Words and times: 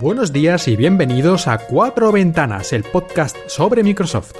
Buenos 0.00 0.32
días 0.32 0.68
y 0.68 0.76
bienvenidos 0.76 1.46
a 1.46 1.58
Cuatro 1.58 2.12
Ventanas, 2.12 2.72
el 2.72 2.82
podcast 2.82 3.36
sobre 3.46 3.82
Microsoft. 3.82 4.32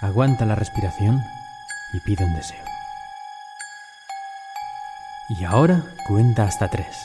Aguanta 0.00 0.46
la 0.46 0.54
respiración 0.54 1.20
y 1.92 2.00
pide 2.00 2.24
un 2.24 2.34
deseo. 2.34 2.64
Y 5.28 5.44
ahora 5.44 5.84
cuenta 6.08 6.44
hasta 6.44 6.68
tres. 6.68 6.96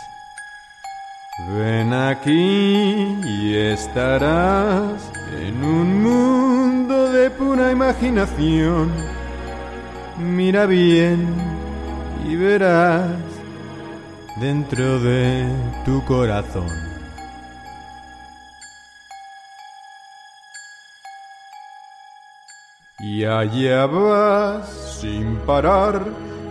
Ven 1.50 1.92
aquí 1.92 3.18
y 3.26 3.56
estarás 3.56 5.12
en 5.38 5.62
un 5.64 6.02
mundo 6.02 7.12
de 7.12 7.30
pura 7.30 7.72
imaginación. 7.72 8.90
Mira 10.18 10.66
bien 10.66 11.28
y 12.26 12.38
verás 12.38 13.31
dentro 14.42 15.00
de 15.00 15.48
tu 15.86 16.04
corazón. 16.06 16.68
Y 23.00 23.24
allá 23.24 23.86
vas 23.86 24.98
sin 25.00 25.38
parar, 25.46 26.04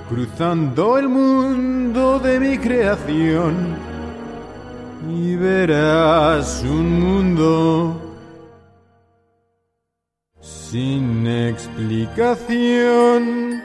cruzando 0.09 0.97
el 0.99 1.09
mundo 1.09 2.21
de 2.21 2.41
mi 2.41 2.57
creación. 2.59 3.77
Y 5.09 5.35
verás 5.35 6.63
un 6.65 7.01
mundo 7.01 8.01
sin 10.41 11.27
explicación. 11.27 13.60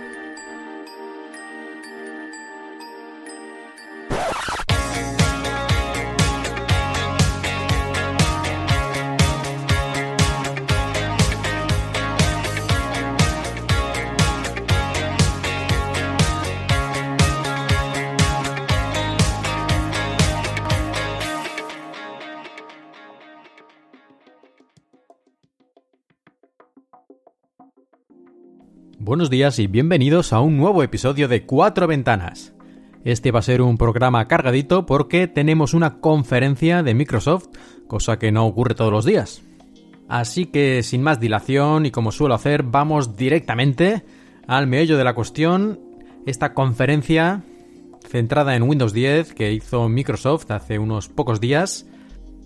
Buenos 29.15 29.29
días 29.29 29.59
y 29.59 29.67
bienvenidos 29.67 30.33
a 30.33 30.41
un 30.41 30.57
nuevo 30.57 30.83
episodio 30.83 31.29
de 31.29 31.45
Cuatro 31.45 31.87
Ventanas. 31.87 32.53
Este 33.05 33.31
va 33.31 33.39
a 33.39 33.43
ser 33.43 33.61
un 33.61 33.77
programa 33.77 34.27
cargadito 34.27 34.85
porque 34.85 35.27
tenemos 35.27 35.73
una 35.73 36.01
conferencia 36.01 36.83
de 36.83 36.93
Microsoft, 36.95 37.47
cosa 37.87 38.19
que 38.19 38.33
no 38.33 38.45
ocurre 38.45 38.75
todos 38.75 38.91
los 38.91 39.05
días. 39.05 39.41
Así 40.09 40.47
que 40.47 40.83
sin 40.83 41.01
más 41.01 41.21
dilación 41.21 41.85
y 41.85 41.91
como 41.91 42.11
suelo 42.11 42.35
hacer, 42.35 42.63
vamos 42.63 43.15
directamente 43.15 44.03
al 44.47 44.67
meollo 44.67 44.97
de 44.97 45.05
la 45.05 45.15
cuestión. 45.15 45.79
Esta 46.25 46.53
conferencia 46.53 47.41
centrada 48.09 48.57
en 48.57 48.63
Windows 48.63 48.91
10 48.91 49.33
que 49.33 49.53
hizo 49.53 49.87
Microsoft 49.87 50.51
hace 50.51 50.77
unos 50.77 51.07
pocos 51.07 51.39
días, 51.39 51.87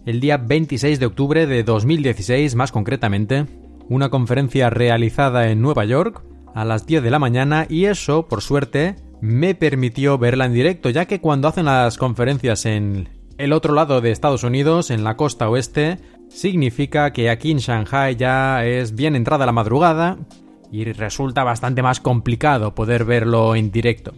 el 0.06 0.20
día 0.20 0.38
26 0.38 1.00
de 1.00 1.08
octubre 1.08 1.48
de 1.48 1.64
2016 1.64 2.54
más 2.54 2.72
concretamente, 2.72 3.48
una 3.88 4.10
conferencia 4.10 4.70
realizada 4.70 5.50
en 5.50 5.64
Nueva 5.64 5.84
York 5.86 6.30
a 6.60 6.66
las 6.66 6.86
10 6.86 7.04
de 7.04 7.10
la 7.10 7.20
mañana 7.20 7.66
y 7.70 7.86
eso, 7.86 8.28
por 8.28 8.42
suerte, 8.42 8.98
me 9.22 9.56
permitió 9.56 10.18
verla 10.18 10.46
en 10.46 10.54
directo, 10.54 10.90
ya 10.90 11.06
que 11.06 11.22
cuando 11.22 11.48
hacen 11.48 11.66
las 11.66 11.98
conferencias 11.98 12.66
en 12.66 13.08
el 13.38 13.54
otro 13.54 13.74
lado 13.74 14.02
de 14.02 14.12
Estados 14.12 14.44
Unidos, 14.44 14.92
en 14.92 15.06
la 15.06 15.16
costa 15.16 15.50
oeste, 15.50 16.00
significa 16.28 17.14
que 17.14 17.30
aquí 17.30 17.52
en 17.52 17.60
Shanghai 17.60 18.18
ya 18.18 18.66
es 18.66 18.94
bien 18.94 19.16
entrada 19.16 19.46
la 19.46 19.54
madrugada 19.54 20.18
y 20.70 20.84
resulta 20.92 21.46
bastante 21.46 21.82
más 21.82 22.02
complicado 22.02 22.76
poder 22.76 23.06
verlo 23.06 23.56
en 23.56 23.72
directo. 23.72 24.14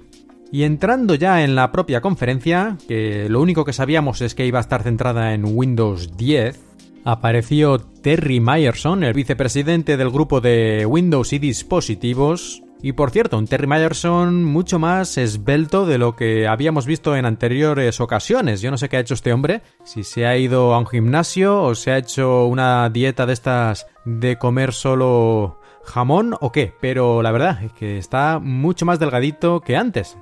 Y 0.51 0.63
entrando 0.63 1.13
ya 1.13 1.43
en 1.43 1.53
la 1.53 1.71
propia 1.71 2.01
conferencia, 2.01 2.75
que 2.87 3.29
lo 3.29 3.39
único 3.39 3.65
que 3.65 3.71
sabíamos 3.71 4.21
es 4.21 4.33
que 4.33 4.47
iba 4.47 4.57
a 4.57 4.61
estar 4.61 4.81
centrada 4.81 5.35
en 5.35 5.45
Windows 5.45 6.17
10, 6.17 6.59
apareció 7.03 7.79
Terry 7.79 8.39
Myerson, 8.39 9.03
el 9.03 9.13
vicepresidente 9.13 9.97
del 9.97 10.09
grupo 10.09 10.41
de 10.41 10.85
Windows 10.85 11.33
y 11.33 11.39
dispositivos. 11.39 12.63
Y 12.83 12.93
por 12.93 13.11
cierto, 13.11 13.37
un 13.37 13.47
Terry 13.47 13.67
Myerson 13.67 14.43
mucho 14.43 14.79
más 14.79 15.17
esbelto 15.17 15.85
de 15.85 15.99
lo 15.99 16.15
que 16.15 16.47
habíamos 16.47 16.87
visto 16.87 17.15
en 17.15 17.25
anteriores 17.25 18.01
ocasiones. 18.01 18.61
Yo 18.61 18.71
no 18.71 18.77
sé 18.77 18.89
qué 18.89 18.97
ha 18.97 19.01
hecho 19.01 19.13
este 19.13 19.33
hombre, 19.33 19.61
si 19.83 20.03
se 20.03 20.25
ha 20.25 20.35
ido 20.35 20.73
a 20.73 20.79
un 20.79 20.87
gimnasio 20.87 21.61
o 21.61 21.75
se 21.75 21.91
ha 21.91 21.97
hecho 21.97 22.47
una 22.47 22.89
dieta 22.89 23.27
de 23.27 23.33
estas 23.33 23.85
de 24.05 24.37
comer 24.37 24.73
solo 24.73 25.59
jamón 25.83 26.35
o 26.41 26.51
qué, 26.51 26.73
pero 26.81 27.21
la 27.21 27.31
verdad 27.31 27.63
es 27.63 27.73
que 27.73 27.97
está 27.97 28.39
mucho 28.39 28.85
más 28.85 28.99
delgadito 28.99 29.61
que 29.61 29.77
antes 29.77 30.17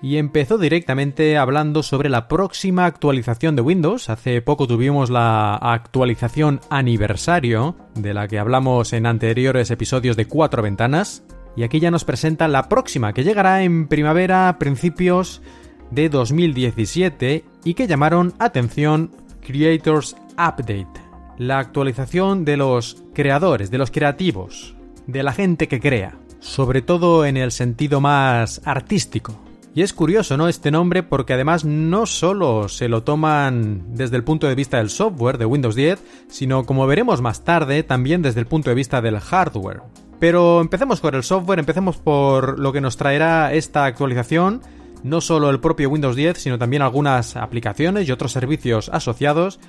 y 0.00 0.16
empezó 0.16 0.58
directamente 0.58 1.36
hablando 1.36 1.82
sobre 1.82 2.08
la 2.08 2.28
próxima 2.28 2.86
actualización 2.86 3.56
de 3.56 3.62
Windows. 3.62 4.08
Hace 4.10 4.40
poco 4.42 4.66
tuvimos 4.66 5.10
la 5.10 5.56
actualización 5.56 6.60
aniversario, 6.70 7.76
de 7.94 8.14
la 8.14 8.28
que 8.28 8.38
hablamos 8.38 8.92
en 8.92 9.06
anteriores 9.06 9.70
episodios 9.70 10.16
de 10.16 10.26
Cuatro 10.26 10.62
Ventanas, 10.62 11.24
y 11.56 11.64
aquí 11.64 11.80
ya 11.80 11.90
nos 11.90 12.04
presenta 12.04 12.46
la 12.46 12.68
próxima, 12.68 13.12
que 13.12 13.24
llegará 13.24 13.64
en 13.64 13.88
primavera, 13.88 14.56
principios 14.60 15.42
de 15.90 16.08
2017, 16.08 17.44
y 17.64 17.74
que 17.74 17.88
llamaron 17.88 18.34
atención 18.38 19.10
Creators 19.44 20.14
Update, 20.34 21.00
la 21.38 21.58
actualización 21.58 22.44
de 22.44 22.56
los 22.56 23.02
creadores, 23.14 23.72
de 23.72 23.78
los 23.78 23.90
creativos, 23.90 24.76
de 25.08 25.24
la 25.24 25.32
gente 25.32 25.66
que 25.66 25.80
crea, 25.80 26.16
sobre 26.38 26.82
todo 26.82 27.26
en 27.26 27.36
el 27.36 27.50
sentido 27.50 28.00
más 28.00 28.60
artístico. 28.64 29.47
Y 29.78 29.82
es 29.82 29.92
curioso, 29.92 30.36
¿no? 30.36 30.48
Este 30.48 30.72
nombre 30.72 31.04
porque 31.04 31.34
además 31.34 31.64
no 31.64 32.04
solo 32.04 32.68
se 32.68 32.88
lo 32.88 33.04
toman 33.04 33.94
desde 33.94 34.16
el 34.16 34.24
punto 34.24 34.48
de 34.48 34.56
vista 34.56 34.78
del 34.78 34.90
software 34.90 35.38
de 35.38 35.44
Windows 35.44 35.76
10, 35.76 36.02
sino 36.26 36.64
como 36.64 36.84
veremos 36.88 37.22
más 37.22 37.44
tarde, 37.44 37.84
también 37.84 38.20
desde 38.20 38.40
el 38.40 38.48
punto 38.48 38.70
de 38.70 38.74
vista 38.74 39.00
del 39.00 39.20
hardware. 39.20 39.82
Pero 40.18 40.60
empecemos 40.60 41.00
con 41.00 41.14
el 41.14 41.22
software, 41.22 41.60
empecemos 41.60 41.96
por 41.96 42.58
lo 42.58 42.72
que 42.72 42.80
nos 42.80 42.96
traerá 42.96 43.52
esta 43.52 43.84
actualización, 43.84 44.62
no 45.04 45.20
solo 45.20 45.48
el 45.48 45.60
propio 45.60 45.90
Windows 45.90 46.16
10, 46.16 46.38
sino 46.38 46.58
también 46.58 46.82
algunas 46.82 47.36
aplicaciones 47.36 48.08
y 48.08 48.10
otros 48.10 48.32
servicios 48.32 48.90
asociados, 48.92 49.60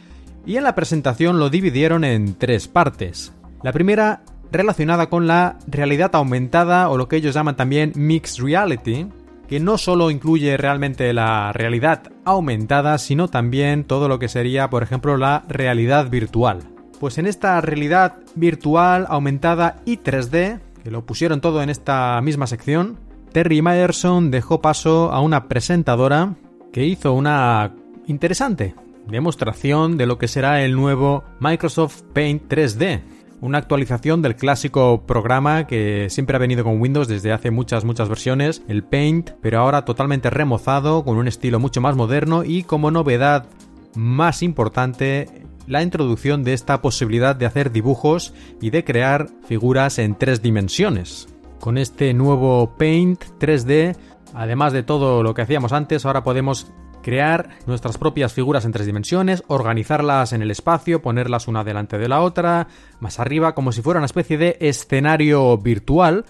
y 0.44 0.58
en 0.58 0.64
la 0.64 0.74
presentación 0.74 1.38
lo 1.38 1.52
dividieron 1.52 2.03
en 2.03 2.34
tres 2.34 2.68
partes. 2.68 3.31
La 3.62 3.74
primera 3.74 4.24
relacionada 4.52 5.08
con 5.08 5.28
la 5.28 5.59
realidad 5.68 6.16
aumentada 6.16 6.90
o 6.90 6.98
lo 6.98 7.08
que 7.08 7.18
ellos 7.18 7.36
llaman 7.36 7.56
también 7.56 7.92
Mixed 7.96 8.44
Reality, 8.44 9.06
que 9.50 9.60
no 9.60 9.80
solo 9.80 10.12
incluye 10.12 10.56
realmente 10.58 11.12
la 11.12 11.52
realidad 11.52 12.12
aumentada, 12.24 13.00
sino 13.00 13.28
también 13.28 13.84
todo 13.84 14.08
lo 14.08 14.20
que 14.20 14.28
sería, 14.28 14.70
por 14.70 14.84
ejemplo, 14.84 15.18
la 15.18 15.44
realidad 15.48 16.10
virtual. 16.10 16.60
Pues 17.00 17.18
en 17.18 17.26
esta 17.26 17.60
realidad 17.60 18.18
virtual 18.36 19.08
aumentada 19.10 19.78
y 19.86 19.98
3D, 19.98 20.60
que 20.84 20.92
lo 20.92 21.06
pusieron 21.06 21.42
todo 21.42 21.64
en 21.64 21.72
esta 21.72 22.22
misma 22.22 22.46
sección, 22.46 23.00
Terry 23.32 23.64
Myerson 23.64 24.30
dejó 24.30 24.62
paso 24.62 25.12
a 25.12 25.20
una 25.20 25.48
presentadora 25.48 26.36
que 26.72 26.86
hizo 26.86 27.14
una 27.14 27.74
interesante 28.06 28.76
demostración 29.08 29.98
de 29.98 30.06
lo 30.06 30.20
que 30.20 30.28
será 30.28 30.64
el 30.64 30.76
nuevo 30.76 31.24
Microsoft 31.40 32.04
Paint 32.14 32.52
3D, 32.52 33.02
una 33.41 33.57
actualización 33.57 34.21
del 34.21 34.36
clásico 34.36 35.03
programa 35.06 35.68
que 35.68 36.07
siempre 36.09 36.36
ha 36.36 36.39
venido 36.39 36.63
con 36.63 36.81
Windows 36.81 37.07
desde 37.07 37.31
hace 37.31 37.51
muchas, 37.51 37.86
muchas 37.86 38.09
versiones, 38.09 38.62
el 38.68 38.83
Paint, 38.83 39.31
pero 39.41 39.59
ahora 39.59 39.86
totalmente 39.86 40.30
remozado, 40.30 41.03
con 41.03 41.18
un 41.18 41.27
estilo 41.27 41.59
mucho 41.59 41.81
más 41.81 41.95
moderno 41.95 42.44
y 42.44 42.63
como 42.63 42.91
novedad 42.91 43.47
más 43.95 44.44
importante, 44.44 45.27
la 45.68 45.83
introducción 45.83 46.44
de 46.44 46.53
esta 46.53 46.81
posibilidad 46.81 47.36
de 47.36 47.45
hacer 47.45 47.71
dibujos 47.71 48.33
y 48.62 48.71
de 48.71 48.83
crear 48.83 49.30
figuras 49.47 50.00
en 50.00 50.15
tres 50.15 50.42
dimensiones. 50.42 51.27
Con 51.59 51.77
este 51.77 52.13
nuevo 52.13 52.75
Paint 52.77 53.24
3D, 53.39 53.95
además 54.33 54.74
de 54.74 54.83
todo 54.83 55.24
lo 55.24 55.33
que 55.33 55.44
hacíamos 55.44 55.74
antes, 55.74 56.06
ahora 56.06 56.24
podemos 56.24 56.71
crear 57.09 57.50
nuestras 57.65 57.97
propias 57.97 58.33
figuras 58.33 58.65
en 58.65 58.71
tres 58.71 58.85
dimensiones, 58.85 59.44
organizarlas 59.47 60.31
en 60.31 60.44
el 60.44 60.51
espacio, 60.51 61.01
ponerlas 61.01 61.47
una 61.47 61.63
delante 61.63 61.97
de 61.97 62.07
la 62.07 62.21
otra, 62.21 62.67
más 63.00 63.19
arriba, 63.19 63.56
como 63.56 63.71
si 63.71 63.81
fuera 63.81 63.97
una 63.97 64.06
especie 64.06 64.38
de 64.38 64.57
escenario 64.59 65.57
virtual, 65.57 66.25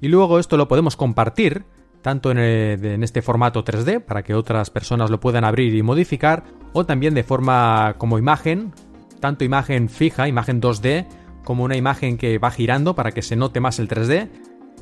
y 0.00 0.08
luego 0.08 0.40
esto 0.40 0.56
lo 0.56 0.66
podemos 0.66 0.96
compartir, 0.96 1.64
tanto 2.02 2.32
en, 2.32 2.38
en, 2.38 3.04
este 3.04 3.22
formato 3.22 3.64
3D, 3.64 4.00
para 4.04 4.24
que 4.24 4.34
otras 4.34 4.70
personas 4.70 5.10
lo 5.10 5.20
puedan 5.20 5.44
abrir 5.44 5.72
y 5.76 5.84
modificar, 5.84 6.42
o 6.72 6.84
también 6.84 7.14
de 7.14 7.22
forma 7.22 7.94
como 7.96 8.18
imagen, 8.18 8.72
tanto 9.20 9.44
imagen 9.44 9.88
fija, 9.88 10.26
imagen 10.26 10.60
2D, 10.60 11.06
como 11.44 11.62
una 11.62 11.76
imagen 11.76 12.18
que 12.18 12.38
va 12.38 12.50
girando 12.50 12.96
para 12.96 13.12
que 13.12 13.22
se 13.22 13.36
note 13.36 13.60
más 13.60 13.78
el 13.78 13.86
3D, 13.86 14.28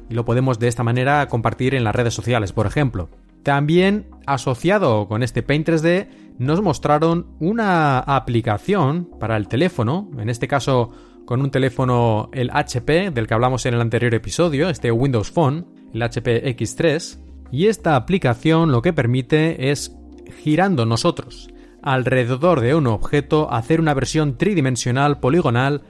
y 0.08 0.14
lo 0.14 0.24
podemos 0.24 0.58
de 0.58 0.68
esta 0.68 0.84
manera 0.84 1.28
compartir 1.28 1.74
en 1.74 1.84
las 1.84 1.94
redes 1.94 2.14
sociales, 2.14 2.54
por 2.54 2.66
ejemplo. 2.66 3.10
También 3.44 4.06
asociado 4.26 5.06
con 5.06 5.22
este 5.22 5.42
Paint 5.42 5.68
3D 5.68 6.08
nos 6.38 6.62
mostraron 6.62 7.26
una 7.38 7.98
aplicación 8.00 9.10
para 9.20 9.36
el 9.36 9.48
teléfono, 9.48 10.10
en 10.18 10.30
este 10.30 10.48
caso 10.48 10.90
con 11.26 11.42
un 11.42 11.50
teléfono 11.50 12.30
el 12.32 12.50
HP 12.50 13.10
del 13.10 13.26
que 13.26 13.34
hablamos 13.34 13.66
en 13.66 13.74
el 13.74 13.82
anterior 13.82 14.14
episodio, 14.14 14.70
este 14.70 14.90
Windows 14.90 15.30
Phone, 15.30 15.66
el 15.92 16.02
HP 16.02 16.56
X3, 16.56 17.18
y 17.52 17.66
esta 17.66 17.96
aplicación 17.96 18.72
lo 18.72 18.80
que 18.80 18.94
permite 18.94 19.70
es 19.70 19.94
girando 20.42 20.86
nosotros 20.86 21.48
alrededor 21.82 22.62
de 22.62 22.74
un 22.74 22.86
objeto 22.86 23.52
hacer 23.52 23.78
una 23.78 23.92
versión 23.92 24.38
tridimensional 24.38 25.20
poligonal 25.20 25.82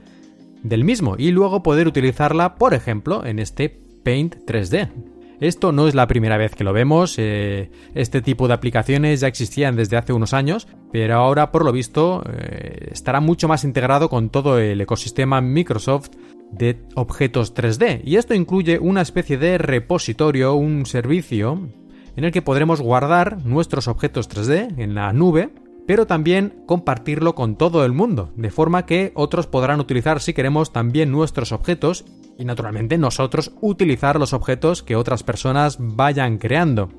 del 0.61 0.83
mismo 0.83 1.15
y 1.17 1.31
luego 1.31 1.63
poder 1.63 1.87
utilizarla, 1.87 2.55
por 2.55 2.73
ejemplo, 2.73 3.25
en 3.25 3.39
este 3.39 3.69
Paint 4.03 4.35
3D. 4.45 5.14
Esto 5.39 5.71
no 5.71 5.87
es 5.87 5.95
la 5.95 6.07
primera 6.07 6.37
vez 6.37 6.55
que 6.55 6.63
lo 6.63 6.73
vemos, 6.73 7.15
eh, 7.17 7.69
este 7.93 8.21
tipo 8.21 8.47
de 8.47 8.53
aplicaciones 8.53 9.19
ya 9.19 9.27
existían 9.27 9.75
desde 9.75 9.97
hace 9.97 10.13
unos 10.13 10.33
años, 10.33 10.67
pero 10.91 11.15
ahora 11.15 11.51
por 11.51 11.65
lo 11.65 11.71
visto 11.71 12.23
eh, 12.31 12.89
estará 12.91 13.19
mucho 13.19 13.47
más 13.47 13.63
integrado 13.63 14.09
con 14.09 14.29
todo 14.29 14.59
el 14.59 14.79
ecosistema 14.79 15.41
Microsoft 15.41 16.09
de 16.51 16.79
objetos 16.95 17.53
3D. 17.53 18.01
Y 18.03 18.15
esto 18.15 18.33
incluye 18.33 18.79
una 18.79 19.01
especie 19.01 19.37
de 19.37 19.57
repositorio, 19.57 20.55
un 20.55 20.85
servicio 20.85 21.69
en 22.15 22.23
el 22.23 22.31
que 22.31 22.41
podremos 22.41 22.81
guardar 22.81 23.45
nuestros 23.45 23.87
objetos 23.87 24.29
3D 24.29 24.75
en 24.77 24.95
la 24.95 25.11
nube 25.11 25.49
pero 25.87 26.07
también 26.07 26.63
compartirlo 26.65 27.35
con 27.35 27.55
todo 27.55 27.85
el 27.85 27.91
mundo, 27.91 28.31
de 28.35 28.49
forma 28.49 28.85
que 28.85 29.11
otros 29.15 29.47
podrán 29.47 29.79
utilizar 29.79 30.19
si 30.19 30.33
queremos 30.33 30.73
también 30.73 31.11
nuestros 31.11 31.51
objetos 31.51 32.05
y 32.37 32.45
naturalmente 32.45 32.97
nosotros 32.97 33.53
utilizar 33.61 34.19
los 34.19 34.33
objetos 34.33 34.83
que 34.83 34.95
otras 34.95 35.23
personas 35.23 35.77
vayan 35.79 36.37
creando. 36.37 36.89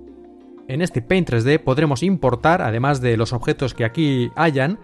En 0.68 0.82
este 0.82 1.02
Paint 1.02 1.30
3D 1.30 1.62
podremos 1.62 2.02
importar, 2.02 2.62
además 2.62 3.00
de 3.00 3.16
los 3.16 3.32
objetos 3.32 3.74
que 3.74 3.84
aquí 3.84 4.30
hayan, 4.34 4.78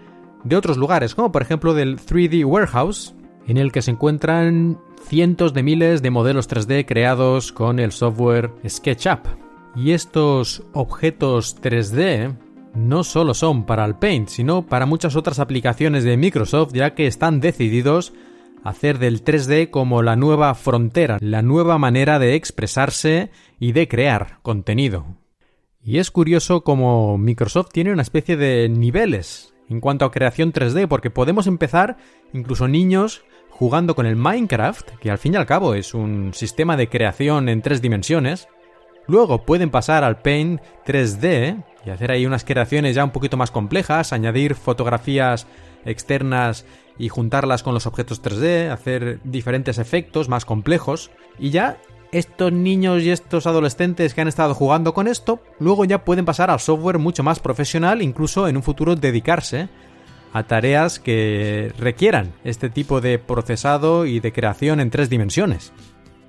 de 0.44 0.56
otros 0.56 0.76
lugares, 0.76 1.14
como 1.14 1.32
por 1.32 1.43
ejemplo 1.43 1.75
del 1.75 1.98
3D 1.98 2.44
Warehouse, 2.44 3.14
en 3.46 3.56
el 3.56 3.72
que 3.72 3.82
se 3.82 3.93
encuentran 3.93 4.78
cientos 5.05 5.52
de 5.55 5.62
miles 5.62 6.02
de 6.02 6.10
modelos 6.10 6.48
3D 6.48 6.87
creados 6.87 7.52
con 7.52 7.78
el 7.78 7.93
software 7.93 8.50
SketchUp. 8.66 9.26
Y 9.75 9.93
estos 9.93 10.62
objetos 10.72 11.56
3D 11.60 12.37
no 12.74 13.04
solo 13.04 13.34
son 13.34 13.64
para 13.64 13.84
el 13.84 13.96
Paint, 13.96 14.28
sino 14.28 14.66
para 14.66 14.86
muchas 14.86 15.16
otras 15.16 15.38
aplicaciones 15.38 16.04
de 16.04 16.16
Microsoft, 16.16 16.72
ya 16.72 16.94
que 16.94 17.06
están 17.06 17.40
decididos 17.40 18.12
a 18.64 18.70
hacer 18.70 18.98
del 18.98 19.24
3D 19.24 19.70
como 19.70 20.02
la 20.02 20.16
nueva 20.16 20.54
frontera, 20.54 21.19
la 21.20 21.42
nueva 21.42 21.78
manera 21.78 22.19
de 22.19 22.34
expresarse 22.34 23.30
y 23.58 23.72
de 23.72 23.88
crear 23.88 24.38
contenido. 24.42 25.16
Y 25.84 25.98
es 25.98 26.10
curioso 26.10 26.62
como 26.62 27.19
Microsoft 27.19 27.70
tiene 27.72 27.92
una 27.92 28.02
especie 28.02 28.36
de 28.36 28.69
niveles 28.69 29.52
en 29.69 29.80
cuanto 29.80 30.04
a 30.04 30.10
creación 30.10 30.52
3D, 30.52 30.86
porque 30.86 31.10
podemos 31.10 31.46
empezar, 31.46 31.96
incluso 32.32 32.69
niños, 32.69 33.24
jugando 33.50 33.94
con 33.94 34.06
el 34.06 34.16
Minecraft, 34.16 34.90
que 35.00 35.10
al 35.10 35.19
fin 35.19 35.34
y 35.34 35.36
al 35.36 35.46
cabo 35.46 35.74
es 35.74 35.94
un 35.94 36.34
sistema 36.34 36.76
de 36.76 36.88
creación 36.88 37.48
en 37.48 37.62
tres 37.62 37.80
dimensiones. 37.80 38.48
Luego 39.06 39.44
pueden 39.44 39.70
pasar 39.70 40.04
al 40.04 40.20
Paint 40.20 40.60
3D, 40.87 41.62
y 41.84 41.90
hacer 41.90 42.10
ahí 42.10 42.26
unas 42.26 42.44
creaciones 42.44 42.94
ya 42.94 43.04
un 43.04 43.10
poquito 43.10 43.37
más 43.37 43.50
complejas, 43.50 44.12
añadir 44.12 44.54
fotografías 44.54 45.46
externas 45.84 46.64
y 46.99 47.08
juntarlas 47.08 47.62
con 47.62 47.75
los 47.75 47.87
objetos 47.87 48.22
3D, 48.22 48.70
hacer 48.70 49.20
diferentes 49.25 49.78
efectos 49.78 50.28
más 50.28 50.44
complejos 50.44 51.10
y 51.38 51.50
ya 51.50 51.78
estos 52.12 52.52
niños 52.52 53.02
y 53.02 53.10
estos 53.10 53.46
adolescentes 53.46 54.14
que 54.14 54.20
han 54.20 54.28
estado 54.28 54.54
jugando 54.54 54.93
con 54.93 55.08
esto, 55.08 55.40
luego 55.58 55.84
ya 55.87 56.05
pueden 56.05 56.26
pasar 56.26 56.50
al 56.50 56.60
software 56.60 56.98
mucho 56.98 57.22
más 57.22 57.40
profesional, 57.40 58.02
incluso 58.02 58.48
en 58.48 58.56
un 58.56 58.62
futuro 58.62 58.94
dedicarse 58.94 59.69
a 60.34 60.43
tareas 60.44 60.98
que 60.98 61.72
requieran 61.78 62.32
este 62.44 62.69
tipo 62.69 63.00
de 63.00 63.19
procesado 63.19 64.06
y 64.06 64.20
de 64.20 64.32
creación 64.32 64.81
en 64.81 64.90
tres 64.90 65.08
dimensiones. 65.08 65.72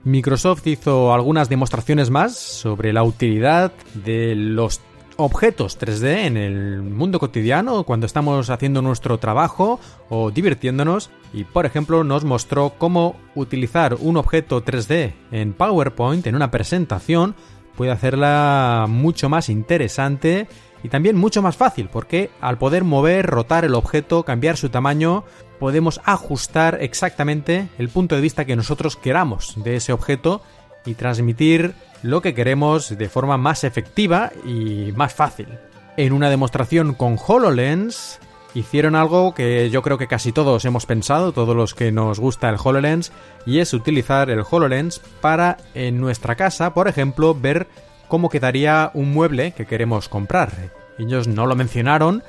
Microsoft 0.04 0.68
hizo 0.68 1.14
algunas 1.14 1.50
demostraciones 1.50 2.10
más 2.10 2.36
sobre 2.38 2.94
la 2.94 3.04
utilidad 3.04 3.72
de 3.94 4.36
los 4.36 4.82
objetos 5.16 5.80
3D 5.80 6.26
en 6.26 6.38
el 6.38 6.82
mundo 6.82 7.20
cotidiano 7.20 7.84
cuando 7.84 8.06
estamos 8.06 8.50
haciendo 8.50 8.82
nuestro 8.82 9.18
trabajo 9.20 9.80
o 10.10 10.32
divirtiéndonos. 10.32 11.10
Y 11.34 11.46
por 11.46 11.66
ejemplo 11.66 12.04
nos 12.04 12.26
mostró 12.26 12.74
cómo 12.78 13.16
utilizar 13.36 13.96
un 14.00 14.18
objeto 14.18 14.64
3D 14.64 15.14
en 15.32 15.54
PowerPoint 15.54 16.28
en 16.28 16.36
una 16.36 16.52
presentación 16.52 17.36
puede 17.76 17.92
hacerla 17.92 18.86
mucho 18.88 19.30
más 19.30 19.50
interesante 19.50 20.48
y 20.84 20.90
también 20.90 21.18
mucho 21.18 21.42
más 21.42 21.56
fácil 21.56 21.90
porque 21.92 22.30
al 22.42 22.58
poder 22.58 22.84
mover, 22.84 23.26
rotar 23.26 23.66
el 23.66 23.76
objeto, 23.76 24.24
cambiar 24.24 24.58
su 24.58 24.70
tamaño, 24.70 25.24
podemos 25.60 26.02
ajustar 26.06 26.80
exactamente 26.82 27.70
el 27.78 27.90
punto 27.90 28.16
de 28.16 28.22
vista 28.22 28.46
que 28.46 28.56
nosotros 28.56 28.96
queramos 28.96 29.54
de 29.64 29.76
ese 29.76 29.94
objeto 29.94 30.42
y 30.86 30.96
transmitir 30.96 31.74
lo 32.02 32.22
que 32.22 32.34
queremos 32.34 32.98
de 32.98 33.10
forma 33.10 33.38
más 33.38 33.64
efectiva 33.64 34.32
y 34.46 34.92
más 34.96 35.14
fácil. 35.14 35.48
En 35.96 36.12
una 36.14 36.30
demostración 36.30 36.94
con 36.94 37.18
HoloLens 37.26 38.20
hicieron 38.54 38.96
algo 38.96 39.34
que 39.34 39.70
yo 39.70 39.82
creo 39.82 39.98
que 39.98 40.08
casi 40.08 40.32
todos 40.32 40.66
hemos 40.66 40.86
pensado, 40.86 41.32
todos 41.32 41.56
los 41.56 41.74
que 41.74 41.92
nos 41.92 42.20
gusta 42.20 42.50
el 42.50 42.58
HoloLens, 42.62 43.12
y 43.46 43.60
es 43.60 43.74
utilizar 43.74 44.30
el 44.30 44.44
HoloLens 44.50 45.02
para 45.22 45.58
en 45.74 46.00
nuestra 46.00 46.36
casa, 46.36 46.74
por 46.74 46.88
ejemplo, 46.88 47.34
ver 47.34 47.68
cómo 48.08 48.30
quedaría 48.30 48.92
un 48.94 49.12
mueble 49.14 49.54
que 49.54 49.66
queremos 49.66 50.10
comprar. 50.10 50.52
Ellos 51.00 51.28
no 51.28 51.48
lo 51.48 51.56
mencionaron, 51.56 52.24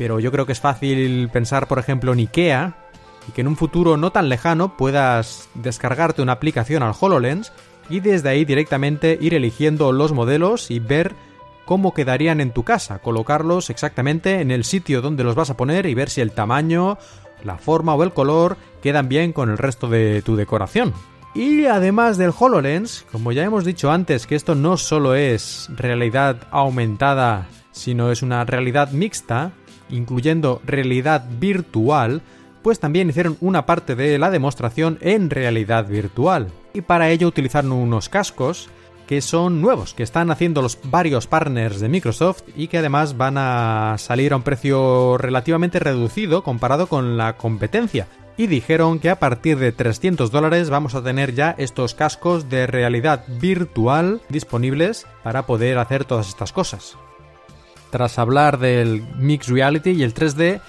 pero 0.00 0.18
yo 0.18 0.32
creo 0.32 0.46
que 0.46 0.52
es 0.52 0.60
fácil 0.60 1.28
pensar, 1.30 1.68
por 1.68 1.78
ejemplo, 1.78 2.14
en 2.14 2.20
IKEA, 2.20 2.74
y 3.28 3.32
que 3.32 3.42
en 3.42 3.48
un 3.48 3.56
futuro 3.58 3.98
no 3.98 4.12
tan 4.12 4.30
lejano 4.30 4.78
puedas 4.78 5.50
descargarte 5.52 6.22
una 6.22 6.32
aplicación 6.32 6.82
al 6.82 6.94
HoloLens 6.98 7.52
y 7.90 8.00
desde 8.00 8.30
ahí 8.30 8.46
directamente 8.46 9.18
ir 9.20 9.34
eligiendo 9.34 9.92
los 9.92 10.12
modelos 10.12 10.70
y 10.70 10.78
ver 10.78 11.14
cómo 11.66 11.92
quedarían 11.92 12.40
en 12.40 12.52
tu 12.52 12.62
casa, 12.62 13.00
colocarlos 13.00 13.68
exactamente 13.68 14.40
en 14.40 14.50
el 14.50 14.64
sitio 14.64 15.02
donde 15.02 15.22
los 15.22 15.34
vas 15.34 15.50
a 15.50 15.58
poner 15.58 15.84
y 15.84 15.92
ver 15.92 16.08
si 16.08 16.22
el 16.22 16.32
tamaño, 16.32 16.96
la 17.44 17.58
forma 17.58 17.94
o 17.94 18.02
el 18.02 18.14
color 18.14 18.56
quedan 18.82 19.06
bien 19.06 19.34
con 19.34 19.50
el 19.50 19.58
resto 19.58 19.86
de 19.86 20.22
tu 20.22 20.34
decoración. 20.34 20.94
Y 21.34 21.66
además 21.66 22.16
del 22.16 22.32
HoloLens, 22.36 23.04
como 23.12 23.32
ya 23.32 23.44
hemos 23.44 23.66
dicho 23.66 23.90
antes 23.90 24.26
que 24.26 24.34
esto 24.34 24.54
no 24.54 24.78
solo 24.78 25.14
es 25.14 25.68
realidad 25.76 26.48
aumentada, 26.52 27.48
sino 27.72 28.10
es 28.10 28.22
una 28.22 28.44
realidad 28.46 28.92
mixta, 28.92 29.52
incluyendo 29.90 30.60
realidad 30.64 31.24
virtual, 31.38 32.22
pues 32.62 32.80
también 32.80 33.08
hicieron 33.08 33.36
una 33.40 33.66
parte 33.66 33.94
de 33.94 34.18
la 34.18 34.30
demostración 34.30 34.98
en 35.00 35.30
realidad 35.30 35.86
virtual. 35.86 36.48
Y 36.74 36.82
para 36.82 37.10
ello 37.10 37.28
utilizaron 37.28 37.72
unos 37.72 38.08
cascos 38.08 38.68
que 39.10 39.20
son 39.22 39.60
nuevos, 39.60 39.92
que 39.92 40.04
están 40.04 40.30
haciendo 40.30 40.62
los 40.62 40.78
varios 40.84 41.26
partners 41.26 41.80
de 41.80 41.88
Microsoft 41.88 42.42
y 42.54 42.68
que 42.68 42.78
además 42.78 43.16
van 43.16 43.38
a 43.38 43.96
salir 43.98 44.32
a 44.32 44.36
un 44.36 44.42
precio 44.42 45.18
relativamente 45.18 45.80
reducido 45.80 46.44
comparado 46.44 46.86
con 46.86 47.16
la 47.16 47.36
competencia. 47.36 48.06
Y 48.36 48.46
dijeron 48.46 49.00
que 49.00 49.10
a 49.10 49.18
partir 49.18 49.58
de 49.58 49.72
300 49.72 50.30
dólares 50.30 50.70
vamos 50.70 50.94
a 50.94 51.02
tener 51.02 51.34
ya 51.34 51.56
estos 51.58 51.94
cascos 51.94 52.48
de 52.48 52.68
realidad 52.68 53.24
virtual 53.40 54.20
disponibles 54.28 55.08
para 55.24 55.44
poder 55.44 55.78
hacer 55.78 56.04
todas 56.04 56.28
estas 56.28 56.52
cosas. 56.52 56.96
Tras 57.90 58.18
hablar 58.18 58.58
del 58.58 59.02
Mixed 59.16 59.52
Reality 59.52 59.90
y 59.90 60.02
el 60.02 60.14
3D, 60.14 60.60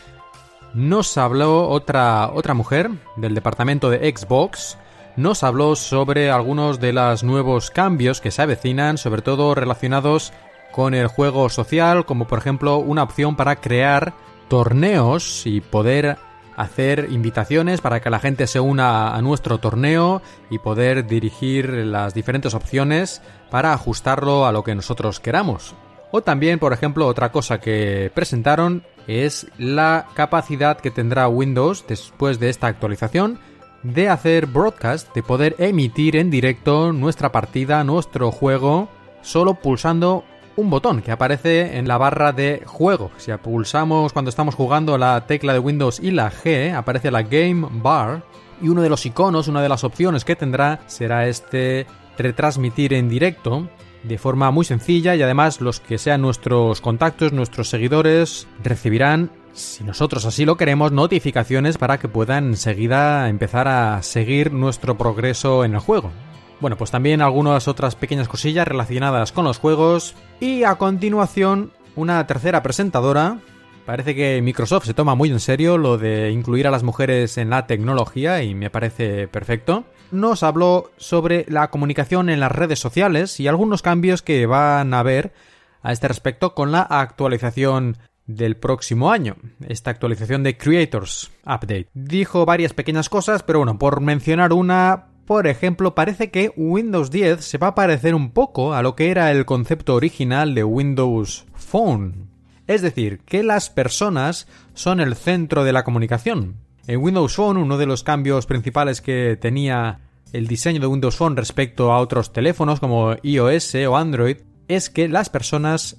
nos 0.73 1.17
habló 1.17 1.69
otra, 1.69 2.31
otra 2.33 2.53
mujer 2.53 2.89
del 3.17 3.35
departamento 3.35 3.89
de 3.89 4.11
Xbox, 4.11 4.77
nos 5.15 5.43
habló 5.43 5.75
sobre 5.75 6.31
algunos 6.31 6.79
de 6.79 6.93
los 6.93 7.23
nuevos 7.23 7.69
cambios 7.69 8.21
que 8.21 8.31
se 8.31 8.41
avecinan, 8.41 8.97
sobre 8.97 9.21
todo 9.21 9.53
relacionados 9.53 10.31
con 10.71 10.93
el 10.93 11.07
juego 11.07 11.49
social, 11.49 12.05
como 12.05 12.27
por 12.27 12.39
ejemplo 12.39 12.77
una 12.77 13.03
opción 13.03 13.35
para 13.35 13.57
crear 13.57 14.13
torneos 14.47 15.45
y 15.45 15.61
poder 15.61 16.17
hacer 16.55 17.07
invitaciones 17.11 17.81
para 17.81 18.01
que 18.01 18.09
la 18.09 18.19
gente 18.19 18.47
se 18.47 18.59
una 18.59 19.15
a 19.15 19.21
nuestro 19.21 19.57
torneo 19.59 20.21
y 20.49 20.59
poder 20.59 21.07
dirigir 21.07 21.69
las 21.69 22.13
diferentes 22.13 22.53
opciones 22.53 23.21
para 23.49 23.73
ajustarlo 23.73 24.45
a 24.45 24.51
lo 24.51 24.63
que 24.63 24.75
nosotros 24.75 25.19
queramos. 25.19 25.75
O 26.11 26.21
también, 26.21 26.59
por 26.59 26.73
ejemplo, 26.73 27.07
otra 27.07 27.31
cosa 27.31 27.59
que 27.59 28.11
presentaron 28.13 28.83
es 29.07 29.47
la 29.57 30.07
capacidad 30.13 30.77
que 30.77 30.91
tendrá 30.91 31.27
Windows 31.27 31.85
después 31.87 32.39
de 32.39 32.49
esta 32.49 32.67
actualización 32.67 33.39
de 33.83 34.09
hacer 34.09 34.45
broadcast, 34.45 35.13
de 35.15 35.23
poder 35.23 35.55
emitir 35.57 36.15
en 36.15 36.29
directo 36.29 36.93
nuestra 36.93 37.31
partida, 37.31 37.83
nuestro 37.83 38.31
juego, 38.31 38.89
solo 39.21 39.55
pulsando 39.55 40.23
un 40.55 40.69
botón 40.69 41.01
que 41.01 41.11
aparece 41.11 41.77
en 41.77 41.87
la 41.87 41.97
barra 41.97 42.31
de 42.31 42.63
juego. 42.65 43.11
Si 43.17 43.31
pulsamos 43.37 44.13
cuando 44.13 44.29
estamos 44.29 44.55
jugando 44.55 44.97
la 44.97 45.25
tecla 45.25 45.53
de 45.53 45.59
Windows 45.59 45.99
y 45.99 46.11
la 46.11 46.31
G, 46.31 46.75
aparece 46.75 47.09
la 47.09 47.23
Game 47.23 47.67
Bar 47.71 48.23
y 48.61 48.67
uno 48.67 48.81
de 48.81 48.89
los 48.89 49.05
iconos, 49.05 49.47
una 49.47 49.61
de 49.61 49.69
las 49.69 49.83
opciones 49.83 50.25
que 50.25 50.35
tendrá 50.35 50.81
será 50.87 51.27
este 51.27 51.87
retransmitir 52.17 52.93
en 52.93 53.09
directo 53.09 53.67
de 54.03 54.17
forma 54.17 54.51
muy 54.51 54.65
sencilla 54.65 55.15
y 55.15 55.21
además 55.21 55.61
los 55.61 55.79
que 55.79 55.97
sean 55.97 56.21
nuestros 56.21 56.81
contactos, 56.81 57.33
nuestros 57.33 57.69
seguidores, 57.69 58.47
recibirán, 58.63 59.31
si 59.53 59.83
nosotros 59.83 60.25
así 60.25 60.45
lo 60.45 60.57
queremos, 60.57 60.91
notificaciones 60.91 61.77
para 61.77 61.99
que 61.99 62.07
puedan 62.07 62.47
enseguida 62.47 63.29
empezar 63.29 63.67
a 63.67 64.01
seguir 64.01 64.51
nuestro 64.53 64.97
progreso 64.97 65.65
en 65.65 65.73
el 65.73 65.79
juego. 65.79 66.11
Bueno, 66.59 66.77
pues 66.77 66.91
también 66.91 67.21
algunas 67.21 67.67
otras 67.67 67.95
pequeñas 67.95 68.27
cosillas 68.27 68.67
relacionadas 68.67 69.31
con 69.31 69.45
los 69.45 69.57
juegos 69.57 70.15
y 70.39 70.63
a 70.63 70.75
continuación 70.75 71.71
una 71.95 72.25
tercera 72.27 72.61
presentadora. 72.61 73.39
Parece 73.85 74.15
que 74.15 74.41
Microsoft 74.43 74.85
se 74.85 74.93
toma 74.93 75.15
muy 75.15 75.31
en 75.31 75.39
serio 75.39 75.77
lo 75.77 75.97
de 75.97 76.31
incluir 76.31 76.67
a 76.67 76.71
las 76.71 76.83
mujeres 76.83 77.37
en 77.37 77.49
la 77.49 77.65
tecnología 77.65 78.43
y 78.43 78.53
me 78.53 78.69
parece 78.69 79.27
perfecto. 79.27 79.85
Nos 80.11 80.43
habló 80.43 80.91
sobre 80.97 81.45
la 81.47 81.69
comunicación 81.69 82.29
en 82.29 82.39
las 82.39 82.51
redes 82.51 82.79
sociales 82.79 83.39
y 83.39 83.47
algunos 83.47 83.81
cambios 83.81 84.21
que 84.21 84.45
van 84.45 84.93
a 84.93 84.99
haber 84.99 85.33
a 85.81 85.91
este 85.91 86.07
respecto 86.07 86.53
con 86.53 86.71
la 86.71 86.81
actualización 86.81 87.97
del 88.27 88.57
próximo 88.57 89.11
año, 89.11 89.35
esta 89.67 89.91
actualización 89.91 90.43
de 90.43 90.57
Creators 90.57 91.31
Update. 91.43 91.87
Dijo 91.93 92.45
varias 92.45 92.73
pequeñas 92.73 93.09
cosas, 93.09 93.43
pero 93.43 93.59
bueno, 93.59 93.79
por 93.79 94.01
mencionar 94.01 94.53
una, 94.53 95.07
por 95.25 95.47
ejemplo, 95.47 95.95
parece 95.95 96.29
que 96.29 96.53
Windows 96.55 97.09
10 97.09 97.43
se 97.43 97.57
va 97.57 97.67
a 97.67 97.75
parecer 97.75 98.15
un 98.15 98.31
poco 98.31 98.73
a 98.73 98.81
lo 98.83 98.95
que 98.95 99.11
era 99.11 99.31
el 99.31 99.45
concepto 99.45 99.95
original 99.95 100.55
de 100.55 100.63
Windows 100.63 101.45
Phone. 101.53 102.29
Es 102.67 102.81
decir, 102.81 103.19
que 103.25 103.43
las 103.43 103.69
personas 103.69 104.47
son 104.73 104.99
el 104.99 105.15
centro 105.15 105.63
de 105.63 105.73
la 105.73 105.83
comunicación. 105.83 106.57
En 106.87 106.99
Windows 107.01 107.35
Phone, 107.35 107.59
uno 107.59 107.77
de 107.77 107.85
los 107.85 108.03
cambios 108.03 108.45
principales 108.45 109.01
que 109.01 109.37
tenía 109.39 109.99
el 110.33 110.47
diseño 110.47 110.79
de 110.79 110.87
Windows 110.87 111.15
Phone 111.15 111.35
respecto 111.35 111.91
a 111.91 111.99
otros 111.99 112.33
teléfonos 112.33 112.79
como 112.79 113.15
iOS 113.21 113.75
o 113.87 113.97
Android 113.97 114.37
es 114.67 114.89
que 114.89 115.07
las 115.07 115.29
personas 115.29 115.97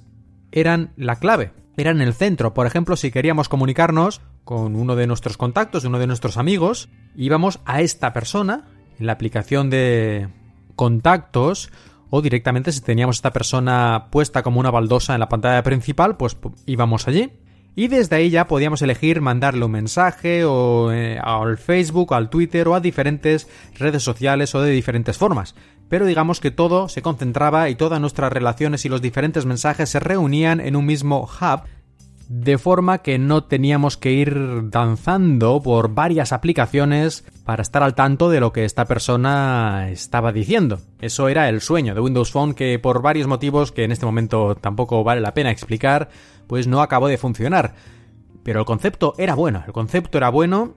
eran 0.51 0.91
la 0.97 1.17
clave, 1.17 1.53
eran 1.77 2.01
el 2.01 2.13
centro. 2.13 2.53
Por 2.53 2.67
ejemplo, 2.67 2.95
si 2.95 3.11
queríamos 3.11 3.49
comunicarnos 3.49 4.21
con 4.43 4.75
uno 4.75 4.95
de 4.95 5.07
nuestros 5.07 5.37
contactos, 5.37 5.85
uno 5.85 5.99
de 5.99 6.07
nuestros 6.07 6.37
amigos, 6.37 6.89
íbamos 7.15 7.59
a 7.65 7.81
esta 7.81 8.11
persona 8.11 8.67
en 8.99 9.05
la 9.05 9.13
aplicación 9.13 9.69
de 9.69 10.29
contactos 10.75 11.71
o 12.09 12.21
directamente 12.21 12.71
si 12.71 12.81
teníamos 12.81 13.17
esta 13.17 13.31
persona 13.31 14.07
puesta 14.11 14.43
como 14.43 14.59
una 14.59 14.69
baldosa 14.69 15.13
en 15.13 15.19
la 15.19 15.29
pantalla 15.29 15.63
principal, 15.63 16.17
pues 16.17 16.37
íbamos 16.65 17.07
allí. 17.07 17.31
Y 17.75 17.87
desde 17.87 18.15
ahí 18.15 18.29
ya 18.29 18.47
podíamos 18.47 18.83
elegir 18.83 19.19
mandarle 19.19 19.65
un 19.65 19.71
mensaje 19.71 20.45
o 20.45 20.91
eh, 20.91 21.19
al 21.21 21.57
Facebook, 21.57 22.13
al 22.13 22.29
Twitter 22.29 22.67
o 22.67 22.75
a 22.75 22.79
diferentes 22.79 23.47
redes 23.73 24.03
sociales 24.03 24.53
o 24.53 24.61
de 24.61 24.71
diferentes 24.71 25.17
formas. 25.17 25.55
Pero 25.89 26.05
digamos 26.05 26.39
que 26.39 26.51
todo 26.51 26.87
se 26.87 27.01
concentraba 27.01 27.69
y 27.69 27.75
todas 27.75 27.99
nuestras 27.99 28.31
relaciones 28.31 28.85
y 28.85 28.89
los 28.89 29.01
diferentes 29.01 29.45
mensajes 29.45 29.89
se 29.89 29.99
reunían 29.99 30.59
en 30.59 30.75
un 30.75 30.85
mismo 30.85 31.23
hub 31.23 31.63
de 32.29 32.57
forma 32.57 32.99
que 32.99 33.19
no 33.19 33.43
teníamos 33.43 33.97
que 33.97 34.11
ir 34.11 34.69
danzando 34.69 35.61
por 35.61 35.93
varias 35.93 36.31
aplicaciones 36.31 37.25
para 37.45 37.61
estar 37.61 37.83
al 37.83 37.95
tanto 37.95 38.29
de 38.29 38.39
lo 38.39 38.53
que 38.53 38.65
esta 38.65 38.85
persona 38.85 39.89
estaba 39.89 40.31
diciendo. 40.31 40.79
Eso 40.99 41.27
era 41.29 41.49
el 41.49 41.61
sueño 41.61 41.93
de 41.93 42.01
Windows 42.01 42.31
Phone 42.31 42.53
que 42.53 42.79
por 42.79 43.01
varios 43.01 43.27
motivos 43.27 43.71
que 43.71 43.83
en 43.83 43.91
este 43.91 44.05
momento 44.05 44.55
tampoco 44.55 45.03
vale 45.03 45.21
la 45.21 45.33
pena 45.33 45.51
explicar, 45.51 46.09
pues 46.47 46.67
no 46.67 46.81
acabó 46.81 47.07
de 47.07 47.17
funcionar. 47.17 47.75
Pero 48.43 48.59
el 48.59 48.65
concepto 48.65 49.13
era 49.17 49.35
bueno, 49.35 49.63
el 49.65 49.73
concepto 49.73 50.17
era 50.17 50.29
bueno 50.29 50.73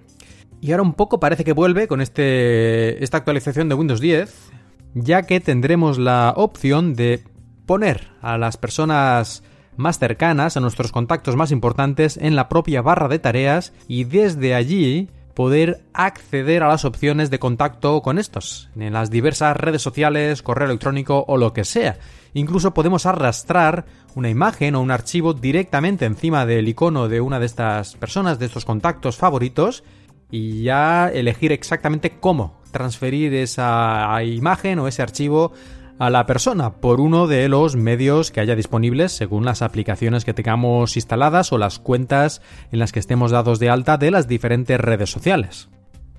y 0.61 0.73
ahora 0.73 0.83
un 0.83 0.95
poco 0.95 1.21
parece 1.21 1.45
que 1.45 1.53
vuelve 1.53 1.89
con 1.89 2.01
este, 2.01 3.03
esta 3.03 3.19
actualización 3.19 3.69
de 3.69 3.75
Windows 3.75 4.01
10, 4.01 4.51
ya 4.95 5.23
que 5.23 5.41
tendremos 5.41 5.99
la 5.99 6.33
opción 6.37 6.95
de 6.95 7.23
poner 7.67 8.09
a 8.23 8.39
las 8.39 8.57
personas 8.57 9.43
más 9.77 9.99
cercanas, 9.99 10.57
a 10.57 10.61
nuestros 10.61 10.93
contactos 10.93 11.37
más 11.37 11.51
importantes 11.51 12.17
en 12.17 12.37
la 12.37 12.49
propia 12.49 12.83
barra 12.83 13.09
de 13.09 13.19
tareas 13.19 13.73
y 13.89 14.05
desde 14.05 14.55
allí 14.55 15.09
poder 15.35 15.83
acceder 15.93 16.63
a 16.63 16.69
las 16.69 16.87
opciones 16.87 17.29
de 17.31 17.39
contacto 17.39 18.01
con 18.01 18.19
estos, 18.19 18.71
en 18.75 18.95
las 18.95 19.11
diversas 19.11 19.55
redes 19.55 19.83
sociales, 19.83 20.41
correo 20.41 20.67
electrónico 20.67 21.27
o 21.29 21.37
lo 21.37 21.53
que 21.53 21.65
sea. 21.65 21.99
Incluso 22.33 22.73
podemos 22.73 23.05
arrastrar 23.05 23.85
una 24.15 24.31
imagen 24.31 24.75
o 24.75 24.81
un 24.81 24.91
archivo 24.91 25.35
directamente 25.35 26.07
encima 26.07 26.47
del 26.47 26.69
icono 26.69 27.09
de 27.09 27.21
una 27.21 27.39
de 27.39 27.47
estas 27.47 27.97
personas, 27.97 28.39
de 28.39 28.47
estos 28.47 28.65
contactos 28.65 29.19
favoritos, 29.19 29.85
y 30.31 30.63
ya 30.63 31.09
elegir 31.09 31.53
exactamente 31.53 32.19
cómo 32.19 32.61
transferir 32.73 33.33
esa 33.35 34.23
imagen 34.23 34.79
o 34.79 34.89
ese 34.89 35.03
archivo 35.03 35.53
a 35.99 36.11
la 36.11 36.27
persona 36.27 36.75
por 36.75 37.01
uno 37.01 37.27
de 37.27 37.49
los 37.49 37.77
medios 37.77 38.31
que 38.31 38.41
haya 38.41 38.55
disponibles 38.55 39.13
según 39.13 39.45
las 39.45 39.63
aplicaciones 39.63 40.25
que 40.25 40.35
tengamos 40.35 40.97
instaladas 40.97 41.53
o 41.53 41.59
las 41.59 41.79
cuentas 41.79 42.43
en 42.71 42.79
las 42.79 42.93
que 42.93 42.99
estemos 42.99 43.31
dados 43.31 43.59
de 43.59 43.71
alta 43.71 43.97
de 43.97 44.11
las 44.11 44.29
diferentes 44.29 44.81
redes 44.81 45.11
sociales. 45.11 45.69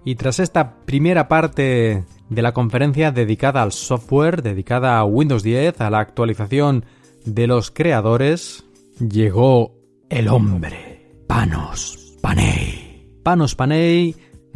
Y 0.04 0.16
tras 0.16 0.40
esta 0.40 0.86
primera 0.86 1.28
parte 1.28 2.06
de 2.30 2.42
la 2.42 2.54
conferencia 2.54 3.12
dedicada 3.12 3.62
al 3.62 3.72
software, 3.72 4.42
dedicada 4.42 4.98
a 4.98 5.04
Windows 5.04 5.44
10, 5.44 5.82
a 5.82 5.90
la 5.90 6.00
actualización 6.00 6.86
de 7.26 7.48
los 7.48 7.72
creadores, 7.72 8.66
llegó 9.00 9.76
el 10.10 10.30
hombre, 10.30 11.24
Panos 11.28 12.16
Panay. 12.22 13.12
Panos 13.24 13.56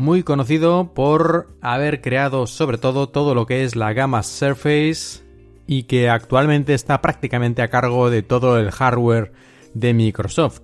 muy 0.01 0.24
conocido 0.24 0.93
por 0.96 1.48
haber 1.62 2.01
creado 2.01 2.48
sobre 2.48 2.79
todo 2.79 3.08
todo 3.08 3.36
lo 3.36 3.46
que 3.46 3.63
es 3.63 3.75
la 3.75 3.93
gama 3.93 4.24
Surface 4.24 5.22
y 5.67 5.84
que 5.84 6.10
actualmente 6.10 6.74
está 6.74 7.01
prácticamente 7.01 7.62
a 7.62 7.70
cargo 7.70 8.10
de 8.10 8.24
todo 8.24 8.58
el 8.58 8.72
hardware 8.72 9.31
de 9.75 9.93
Microsoft. 9.93 10.62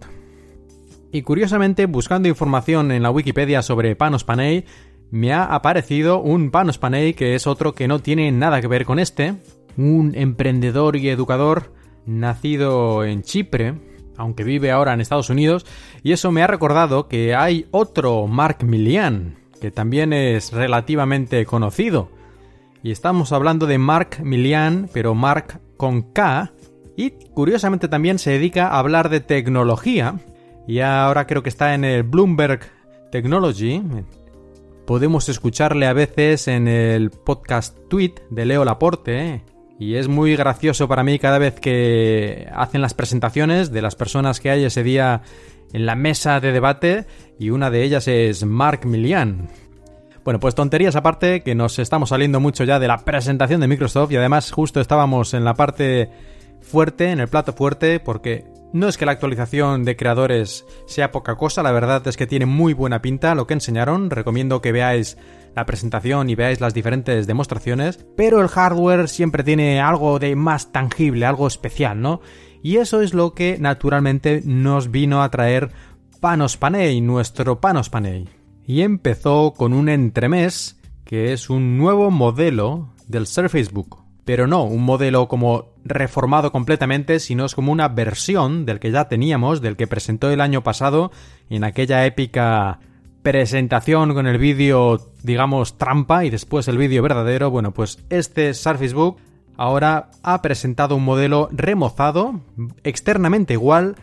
Y 1.12 1.22
curiosamente, 1.22 1.86
buscando 1.86 2.28
información 2.28 2.92
en 2.92 3.04
la 3.04 3.12
Wikipedia 3.12 3.62
sobre 3.62 3.96
Panos 3.96 4.24
Panay, 4.24 4.66
me 5.12 5.32
ha 5.32 5.46
aparecido 5.46 6.20
un 6.20 6.50
Panos 6.50 6.80
Panay 6.80 7.14
que 7.14 7.36
es 7.36 7.46
otro 7.46 7.74
que 7.74 7.88
no 7.88 8.00
tiene 8.00 8.32
nada 8.32 8.60
que 8.60 8.68
ver 8.68 8.86
con 8.86 8.98
este, 8.98 9.36
un 9.78 10.14
emprendedor 10.16 10.96
y 10.96 11.10
educador 11.10 11.72
nacido 12.08 13.06
en 13.06 13.22
Chipre, 13.22 13.76
aunque 14.18 14.44
vive 14.44 14.72
ahora 14.72 14.94
en 14.94 15.02
Estados 15.02 15.30
Unidos, 15.30 15.66
y 16.04 16.12
eso 16.12 16.32
me 16.32 16.44
ha 16.44 16.48
recordado 16.48 17.08
que 17.08 17.36
hay 17.36 17.68
otro 17.72 18.28
Mark 18.28 18.64
Millian, 18.64 19.38
que 19.62 19.72
también 19.72 20.14
es 20.14 20.52
relativamente 20.52 21.46
conocido. 21.46 22.10
Y 22.84 22.92
estamos 22.92 23.32
hablando 23.32 23.66
de 23.66 23.78
Mark 23.78 24.20
Millian, 24.24 24.90
pero 24.94 25.16
Mark 25.16 25.60
con 25.78 26.02
K, 26.14 26.52
y 26.96 27.12
curiosamente 27.12 27.88
también 27.88 28.20
se 28.20 28.32
dedica 28.32 28.70
a 28.70 28.80
hablar 28.80 29.10
de 29.10 29.20
tecnología, 29.20 30.16
y 30.68 30.80
ahora 30.80 31.28
creo 31.28 31.44
que 31.44 31.50
está 31.50 31.74
en 31.74 31.86
el 31.86 32.04
Bloomberg 32.04 32.62
Technology. 33.12 33.82
Podemos 34.86 35.28
escucharle 35.30 35.86
a 35.86 35.94
veces 35.94 36.48
en 36.48 36.68
el 36.68 37.10
podcast 37.10 37.78
Tweet 37.90 38.16
de 38.30 38.46
Leo 38.46 38.66
Laporte, 38.66 39.44
y 39.80 39.96
es 39.96 40.08
muy 40.08 40.36
gracioso 40.36 40.88
para 40.88 41.04
mí 41.04 41.20
cada 41.20 41.38
vez 41.38 41.60
que 41.60 42.48
hacen 42.54 42.82
las 42.82 42.94
presentaciones 42.94 43.72
de 43.72 43.82
las 43.82 43.96
personas 43.96 44.40
que 44.40 44.50
hay 44.50 44.64
ese 44.64 44.84
día 44.84 45.22
en 45.74 45.86
la 45.86 45.96
mesa 45.96 46.40
de 46.40 46.52
debate 46.52 47.06
y 47.40 47.50
una 47.52 47.70
de 47.70 47.84
ellas 47.84 48.08
es 48.08 48.44
Mark 48.46 48.86
Millian. 48.86 49.50
Bueno, 50.24 50.40
pues 50.40 50.56
tonterías 50.56 50.96
aparte, 50.96 51.42
que 51.42 51.56
nos 51.56 51.80
estamos 51.80 52.10
saliendo 52.10 52.40
mucho 52.40 52.64
ya 52.64 52.80
de 52.80 52.88
la 52.88 52.98
presentación 52.98 53.62
de 53.62 53.68
Microsoft 53.68 54.12
y 54.12 54.18
además 54.18 54.52
justo 54.52 54.82
estábamos 54.82 55.34
en 55.34 55.46
la 55.46 55.54
parte 55.54 56.10
fuerte, 56.60 57.12
en 57.12 57.20
el 57.20 57.28
plato 57.30 57.54
fuerte, 57.54 58.00
porque 58.00 58.44
no 58.74 58.88
es 58.88 58.98
que 58.98 59.06
la 59.06 59.14
actualización 59.14 59.84
de 59.86 59.96
creadores 59.96 60.66
sea 60.86 61.12
poca 61.12 61.36
cosa, 61.36 61.64
la 61.64 61.72
verdad 61.72 62.06
es 62.08 62.18
que 62.18 62.28
tiene 62.28 62.46
muy 62.46 62.74
buena 62.74 63.02
pinta 63.02 63.36
lo 63.36 63.48
que 63.48 63.54
enseñaron, 63.54 64.10
recomiendo 64.10 64.62
que 64.62 64.72
veáis 64.72 65.18
la 65.56 65.66
presentación 65.66 66.30
y 66.30 66.36
veáis 66.36 66.62
las 66.62 66.74
diferentes 66.74 67.26
demostraciones, 67.28 68.06
pero 68.16 68.42
el 68.42 68.48
hardware 68.48 69.08
siempre 69.08 69.44
tiene 69.44 69.82
algo 69.82 70.20
de 70.20 70.36
más 70.36 70.72
tangible, 70.72 71.26
algo 71.26 71.48
especial, 71.48 72.02
¿no? 72.02 72.22
Y 72.62 72.78
eso 72.78 73.02
es 73.02 73.14
lo 73.14 73.34
que 73.34 73.58
naturalmente 73.60 74.42
nos 74.46 74.92
vino 74.92 75.24
a 75.24 75.32
traer 75.32 75.72
Panos 76.20 76.58
Panay, 76.58 77.02
nuestro 77.02 77.62
Panos 77.62 77.90
Panay. 77.90 78.28
Y 78.66 78.82
empezó 78.82 79.54
con 79.54 79.74
un 79.74 79.90
entremés 79.90 80.80
que 81.06 81.32
es 81.32 81.50
un 81.50 81.78
nuevo 81.78 82.12
modelo 82.12 82.90
del 83.08 83.28
Surface 83.28 83.72
Book. 83.72 84.07
Pero 84.28 84.46
no 84.46 84.66
un 84.66 84.84
modelo 84.84 85.30
como 85.30 85.70
reformado 85.86 86.52
completamente, 86.52 87.22
sino 87.22 87.46
es 87.46 87.56
como 87.56 87.72
una 87.72 87.88
versión 87.88 88.66
del 88.66 88.78
que 88.82 88.92
ya 88.92 89.08
teníamos, 89.08 89.62
del 89.62 89.78
que 89.78 89.88
presentó 89.88 90.30
el 90.30 90.42
año 90.42 90.64
pasado 90.64 91.14
en 91.50 91.64
aquella 91.64 92.06
épica 92.06 92.82
presentación 93.22 94.14
con 94.14 94.28
el 94.28 94.38
vídeo, 94.38 95.14
digamos, 95.24 95.78
trampa 95.78 96.26
y 96.26 96.30
después 96.30 96.68
el 96.68 96.78
vídeo 96.78 97.02
verdadero, 97.02 97.50
bueno, 97.52 97.72
pues 97.74 98.00
este 98.10 98.54
Surface 98.54 98.94
Book 98.94 99.16
ahora 99.56 100.12
ha 100.24 100.42
presentado 100.42 100.98
un 100.98 101.06
modelo 101.06 101.48
remozado, 101.54 102.42
externamente 102.84 103.54
igual, 103.54 103.96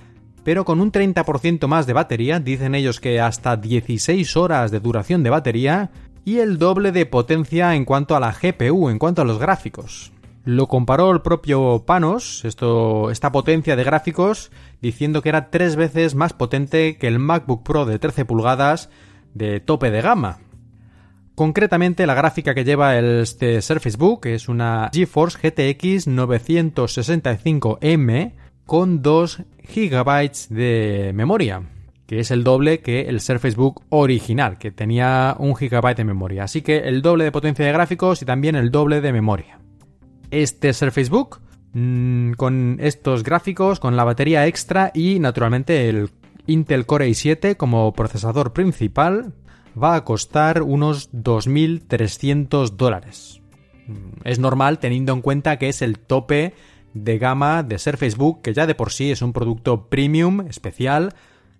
pero 0.42 0.64
con 0.64 0.80
un 0.80 0.90
30% 0.90 1.66
más 1.66 1.86
de 1.86 1.92
batería, 1.92 2.40
dicen 2.40 2.74
ellos 2.74 2.98
que 2.98 3.20
hasta 3.20 3.58
16 3.58 4.38
horas 4.38 4.70
de 4.70 4.80
duración 4.80 5.22
de 5.22 5.28
batería, 5.28 5.90
y 6.24 6.38
el 6.38 6.56
doble 6.56 6.92
de 6.92 7.04
potencia 7.04 7.74
en 7.74 7.84
cuanto 7.84 8.16
a 8.16 8.20
la 8.20 8.32
GPU, 8.32 8.88
en 8.88 8.98
cuanto 8.98 9.20
a 9.20 9.26
los 9.26 9.38
gráficos. 9.38 10.13
Lo 10.44 10.66
comparó 10.66 11.10
el 11.10 11.22
propio 11.22 11.84
Panos, 11.86 12.44
esta 12.44 13.32
potencia 13.32 13.76
de 13.76 13.84
gráficos, 13.84 14.50
diciendo 14.82 15.22
que 15.22 15.30
era 15.30 15.50
tres 15.50 15.74
veces 15.74 16.14
más 16.14 16.34
potente 16.34 16.98
que 16.98 17.08
el 17.08 17.18
MacBook 17.18 17.62
Pro 17.62 17.86
de 17.86 17.98
13 17.98 18.26
pulgadas 18.26 18.90
de 19.32 19.60
tope 19.60 19.90
de 19.90 20.02
gama. 20.02 20.40
Concretamente, 21.34 22.06
la 22.06 22.14
gráfica 22.14 22.54
que 22.54 22.64
lleva 22.64 22.98
este 22.98 23.62
Surface 23.62 23.96
Book 23.96 24.26
es 24.26 24.48
una 24.48 24.90
GeForce 24.92 25.38
GTX 25.38 26.08
965M 26.08 28.32
con 28.66 29.02
2 29.02 29.42
GB 29.74 30.30
de 30.50 31.12
memoria, 31.14 31.62
que 32.06 32.20
es 32.20 32.30
el 32.30 32.44
doble 32.44 32.80
que 32.80 33.08
el 33.08 33.20
Surface 33.20 33.56
Book 33.56 33.82
original, 33.88 34.58
que 34.58 34.70
tenía 34.70 35.34
1 35.38 35.54
GB 35.54 35.96
de 35.96 36.04
memoria. 36.04 36.44
Así 36.44 36.60
que 36.60 36.80
el 36.80 37.00
doble 37.02 37.24
de 37.24 37.32
potencia 37.32 37.64
de 37.64 37.72
gráficos 37.72 38.20
y 38.22 38.26
también 38.26 38.56
el 38.56 38.70
doble 38.70 39.00
de 39.00 39.12
memoria. 39.12 39.58
Este 40.30 40.72
Surface 40.72 41.10
Book, 41.10 41.40
mm, 41.72 42.32
con 42.32 42.78
estos 42.80 43.22
gráficos, 43.22 43.80
con 43.80 43.96
la 43.96 44.04
batería 44.04 44.46
extra 44.46 44.90
y 44.94 45.18
naturalmente 45.20 45.88
el 45.88 46.10
Intel 46.46 46.86
Core 46.86 47.08
i7 47.08 47.56
como 47.56 47.92
procesador 47.92 48.52
principal, 48.52 49.32
va 49.80 49.94
a 49.96 50.04
costar 50.04 50.62
unos 50.62 51.10
2.300 51.12 52.76
dólares. 52.76 53.40
Mm, 53.86 54.20
es 54.24 54.38
normal 54.38 54.78
teniendo 54.78 55.12
en 55.12 55.20
cuenta 55.20 55.58
que 55.58 55.68
es 55.68 55.82
el 55.82 55.98
tope 55.98 56.54
de 56.94 57.18
gama 57.18 57.62
de 57.62 57.78
ser 57.78 57.96
Facebook, 57.96 58.40
que 58.42 58.54
ya 58.54 58.66
de 58.66 58.74
por 58.74 58.92
sí 58.92 59.10
es 59.10 59.20
un 59.20 59.32
producto 59.32 59.88
premium, 59.88 60.46
especial, 60.48 61.14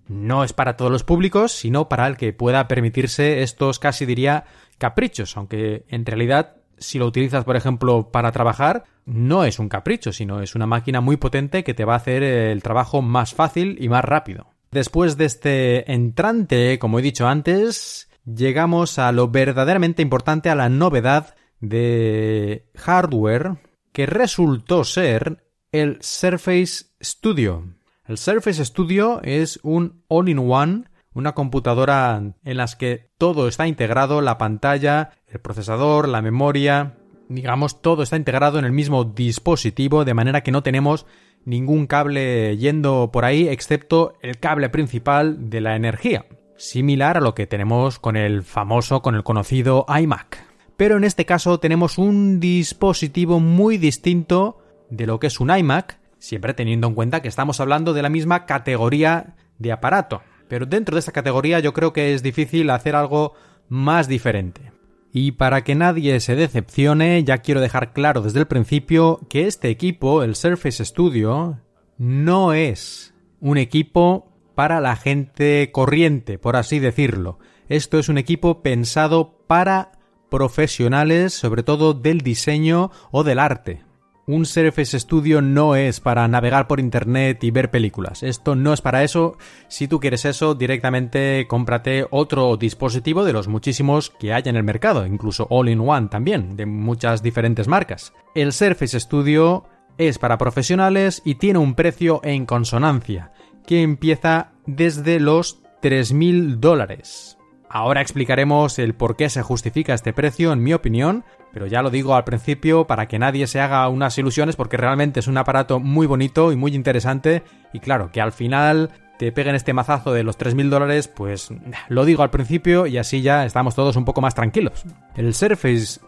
no 0.09 0.45
es 0.45 0.53
para 0.53 0.77
todos 0.77 0.93
los 0.93 1.03
públicos, 1.03 1.53
sino 1.53 1.89
para 1.89 2.07
el 2.07 2.17
que 2.17 2.33
pueda 2.33 2.69
permitirse 2.69 3.43
estos 3.43 3.79
casi 3.79 4.07
diría 4.07 4.45
caprichos, 4.79 5.37
aunque 5.37 5.85
en 5.89 6.05
realidad 6.07 6.57
si 6.79 6.99
lo 6.99 7.07
utilizas 7.07 7.45
por 7.45 7.57
ejemplo 7.57 8.11
para 8.11 8.33
trabajar, 8.33 8.85
no 9.07 9.45
es 9.45 9.59
un 9.59 9.69
capricho, 9.69 10.13
sino 10.13 10.41
es 10.41 10.55
una 10.55 10.67
máquina 10.67 11.01
muy 11.01 11.17
potente 11.17 11.65
que 11.65 11.75
te 11.75 11.85
va 11.85 11.95
a 11.95 11.99
hacer 11.99 12.23
el 12.23 12.63
trabajo 12.63 13.03
más 13.03 13.35
fácil 13.35 13.77
y 13.81 13.89
más 13.89 14.05
rápido. 14.05 14.47
Después 14.71 15.17
de 15.17 15.27
este 15.27 15.93
entrante, 15.93 16.79
como 16.79 16.99
he 16.99 17.03
dicho 17.03 17.29
antes, 17.29 18.09
llegamos 18.25 18.99
a 18.99 19.13
lo 19.13 19.29
verdaderamente 19.29 20.03
importante, 20.03 20.51
a 20.51 20.55
la 20.55 20.69
novedad 20.69 21.37
de 21.61 22.67
hardware 22.75 23.57
que 23.93 24.07
resultó 24.07 24.85
ser 24.85 25.45
el 25.71 25.99
Surface 26.01 26.87
Studio. 27.03 27.65
El 28.07 28.19
Surface 28.19 28.65
Studio 28.65 29.21
es 29.23 29.61
un 29.63 30.03
all-in-one, 30.09 30.85
una 31.15 31.33
computadora 31.33 32.21
en 32.45 32.57
la 32.57 32.67
que 32.79 33.11
todo 33.19 33.49
está 33.49 33.67
integrado, 33.67 34.21
la 34.21 34.37
pantalla, 34.37 35.13
el 35.29 35.41
procesador, 35.41 36.09
la 36.09 36.23
memoria, 36.23 36.97
digamos, 37.29 37.81
todo 37.81 38.03
está 38.03 38.17
integrado 38.17 38.59
en 38.59 38.65
el 38.65 38.73
mismo 38.73 39.05
dispositivo, 39.05 40.05
de 40.05 40.15
manera 40.15 40.43
que 40.43 40.53
no 40.53 40.63
tenemos 40.63 41.07
ningún 41.45 41.87
cable 41.87 42.57
yendo 42.57 43.11
por 43.13 43.25
ahí 43.25 43.49
excepto 43.49 44.15
el 44.23 44.39
cable 44.39 44.69
principal 44.71 45.51
de 45.51 45.61
la 45.61 45.77
energía, 45.77 46.27
similar 46.57 47.17
a 47.17 47.21
lo 47.21 47.35
que 47.35 47.47
tenemos 47.47 47.99
con 47.99 48.17
el 48.17 48.43
famoso, 48.43 49.03
con 49.03 49.15
el 49.15 49.23
conocido 49.23 49.87
iMac. 49.89 50.45
Pero 50.77 50.97
en 50.97 51.05
este 51.05 51.25
caso 51.25 51.61
tenemos 51.61 51.99
un 51.99 52.41
dispositivo 52.41 53.39
muy 53.41 53.79
distinto 53.79 54.59
de 54.91 55.07
lo 55.07 55.21
que 55.21 55.29
es 55.29 55.39
un 55.39 55.57
iMac, 55.57 55.99
siempre 56.19 56.55
teniendo 56.55 56.89
en 56.89 56.95
cuenta 56.95 57.23
que 57.23 57.29
estamos 57.29 57.61
hablando 57.61 57.93
de 57.93 58.03
la 58.03 58.09
misma 58.09 58.47
categoría 58.47 59.37
de 59.59 59.73
aparato. 59.73 60.23
Pero 60.49 60.67
dentro 60.67 60.95
de 60.95 61.01
esta 61.01 61.13
categoría 61.13 61.61
yo 61.61 61.73
creo 61.73 61.93
que 61.93 62.15
es 62.15 62.23
difícil 62.23 62.71
hacer 62.71 62.97
algo 62.97 63.35
más 63.69 64.09
diferente. 64.09 64.73
Y 65.13 65.33
para 65.33 65.63
que 65.63 65.75
nadie 65.75 66.19
se 66.21 66.35
decepcione, 66.35 67.23
ya 67.23 67.39
quiero 67.39 67.61
dejar 67.61 67.93
claro 67.93 68.21
desde 68.21 68.41
el 68.41 68.47
principio 68.47 69.21
que 69.29 69.47
este 69.47 69.69
equipo, 69.69 70.23
el 70.23 70.35
Surface 70.35 70.85
Studio, 70.85 71.61
no 71.99 72.53
es 72.53 73.15
un 73.41 73.57
equipo 73.57 74.33
para 74.55 74.81
la 74.81 74.97
gente 74.97 75.71
corriente, 75.73 76.39
por 76.39 76.57
así 76.57 76.81
decirlo. 76.81 77.39
Esto 77.69 77.99
es 77.99 78.09
un 78.09 78.19
equipo 78.19 78.63
pensado 78.63 79.39
para 79.47 79.93
profesionales, 80.31 81.33
sobre 81.33 81.63
todo 81.63 81.95
del 81.95 82.21
diseño 82.21 82.91
o 83.11 83.23
del 83.23 83.39
arte. 83.39 83.83
Un 84.27 84.47
Surface 84.47 84.99
Studio 84.99 85.43
no 85.43 85.77
es 85.77 86.01
para 86.01 86.27
navegar 86.29 86.67
por 86.67 86.81
internet 86.81 87.45
y 87.45 87.51
ver 87.51 87.71
películas. 87.71 88.23
Esto 88.23 88.55
no 88.55 88.73
es 88.73 88.81
para 88.81 89.05
eso. 89.05 89.37
Si 89.69 89.87
tú 89.87 90.01
quieres 90.01 90.25
eso, 90.25 90.55
directamente 90.55 91.47
cómprate 91.47 92.07
otro 92.11 92.57
dispositivo 92.57 93.25
de 93.25 93.35
los 93.35 93.49
muchísimos 93.49 94.09
que 94.09 94.33
hay 94.33 94.45
en 94.47 94.57
el 94.57 94.63
mercado, 94.63 95.05
incluso 95.05 95.47
all-in-one 95.51 96.09
también, 96.09 96.57
de 96.57 96.65
muchas 96.65 97.23
diferentes 97.23 97.69
marcas. 97.69 98.15
El 98.35 98.55
Surface 98.55 98.99
Studio 98.99 99.65
es 99.99 100.19
para 100.19 100.39
profesionales 100.39 101.21
y 101.25 101.35
tiene 101.35 101.59
un 101.59 101.75
precio 101.75 102.21
en 102.25 102.47
consonancia, 102.47 103.31
que 103.67 103.83
empieza 103.83 104.53
desde 104.67 105.21
los 105.21 105.63
3.000 105.83 106.61
dólares. 106.61 107.34
Ahora 107.75 108.01
explicaremos 108.01 108.79
el 108.79 108.95
por 108.95 109.17
qué 109.17 109.29
se 109.29 109.43
justifica 109.43 109.95
este 109.95 110.13
precio, 110.13 110.53
en 110.53 110.63
mi 110.63 110.73
opinión, 110.75 111.25
pero 111.53 111.67
ya 111.67 111.83
lo 111.83 111.91
digo 111.91 112.15
al 112.15 112.23
principio 112.23 112.87
para 112.87 113.09
que 113.09 113.19
nadie 113.19 113.49
se 113.49 113.61
haga 113.61 113.89
unas 113.89 114.17
ilusiones 114.17 114.55
porque 114.55 114.77
realmente 114.77 115.19
es 115.19 115.27
un 115.27 115.37
aparato 115.39 115.81
muy 115.81 116.07
bonito 116.07 116.53
y 116.53 116.57
muy 116.57 116.77
interesante 116.77 117.43
y 117.73 117.81
claro, 117.81 118.13
que 118.13 118.21
al 118.21 118.31
final 118.31 118.91
te 119.19 119.33
peguen 119.33 119.57
este 119.57 119.73
mazazo 119.73 120.13
de 120.13 120.23
los 120.23 120.39
3.000 120.39 120.69
dólares, 120.69 121.09
pues 121.09 121.49
lo 121.89 122.05
digo 122.05 122.23
al 122.23 122.31
principio 122.31 122.87
y 122.87 122.97
así 122.97 123.23
ya 123.23 123.45
estamos 123.45 123.75
todos 123.75 123.97
un 123.97 124.05
poco 124.05 124.21
más 124.21 124.37
tranquilos. 124.37 124.85
El 125.17 125.35
Surface 125.35 125.99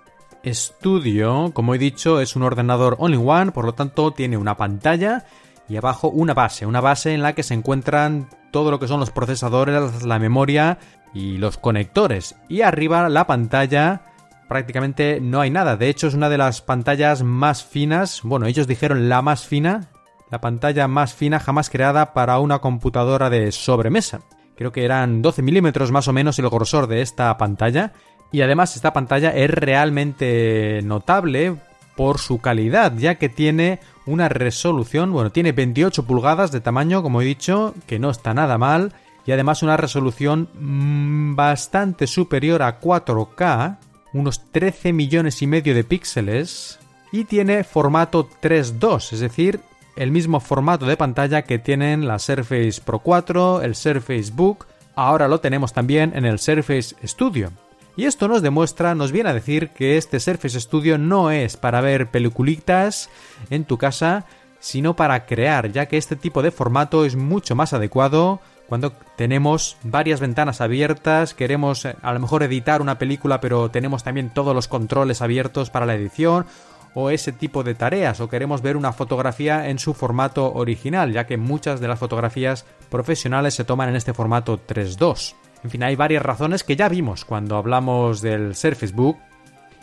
Studio, 0.44 1.50
como 1.52 1.74
he 1.74 1.78
dicho, 1.78 2.20
es 2.20 2.36
un 2.36 2.44
ordenador 2.44 2.94
all-in-one, 3.00 3.50
por 3.50 3.64
lo 3.64 3.72
tanto 3.74 4.12
tiene 4.12 4.36
una 4.36 4.56
pantalla 4.56 5.24
y 5.68 5.76
abajo 5.76 6.10
una 6.10 6.32
base, 6.32 6.64
una 6.64 6.80
base 6.80 7.12
en 7.12 7.22
la 7.22 7.32
que 7.32 7.42
se 7.42 7.54
encuentran 7.54 8.28
todo 8.52 8.70
lo 8.70 8.78
que 8.78 8.88
son 8.88 9.00
los 9.00 9.10
procesadores, 9.10 10.04
la 10.04 10.18
memoria 10.18 10.78
y 11.16 11.38
los 11.38 11.56
conectores. 11.56 12.36
Y 12.46 12.60
arriba 12.60 13.08
la 13.08 13.26
pantalla 13.26 14.02
prácticamente 14.48 15.18
no 15.20 15.40
hay 15.40 15.50
nada. 15.50 15.76
De 15.76 15.88
hecho 15.88 16.08
es 16.08 16.14
una 16.14 16.28
de 16.28 16.36
las 16.36 16.60
pantallas 16.60 17.22
más 17.22 17.64
finas. 17.64 18.20
Bueno, 18.22 18.46
ellos 18.46 18.66
dijeron 18.66 19.08
la 19.08 19.22
más 19.22 19.46
fina. 19.46 19.88
La 20.30 20.42
pantalla 20.42 20.88
más 20.88 21.14
fina 21.14 21.40
jamás 21.40 21.70
creada 21.70 22.12
para 22.12 22.38
una 22.38 22.58
computadora 22.58 23.30
de 23.30 23.50
sobremesa. 23.50 24.20
Creo 24.56 24.72
que 24.72 24.84
eran 24.84 25.22
12 25.22 25.40
milímetros 25.40 25.90
más 25.90 26.06
o 26.06 26.12
menos 26.12 26.38
el 26.38 26.50
grosor 26.50 26.86
de 26.86 27.00
esta 27.00 27.36
pantalla. 27.38 27.94
Y 28.30 28.42
además 28.42 28.76
esta 28.76 28.92
pantalla 28.92 29.30
es 29.30 29.50
realmente 29.50 30.80
notable 30.84 31.56
por 31.96 32.18
su 32.18 32.40
calidad, 32.40 32.92
ya 32.98 33.14
que 33.14 33.30
tiene 33.30 33.80
una 34.04 34.28
resolución, 34.28 35.12
bueno, 35.12 35.30
tiene 35.32 35.52
28 35.52 36.06
pulgadas 36.06 36.52
de 36.52 36.60
tamaño, 36.60 37.02
como 37.02 37.22
he 37.22 37.24
dicho, 37.24 37.74
que 37.86 37.98
no 37.98 38.10
está 38.10 38.34
nada 38.34 38.58
mal, 38.58 38.92
y 39.26 39.32
además 39.32 39.62
una 39.62 39.76
resolución 39.76 40.48
mm, 40.54 41.34
bastante 41.34 42.06
superior 42.06 42.62
a 42.62 42.80
4K, 42.80 43.78
unos 44.12 44.52
13 44.52 44.92
millones 44.92 45.42
y 45.42 45.46
medio 45.46 45.74
de 45.74 45.84
píxeles, 45.84 46.78
y 47.12 47.24
tiene 47.24 47.64
formato 47.64 48.28
3.2, 48.40 49.12
es 49.12 49.20
decir, 49.20 49.60
el 49.96 50.10
mismo 50.10 50.40
formato 50.40 50.86
de 50.86 50.96
pantalla 50.96 51.42
que 51.42 51.58
tienen 51.58 52.06
la 52.06 52.18
Surface 52.18 52.80
Pro 52.84 53.00
4, 53.00 53.62
el 53.62 53.74
Surface 53.74 54.30
Book, 54.32 54.66
ahora 54.94 55.26
lo 55.26 55.40
tenemos 55.40 55.72
también 55.72 56.12
en 56.14 56.24
el 56.24 56.38
Surface 56.38 56.94
Studio. 57.04 57.50
Y 57.96 58.04
esto 58.04 58.28
nos 58.28 58.42
demuestra, 58.42 58.94
nos 58.94 59.10
viene 59.10 59.30
a 59.30 59.34
decir 59.34 59.70
que 59.70 59.96
este 59.96 60.20
Surface 60.20 60.60
Studio 60.60 60.98
no 60.98 61.30
es 61.30 61.56
para 61.56 61.80
ver 61.80 62.10
peliculitas 62.10 63.08
en 63.48 63.64
tu 63.64 63.78
casa, 63.78 64.26
sino 64.60 64.94
para 64.94 65.24
crear, 65.24 65.72
ya 65.72 65.86
que 65.86 65.96
este 65.96 66.14
tipo 66.14 66.42
de 66.42 66.50
formato 66.50 67.06
es 67.06 67.16
mucho 67.16 67.54
más 67.54 67.72
adecuado 67.72 68.40
cuando 68.68 68.92
tenemos 69.16 69.76
varias 69.82 70.20
ventanas 70.20 70.60
abiertas, 70.60 71.34
queremos 71.34 71.84
eh, 71.84 71.96
a 72.02 72.12
lo 72.12 72.20
mejor 72.20 72.42
editar 72.42 72.82
una 72.82 72.98
película 72.98 73.40
pero 73.40 73.70
tenemos 73.70 74.02
también 74.02 74.30
todos 74.30 74.54
los 74.54 74.68
controles 74.68 75.22
abiertos 75.22 75.70
para 75.70 75.86
la 75.86 75.94
edición 75.94 76.46
o 76.94 77.10
ese 77.10 77.30
tipo 77.30 77.62
de 77.62 77.74
tareas 77.74 78.20
o 78.20 78.28
queremos 78.28 78.62
ver 78.62 78.76
una 78.76 78.92
fotografía 78.92 79.68
en 79.68 79.78
su 79.78 79.92
formato 79.92 80.52
original, 80.54 81.12
ya 81.12 81.26
que 81.26 81.36
muchas 81.36 81.78
de 81.78 81.88
las 81.88 81.98
fotografías 81.98 82.64
profesionales 82.88 83.54
se 83.54 83.64
toman 83.64 83.90
en 83.90 83.96
este 83.96 84.14
formato 84.14 84.58
3.2. 84.66 85.34
En 85.62 85.70
fin, 85.70 85.82
hay 85.82 85.94
varias 85.94 86.22
razones 86.22 86.64
que 86.64 86.74
ya 86.74 86.88
vimos 86.88 87.26
cuando 87.26 87.56
hablamos 87.56 88.22
del 88.22 88.54
Surface 88.54 88.94
Book. 88.94 89.18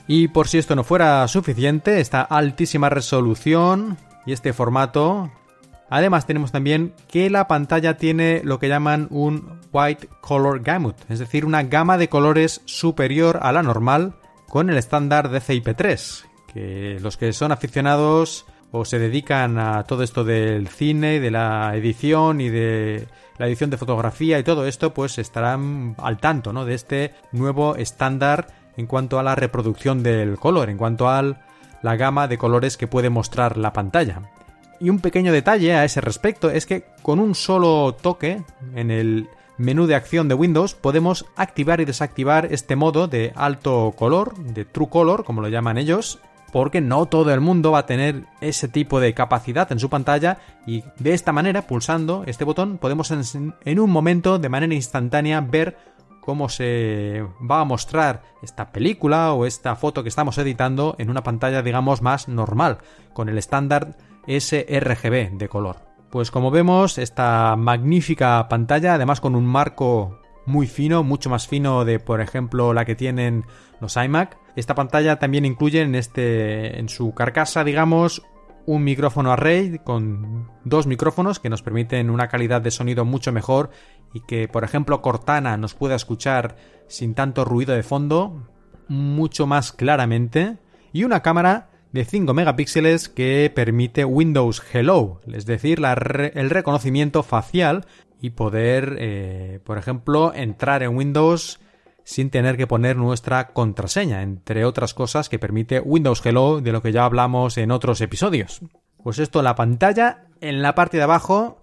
Y 0.07 0.27
por 0.29 0.47
si 0.47 0.57
esto 0.57 0.75
no 0.75 0.83
fuera 0.83 1.27
suficiente, 1.27 1.99
esta 1.99 2.21
altísima 2.23 2.89
resolución 2.89 3.97
y 4.25 4.33
este 4.33 4.51
formato 4.51 5.29
Además 5.93 6.25
tenemos 6.25 6.51
también 6.51 6.95
que 7.07 7.29
la 7.29 7.47
pantalla 7.47 7.97
tiene 7.97 8.41
lo 8.43 8.57
que 8.57 8.67
llaman 8.67 9.05
un 9.11 9.59
White 9.71 10.09
Color 10.21 10.63
Gamut, 10.63 10.95
es 11.07 11.19
decir, 11.19 11.45
una 11.45 11.61
gama 11.61 11.99
de 11.99 12.09
colores 12.09 12.61
superior 12.65 13.37
a 13.43 13.51
la 13.51 13.61
normal 13.61 14.15
con 14.49 14.71
el 14.71 14.77
estándar 14.79 15.29
de 15.29 15.39
CIP3, 15.39 16.25
que 16.51 16.97
los 16.99 17.15
que 17.15 17.31
son 17.31 17.51
aficionados 17.51 18.47
o 18.71 18.85
se 18.85 18.97
dedican 18.97 19.59
a 19.59 19.83
todo 19.83 20.01
esto 20.01 20.23
del 20.23 20.67
cine, 20.67 21.19
de 21.19 21.29
la 21.29 21.75
edición 21.75 22.41
y 22.41 22.49
de 22.49 23.07
la 23.37 23.45
edición 23.45 23.69
de 23.69 23.77
fotografía 23.77 24.39
y 24.39 24.43
todo 24.43 24.65
esto, 24.65 24.95
pues 24.95 25.19
estarán 25.19 25.95
al 25.99 26.17
tanto, 26.17 26.53
¿no? 26.53 26.65
De 26.65 26.73
este 26.73 27.13
nuevo 27.31 27.75
estándar 27.75 28.47
en 28.77 28.87
cuanto 28.87 29.19
a 29.19 29.23
la 29.23 29.35
reproducción 29.35 30.01
del 30.01 30.39
color, 30.39 30.71
en 30.71 30.77
cuanto 30.77 31.07
al 31.07 31.45
la 31.83 31.97
gama 31.97 32.27
de 32.27 32.39
colores 32.39 32.77
que 32.77 32.87
puede 32.87 33.11
mostrar 33.11 33.57
la 33.57 33.73
pantalla. 33.73 34.23
Y 34.79 34.89
un 34.89 34.99
pequeño 34.99 35.31
detalle 35.31 35.73
a 35.73 35.85
ese 35.85 36.01
respecto 36.01 36.49
es 36.49 36.65
que 36.65 36.83
con 37.01 37.19
un 37.19 37.35
solo 37.35 37.95
toque 37.99 38.43
en 38.75 38.91
el 38.91 39.29
menú 39.57 39.85
de 39.85 39.95
acción 39.95 40.27
de 40.27 40.35
Windows 40.35 40.73
podemos 40.73 41.25
activar 41.35 41.79
y 41.81 41.85
desactivar 41.85 42.47
este 42.51 42.75
modo 42.75 43.07
de 43.07 43.31
alto 43.35 43.93
color, 43.95 44.35
de 44.35 44.65
True 44.65 44.89
Color, 44.89 45.23
como 45.23 45.41
lo 45.41 45.49
llaman 45.49 45.77
ellos, 45.77 46.19
porque 46.51 46.81
no 46.81 47.07
todo 47.07 47.33
el 47.33 47.41
mundo 47.41 47.71
va 47.71 47.79
a 47.79 47.85
tener 47.85 48.25
ese 48.39 48.67
tipo 48.67 48.99
de 48.99 49.15
capacidad 49.15 49.71
en 49.71 49.79
su 49.79 49.89
pantalla 49.89 50.37
y 50.67 50.83
de 50.99 51.13
esta 51.13 51.31
manera, 51.31 51.63
pulsando 51.63 52.23
este 52.27 52.45
botón, 52.45 52.77
podemos 52.77 53.09
en, 53.11 53.79
un 53.79 53.89
momento, 53.89 54.37
de 54.37 54.49
manera 54.49 54.73
instantánea, 54.75 55.41
ver 55.41 55.77
cómo 56.21 56.49
se 56.49 57.25
va 57.41 57.61
a 57.61 57.65
mostrar 57.65 58.21
esta 58.43 58.71
película 58.71 59.33
o 59.33 59.47
esta 59.47 59.75
foto 59.75 60.03
que 60.03 60.09
estamos 60.09 60.37
editando 60.37 60.95
en 60.99 61.09
una 61.09 61.23
pantalla, 61.23 61.63
digamos, 61.63 62.03
más 62.03 62.27
normal, 62.27 62.77
con 63.13 63.29
el 63.29 63.39
estándar 63.39 63.95
sRGB 64.27 65.37
de 65.37 65.49
color. 65.49 65.77
Pues 66.09 66.31
como 66.31 66.51
vemos, 66.51 66.97
esta 66.97 67.55
magnífica 67.55 68.47
pantalla, 68.47 68.93
además 68.93 69.19
con 69.19 69.35
un 69.35 69.45
marco 69.45 70.19
muy 70.45 70.67
fino, 70.67 71.03
mucho 71.03 71.29
más 71.29 71.47
fino 71.47 71.85
de, 71.85 71.99
por 71.99 72.21
ejemplo, 72.21 72.73
la 72.73 72.85
que 72.85 72.95
tienen 72.95 73.45
los 73.79 73.95
iMac. 73.95 74.37
Esta 74.55 74.75
pantalla 74.75 75.17
también 75.17 75.45
incluye 75.45 75.81
en, 75.81 75.95
este, 75.95 76.79
en 76.79 76.89
su 76.89 77.13
carcasa, 77.13 77.63
digamos, 77.63 78.21
un 78.65 78.83
micrófono 78.83 79.31
array 79.31 79.79
con 79.83 80.49
dos 80.63 80.87
micrófonos 80.87 81.39
que 81.39 81.49
nos 81.49 81.61
permiten 81.61 82.09
una 82.09 82.27
calidad 82.27 82.61
de 82.61 82.71
sonido 82.71 83.03
mucho 83.05 83.31
mejor 83.31 83.71
y 84.13 84.21
que, 84.21 84.47
por 84.47 84.63
ejemplo, 84.63 85.01
Cortana 85.01 85.57
nos 85.57 85.73
pueda 85.73 85.95
escuchar 85.95 86.55
sin 86.87 87.15
tanto 87.15 87.43
ruido 87.43 87.73
de 87.73 87.83
fondo 87.83 88.47
mucho 88.87 89.47
más 89.47 89.71
claramente 89.71 90.57
y 90.91 91.03
una 91.03 91.21
cámara 91.21 91.71
de 91.93 92.05
5 92.05 92.33
megapíxeles 92.33 93.07
que 93.07 93.51
permite 93.53 94.03
Windows 94.03 94.61
Hello, 94.73 95.21
es 95.31 95.45
decir, 95.45 95.79
el 95.79 96.49
reconocimiento 96.49 97.21
facial 97.21 97.85
y 98.19 98.31
poder, 98.31 98.97
eh, 98.99 99.59
por 99.63 99.77
ejemplo, 99.77 100.33
entrar 100.33 100.81
en 100.81 100.97
Windows 100.97 101.59
sin 102.03 102.31
tener 102.31 102.57
que 102.57 102.67
poner 102.67 102.97
nuestra 102.97 103.53
contraseña, 103.53 104.23
entre 104.23 104.65
otras 104.65 104.93
cosas 104.93 105.29
que 105.29 105.39
permite 105.39 105.79
Windows 105.79 106.25
Hello, 106.25 106.61
de 106.61 106.71
lo 106.71 106.81
que 106.81 106.91
ya 106.91 107.05
hablamos 107.05 107.57
en 107.57 107.71
otros 107.71 108.01
episodios. 108.01 108.61
Pues 109.03 109.19
esto 109.19 109.43
la 109.43 109.55
pantalla, 109.55 110.25
en 110.41 110.63
la 110.63 110.73
parte 110.73 110.97
de 110.97 111.03
abajo, 111.03 111.61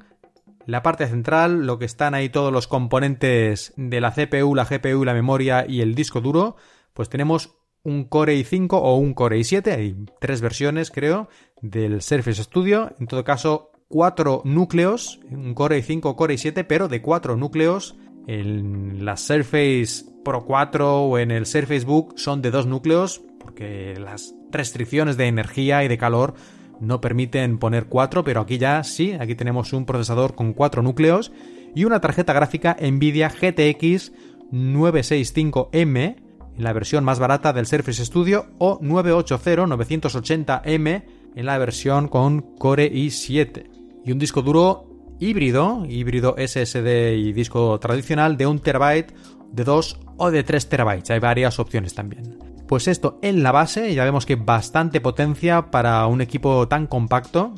la 0.64 0.84
parte 0.84 1.08
central, 1.08 1.66
lo 1.66 1.78
que 1.78 1.86
están 1.86 2.14
ahí 2.14 2.28
todos 2.28 2.52
los 2.52 2.68
componentes 2.68 3.72
de 3.76 4.00
la 4.00 4.12
CPU, 4.12 4.54
la 4.54 4.64
GPU, 4.64 5.04
la 5.04 5.14
memoria 5.14 5.66
y 5.68 5.80
el 5.80 5.96
disco 5.96 6.20
duro, 6.20 6.56
pues 6.94 7.08
tenemos 7.08 7.59
un 7.82 8.04
Core 8.04 8.38
i5 8.38 8.68
o 8.72 8.96
un 8.96 9.14
Core 9.14 9.38
i7, 9.38 9.72
hay 9.72 9.96
tres 10.20 10.40
versiones 10.40 10.90
creo 10.90 11.28
del 11.62 12.02
Surface 12.02 12.44
Studio, 12.44 12.92
en 12.98 13.06
todo 13.06 13.24
caso 13.24 13.70
cuatro 13.88 14.42
núcleos, 14.44 15.20
un 15.30 15.54
Core 15.54 15.82
i5 15.82 16.14
Core 16.14 16.34
i7, 16.34 16.64
pero 16.66 16.88
de 16.88 17.02
cuatro 17.02 17.36
núcleos. 17.36 17.96
En 18.26 19.04
la 19.04 19.16
Surface 19.16 20.04
Pro 20.24 20.44
4 20.44 21.04
o 21.04 21.18
en 21.18 21.30
el 21.30 21.46
Surface 21.46 21.86
Book 21.86 22.14
son 22.16 22.42
de 22.42 22.50
dos 22.50 22.66
núcleos, 22.66 23.22
porque 23.40 23.94
las 23.98 24.34
restricciones 24.52 25.16
de 25.16 25.26
energía 25.26 25.82
y 25.82 25.88
de 25.88 25.98
calor 25.98 26.34
no 26.80 27.00
permiten 27.00 27.58
poner 27.58 27.86
cuatro, 27.86 28.22
pero 28.22 28.42
aquí 28.42 28.58
ya 28.58 28.84
sí, 28.84 29.12
aquí 29.18 29.34
tenemos 29.34 29.72
un 29.72 29.86
procesador 29.86 30.34
con 30.34 30.52
cuatro 30.52 30.82
núcleos 30.82 31.32
y 31.74 31.84
una 31.84 32.00
tarjeta 32.00 32.32
gráfica 32.32 32.76
Nvidia 32.80 33.28
GTX 33.28 34.12
965M 34.52 36.16
en 36.16 36.29
la 36.62 36.72
versión 36.72 37.04
más 37.04 37.18
barata 37.18 37.52
del 37.52 37.66
Surface 37.66 38.04
Studio 38.04 38.46
o 38.58 38.78
980-980M 38.80 41.04
en 41.36 41.46
la 41.46 41.58
versión 41.58 42.08
con 42.08 42.56
Core 42.56 42.92
i7 42.92 43.70
y 44.04 44.12
un 44.12 44.18
disco 44.18 44.42
duro 44.42 44.86
híbrido, 45.18 45.84
híbrido 45.88 46.36
SSD 46.38 47.14
y 47.16 47.32
disco 47.32 47.78
tradicional 47.78 48.36
de 48.36 48.46
1 48.46 48.60
terabyte, 48.60 49.14
de 49.52 49.64
2 49.64 50.00
o 50.16 50.30
de 50.30 50.42
3 50.42 50.68
terabytes. 50.68 51.10
Hay 51.10 51.20
varias 51.20 51.58
opciones 51.58 51.94
también. 51.94 52.38
Pues 52.66 52.88
esto 52.88 53.18
en 53.22 53.42
la 53.42 53.52
base, 53.52 53.94
ya 53.94 54.04
vemos 54.04 54.26
que 54.26 54.36
bastante 54.36 55.00
potencia 55.00 55.70
para 55.70 56.06
un 56.06 56.20
equipo 56.20 56.68
tan 56.68 56.86
compacto. 56.86 57.54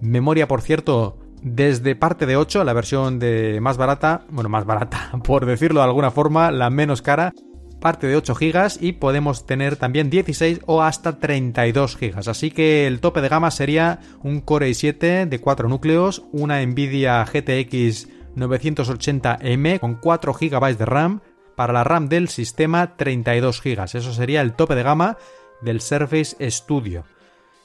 Memoria, 0.00 0.48
por 0.48 0.62
cierto, 0.62 1.18
desde 1.42 1.96
parte 1.96 2.26
de 2.26 2.36
8, 2.36 2.64
la 2.64 2.72
versión 2.72 3.18
de 3.18 3.60
más 3.60 3.76
barata, 3.76 4.24
bueno, 4.30 4.48
más 4.48 4.64
barata, 4.64 5.10
por 5.24 5.46
decirlo 5.46 5.80
de 5.80 5.86
alguna 5.86 6.10
forma, 6.10 6.50
la 6.50 6.70
menos 6.70 7.02
cara, 7.02 7.32
parte 7.80 8.06
de 8.06 8.16
8 8.16 8.34
GB 8.34 8.78
y 8.80 8.92
podemos 8.92 9.46
tener 9.46 9.76
también 9.76 10.10
16 10.10 10.60
o 10.66 10.82
hasta 10.82 11.18
32 11.18 11.96
GB. 11.96 12.28
Así 12.28 12.50
que 12.50 12.86
el 12.86 13.00
tope 13.00 13.20
de 13.20 13.28
gama 13.28 13.50
sería 13.50 14.00
un 14.22 14.40
Core 14.40 14.70
i7 14.70 15.28
de 15.28 15.40
4 15.40 15.68
núcleos, 15.68 16.24
una 16.32 16.64
Nvidia 16.64 17.24
GTX 17.24 18.08
980M 18.36 19.80
con 19.80 19.96
4 19.96 20.32
GB 20.34 20.76
de 20.76 20.84
RAM, 20.84 21.20
para 21.56 21.72
la 21.72 21.84
RAM 21.84 22.08
del 22.08 22.28
sistema 22.28 22.96
32 22.96 23.60
GB. 23.62 23.82
Eso 23.82 24.12
sería 24.12 24.40
el 24.40 24.52
tope 24.52 24.74
de 24.74 24.82
gama 24.82 25.16
del 25.60 25.80
Surface 25.80 26.36
Studio, 26.50 27.04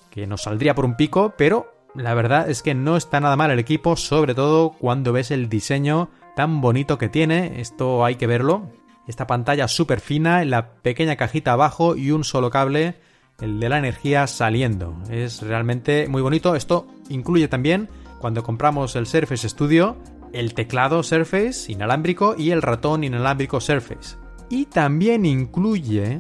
que 0.10 0.28
nos 0.28 0.44
saldría 0.44 0.76
por 0.76 0.86
un 0.86 0.98
pico, 0.98 1.34
pero 1.38 1.72
la 1.94 2.14
verdad 2.14 2.50
es 2.50 2.62
que 2.62 2.74
no 2.74 2.98
está 2.98 3.20
nada 3.20 3.38
mal 3.38 3.52
el 3.52 3.60
equipo, 3.60 3.96
sobre 3.96 4.36
todo 4.36 4.72
cuando 4.72 5.14
ves 5.14 5.32
el 5.32 5.48
diseño 5.48 6.10
tan 6.36 6.60
bonito 6.60 6.98
que 6.98 7.08
tiene. 7.08 7.62
Esto 7.62 8.04
hay 8.04 8.16
que 8.16 8.28
verlo 8.28 8.70
esta 9.08 9.28
pantalla 9.28 9.68
súper 9.68 10.00
fina, 10.00 10.44
la 10.46 10.74
pequeña 10.74 11.16
cajita 11.16 11.54
abajo 11.54 11.96
y 11.96 12.12
un 12.12 12.24
solo 12.24 12.50
cable, 12.50 12.96
el 13.40 13.60
de 13.60 13.70
la 13.70 13.78
energía 13.78 14.28
saliendo. 14.28 14.96
Es 15.10 15.42
realmente 15.42 16.08
muy 16.08 16.22
bonito. 16.22 16.56
Esto 16.56 16.88
incluye 17.10 17.48
también, 17.48 17.90
cuando 18.20 18.44
compramos 18.44 18.96
el 18.96 19.08
Surface 19.08 19.50
Studio, 19.50 19.98
el 20.34 20.54
teclado 20.54 21.04
Surface 21.04 21.72
inalámbrico 21.72 22.36
y 22.38 22.52
el 22.52 22.62
ratón 22.62 23.04
inalámbrico 23.04 23.62
Surface. 23.62 24.18
Y 24.50 24.66
también 24.66 25.26
incluye 25.26 26.20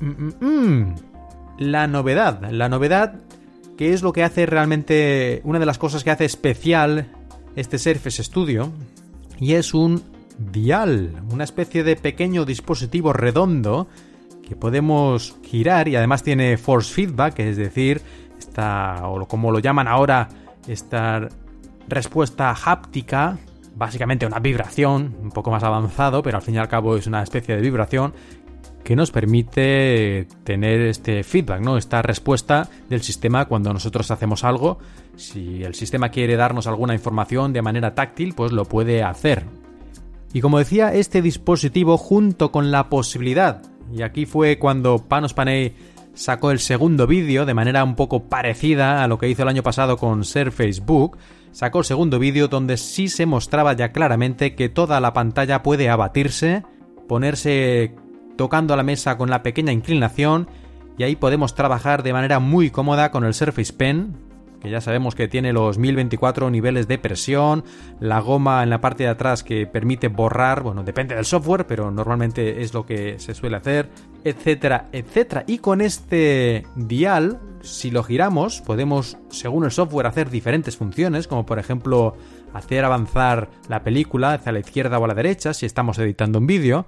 mm, 0.00 0.06
mm, 0.06 0.34
mm, 0.40 0.94
la 1.58 1.86
novedad. 1.86 2.50
La 2.50 2.68
novedad 2.68 3.20
que 3.76 3.94
es 3.94 4.02
lo 4.02 4.12
que 4.12 4.22
hace 4.22 4.44
realmente 4.44 5.40
una 5.44 5.58
de 5.58 5.64
las 5.64 5.78
cosas 5.78 6.04
que 6.04 6.10
hace 6.10 6.26
especial 6.26 7.12
este 7.56 7.78
Surface 7.78 8.22
Studio 8.22 8.70
y 9.38 9.54
es 9.54 9.72
un 9.72 10.02
dial, 10.40 11.22
una 11.30 11.44
especie 11.44 11.84
de 11.84 11.96
pequeño 11.96 12.44
dispositivo 12.44 13.12
redondo 13.12 13.88
que 14.46 14.56
podemos 14.56 15.36
girar 15.44 15.86
y 15.88 15.96
además 15.96 16.22
tiene 16.22 16.56
force 16.56 16.92
feedback, 16.92 17.38
es 17.38 17.56
decir, 17.56 18.02
esta, 18.38 19.06
o 19.06 19.26
como 19.28 19.52
lo 19.52 19.58
llaman 19.58 19.86
ahora, 19.86 20.28
esta 20.66 21.28
respuesta 21.88 22.54
háptica, 22.64 23.38
básicamente 23.76 24.26
una 24.26 24.40
vibración, 24.40 25.14
un 25.22 25.30
poco 25.30 25.50
más 25.50 25.62
avanzado, 25.62 26.22
pero 26.22 26.38
al 26.38 26.42
fin 26.42 26.54
y 26.54 26.58
al 26.58 26.68
cabo 26.68 26.96
es 26.96 27.06
una 27.06 27.22
especie 27.22 27.54
de 27.54 27.62
vibración 27.62 28.12
que 28.82 28.96
nos 28.96 29.10
permite 29.10 30.26
tener 30.42 30.80
este 30.80 31.22
feedback, 31.22 31.60
¿no? 31.60 31.76
Esta 31.76 32.00
respuesta 32.02 32.68
del 32.88 33.02
sistema 33.02 33.44
cuando 33.44 33.72
nosotros 33.72 34.10
hacemos 34.10 34.42
algo. 34.42 34.78
Si 35.16 35.62
el 35.62 35.74
sistema 35.74 36.08
quiere 36.08 36.36
darnos 36.36 36.66
alguna 36.66 36.94
información 36.94 37.52
de 37.52 37.62
manera 37.62 37.94
táctil, 37.94 38.34
pues 38.34 38.52
lo 38.52 38.64
puede 38.64 39.02
hacer. 39.02 39.44
Y 40.32 40.40
como 40.40 40.58
decía, 40.58 40.94
este 40.94 41.22
dispositivo 41.22 41.96
junto 41.96 42.52
con 42.52 42.70
la 42.70 42.88
posibilidad, 42.88 43.62
y 43.92 44.02
aquí 44.02 44.26
fue 44.26 44.58
cuando 44.58 44.98
Panos 45.08 45.34
Panay 45.34 45.74
sacó 46.14 46.50
el 46.50 46.60
segundo 46.60 47.06
vídeo 47.06 47.46
de 47.46 47.54
manera 47.54 47.82
un 47.82 47.96
poco 47.96 48.24
parecida 48.24 49.02
a 49.02 49.08
lo 49.08 49.18
que 49.18 49.28
hizo 49.28 49.42
el 49.42 49.48
año 49.48 49.62
pasado 49.62 49.96
con 49.96 50.24
Surface 50.24 50.80
Book, 50.80 51.18
sacó 51.50 51.80
el 51.80 51.84
segundo 51.84 52.18
vídeo 52.18 52.48
donde 52.48 52.76
sí 52.76 53.08
se 53.08 53.26
mostraba 53.26 53.72
ya 53.72 53.92
claramente 53.92 54.54
que 54.54 54.68
toda 54.68 55.00
la 55.00 55.12
pantalla 55.12 55.62
puede 55.62 55.88
abatirse, 55.88 56.62
ponerse 57.08 57.94
tocando 58.36 58.76
la 58.76 58.82
mesa 58.82 59.18
con 59.18 59.30
la 59.30 59.42
pequeña 59.42 59.72
inclinación 59.72 60.48
y 60.96 61.02
ahí 61.02 61.16
podemos 61.16 61.54
trabajar 61.54 62.02
de 62.02 62.12
manera 62.12 62.38
muy 62.38 62.70
cómoda 62.70 63.10
con 63.10 63.24
el 63.24 63.34
Surface 63.34 63.72
Pen, 63.72 64.14
que 64.60 64.70
ya 64.70 64.80
sabemos 64.80 65.14
que 65.14 65.28
tiene 65.28 65.52
los 65.52 65.78
1024 65.78 66.50
niveles 66.50 66.86
de 66.86 66.98
presión, 66.98 67.64
la 67.98 68.20
goma 68.20 68.62
en 68.62 68.70
la 68.70 68.80
parte 68.80 69.04
de 69.04 69.08
atrás 69.08 69.42
que 69.42 69.66
permite 69.66 70.08
borrar, 70.08 70.62
bueno, 70.62 70.84
depende 70.84 71.14
del 71.14 71.24
software, 71.24 71.66
pero 71.66 71.90
normalmente 71.90 72.62
es 72.62 72.74
lo 72.74 72.84
que 72.84 73.18
se 73.18 73.34
suele 73.34 73.56
hacer, 73.56 73.88
etcétera, 74.24 74.88
etcétera. 74.92 75.44
Y 75.46 75.58
con 75.58 75.80
este 75.80 76.66
dial, 76.76 77.40
si 77.62 77.90
lo 77.90 78.02
giramos, 78.02 78.60
podemos, 78.60 79.16
según 79.30 79.64
el 79.64 79.70
software, 79.70 80.06
hacer 80.06 80.30
diferentes 80.30 80.76
funciones, 80.76 81.26
como 81.26 81.46
por 81.46 81.58
ejemplo 81.58 82.16
hacer 82.52 82.84
avanzar 82.84 83.48
la 83.68 83.82
película 83.82 84.34
hacia 84.34 84.52
la 84.52 84.60
izquierda 84.60 84.98
o 84.98 85.04
a 85.04 85.08
la 85.08 85.14
derecha 85.14 85.54
si 85.54 85.66
estamos 85.66 85.98
editando 85.98 86.38
un 86.38 86.46
vídeo. 86.46 86.86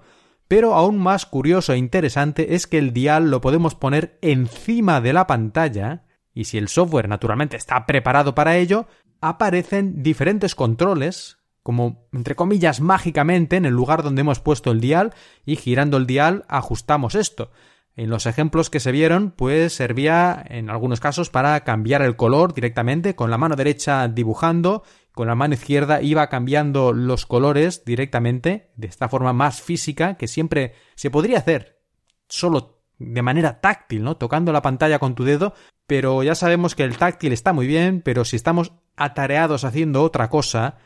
Pero 0.49 0.75
aún 0.75 0.99
más 0.99 1.25
curioso 1.25 1.73
e 1.73 1.79
interesante 1.79 2.55
es 2.55 2.67
que 2.67 2.77
el 2.77 2.93
dial 2.93 3.31
lo 3.31 3.41
podemos 3.41 3.75
poner 3.75 4.19
encima 4.21 5.01
de 5.01 5.15
la 5.15 5.27
pantalla 5.27 6.03
y 6.35 6.45
si 6.45 6.59
el 6.59 6.69
software 6.69 7.09
naturalmente 7.09 7.57
está 7.57 7.87
preparado 7.87 8.35
para 8.35 8.57
ello, 8.57 8.87
aparecen 9.21 10.03
diferentes 10.03 10.55
controles, 10.55 11.39
como 11.63 12.09
entre 12.13 12.35
comillas 12.35 12.81
mágicamente 12.81 13.57
en 13.57 13.67
el 13.67 13.75
lugar 13.75 14.03
donde 14.03 14.23
hemos 14.23 14.41
puesto 14.41 14.71
el 14.71 14.81
dial 14.81 15.15
y 15.45 15.57
girando 15.57 15.97
el 15.97 16.07
dial 16.07 16.45
ajustamos 16.49 17.15
esto. 17.15 17.51
En 17.95 18.09
los 18.09 18.25
ejemplos 18.25 18.71
que 18.71 18.81
se 18.81 18.91
vieron, 18.91 19.33
pues 19.33 19.75
servía 19.75 20.43
en 20.49 20.71
algunos 20.71 20.99
casos 20.99 21.29
para 21.29 21.63
cambiar 21.63 22.01
el 22.01 22.17
color 22.17 22.55
directamente, 22.55 23.15
con 23.15 23.31
la 23.31 23.37
mano 23.37 23.55
derecha 23.55 24.09
dibujando, 24.09 24.83
con 25.13 25.29
la 25.29 25.35
mano 25.35 25.55
izquierda 25.55 26.01
iba 26.01 26.27
cambiando 26.29 26.95
los 26.95 27.27
colores 27.27 27.85
directamente, 27.85 28.71
de 28.77 28.87
esta 28.87 29.11
forma 29.11 29.35
más 29.35 29.61
física, 29.61 30.15
que 30.17 30.27
siempre 30.27 30.75
se 30.95 31.11
podría 31.11 31.39
hacer 31.39 31.83
solo 32.29 32.82
de 33.05 33.23
manera 33.23 33.61
táctil, 33.61 34.03
¿no? 34.03 34.17
Tocando 34.17 34.53
la 34.53 34.63
pantalla 34.63 34.99
con 34.99 35.15
tu 35.15 35.25
dedo, 35.25 35.55
pero 35.87 36.23
ya 36.23 36.35
sabemos 36.35 36.75
que 36.75 36.85
el 36.85 36.97
táctil 36.97 37.33
está 37.33 37.53
muy 37.53 37.67
bien, 37.67 38.03
pero 38.03 38.25
si 38.25 38.37
estamos 38.37 38.73
atareados 38.97 39.65
haciendo 39.65 40.03
otra 40.03 40.29
cosa, 40.29 40.77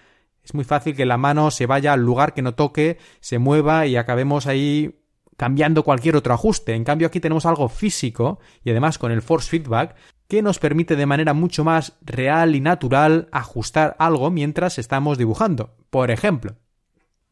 es 0.43 0.55
muy 0.55 0.65
fácil 0.65 0.95
que 0.95 1.07
la 1.07 1.17
mano 1.17 1.51
se 1.51 1.67
vaya 1.67 1.93
al 1.93 2.03
lugar 2.03 2.35
que 2.35 2.43
no 2.43 2.55
toque, 2.55 2.99
se 3.21 3.39
mueva 3.39 3.87
y 3.87 3.97
acabemos 3.97 4.47
ahí 4.47 5.01
cambiando 5.37 5.83
cualquier 5.83 6.17
otro 6.17 6.35
ajuste. 6.35 6.75
En 6.75 6.85
cambio 6.85 7.09
aquí 7.09 7.21
tenemos 7.21 7.47
algo 7.47 7.69
físico 7.69 8.39
y 8.65 8.71
además 8.71 8.99
con 8.99 9.13
el 9.13 9.23
force 9.23 9.51
feedback 9.51 9.97
que 10.29 10.43
nos 10.43 10.59
permite 10.59 10.97
de 10.97 11.07
manera 11.07 11.35
mucho 11.35 11.65
más 11.65 11.99
real 12.01 12.55
y 12.55 12.61
natural 12.61 13.29
ajustar 13.33 13.97
algo 13.99 14.31
mientras 14.31 14.79
estamos 14.79 15.19
dibujando. 15.19 15.77
Por 15.91 16.11
ejemplo, 16.11 16.57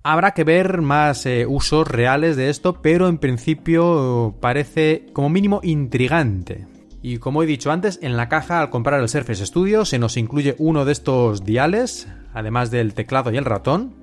habrá 0.05 0.33
que 0.33 0.45
ver 0.45 0.83
más 0.83 1.25
eh, 1.27 1.47
usos 1.47 1.89
reales 1.89 2.37
de 2.37 2.51
esto, 2.51 2.81
pero 2.83 3.09
en 3.09 3.19
principio 3.19 4.37
parece 4.39 5.07
como 5.13 5.31
mínimo 5.31 5.61
intrigante. 5.65 6.67
Y 7.03 7.19
como 7.19 7.43
he 7.43 7.47
dicho 7.47 7.73
antes, 7.73 7.99
en 8.03 8.17
la 8.17 8.29
caja 8.29 8.61
al 8.61 8.71
comprar 8.71 9.01
el 9.01 9.09
Surface 9.09 9.47
Studio 9.47 9.85
se 9.85 9.99
nos 9.99 10.17
incluye 10.17 10.55
uno 10.59 10.85
de 10.85 10.93
estos 10.93 11.45
diales, 11.45 12.07
además 12.35 12.71
del 12.71 12.95
teclado 12.95 13.33
y 13.33 13.39
el 13.39 13.47
ratón, 13.47 13.95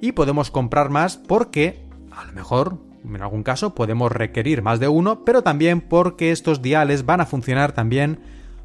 y 0.00 0.12
podemos 0.12 0.50
comprar 0.50 0.90
más 0.90 1.16
porque 1.16 1.82
a 2.10 2.24
lo 2.24 2.32
mejor 2.32 2.78
en 3.04 3.22
algún 3.22 3.42
caso 3.42 3.74
podemos 3.74 4.10
requerir 4.10 4.60
más 4.62 4.80
de 4.80 4.88
uno, 4.88 5.24
pero 5.24 5.42
también 5.42 5.80
porque 5.80 6.32
estos 6.32 6.62
diales 6.62 7.06
van 7.06 7.20
a 7.20 7.26
funcionar 7.26 7.72
también 7.72 8.18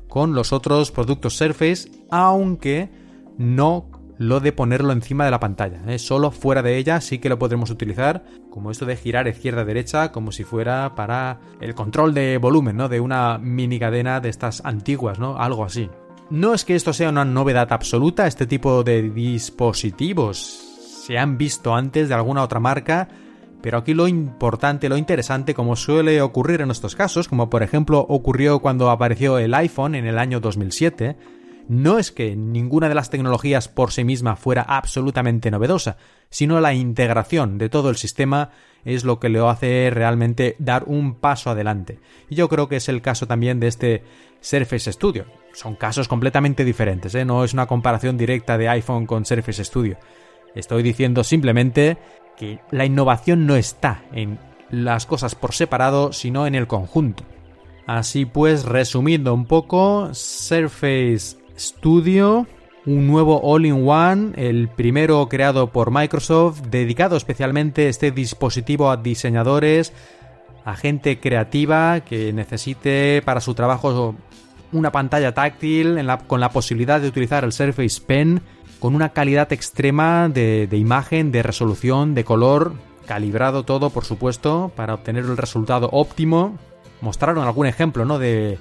con 0.08 0.34
los 0.34 0.54
otros 0.54 0.92
productos 0.92 1.38
Surface, 1.38 1.92
aunque 2.10 2.90
no 3.38 3.89
lo 4.20 4.42
de 4.42 4.52
ponerlo 4.52 4.92
encima 4.92 5.24
de 5.26 5.32
la 5.32 5.40
pantalla. 5.40 5.82
¿eh? 5.88 5.98
Solo 5.98 6.30
fuera 6.30 6.62
de 6.62 6.78
ella 6.78 7.00
sí 7.00 7.20
que 7.20 7.30
lo 7.30 7.40
podremos 7.40 7.72
utilizar, 7.72 8.26
como 8.52 8.70
esto 8.70 8.86
de 8.86 8.98
girar 8.98 9.28
izquierda-derecha, 9.28 10.12
como 10.12 10.34
si 10.34 10.44
fuera 10.44 10.94
para 10.94 11.40
el 11.62 11.74
control 11.74 12.14
de 12.14 12.38
volumen, 12.38 12.76
¿no? 12.76 12.90
De 12.90 13.00
una 13.00 13.38
mini 13.38 13.80
cadena 13.80 14.20
de 14.20 14.28
estas 14.28 14.64
antiguas, 14.66 15.20
¿no? 15.20 15.38
Algo 15.38 15.64
así. 15.64 15.90
No 16.30 16.54
es 16.54 16.66
que 16.66 16.76
esto 16.76 16.92
sea 16.92 17.10
una 17.10 17.24
novedad 17.24 17.72
absoluta, 17.72 18.28
este 18.28 18.46
tipo 18.46 18.84
de 18.84 19.10
dispositivos 19.10 20.38
se 21.06 21.18
han 21.18 21.38
visto 21.38 21.74
antes 21.74 22.10
de 22.10 22.14
alguna 22.14 22.44
otra 22.44 22.60
marca, 22.60 23.08
pero 23.62 23.78
aquí 23.78 23.94
lo 23.94 24.08
importante, 24.08 24.90
lo 24.90 24.98
interesante, 24.98 25.54
como 25.54 25.78
suele 25.78 26.22
ocurrir 26.22 26.62
en 26.62 26.72
estos 26.72 26.96
casos, 26.96 27.30
como 27.30 27.50
por 27.50 27.64
ejemplo 27.64 28.06
ocurrió 28.08 28.60
cuando 28.60 28.90
apareció 28.90 29.38
el 29.38 29.54
iPhone 29.54 29.96
en 29.96 30.06
el 30.06 30.20
año 30.20 30.40
2007, 30.40 31.18
no 31.70 32.00
es 32.00 32.12
que 32.12 32.36
ninguna 32.36 32.90
de 32.90 32.96
las 32.96 33.12
tecnologías 33.12 33.68
por 33.68 33.92
sí 33.92 34.04
misma 34.04 34.36
fuera 34.36 34.64
absolutamente 34.64 35.52
novedosa, 35.52 35.98
sino 36.32 36.60
la 36.60 36.74
integración 36.74 37.60
de 37.60 37.70
todo 37.70 37.92
el 37.92 37.96
sistema 37.96 38.50
es 38.86 39.04
lo 39.04 39.20
que 39.20 39.30
le 39.30 39.40
hace 39.48 39.92
realmente 39.94 40.56
dar 40.58 40.86
un 40.88 41.14
paso 41.14 41.52
adelante. 41.52 42.00
Y 42.28 42.34
yo 42.34 42.50
creo 42.50 42.68
que 42.68 42.78
es 42.78 42.90
el 42.90 43.04
caso 43.04 43.28
también 43.28 43.60
de 43.60 43.68
este 43.68 44.04
Surface 44.42 44.92
Studio. 44.92 45.26
Son 45.54 45.76
casos 45.76 46.08
completamente 46.08 46.66
diferentes, 46.66 47.14
¿eh? 47.14 47.24
no 47.24 47.44
es 47.44 47.54
una 47.54 47.68
comparación 47.68 48.18
directa 48.18 48.58
de 48.58 48.68
iPhone 48.68 49.06
con 49.06 49.26
Surface 49.26 49.64
Studio. 49.64 49.98
Estoy 50.56 50.82
diciendo 50.82 51.24
simplemente 51.24 52.00
que 52.36 52.62
la 52.72 52.86
innovación 52.86 53.46
no 53.46 53.56
está 53.56 54.04
en 54.12 54.40
las 54.72 55.06
cosas 55.06 55.36
por 55.36 55.54
separado, 55.54 56.14
sino 56.14 56.48
en 56.48 56.56
el 56.56 56.66
conjunto. 56.66 57.24
Así 57.86 58.26
pues, 58.26 58.66
resumiendo 58.66 59.36
un 59.36 59.46
poco, 59.46 60.10
Surface 60.14 61.39
Studio, 61.60 62.48
un 62.86 63.08
nuevo 63.08 63.42
all-in-one, 63.44 64.32
el 64.36 64.70
primero 64.70 65.28
creado 65.30 65.72
por 65.72 65.92
Microsoft, 65.92 66.62
dedicado 66.70 67.18
especialmente 67.18 67.90
este 67.90 68.12
dispositivo 68.12 68.90
a 68.90 68.98
diseñadores, 68.98 69.94
a 70.66 70.76
gente 70.76 71.20
creativa 71.20 72.00
que 72.02 72.34
necesite 72.34 73.22
para 73.24 73.42
su 73.42 73.54
trabajo 73.54 74.16
una 74.72 74.92
pantalla 74.92 75.34
táctil 75.34 76.00
con 76.28 76.40
la 76.40 76.52
posibilidad 76.52 77.02
de 77.02 77.08
utilizar 77.08 77.44
el 77.44 77.52
Surface 77.52 78.02
Pen 78.06 78.42
con 78.80 78.96
una 78.96 79.10
calidad 79.10 79.52
extrema 79.52 80.30
de, 80.30 80.68
imagen, 80.72 81.32
de 81.32 81.44
resolución, 81.44 82.16
de 82.16 82.24
color, 82.24 82.74
calibrado 83.06 83.64
todo, 83.64 83.90
por 83.90 84.06
supuesto, 84.06 84.72
para 84.76 84.94
obtener 84.94 85.26
el 85.26 85.38
resultado 85.38 85.90
óptimo. 85.92 86.58
Mostraron 87.02 87.46
algún 87.46 87.68
ejemplo, 87.68 88.06
¿no? 88.06 88.20
De, 88.20 88.58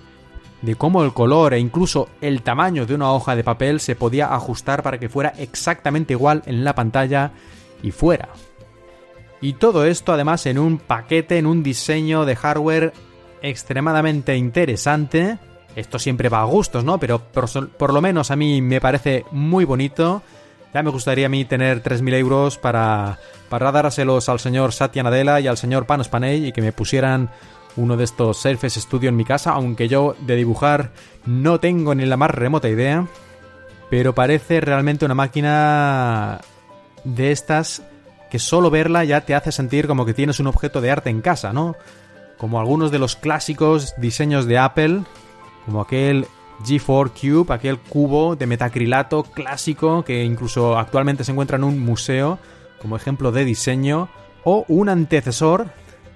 de 0.63 0.75
cómo 0.75 1.05
el 1.05 1.13
color 1.13 1.55
e 1.55 1.59
incluso 1.59 2.09
el 2.21 2.43
tamaño 2.43 2.87
de 2.87 2.95
una 2.95 3.13
hoja 3.13 3.37
de 3.37 3.45
papel 3.45 3.81
se 3.81 3.97
podía 3.97 4.35
ajustar 4.35 4.83
para 4.83 4.99
que 4.99 5.09
fuera 5.09 5.33
exactamente 5.39 6.15
igual 6.15 6.43
en 6.47 6.65
la 6.65 6.75
pantalla 6.75 7.33
y 7.83 7.91
fuera. 7.91 8.29
Y 9.41 9.55
todo 9.55 9.85
esto 9.85 10.13
además 10.13 10.47
en 10.47 10.59
un 10.59 10.79
paquete, 10.79 11.39
en 11.39 11.47
un 11.47 11.63
diseño 11.63 12.25
de 12.25 12.35
hardware 12.35 12.93
extremadamente 13.41 14.37
interesante 14.37 15.39
esto 15.79 16.01
siempre 16.01 16.29
va 16.29 16.41
a 16.41 16.45
gustos, 16.45 16.83
¿no? 16.83 16.99
Pero 16.99 17.21
por, 17.21 17.93
lo 17.93 18.01
menos 18.01 18.33
a 18.33 18.37
mí 18.37 18.61
me 18.61 18.81
parece 18.81 19.25
muy 19.31 19.65
bonito. 19.65 20.23
Ya 20.75 20.83
me 20.83 20.91
gustaría 20.91 21.27
a 21.27 21.29
mí 21.29 21.45
tener 21.45 21.85
3.000 21.85 22.15
euros 22.15 22.59
para, 22.59 23.19
para 23.49 23.71
dárselos 23.71 24.29
al 24.29 24.41
señor 24.41 24.73
Satya 24.73 25.05
Nadella 25.05 25.39
y 25.39 25.47
al 25.47 25.57
señor 25.57 25.87
Panos 25.87 26.09
Panay 26.09 26.47
y 26.49 26.53
que 26.53 26.63
me 26.63 26.73
pusieran 26.73 27.31
uno 27.79 27.97
de 27.97 28.05
estos 28.05 28.37
Surface 28.37 28.81
Studio 28.81 29.09
en 29.09 29.17
mi 29.17 29.25
casa, 29.25 29.53
aunque 29.53 29.89
yo 29.89 30.15
de 30.21 30.37
dibujar 30.37 30.91
no 31.25 31.61
tengo 31.61 31.95
ni 31.95 32.05
la 32.05 32.17
más 32.17 32.31
remota 32.31 32.69
idea. 32.69 33.07
Pero 33.89 34.15
parece 34.15 34.61
realmente 34.61 35.05
una 35.07 35.15
máquina 35.15 36.41
de 37.05 37.33
estas 37.33 37.83
que 38.31 38.39
solo 38.39 38.69
verla 38.71 39.05
ya 39.05 39.23
te 39.23 39.35
hace 39.35 39.53
sentir 39.53 39.87
como 39.87 40.05
que 40.05 40.13
tienes 40.13 40.41
un 40.41 40.49
objeto 40.49 40.81
de 40.81 40.91
arte 40.91 41.09
en 41.09 41.23
casa, 41.23 41.53
¿no? 41.53 41.77
Como 42.37 42.61
algunos 42.61 42.91
de 42.91 42.99
los 42.99 43.17
clásicos 43.17 43.95
diseños 43.97 44.47
de 44.47 44.59
Apple, 44.59 45.01
como 45.65 45.81
aquel 45.81 46.27
G4 46.65 47.13
Cube, 47.13 47.55
aquel 47.55 47.79
cubo 47.79 48.37
de 48.37 48.47
metacrilato 48.47 49.23
clásico 49.23 50.05
que 50.05 50.25
incluso 50.25 50.77
actualmente 50.77 51.25
se 51.25 51.33
encuentra 51.33 51.57
en 51.57 51.65
un 51.65 51.81
museo 51.81 52.39
como 52.81 52.97
ejemplo 52.97 53.33
de 53.33 53.45
diseño, 53.45 54.09
o 54.45 54.65
un 54.69 54.89
antecesor, 54.89 55.67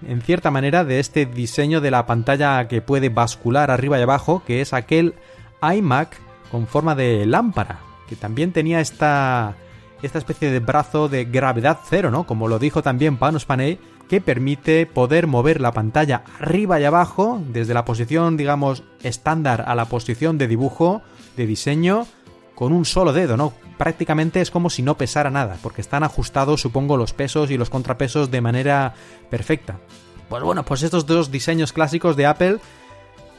en 0.07 0.21
cierta 0.23 0.51
manera, 0.51 0.85
de 0.85 1.01
este 1.01 1.27
diseño 1.27 1.81
de 1.81 1.91
la 1.91 2.07
pantalla 2.07 2.69
que 2.69 2.83
puede 2.83 3.09
bascular 3.09 3.71
arriba 3.71 3.99
y 3.99 4.03
abajo, 4.03 4.43
que 4.47 4.61
es 4.61 4.73
aquel 4.73 5.15
iMac 5.63 6.17
con 6.51 6.67
forma 6.67 6.95
de 6.95 7.27
lámpara, 7.27 7.81
que 8.09 8.17
también 8.17 8.53
tenía 8.53 8.81
esta, 8.81 9.57
esta 10.03 10.19
especie 10.19 10.51
de 10.51 10.61
brazo 10.61 11.09
de 11.09 11.25
gravedad 11.25 11.79
cero, 11.89 12.11
¿no? 12.11 12.25
Como 12.25 12.49
lo 12.49 12.59
dijo 12.59 12.83
también 12.83 13.17
Panos 13.17 13.45
Panay, 13.45 13.79
que 14.09 14.21
permite 14.21 14.85
poder 14.87 15.27
mover 15.27 15.61
la 15.61 15.73
pantalla 15.73 16.25
arriba 16.39 16.79
y 16.79 16.85
abajo, 16.85 17.41
desde 17.49 17.75
la 17.75 17.85
posición, 17.85 18.37
digamos, 18.37 18.83
estándar 19.03 19.65
a 19.67 19.75
la 19.75 19.87
posición 19.87 20.37
de 20.37 20.49
dibujo, 20.49 21.03
de 21.37 21.47
diseño, 21.47 22.07
con 22.55 22.73
un 22.73 22.85
solo 22.85 23.13
dedo, 23.13 23.37
¿no? 23.37 23.55
Prácticamente 23.83 24.41
es 24.41 24.53
como 24.53 24.71
si 24.71 24.81
no 24.81 24.97
pesara 24.97 25.29
nada, 25.29 25.59
porque 25.61 25.81
están 25.81 26.05
ajustados, 26.05 26.61
supongo, 26.61 26.97
los 26.97 27.13
pesos 27.13 27.51
y 27.51 27.59
los 27.59 27.69
contrapesos 27.69 28.31
de 28.31 28.41
manera 28.41 28.95
perfecta. 29.29 29.81
Pues 30.29 30.41
bueno, 30.45 30.65
pues 30.65 30.85
estos 30.85 31.05
dos 31.05 31.33
diseños 31.33 31.73
clásicos 31.73 32.15
de 32.15 32.27
Apple 32.27 32.59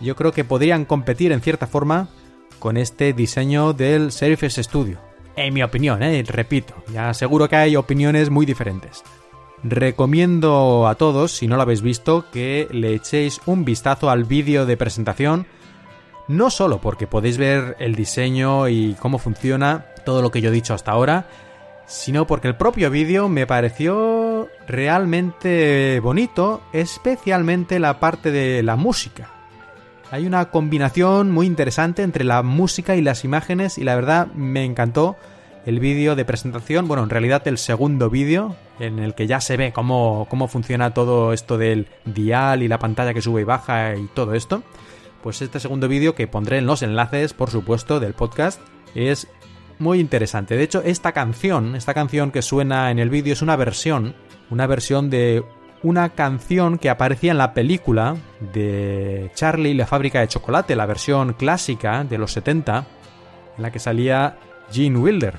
yo 0.01 0.17
creo 0.17 0.34
que 0.34 0.43
podrían 0.43 0.84
competir 0.84 1.32
en 1.32 1.39
cierta 1.39 1.65
forma 1.65 2.10
con 2.60 2.75
este 2.75 3.13
diseño 3.13 3.71
del 3.71 4.12
Surface 4.12 4.62
Studio. 4.62 4.99
En 5.38 5.53
mi 5.53 5.63
opinión, 5.63 6.03
¿eh? 6.03 6.21
repito, 6.27 6.73
ya 6.91 7.13
seguro 7.13 7.47
que 7.47 7.56
hay 7.56 7.77
opiniones 7.77 8.29
muy 8.29 8.45
diferentes. 8.45 9.01
Recomiendo 9.63 10.89
a 10.89 10.95
todos, 10.95 11.32
si 11.32 11.47
no 11.47 11.56
lo 11.56 11.62
habéis 11.62 11.82
visto, 11.82 12.25
que 12.34 12.67
le 12.69 12.95
echéis 12.95 13.39
un 13.45 13.63
vistazo 13.63 14.10
al 14.10 14.25
vídeo 14.25 14.65
de 14.65 14.75
presentación, 14.75 15.47
no 16.27 16.49
solo 16.49 16.82
porque 16.82 17.08
podéis 17.08 17.38
ver 17.38 17.77
el 17.79 17.95
diseño 17.95 18.67
y 18.67 18.97
cómo 18.99 19.19
funciona 19.19 19.86
todo 20.04 20.22
lo 20.22 20.32
que 20.32 20.42
yo 20.42 20.50
he 20.50 20.54
dicho 20.54 20.74
hasta 20.74 20.92
ahora, 20.92 21.26
sino 21.86 22.28
porque 22.28 22.48
el 22.48 22.56
propio 22.56 22.89
vídeo 22.89 23.30
me 23.30 23.46
pareció 23.46 24.50
realmente 24.68 26.00
bonito, 26.02 26.62
especialmente 26.74 27.80
la 27.80 28.00
parte 28.00 28.32
de 28.32 28.63
la 28.63 28.76
música. 28.76 29.30
Hay 30.12 30.26
una 30.26 30.52
combinación 30.52 31.32
muy 31.32 31.48
interesante 31.48 32.04
entre 32.04 32.24
la 32.24 32.44
música 32.44 32.96
y 32.96 33.02
las 33.02 33.24
imágenes 33.24 33.78
y 33.78 33.84
la 33.84 33.96
verdad 33.96 34.28
me 34.28 34.63
encantó 34.63 35.18
el 35.66 35.80
vídeo 35.80 36.16
de 36.16 36.26
presentación, 36.26 36.88
bueno, 36.88 37.04
en 37.04 37.10
realidad 37.10 37.48
el 37.48 37.58
segundo 37.58 38.10
vídeo, 38.10 38.56
en 38.80 39.00
el 39.00 39.16
que 39.16 39.28
ya 39.28 39.39
se 39.39 39.58
ve 39.58 39.72
cómo, 39.72 40.28
cómo 40.30 40.48
funciona 40.48 40.94
todo 40.94 41.34
esto 41.34 41.58
del 41.58 41.88
dial 42.06 42.63
y 42.63 42.68
la 42.68 42.80
pantalla 42.80 43.13
que 43.13 43.22
sube 43.22 43.42
y 43.42 43.46
baja 43.46 43.96
y 43.96 44.08
todo 44.13 44.34
esto, 44.34 44.62
pues 45.22 45.42
este 45.42 45.60
segundo 45.60 45.88
vídeo 45.88 46.16
que 46.16 46.28
pondré 46.28 46.58
en 46.58 46.66
los 46.66 46.84
enlaces, 46.84 47.34
por 47.34 47.50
supuesto, 47.50 48.00
del 48.00 48.13
podcast, 48.13 48.60
es 48.94 49.28
muy 49.80 50.00
interesante. 50.00 50.56
De 50.56 50.64
hecho, 50.64 50.82
esta 50.84 51.12
canción, 51.12 51.76
esta 51.76 51.94
canción 51.94 52.32
que 52.32 52.42
suena 52.42 52.92
en 52.92 53.00
el 53.00 53.10
vídeo 53.10 53.34
es 53.34 53.42
una 53.42 53.56
versión, 53.56 54.16
una 54.50 54.68
versión 54.68 55.10
de 55.10 55.44
una 55.84 56.10
canción 56.10 56.78
que 56.78 56.90
aparecía 56.90 57.32
en 57.32 57.38
la 57.38 57.54
película 57.54 58.16
de 58.54 59.30
Charlie 59.36 59.72
y 59.72 59.74
la 59.74 59.86
fábrica 59.86 60.22
de 60.22 60.30
chocolate, 60.30 60.76
la 60.76 60.86
versión 60.86 61.34
clásica 61.34 62.04
de 62.06 62.18
los 62.18 62.32
70, 62.32 62.86
en 63.58 63.64
la 63.64 63.72
que 63.72 63.80
salía 63.80 64.38
Gene 64.72 64.98
Wilder. 64.98 65.36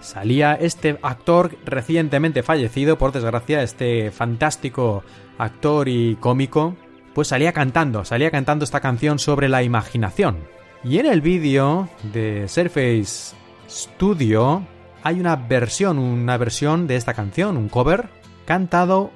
Salía 0.00 0.54
este 0.54 0.98
actor 1.02 1.56
recientemente 1.64 2.42
fallecido, 2.42 2.98
por 2.98 3.10
desgracia, 3.12 3.62
este 3.62 4.10
fantástico 4.10 5.02
actor 5.38 5.88
y 5.88 6.16
cómico, 6.16 6.76
pues 7.14 7.28
salía 7.28 7.52
cantando, 7.52 8.04
salía 8.04 8.30
cantando 8.30 8.64
esta 8.64 8.80
canción 8.80 9.18
sobre 9.18 9.48
la 9.48 9.62
imaginación. 9.62 10.36
Y 10.84 10.98
en 10.98 11.06
el 11.06 11.22
vídeo 11.22 11.88
de 12.12 12.46
Surface 12.48 13.34
Studio 13.68 14.66
hay 15.02 15.20
una 15.20 15.36
versión, 15.36 15.98
una 15.98 16.36
versión 16.36 16.86
de 16.86 16.96
esta 16.96 17.14
canción, 17.14 17.56
un 17.56 17.68
cover, 17.68 18.08
cantado, 18.46 19.10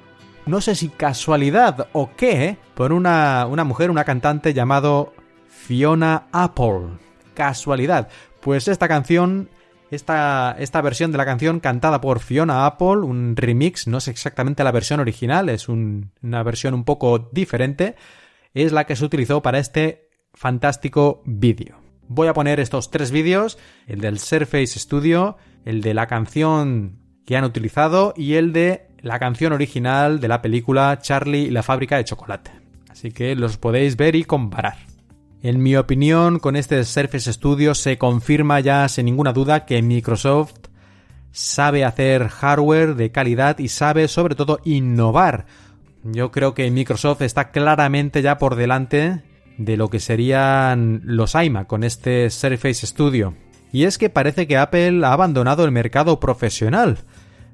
no 0.45 0.61
sé 0.61 0.75
si 0.75 0.89
casualidad 0.89 1.87
o 1.93 2.11
qué, 2.15 2.57
por 2.75 2.93
una, 2.93 3.47
una 3.47 3.63
mujer, 3.63 3.89
una 3.89 4.03
cantante 4.03 4.53
llamado 4.53 5.13
Fiona 5.47 6.27
Apple. 6.31 6.97
Casualidad. 7.33 8.09
Pues 8.41 8.67
esta 8.67 8.87
canción 8.87 9.49
esta, 9.91 10.55
esta, 10.59 10.81
versión 10.81 11.11
de 11.11 11.17
la 11.17 11.25
canción 11.25 11.59
cantada 11.59 11.99
por 11.99 12.19
Fiona 12.19 12.67
Apple, 12.67 12.97
un 12.97 13.35
remix, 13.35 13.87
no 13.87 13.97
es 13.97 14.07
exactamente 14.07 14.63
la 14.63 14.71
versión 14.71 14.99
original, 14.99 15.49
es 15.49 15.67
una 15.67 16.43
versión 16.43 16.75
un 16.75 16.83
poco 16.83 17.29
diferente, 17.31 17.95
es 18.53 18.71
la 18.71 18.85
que 18.85 18.95
se 18.95 19.05
utilizó 19.05 19.41
para 19.41 19.57
este 19.57 20.09
fantástico 20.33 21.23
vídeo. 21.25 21.88
Voy 22.11 22.27
a 22.27 22.33
poner 22.33 22.59
estos 22.59 22.89
tres 22.89 23.11
vídeos, 23.11 23.59
el 23.85 24.01
del 24.01 24.17
Surface 24.17 24.79
Studio, 24.79 25.37
el 25.63 25.81
de 25.81 25.93
la 25.93 26.07
canción 26.07 26.97
que 27.23 27.37
han 27.37 27.43
utilizado 27.43 28.15
y 28.17 28.33
el 28.33 28.51
de 28.51 28.87
la 29.03 29.19
canción 29.19 29.53
original 29.53 30.19
de 30.19 30.27
la 30.27 30.41
película 30.41 30.97
Charlie 30.99 31.43
y 31.43 31.51
la 31.51 31.61
fábrica 31.61 31.97
de 31.97 32.05
chocolate. 32.05 32.49
Así 32.89 33.11
que 33.11 33.35
los 33.35 33.57
podéis 33.57 33.95
ver 33.95 34.15
y 34.15 34.23
comparar. 34.23 34.77
En 35.43 35.61
mi 35.61 35.75
opinión, 35.75 36.39
con 36.39 36.55
este 36.55 36.83
Surface 36.83 37.31
Studio 37.31 37.75
se 37.75 37.99
confirma 37.99 38.59
ya 38.59 38.89
sin 38.89 39.05
ninguna 39.05 39.31
duda 39.31 39.67
que 39.67 39.79
Microsoft 39.83 40.55
sabe 41.31 41.85
hacer 41.85 42.27
hardware 42.27 42.95
de 42.95 43.11
calidad 43.11 43.59
y 43.59 43.67
sabe 43.67 44.07
sobre 44.07 44.33
todo 44.33 44.61
innovar. 44.65 45.45
Yo 46.03 46.31
creo 46.31 46.55
que 46.55 46.71
Microsoft 46.71 47.21
está 47.21 47.51
claramente 47.51 48.23
ya 48.23 48.39
por 48.39 48.55
delante 48.55 49.21
de 49.59 49.77
lo 49.77 49.89
que 49.89 49.99
serían 49.99 51.01
los 51.03 51.35
iMac 51.35 51.67
con 51.67 51.83
este 51.83 52.29
Surface 52.29 52.87
Studio. 52.87 53.35
Y 53.71 53.83
es 53.83 53.97
que 53.97 54.09
parece 54.09 54.47
que 54.47 54.57
Apple 54.57 55.05
ha 55.05 55.13
abandonado 55.13 55.65
el 55.65 55.71
mercado 55.71 56.19
profesional. 56.19 56.99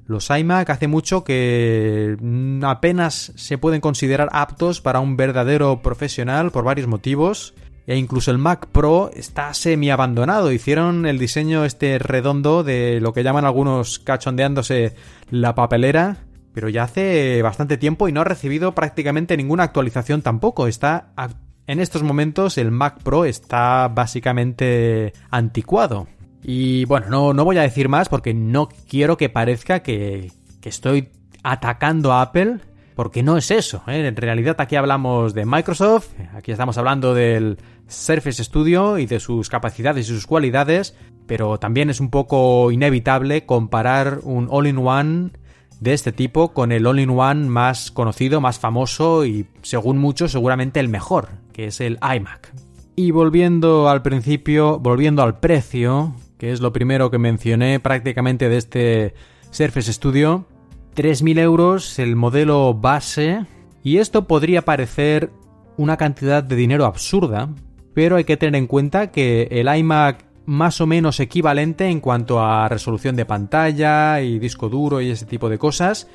Los 0.06 0.30
iMac 0.30 0.70
hace 0.70 0.86
mucho 0.86 1.24
que 1.24 2.16
apenas 2.62 3.32
se 3.34 3.58
pueden 3.58 3.80
considerar 3.80 4.28
aptos 4.32 4.80
para 4.80 5.00
un 5.00 5.16
verdadero 5.16 5.82
profesional 5.82 6.52
por 6.52 6.64
varios 6.64 6.86
motivos. 6.86 7.54
E 7.88 7.96
incluso 7.96 8.30
el 8.30 8.38
Mac 8.38 8.66
Pro 8.68 9.10
está 9.14 9.52
semi 9.52 9.90
abandonado. 9.90 10.52
Hicieron 10.52 11.06
el 11.06 11.18
diseño 11.18 11.64
este 11.64 11.98
redondo 11.98 12.62
de 12.62 13.00
lo 13.00 13.12
que 13.12 13.22
llaman 13.22 13.44
algunos 13.44 13.98
cachondeándose 13.98 14.94
la 15.30 15.54
papelera. 15.56 16.18
Pero 16.52 16.68
ya 16.68 16.84
hace 16.84 17.42
bastante 17.42 17.76
tiempo 17.76 18.08
y 18.08 18.12
no 18.12 18.22
ha 18.22 18.24
recibido 18.24 18.74
prácticamente 18.74 19.36
ninguna 19.36 19.64
actualización 19.64 20.22
tampoco. 20.22 20.66
Está 20.68 21.12
en 21.66 21.80
estos 21.80 22.02
momentos 22.02 22.58
el 22.58 22.70
Mac 22.70 23.02
Pro 23.02 23.24
está 23.24 23.88
básicamente 23.88 25.12
anticuado. 25.30 26.06
Y 26.42 26.84
bueno, 26.84 27.08
no, 27.08 27.32
no 27.34 27.44
voy 27.44 27.58
a 27.58 27.62
decir 27.62 27.88
más 27.88 28.08
porque 28.08 28.32
no 28.32 28.68
quiero 28.88 29.16
que 29.16 29.28
parezca 29.28 29.80
que, 29.80 30.30
que 30.60 30.68
estoy 30.68 31.08
atacando 31.42 32.12
a 32.12 32.22
Apple, 32.22 32.58
porque 32.94 33.22
no 33.22 33.36
es 33.36 33.50
eso. 33.50 33.82
¿eh? 33.86 34.06
En 34.06 34.16
realidad 34.16 34.56
aquí 34.58 34.76
hablamos 34.76 35.34
de 35.34 35.44
Microsoft, 35.44 36.08
aquí 36.34 36.52
estamos 36.52 36.78
hablando 36.78 37.14
del 37.14 37.58
Surface 37.88 38.44
Studio 38.44 38.98
y 38.98 39.06
de 39.06 39.20
sus 39.20 39.48
capacidades 39.48 40.08
y 40.08 40.12
sus 40.12 40.26
cualidades, 40.26 40.96
pero 41.26 41.58
también 41.58 41.90
es 41.90 42.00
un 42.00 42.10
poco 42.10 42.70
inevitable 42.70 43.44
comparar 43.44 44.20
un 44.22 44.48
all-in-one 44.50 45.30
de 45.80 45.92
este 45.92 46.12
tipo 46.12 46.52
con 46.52 46.72
el 46.72 46.86
all-in-one 46.86 47.48
más 47.48 47.90
conocido, 47.90 48.40
más 48.40 48.58
famoso 48.58 49.24
y 49.26 49.46
según 49.62 49.98
muchos 49.98 50.32
seguramente 50.32 50.80
el 50.80 50.88
mejor, 50.88 51.28
que 51.52 51.66
es 51.66 51.80
el 51.80 51.98
iMac. 52.02 52.52
Y 52.96 53.10
volviendo 53.10 53.88
al 53.88 54.02
principio, 54.02 54.78
volviendo 54.78 55.22
al 55.22 55.38
precio, 55.38 56.14
que 56.38 56.52
es 56.52 56.60
lo 56.60 56.72
primero 56.72 57.10
que 57.10 57.18
mencioné 57.18 57.80
prácticamente 57.80 58.48
de 58.48 58.56
este 58.56 59.14
Surface 59.50 59.92
Studio, 59.92 60.46
3.000 60.94 61.38
euros 61.38 61.98
el 61.98 62.16
modelo 62.16 62.72
base, 62.72 63.44
y 63.82 63.98
esto 63.98 64.26
podría 64.26 64.62
parecer 64.62 65.30
una 65.76 65.96
cantidad 65.96 66.42
de 66.42 66.56
dinero 66.56 66.86
absurda, 66.86 67.50
pero 67.94 68.16
hay 68.16 68.24
que 68.24 68.36
tener 68.36 68.56
en 68.56 68.66
cuenta 68.66 69.10
que 69.10 69.48
el 69.50 69.74
iMac 69.74 70.25
más 70.46 70.80
o 70.80 70.86
menos 70.86 71.20
equivalente 71.20 71.88
en 71.88 72.00
cuanto 72.00 72.40
a 72.40 72.68
resolución 72.68 73.16
de 73.16 73.26
pantalla 73.26 74.20
y 74.20 74.38
disco 74.38 74.68
duro 74.68 75.00
y 75.00 75.10
ese 75.10 75.26
tipo 75.26 75.48
de 75.48 75.58
cosas, 75.58 76.08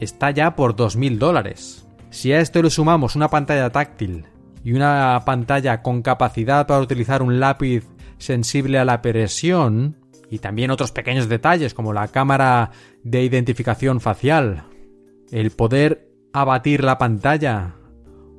está 0.00 0.30
ya 0.30 0.56
por 0.56 0.76
2.000 0.76 1.18
dólares. 1.18 1.86
Si 2.10 2.32
a 2.32 2.40
esto 2.40 2.62
le 2.62 2.70
sumamos 2.70 3.16
una 3.16 3.28
pantalla 3.28 3.70
táctil 3.70 4.26
y 4.62 4.72
una 4.72 5.22
pantalla 5.26 5.82
con 5.82 6.02
capacidad 6.02 6.66
para 6.66 6.80
utilizar 6.80 7.22
un 7.22 7.40
lápiz 7.40 7.84
sensible 8.18 8.78
a 8.78 8.84
la 8.84 9.02
presión, 9.02 9.96
y 10.30 10.38
también 10.38 10.70
otros 10.70 10.92
pequeños 10.92 11.28
detalles 11.28 11.74
como 11.74 11.92
la 11.92 12.08
cámara 12.08 12.70
de 13.02 13.22
identificación 13.22 14.00
facial, 14.00 14.64
el 15.30 15.50
poder 15.50 16.08
abatir 16.32 16.82
la 16.82 16.98
pantalla 16.98 17.74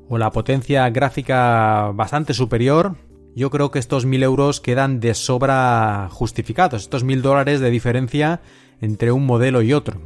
o 0.09 0.17
la 0.17 0.31
potencia 0.31 0.89
gráfica 0.89 1.91
bastante 1.93 2.33
superior, 2.33 2.97
yo 3.35 3.51
creo 3.51 3.69
que 3.69 3.79
estos 3.79 4.05
mil 4.05 4.23
euros 4.23 4.61
quedan 4.61 4.99
de 4.99 5.13
sobra 5.13 6.07
justificados, 6.09 6.83
estos 6.83 7.03
mil 7.03 7.21
dólares 7.21 7.59
de 7.59 7.69
diferencia 7.69 8.41
entre 8.81 9.11
un 9.11 9.25
modelo 9.25 9.61
y 9.61 9.73
otro. 9.73 9.99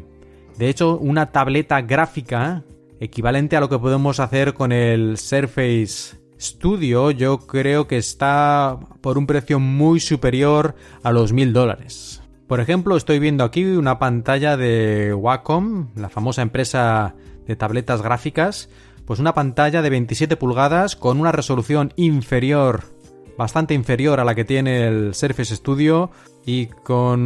De 0.58 0.70
hecho, 0.70 0.98
una 0.98 1.32
tableta 1.32 1.82
gráfica 1.82 2.64
equivalente 3.00 3.56
a 3.56 3.62
lo 3.62 3.70
que 3.70 3.80
podemos 3.80 4.20
hacer 4.20 4.54
con 4.54 4.72
el 4.72 5.18
Surface 5.18 6.18
Studio, 6.40 7.12
yo 7.12 7.38
creo 7.40 7.88
que 7.88 7.98
está 7.98 8.80
por 9.02 9.18
un 9.18 9.28
precio 9.28 9.60
muy 9.60 10.00
superior 10.00 10.76
a 11.04 11.12
los 11.12 11.32
mil 11.32 11.54
dólares. 11.54 12.22
Por 12.48 12.60
ejemplo, 12.60 12.98
estoy 12.98 13.20
viendo 13.20 13.44
aquí 13.44 13.64
una 13.64 14.00
pantalla 14.00 14.58
de 14.58 15.14
Wacom, 15.14 15.90
la 15.96 16.10
famosa 16.10 16.42
empresa 16.42 17.16
de 17.46 17.56
tabletas 17.56 18.02
gráficas, 18.02 18.70
pues 19.06 19.20
una 19.20 19.34
pantalla 19.34 19.82
de 19.82 19.90
27 19.90 20.36
pulgadas 20.36 20.96
con 20.96 21.20
una 21.20 21.32
resolución 21.32 21.94
inferior 21.96 22.99
bastante 23.40 23.74
inferior 23.74 24.20
a 24.20 24.26
la 24.26 24.36
que 24.36 24.44
tiene 24.44 24.86
el 24.86 25.16
Surface 25.16 25.56
Studio 25.56 26.12
y 26.46 26.66
con, 26.66 27.20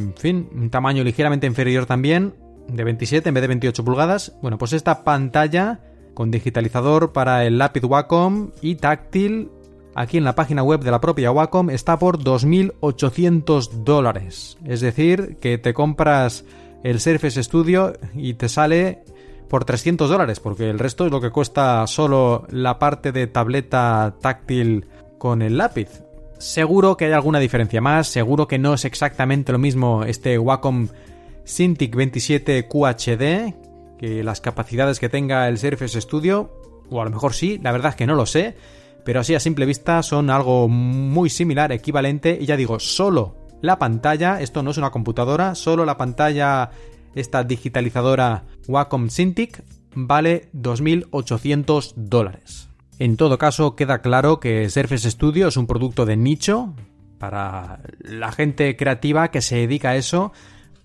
en 0.00 0.14
fin, 0.16 0.48
un 0.50 0.70
tamaño 0.70 1.04
ligeramente 1.04 1.46
inferior 1.46 1.84
también, 1.84 2.34
de 2.68 2.84
27 2.84 3.28
en 3.28 3.34
vez 3.34 3.42
de 3.42 3.48
28 3.48 3.84
pulgadas. 3.84 4.32
Bueno, 4.40 4.56
pues 4.56 4.72
esta 4.72 5.04
pantalla 5.04 5.80
con 6.14 6.30
digitalizador 6.30 7.12
para 7.12 7.44
el 7.44 7.58
lápiz 7.58 7.84
Wacom 7.84 8.52
y 8.62 8.76
táctil 8.76 9.50
aquí 9.94 10.16
en 10.16 10.24
la 10.24 10.34
página 10.34 10.62
web 10.62 10.80
de 10.80 10.90
la 10.90 11.02
propia 11.02 11.30
Wacom 11.30 11.68
está 11.68 11.98
por 11.98 12.18
2.800 12.18 13.84
dólares. 13.84 14.56
Es 14.64 14.80
decir, 14.80 15.36
que 15.38 15.58
te 15.58 15.74
compras 15.74 16.46
el 16.82 16.98
Surface 16.98 17.42
Studio 17.42 17.92
y 18.14 18.34
te 18.34 18.48
sale 18.48 19.04
por 19.50 19.66
300 19.66 20.08
dólares, 20.08 20.40
porque 20.40 20.70
el 20.70 20.78
resto 20.78 21.04
es 21.04 21.12
lo 21.12 21.20
que 21.20 21.30
cuesta 21.30 21.86
solo 21.88 22.46
la 22.48 22.78
parte 22.78 23.12
de 23.12 23.26
tableta 23.26 24.14
táctil 24.22 24.86
con 25.20 25.42
el 25.42 25.58
lápiz. 25.58 26.02
Seguro 26.38 26.96
que 26.96 27.04
hay 27.04 27.12
alguna 27.12 27.38
diferencia 27.38 27.82
más, 27.82 28.08
seguro 28.08 28.48
que 28.48 28.58
no 28.58 28.72
es 28.72 28.86
exactamente 28.86 29.52
lo 29.52 29.58
mismo 29.58 30.04
este 30.04 30.38
Wacom 30.38 30.88
Cintiq 31.44 31.94
27 31.94 32.66
QHD 32.66 33.54
que 33.98 34.24
las 34.24 34.40
capacidades 34.40 34.98
que 34.98 35.10
tenga 35.10 35.46
el 35.46 35.58
Surface 35.58 36.00
Studio, 36.00 36.50
o 36.88 37.02
a 37.02 37.04
lo 37.04 37.10
mejor 37.10 37.34
sí, 37.34 37.60
la 37.62 37.70
verdad 37.70 37.90
es 37.90 37.96
que 37.96 38.06
no 38.06 38.14
lo 38.14 38.24
sé, 38.24 38.56
pero 39.04 39.20
así 39.20 39.34
a 39.34 39.40
simple 39.40 39.66
vista 39.66 40.02
son 40.02 40.30
algo 40.30 40.68
muy 40.68 41.28
similar, 41.28 41.70
equivalente, 41.70 42.38
y 42.40 42.46
ya 42.46 42.56
digo, 42.56 42.80
solo 42.80 43.36
la 43.60 43.78
pantalla, 43.78 44.40
esto 44.40 44.62
no 44.62 44.70
es 44.70 44.78
una 44.78 44.90
computadora, 44.90 45.54
solo 45.54 45.84
la 45.84 45.98
pantalla, 45.98 46.70
esta 47.14 47.44
digitalizadora 47.44 48.44
Wacom 48.66 49.10
Cintiq, 49.10 49.62
vale 49.94 50.48
2.800 50.54 51.92
dólares. 51.96 52.69
En 53.00 53.16
todo 53.16 53.38
caso, 53.38 53.76
queda 53.76 54.02
claro 54.02 54.40
que 54.40 54.68
Surface 54.68 55.10
Studio 55.10 55.48
es 55.48 55.56
un 55.56 55.66
producto 55.66 56.04
de 56.04 56.18
nicho 56.18 56.74
para 57.16 57.80
la 57.98 58.30
gente 58.30 58.76
creativa 58.76 59.30
que 59.30 59.40
se 59.40 59.56
dedica 59.56 59.90
a 59.90 59.96
eso, 59.96 60.32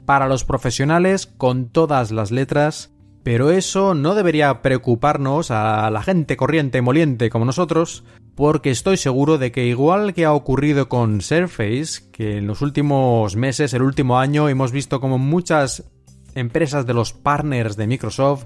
para 0.06 0.30
los 0.30 0.46
profesionales 0.46 1.28
con 1.28 1.68
todas 1.68 2.12
las 2.12 2.32
letras, 2.32 2.94
pero 3.24 3.52
eso 3.52 3.96
no 3.96 4.16
debería 4.16 4.62
preocuparnos 4.62 5.52
a 5.52 5.90
la 5.90 6.04
gente 6.04 6.38
corriente 6.38 6.82
moliente 6.82 7.30
como 7.30 7.44
nosotros, 7.44 8.06
porque 8.34 8.70
estoy 8.72 8.96
seguro 8.96 9.38
de 9.38 9.52
que 9.52 9.66
igual 9.66 10.14
que 10.14 10.24
ha 10.24 10.32
ocurrido 10.32 10.88
con 10.88 11.20
Surface, 11.20 12.10
que 12.14 12.38
en 12.38 12.48
los 12.48 12.62
últimos 12.62 13.36
meses, 13.36 13.74
el 13.74 13.82
último 13.82 14.20
año, 14.20 14.48
hemos 14.48 14.72
visto 14.72 15.02
como 15.02 15.18
muchas 15.18 15.84
empresas 16.34 16.86
de 16.86 16.94
los 16.94 17.12
partners 17.12 17.76
de 17.76 17.88
Microsoft 17.88 18.46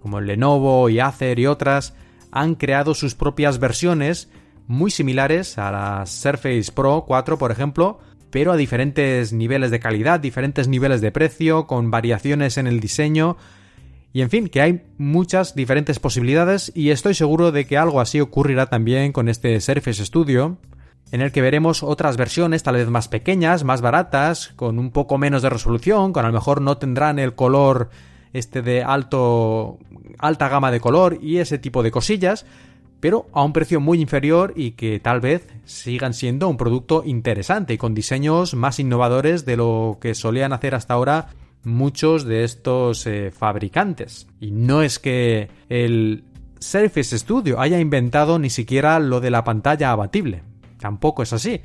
como 0.00 0.20
Lenovo 0.20 0.88
y 0.88 0.98
Acer 0.98 1.38
y 1.38 1.46
otras, 1.46 1.94
han 2.34 2.56
creado 2.56 2.94
sus 2.94 3.14
propias 3.14 3.60
versiones 3.60 4.28
muy 4.66 4.90
similares 4.90 5.56
a 5.56 5.70
la 5.70 6.04
Surface 6.04 6.72
Pro 6.74 7.04
4, 7.06 7.38
por 7.38 7.52
ejemplo, 7.52 8.00
pero 8.30 8.50
a 8.50 8.56
diferentes 8.56 9.32
niveles 9.32 9.70
de 9.70 9.78
calidad, 9.78 10.18
diferentes 10.18 10.66
niveles 10.66 11.00
de 11.00 11.12
precio, 11.12 11.68
con 11.68 11.92
variaciones 11.92 12.58
en 12.58 12.66
el 12.66 12.80
diseño. 12.80 13.36
Y 14.12 14.22
en 14.22 14.30
fin, 14.30 14.48
que 14.48 14.60
hay 14.60 14.82
muchas 14.98 15.54
diferentes 15.54 16.00
posibilidades 16.00 16.72
y 16.74 16.90
estoy 16.90 17.14
seguro 17.14 17.52
de 17.52 17.66
que 17.66 17.78
algo 17.78 18.00
así 18.00 18.20
ocurrirá 18.20 18.66
también 18.66 19.12
con 19.12 19.28
este 19.28 19.60
Surface 19.60 20.04
Studio, 20.04 20.58
en 21.12 21.20
el 21.20 21.30
que 21.30 21.40
veremos 21.40 21.84
otras 21.84 22.16
versiones 22.16 22.64
tal 22.64 22.74
vez 22.74 22.88
más 22.88 23.06
pequeñas, 23.06 23.62
más 23.62 23.80
baratas, 23.80 24.48
con 24.56 24.80
un 24.80 24.90
poco 24.90 25.18
menos 25.18 25.42
de 25.42 25.50
resolución, 25.50 26.12
con 26.12 26.24
a 26.24 26.28
lo 26.28 26.34
mejor 26.34 26.60
no 26.60 26.78
tendrán 26.78 27.20
el 27.20 27.36
color 27.36 27.90
este 28.32 28.62
de 28.62 28.82
alto 28.82 29.78
alta 30.18 30.48
gama 30.48 30.70
de 30.70 30.80
color 30.80 31.18
y 31.20 31.38
ese 31.38 31.58
tipo 31.58 31.82
de 31.82 31.90
cosillas, 31.90 32.46
pero 33.00 33.26
a 33.32 33.42
un 33.42 33.52
precio 33.52 33.80
muy 33.80 34.00
inferior 34.00 34.52
y 34.56 34.72
que 34.72 34.98
tal 35.00 35.20
vez 35.20 35.46
sigan 35.64 36.14
siendo 36.14 36.48
un 36.48 36.56
producto 36.56 37.02
interesante 37.04 37.74
y 37.74 37.78
con 37.78 37.94
diseños 37.94 38.54
más 38.54 38.78
innovadores 38.78 39.44
de 39.44 39.56
lo 39.56 39.98
que 40.00 40.14
solían 40.14 40.52
hacer 40.52 40.74
hasta 40.74 40.94
ahora 40.94 41.28
muchos 41.64 42.24
de 42.24 42.44
estos 42.44 43.06
eh, 43.06 43.30
fabricantes. 43.30 44.26
Y 44.40 44.50
no 44.50 44.82
es 44.82 44.98
que 44.98 45.50
el 45.68 46.24
Surface 46.60 47.18
Studio 47.18 47.60
haya 47.60 47.78
inventado 47.78 48.38
ni 48.38 48.50
siquiera 48.50 48.98
lo 48.98 49.20
de 49.20 49.30
la 49.30 49.44
pantalla 49.44 49.90
abatible. 49.90 50.42
Tampoco 50.78 51.22
es 51.22 51.32
así. 51.32 51.60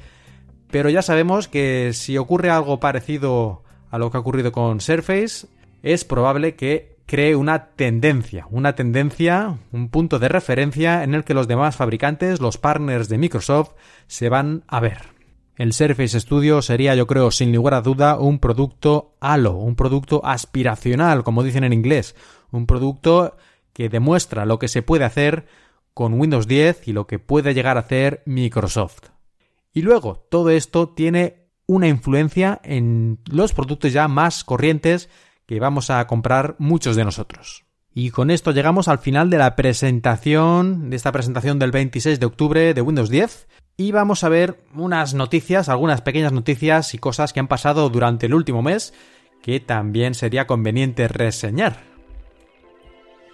Pero 0.71 0.89
ya 0.89 1.01
sabemos 1.01 1.47
que 1.47 1.91
si 1.93 2.17
ocurre 2.17 2.49
algo 2.49 2.79
parecido 2.79 3.63
a 3.89 3.97
lo 3.97 4.11
que 4.11 4.17
ha 4.17 4.19
ocurrido 4.19 4.51
con 4.51 4.81
Surface, 4.81 5.47
es 5.83 6.05
probable 6.05 6.55
que 6.55 6.88
cree 7.09 7.35
una 7.35 7.71
tendencia, 7.71 8.45
una 8.51 8.75
tendencia, 8.75 9.57
un 9.71 9.89
punto 9.89 10.19
de 10.19 10.29
referencia 10.29 11.03
en 11.03 11.15
el 11.15 11.23
que 11.23 11.33
los 11.33 11.47
demás 11.47 11.75
fabricantes, 11.75 12.39
los 12.39 12.59
partners 12.59 13.09
de 13.09 13.17
Microsoft, 13.17 13.71
se 14.05 14.29
van 14.29 14.63
a 14.67 14.79
ver. 14.79 14.99
El 15.55 15.73
Surface 15.73 16.19
Studio 16.19 16.61
sería, 16.61 16.93
yo 16.93 17.07
creo, 17.07 17.31
sin 17.31 17.51
lugar 17.51 17.73
a 17.73 17.81
duda, 17.81 18.19
un 18.19 18.37
producto 18.37 19.15
halo, 19.21 19.53
un 19.53 19.75
producto 19.75 20.21
aspiracional, 20.23 21.23
como 21.23 21.41
dicen 21.41 21.63
en 21.63 21.73
inglés, 21.73 22.15
un 22.51 22.67
producto 22.67 23.37
que 23.73 23.89
demuestra 23.89 24.45
lo 24.45 24.59
que 24.59 24.67
se 24.67 24.83
puede 24.83 25.03
hacer 25.03 25.47
con 25.95 26.13
Windows 26.13 26.47
10 26.47 26.87
y 26.89 26.93
lo 26.93 27.07
que 27.07 27.17
puede 27.17 27.55
llegar 27.55 27.77
a 27.77 27.81
hacer 27.81 28.21
Microsoft. 28.27 29.09
Y 29.73 29.81
luego, 29.81 30.27
todo 30.29 30.51
esto 30.51 30.89
tiene 30.89 31.47
una 31.65 31.87
influencia 31.87 32.61
en 32.63 33.17
los 33.25 33.53
productos 33.53 33.93
ya 33.93 34.07
más 34.07 34.43
corrientes 34.43 35.09
que 35.49 35.59
vamos 35.59 35.89
a 35.89 36.05
comprar 36.05 36.55
muchos 36.59 36.95
de 36.95 37.03
nosotros. 37.03 37.65
Y 37.91 38.11
con 38.11 38.29
esto 38.29 38.51
llegamos 38.51 38.87
al 38.87 38.99
final 38.99 39.31
de 39.31 39.39
la 39.39 39.55
presentación, 39.55 40.91
de 40.91 40.95
esta 40.95 41.11
presentación 41.11 41.57
del 41.57 41.71
26 41.71 42.19
de 42.19 42.25
octubre 42.27 42.75
de 42.75 42.81
Windows 42.83 43.09
10. 43.09 43.47
Y 43.75 43.91
vamos 43.91 44.23
a 44.23 44.29
ver 44.29 44.63
unas 44.75 45.15
noticias, 45.15 45.67
algunas 45.67 46.03
pequeñas 46.03 46.33
noticias 46.33 46.93
y 46.93 46.99
cosas 46.99 47.33
que 47.33 47.39
han 47.39 47.47
pasado 47.47 47.89
durante 47.89 48.27
el 48.27 48.35
último 48.35 48.61
mes 48.61 48.93
que 49.41 49.59
también 49.59 50.13
sería 50.13 50.45
conveniente 50.45 51.07
reseñar. 51.07 51.77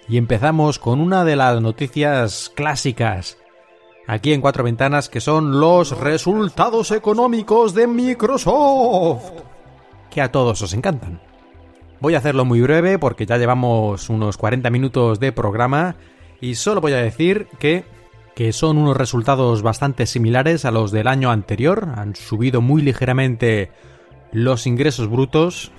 Y 0.07 0.15
empezamos 0.15 0.79
con 0.79 1.01
una 1.01 1.25
de 1.25 1.35
las 1.35 1.59
noticias 1.59 2.49
clásicas 2.55 3.37
aquí 4.07 4.31
en 4.31 4.39
Cuatro 4.39 4.63
Ventanas 4.63 5.09
que 5.09 5.19
son 5.19 5.59
los 5.59 5.99
resultados 5.99 6.91
económicos 6.91 7.75
de 7.75 7.87
Microsoft, 7.87 9.33
que 10.09 10.21
a 10.21 10.31
todos 10.31 10.61
os 10.61 10.73
encantan. 10.73 11.34
Voy 12.01 12.15
a 12.15 12.17
hacerlo 12.17 12.45
muy 12.45 12.61
breve 12.61 12.99
porque 12.99 13.25
ya 13.25 13.37
llevamos 13.37 14.09
unos 14.09 14.37
40 14.37 14.69
minutos 14.69 15.19
de 15.19 15.31
programa 15.31 15.95
y 16.41 16.55
solo 16.55 16.81
voy 16.81 16.93
a 16.93 16.97
decir 16.97 17.47
que, 17.57 17.85
que 18.35 18.51
son 18.51 18.77
unos 18.77 18.97
resultados 18.97 19.61
bastante 19.61 20.05
similares 20.05 20.65
a 20.65 20.71
los 20.71 20.91
del 20.91 21.07
año 21.07 21.31
anterior. 21.31 21.89
Han 21.95 22.15
subido 22.15 22.61
muy 22.61 22.81
ligeramente 22.81 23.71
los 24.31 24.67
ingresos 24.67 25.09
brutos 25.09 25.71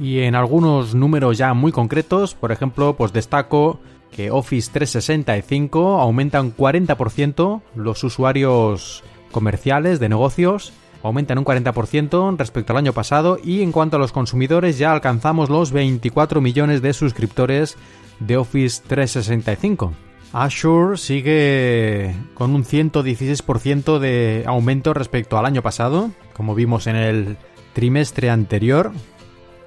y 0.00 0.20
en 0.20 0.34
algunos 0.34 0.94
números 0.96 1.38
ya 1.38 1.54
muy 1.54 1.70
concretos, 1.70 2.34
por 2.34 2.50
ejemplo, 2.50 2.96
pues 2.96 3.12
destaco 3.12 3.78
que 4.10 4.32
Office 4.32 4.70
365 4.72 6.00
aumenta 6.00 6.40
un 6.40 6.54
40% 6.54 7.62
los 7.76 8.02
usuarios 8.02 9.04
comerciales 9.30 10.00
de 10.00 10.08
negocios 10.08 10.72
aumentan 11.08 11.38
un 11.38 11.44
40% 11.44 12.36
respecto 12.38 12.72
al 12.72 12.78
año 12.78 12.92
pasado 12.92 13.38
y 13.42 13.62
en 13.62 13.72
cuanto 13.72 13.96
a 13.96 14.00
los 14.00 14.10
consumidores 14.10 14.78
ya 14.78 14.90
alcanzamos 14.90 15.50
los 15.50 15.70
24 15.70 16.40
millones 16.40 16.80
de 16.80 16.94
suscriptores 16.94 17.76
de 18.20 18.38
Office 18.38 18.82
365. 18.86 19.92
Azure 20.32 20.96
sigue 20.96 22.14
con 22.34 22.54
un 22.54 22.64
116% 22.64 23.98
de 23.98 24.44
aumento 24.46 24.94
respecto 24.94 25.38
al 25.38 25.46
año 25.46 25.62
pasado, 25.62 26.10
como 26.32 26.54
vimos 26.54 26.86
en 26.86 26.96
el 26.96 27.36
trimestre 27.74 28.30
anterior. 28.30 28.92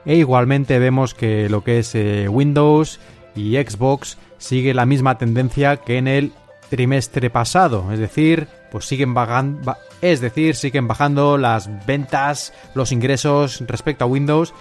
E 0.05 0.15
igualmente 0.15 0.79
vemos 0.79 1.13
que 1.13 1.49
lo 1.49 1.63
que 1.63 1.79
es 1.79 1.93
eh, 1.93 2.27
Windows 2.29 2.99
y 3.35 3.55
Xbox 3.57 4.17
sigue 4.39 4.73
la 4.73 4.85
misma 4.85 5.17
tendencia 5.17 5.77
que 5.77 5.97
en 5.97 6.07
el 6.07 6.31
trimestre 6.69 7.29
pasado, 7.29 7.91
es 7.93 7.99
decir, 7.99 8.47
pues 8.71 8.85
siguen 8.85 9.13
bajando, 9.13 9.75
es 10.01 10.21
decir, 10.21 10.55
siguen 10.55 10.87
bajando 10.87 11.37
las 11.37 11.85
ventas, 11.85 12.53
los 12.75 12.91
ingresos 12.91 13.63
respecto 13.67 14.05
a 14.05 14.07
Windows 14.07 14.53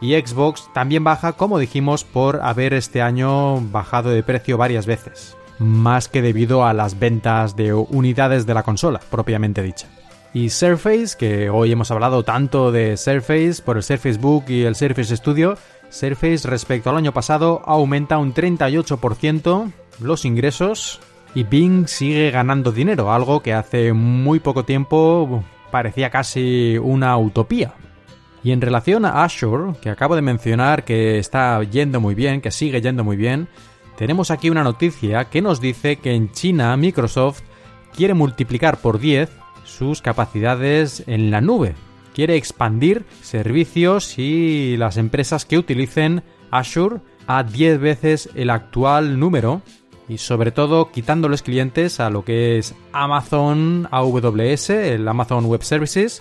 y 0.00 0.14
Xbox 0.14 0.68
también 0.72 1.04
baja, 1.04 1.34
como 1.34 1.58
dijimos, 1.58 2.04
por 2.04 2.40
haber 2.42 2.72
este 2.72 3.02
año 3.02 3.60
bajado 3.60 4.10
de 4.10 4.22
precio 4.22 4.56
varias 4.56 4.86
veces, 4.86 5.36
más 5.58 6.08
que 6.08 6.22
debido 6.22 6.64
a 6.64 6.72
las 6.72 6.98
ventas 6.98 7.54
de 7.54 7.74
unidades 7.74 8.46
de 8.46 8.54
la 8.54 8.62
consola, 8.62 9.00
propiamente 9.10 9.62
dicha. 9.62 9.88
Y 10.32 10.50
Surface, 10.50 11.16
que 11.18 11.50
hoy 11.50 11.72
hemos 11.72 11.90
hablado 11.90 12.22
tanto 12.22 12.70
de 12.70 12.96
Surface 12.96 13.62
por 13.64 13.76
el 13.76 13.82
Surface 13.82 14.18
Book 14.18 14.44
y 14.48 14.62
el 14.62 14.76
Surface 14.76 15.16
Studio, 15.16 15.58
Surface 15.90 16.48
respecto 16.48 16.88
al 16.88 16.96
año 16.96 17.12
pasado 17.12 17.62
aumenta 17.66 18.16
un 18.18 18.32
38% 18.32 19.72
los 19.98 20.24
ingresos 20.24 21.00
y 21.34 21.44
Bing 21.44 21.86
sigue 21.86 22.30
ganando 22.30 22.72
dinero, 22.72 23.12
algo 23.12 23.40
que 23.40 23.52
hace 23.52 23.92
muy 23.92 24.40
poco 24.40 24.64
tiempo 24.64 25.44
parecía 25.70 26.10
casi 26.10 26.76
una 26.78 27.16
utopía. 27.16 27.74
Y 28.42 28.52
en 28.52 28.60
relación 28.60 29.04
a 29.04 29.22
Azure, 29.22 29.74
que 29.80 29.90
acabo 29.90 30.16
de 30.16 30.22
mencionar 30.22 30.84
que 30.84 31.18
está 31.18 31.62
yendo 31.62 32.00
muy 32.00 32.14
bien, 32.14 32.40
que 32.40 32.50
sigue 32.50 32.80
yendo 32.80 33.04
muy 33.04 33.16
bien, 33.16 33.48
tenemos 33.96 34.30
aquí 34.30 34.48
una 34.48 34.64
noticia 34.64 35.26
que 35.26 35.42
nos 35.42 35.60
dice 35.60 35.96
que 35.96 36.14
en 36.14 36.32
China 36.32 36.76
Microsoft 36.76 37.42
quiere 37.94 38.14
multiplicar 38.14 38.78
por 38.78 38.98
10 38.98 39.30
sus 39.64 40.00
capacidades 40.00 41.04
en 41.06 41.30
la 41.30 41.40
nube. 41.40 41.74
Quiere 42.14 42.36
expandir 42.36 43.04
servicios 43.20 44.18
y 44.18 44.76
las 44.78 44.96
empresas 44.96 45.44
que 45.44 45.58
utilicen 45.58 46.22
Azure 46.50 47.00
a 47.26 47.42
10 47.42 47.78
veces 47.78 48.30
el 48.34 48.50
actual 48.50 49.20
número 49.20 49.62
y 50.10 50.18
sobre 50.18 50.50
todo 50.50 50.90
quitándoles 50.90 51.42
clientes 51.42 52.00
a 52.00 52.10
lo 52.10 52.24
que 52.24 52.58
es 52.58 52.74
Amazon 52.92 53.86
AWS, 53.92 54.70
el 54.70 55.06
Amazon 55.06 55.46
Web 55.46 55.62
Services, 55.62 56.20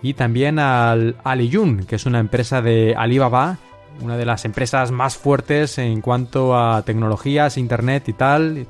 y 0.00 0.14
también 0.14 0.60
al 0.60 1.16
Aliyun, 1.24 1.86
que 1.86 1.96
es 1.96 2.06
una 2.06 2.20
empresa 2.20 2.62
de 2.62 2.94
Alibaba, 2.96 3.58
una 4.00 4.16
de 4.16 4.26
las 4.26 4.44
empresas 4.44 4.92
más 4.92 5.16
fuertes 5.16 5.78
en 5.78 6.02
cuanto 6.02 6.56
a 6.56 6.82
tecnologías, 6.82 7.58
internet 7.58 8.08
y 8.08 8.12
tal 8.12 8.68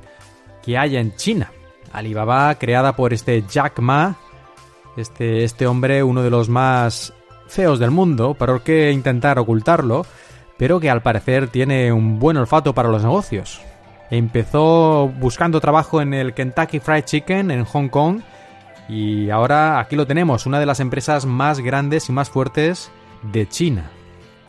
que 0.63 0.75
hay 0.75 0.97
en 0.97 1.15
China. 1.15 1.51
Alibaba, 1.93 2.55
creada 2.55 2.95
por 2.95 3.13
este 3.13 3.43
Jack 3.47 3.77
Ma, 3.79 4.15
este, 4.97 5.43
este 5.43 5.67
hombre, 5.67 6.01
uno 6.01 6.23
de 6.23 6.31
los 6.31 6.49
más 6.49 7.13
feos 7.47 7.77
del 7.77 7.91
mundo, 7.91 8.33
¿por 8.33 8.61
qué 8.61 8.91
intentar 8.91 9.37
ocultarlo? 9.37 10.03
Pero 10.57 10.79
que 10.79 10.89
al 10.89 11.03
parecer 11.03 11.47
tiene 11.49 11.93
un 11.93 12.17
buen 12.17 12.37
olfato 12.37 12.73
para 12.73 12.89
los 12.89 13.03
negocios. 13.03 13.61
Empezó 14.09 15.11
buscando 15.19 15.59
trabajo 15.59 16.01
en 16.01 16.13
el 16.13 16.33
Kentucky 16.33 16.79
Fried 16.79 17.03
Chicken 17.03 17.51
en 17.51 17.65
Hong 17.65 17.89
Kong 17.89 18.21
y 18.87 19.29
ahora 19.29 19.79
aquí 19.79 19.95
lo 19.95 20.07
tenemos, 20.07 20.45
una 20.45 20.59
de 20.59 20.65
las 20.65 20.79
empresas 20.79 21.25
más 21.25 21.59
grandes 21.59 22.07
y 22.07 22.13
más 22.13 22.29
fuertes 22.29 22.89
de 23.21 23.47
China. 23.47 23.91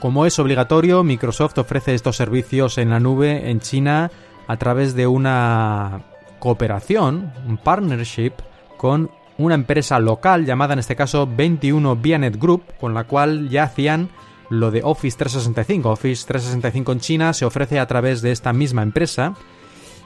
Como 0.00 0.26
es 0.26 0.38
obligatorio, 0.38 1.02
Microsoft 1.02 1.58
ofrece 1.58 1.94
estos 1.94 2.16
servicios 2.16 2.78
en 2.78 2.90
la 2.90 3.00
nube 3.00 3.50
en 3.50 3.58
China 3.58 4.12
a 4.46 4.56
través 4.56 4.94
de 4.94 5.08
una 5.08 6.02
cooperación, 6.38 7.32
un 7.46 7.56
partnership 7.56 8.32
con 8.76 9.10
una 9.38 9.56
empresa 9.56 9.98
local 9.98 10.46
llamada 10.46 10.74
en 10.74 10.78
este 10.78 10.94
caso 10.94 11.26
21 11.26 11.96
Bianet 11.96 12.38
Group, 12.38 12.62
con 12.78 12.94
la 12.94 13.04
cual 13.04 13.48
ya 13.48 13.64
hacían 13.64 14.08
lo 14.50 14.70
de 14.70 14.82
Office 14.82 15.16
365. 15.16 15.90
Office 15.90 16.26
365 16.26 16.92
en 16.92 17.00
China 17.00 17.32
se 17.32 17.44
ofrece 17.44 17.78
a 17.78 17.86
través 17.86 18.22
de 18.22 18.32
esta 18.32 18.52
misma 18.52 18.82
empresa. 18.82 19.34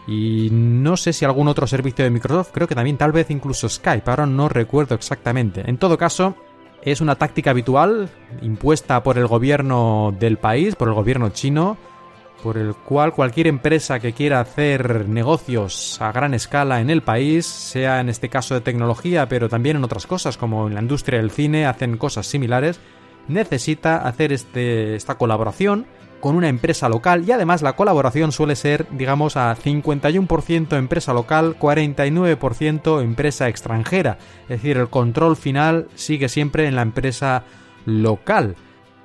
Y 0.07 0.49
no 0.51 0.97
sé 0.97 1.12
si 1.12 1.24
algún 1.24 1.49
otro 1.49 1.66
servicio 1.66 2.05
de 2.05 2.11
Microsoft, 2.11 2.51
creo 2.53 2.66
que 2.66 2.74
también 2.74 2.97
tal 2.97 3.12
vez 3.12 3.30
incluso 3.30 3.68
Skype, 3.68 4.11
ahora 4.11 4.26
no 4.26 4.49
recuerdo 4.49 4.95
exactamente. 4.95 5.62
En 5.66 5.78
todo 5.78 5.97
caso, 5.97 6.34
es 6.82 7.01
una 7.01 7.14
táctica 7.14 7.51
habitual 7.51 8.11
impuesta 8.43 9.03
por 9.03 9.16
el 9.16 9.28
gobierno 9.28 10.14
del 10.18 10.38
país, 10.38 10.74
por 10.74 10.88
el 10.88 10.95
gobierno 10.95 11.28
chino, 11.28 11.76
por 12.43 12.59
el 12.59 12.74
cual 12.74 13.12
cualquier 13.12 13.47
empresa 13.47 14.01
que 14.01 14.12
quiera 14.12 14.40
hacer 14.40 15.09
negocios 15.09 16.01
a 16.01 16.11
gran 16.11 16.34
escala 16.34 16.80
en 16.80 16.90
el 16.90 17.03
país, 17.03 17.47
sea 17.47 18.01
en 18.01 18.09
este 18.09 18.28
caso 18.28 18.55
de 18.55 18.61
tecnología, 18.61 19.28
pero 19.28 19.49
también 19.49 19.76
en 19.76 19.84
otras 19.84 20.09
cosas, 20.09 20.36
como 20.36 20.66
en 20.66 20.74
la 20.74 20.82
industria 20.82 21.18
del 21.18 21.30
cine, 21.30 21.66
hacen 21.66 21.97
cosas 21.97 22.26
similares, 22.26 22.80
necesita 23.29 23.99
hacer 23.99 24.33
este, 24.33 24.95
esta 24.95 25.16
colaboración 25.16 25.87
con 26.23 26.37
una 26.37 26.49
empresa 26.49 26.89
local 26.89 27.25
y 27.27 27.33
además 27.33 27.62
la 27.62 27.75
colaboración 27.75 28.31
suele 28.31 28.55
ser, 28.55 28.87
digamos, 28.93 29.37
a 29.37 29.57
51% 29.57 30.79
empresa 30.79 31.12
local, 31.12 31.57
49% 31.59 33.03
empresa 33.03 33.49
extranjera. 33.49 34.18
Es 34.45 34.61
decir, 34.61 34.77
el 34.77 34.89
control 34.89 35.37
final 35.37 35.89
sigue 35.97 36.29
siempre 36.29 36.68
en 36.68 36.77
la 36.77 36.83
empresa 36.83 37.43
local. 37.87 38.55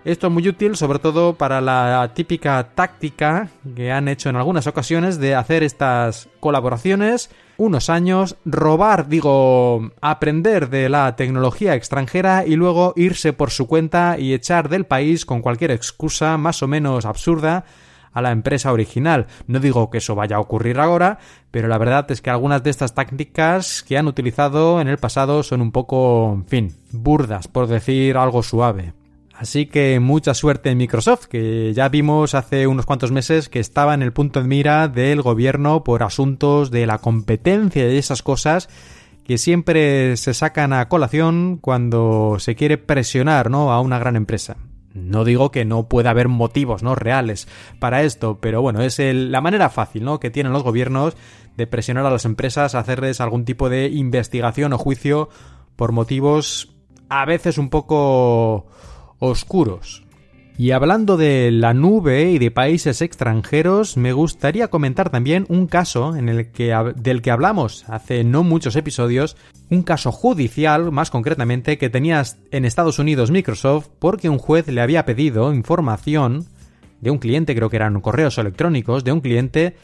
Esto 0.05 0.27
es 0.27 0.33
muy 0.33 0.47
útil 0.47 0.77
sobre 0.77 0.99
todo 0.99 1.33
para 1.33 1.59
la 1.59 2.11
típica 2.13 2.69
táctica 2.75 3.49
que 3.75 3.91
han 3.91 4.07
hecho 4.07 4.29
en 4.29 4.35
algunas 4.35 4.67
ocasiones 4.67 5.19
de 5.19 5.33
hacer 5.33 5.63
estas 5.63 6.29
colaboraciones 6.39 7.31
unos 7.57 7.89
años, 7.89 8.37
robar, 8.45 9.07
digo, 9.07 9.91
aprender 10.01 10.69
de 10.69 10.89
la 10.89 11.15
tecnología 11.15 11.75
extranjera 11.75 12.45
y 12.45 12.55
luego 12.55 12.93
irse 12.95 13.33
por 13.33 13.51
su 13.51 13.67
cuenta 13.67 14.17
y 14.19 14.33
echar 14.33 14.69
del 14.69 14.85
país 14.85 15.25
con 15.25 15.41
cualquier 15.41 15.71
excusa 15.71 16.37
más 16.37 16.61
o 16.63 16.67
menos 16.67 17.05
absurda 17.05 17.65
a 18.13 18.21
la 18.21 18.31
empresa 18.31 18.71
original. 18.71 19.27
No 19.45 19.59
digo 19.59 19.89
que 19.89 19.99
eso 19.99 20.15
vaya 20.15 20.37
a 20.37 20.39
ocurrir 20.39 20.79
ahora, 20.79 21.19
pero 21.51 21.67
la 21.67 21.77
verdad 21.77 22.09
es 22.11 22.21
que 22.21 22.29
algunas 22.29 22.63
de 22.63 22.71
estas 22.71 22.95
tácticas 22.95 23.83
que 23.83 23.97
han 23.97 24.07
utilizado 24.07 24.81
en 24.81 24.87
el 24.87 24.97
pasado 24.97 25.43
son 25.43 25.61
un 25.61 25.71
poco, 25.71 26.33
en 26.33 26.45
fin, 26.45 26.75
burdas, 26.91 27.47
por 27.47 27.67
decir 27.67 28.17
algo 28.17 28.41
suave. 28.41 28.93
Así 29.37 29.67
que 29.67 29.99
mucha 29.99 30.33
suerte 30.33 30.71
en 30.71 30.79
Microsoft, 30.79 31.25
que 31.25 31.71
ya 31.71 31.89
vimos 31.89 32.33
hace 32.33 32.65
unos 32.65 32.87
cuantos 32.87 33.11
meses 33.11 33.49
que 33.49 33.59
estaba 33.59 33.93
en 33.93 34.01
el 34.01 34.11
punto 34.11 34.41
de 34.41 34.47
mira 34.47 34.87
del 34.87 35.21
gobierno 35.21 35.83
por 35.83 36.01
asuntos 36.01 36.71
de 36.71 36.87
la 36.87 36.97
competencia 36.97 37.87
y 37.87 37.97
esas 37.97 38.23
cosas 38.23 38.67
que 39.23 39.37
siempre 39.37 40.17
se 40.17 40.33
sacan 40.33 40.73
a 40.73 40.89
colación 40.89 41.59
cuando 41.61 42.37
se 42.39 42.55
quiere 42.55 42.79
presionar 42.79 43.51
¿no? 43.51 43.71
a 43.71 43.79
una 43.79 43.99
gran 43.99 44.15
empresa. 44.15 44.57
No 44.95 45.23
digo 45.23 45.51
que 45.51 45.65
no 45.65 45.87
pueda 45.87 46.09
haber 46.09 46.29
motivos 46.29 46.81
¿no? 46.81 46.95
reales 46.95 47.47
para 47.77 48.01
esto, 48.01 48.39
pero 48.41 48.63
bueno, 48.63 48.81
es 48.81 48.97
la 48.97 49.41
manera 49.41 49.69
fácil 49.69 50.03
¿no? 50.03 50.19
que 50.19 50.31
tienen 50.31 50.51
los 50.51 50.63
gobiernos 50.63 51.15
de 51.57 51.67
presionar 51.67 52.07
a 52.07 52.09
las 52.09 52.25
empresas 52.25 52.73
a 52.73 52.79
hacerles 52.79 53.21
algún 53.21 53.45
tipo 53.45 53.69
de 53.69 53.87
investigación 53.89 54.73
o 54.73 54.79
juicio 54.79 55.29
por 55.75 55.91
motivos 55.91 56.73
a 57.09 57.25
veces 57.25 57.59
un 57.59 57.69
poco 57.69 58.67
oscuros. 59.19 60.03
Y 60.59 60.71
hablando 60.71 61.17
de 61.17 61.51
la 61.51 61.75
nube 61.75 62.31
y 62.31 62.39
de 62.39 62.49
países 62.49 63.03
extranjeros, 63.03 63.95
me 63.95 64.11
gustaría 64.11 64.69
comentar 64.69 65.11
también 65.11 65.45
un 65.49 65.67
caso 65.67 66.15
en 66.15 66.29
el 66.29 66.51
que, 66.51 66.75
del 66.95 67.21
que 67.21 67.29
hablamos 67.29 67.85
hace 67.87 68.23
no 68.23 68.41
muchos 68.41 68.75
episodios, 68.75 69.37
un 69.69 69.83
caso 69.83 70.11
judicial, 70.11 70.91
más 70.91 71.11
concretamente, 71.11 71.77
que 71.77 71.91
tenía 71.91 72.23
en 72.49 72.65
Estados 72.65 72.97
Unidos 72.97 73.29
Microsoft 73.29 73.89
porque 73.99 74.29
un 74.29 74.39
juez 74.39 74.67
le 74.67 74.81
había 74.81 75.05
pedido 75.05 75.53
información 75.53 76.47
de 77.01 77.11
un 77.11 77.19
cliente, 77.19 77.55
creo 77.55 77.69
que 77.69 77.75
eran 77.75 78.01
correos 78.01 78.39
electrónicos 78.39 79.03
de 79.03 79.11
un 79.11 79.21
cliente, 79.21 79.75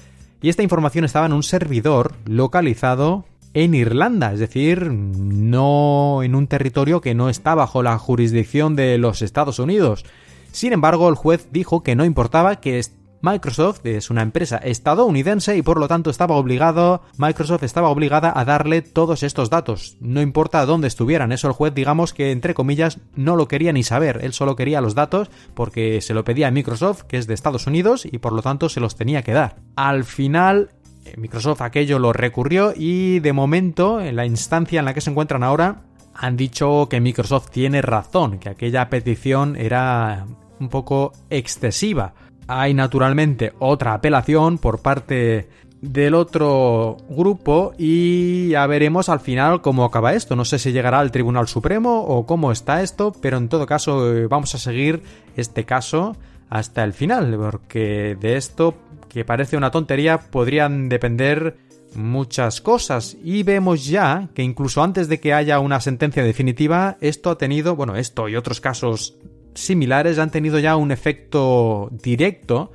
y 0.41 0.49
esta 0.49 0.63
información 0.63 1.05
estaba 1.05 1.27
en 1.27 1.33
un 1.33 1.43
servidor 1.43 2.15
localizado 2.25 3.25
en 3.53 3.75
Irlanda, 3.75 4.33
es 4.33 4.39
decir, 4.39 4.91
no 4.91 6.21
en 6.23 6.35
un 6.35 6.47
territorio 6.47 7.01
que 7.01 7.13
no 7.13 7.29
está 7.29 7.55
bajo 7.55 7.83
la 7.83 7.97
jurisdicción 7.97 8.75
de 8.75 8.97
los 8.97 9.21
Estados 9.21 9.59
Unidos. 9.59 10.05
Sin 10.51 10.73
embargo, 10.73 11.09
el 11.09 11.15
juez 11.15 11.49
dijo 11.51 11.83
que 11.83 11.95
no 11.95 12.05
importaba 12.05 12.57
que 12.57 12.81
Microsoft 13.23 13.85
es 13.85 14.09
una 14.09 14.21
empresa 14.21 14.57
estadounidense 14.57 15.55
y 15.55 15.61
por 15.61 15.79
lo 15.79 15.87
tanto 15.87 16.09
estaba 16.09 16.35
obligado, 16.35 17.03
Microsoft 17.17 17.63
estaba 17.63 17.87
obligada 17.87 18.33
a 18.35 18.43
darle 18.43 18.81
todos 18.81 19.23
estos 19.23 19.49
datos. 19.49 19.95
No 20.01 20.21
importa 20.21 20.65
dónde 20.65 20.89
estuvieran, 20.89 21.31
eso 21.31 21.47
el 21.47 21.53
juez 21.53 21.73
digamos 21.73 22.13
que 22.13 22.31
entre 22.31 22.53
comillas 22.53 22.99
no 23.15 23.37
lo 23.37 23.47
quería 23.47 23.71
ni 23.71 23.83
saber, 23.83 24.19
él 24.23 24.33
solo 24.33 24.57
quería 24.57 24.81
los 24.81 24.93
datos 24.93 25.31
porque 25.53 26.01
se 26.01 26.13
lo 26.13 26.25
pedía 26.25 26.49
a 26.49 26.51
Microsoft, 26.51 27.03
que 27.03 27.17
es 27.17 27.25
de 27.25 27.33
Estados 27.33 27.65
Unidos, 27.65 28.05
y 28.05 28.17
por 28.17 28.33
lo 28.33 28.41
tanto 28.41 28.67
se 28.67 28.81
los 28.81 28.97
tenía 28.97 29.23
que 29.23 29.31
dar. 29.31 29.55
Al 29.77 30.03
final 30.03 30.71
Microsoft 31.17 31.61
aquello 31.61 31.99
lo 31.99 32.13
recurrió 32.13 32.73
y 32.75 33.19
de 33.19 33.33
momento, 33.33 34.01
en 34.01 34.15
la 34.15 34.25
instancia 34.25 34.79
en 34.79 34.85
la 34.85 34.93
que 34.93 35.01
se 35.01 35.09
encuentran 35.09 35.43
ahora, 35.43 35.81
han 36.13 36.37
dicho 36.37 36.87
que 36.89 37.01
Microsoft 37.01 37.49
tiene 37.49 37.81
razón, 37.81 38.39
que 38.39 38.49
aquella 38.49 38.89
petición 38.89 39.55
era 39.55 40.25
un 40.59 40.69
poco 40.69 41.13
excesiva. 41.29 42.13
Hay 42.47 42.73
naturalmente 42.73 43.53
otra 43.59 43.93
apelación 43.93 44.57
por 44.57 44.81
parte 44.81 45.49
del 45.81 46.15
otro 46.15 46.97
grupo 47.09 47.73
y 47.77 48.49
ya 48.49 48.65
veremos 48.67 49.09
al 49.09 49.19
final 49.19 49.61
cómo 49.61 49.83
acaba 49.83 50.13
esto. 50.13 50.35
No 50.35 50.45
sé 50.45 50.57
si 50.57 50.71
llegará 50.71 50.99
al 50.99 51.11
Tribunal 51.11 51.47
Supremo 51.47 52.01
o 52.01 52.25
cómo 52.25 52.51
está 52.51 52.81
esto, 52.81 53.11
pero 53.21 53.37
en 53.37 53.49
todo 53.49 53.65
caso 53.65 54.13
eh, 54.13 54.27
vamos 54.27 54.55
a 54.55 54.59
seguir 54.59 55.03
este 55.35 55.65
caso 55.65 56.15
hasta 56.49 56.83
el 56.83 56.93
final, 56.93 57.35
porque 57.37 58.15
de 58.19 58.37
esto 58.37 58.75
que 59.13 59.25
parece 59.25 59.57
una 59.57 59.71
tontería, 59.71 60.17
podrían 60.17 60.89
depender 60.89 61.57
muchas 61.95 62.61
cosas 62.61 63.15
y 63.23 63.43
vemos 63.43 63.85
ya 63.85 64.29
que 64.33 64.41
incluso 64.41 64.81
antes 64.81 65.07
de 65.07 65.19
que 65.19 65.33
haya 65.33 65.59
una 65.59 65.79
sentencia 65.79 66.23
definitiva, 66.23 66.97
esto 66.99 67.29
ha 67.29 67.37
tenido, 67.37 67.75
bueno, 67.75 67.95
esto 67.95 68.27
y 68.27 68.35
otros 68.35 68.59
casos 68.59 69.15
similares 69.53 70.17
han 70.17 70.31
tenido 70.31 70.57
ya 70.57 70.75
un 70.75 70.91
efecto 70.91 71.89
directo, 71.91 72.71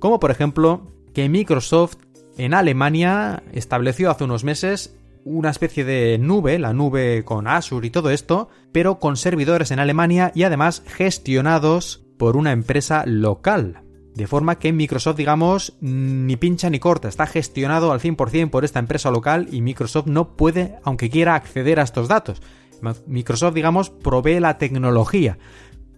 como 0.00 0.18
por 0.18 0.32
ejemplo 0.32 0.92
que 1.14 1.28
Microsoft 1.28 1.98
en 2.36 2.52
Alemania 2.52 3.44
estableció 3.52 4.10
hace 4.10 4.24
unos 4.24 4.42
meses 4.42 4.96
una 5.24 5.50
especie 5.50 5.84
de 5.84 6.18
nube, 6.18 6.58
la 6.58 6.72
nube 6.72 7.24
con 7.24 7.48
Azure 7.48 7.86
y 7.86 7.90
todo 7.90 8.10
esto, 8.10 8.48
pero 8.70 9.00
con 9.00 9.16
servidores 9.16 9.72
en 9.72 9.80
Alemania 9.80 10.30
y 10.34 10.44
además 10.44 10.84
gestionados 10.86 12.04
por 12.16 12.36
una 12.36 12.52
empresa 12.52 13.02
local. 13.06 13.85
De 14.16 14.26
forma 14.26 14.58
que 14.58 14.72
Microsoft, 14.72 15.16
digamos, 15.16 15.74
ni 15.80 16.36
pincha 16.36 16.70
ni 16.70 16.78
corta, 16.78 17.06
está 17.06 17.26
gestionado 17.26 17.92
al 17.92 18.00
100% 18.00 18.48
por 18.48 18.64
esta 18.64 18.78
empresa 18.78 19.10
local 19.10 19.46
y 19.52 19.60
Microsoft 19.60 20.06
no 20.06 20.36
puede, 20.36 20.76
aunque 20.84 21.10
quiera, 21.10 21.34
acceder 21.34 21.78
a 21.78 21.82
estos 21.82 22.08
datos. 22.08 22.40
Microsoft, 23.06 23.52
digamos, 23.52 23.90
provee 23.90 24.40
la 24.40 24.56
tecnología, 24.56 25.36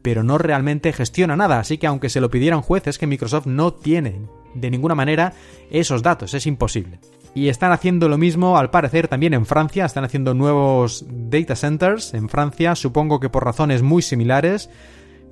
pero 0.02 0.24
no 0.24 0.36
realmente 0.36 0.92
gestiona 0.92 1.36
nada, 1.36 1.60
así 1.60 1.78
que 1.78 1.86
aunque 1.86 2.08
se 2.08 2.20
lo 2.20 2.28
pidieran 2.28 2.60
jueces, 2.60 2.98
que 2.98 3.06
Microsoft 3.06 3.46
no 3.46 3.72
tiene 3.72 4.22
de 4.52 4.70
ninguna 4.70 4.96
manera 4.96 5.34
esos 5.70 6.02
datos, 6.02 6.34
es 6.34 6.44
imposible. 6.48 6.98
Y 7.34 7.50
están 7.50 7.70
haciendo 7.70 8.08
lo 8.08 8.18
mismo, 8.18 8.58
al 8.58 8.70
parecer, 8.70 9.06
también 9.06 9.32
en 9.32 9.46
Francia, 9.46 9.84
están 9.84 10.02
haciendo 10.02 10.34
nuevos 10.34 11.06
data 11.08 11.54
centers 11.54 12.14
en 12.14 12.28
Francia, 12.28 12.74
supongo 12.74 13.20
que 13.20 13.28
por 13.28 13.44
razones 13.44 13.82
muy 13.82 14.02
similares, 14.02 14.70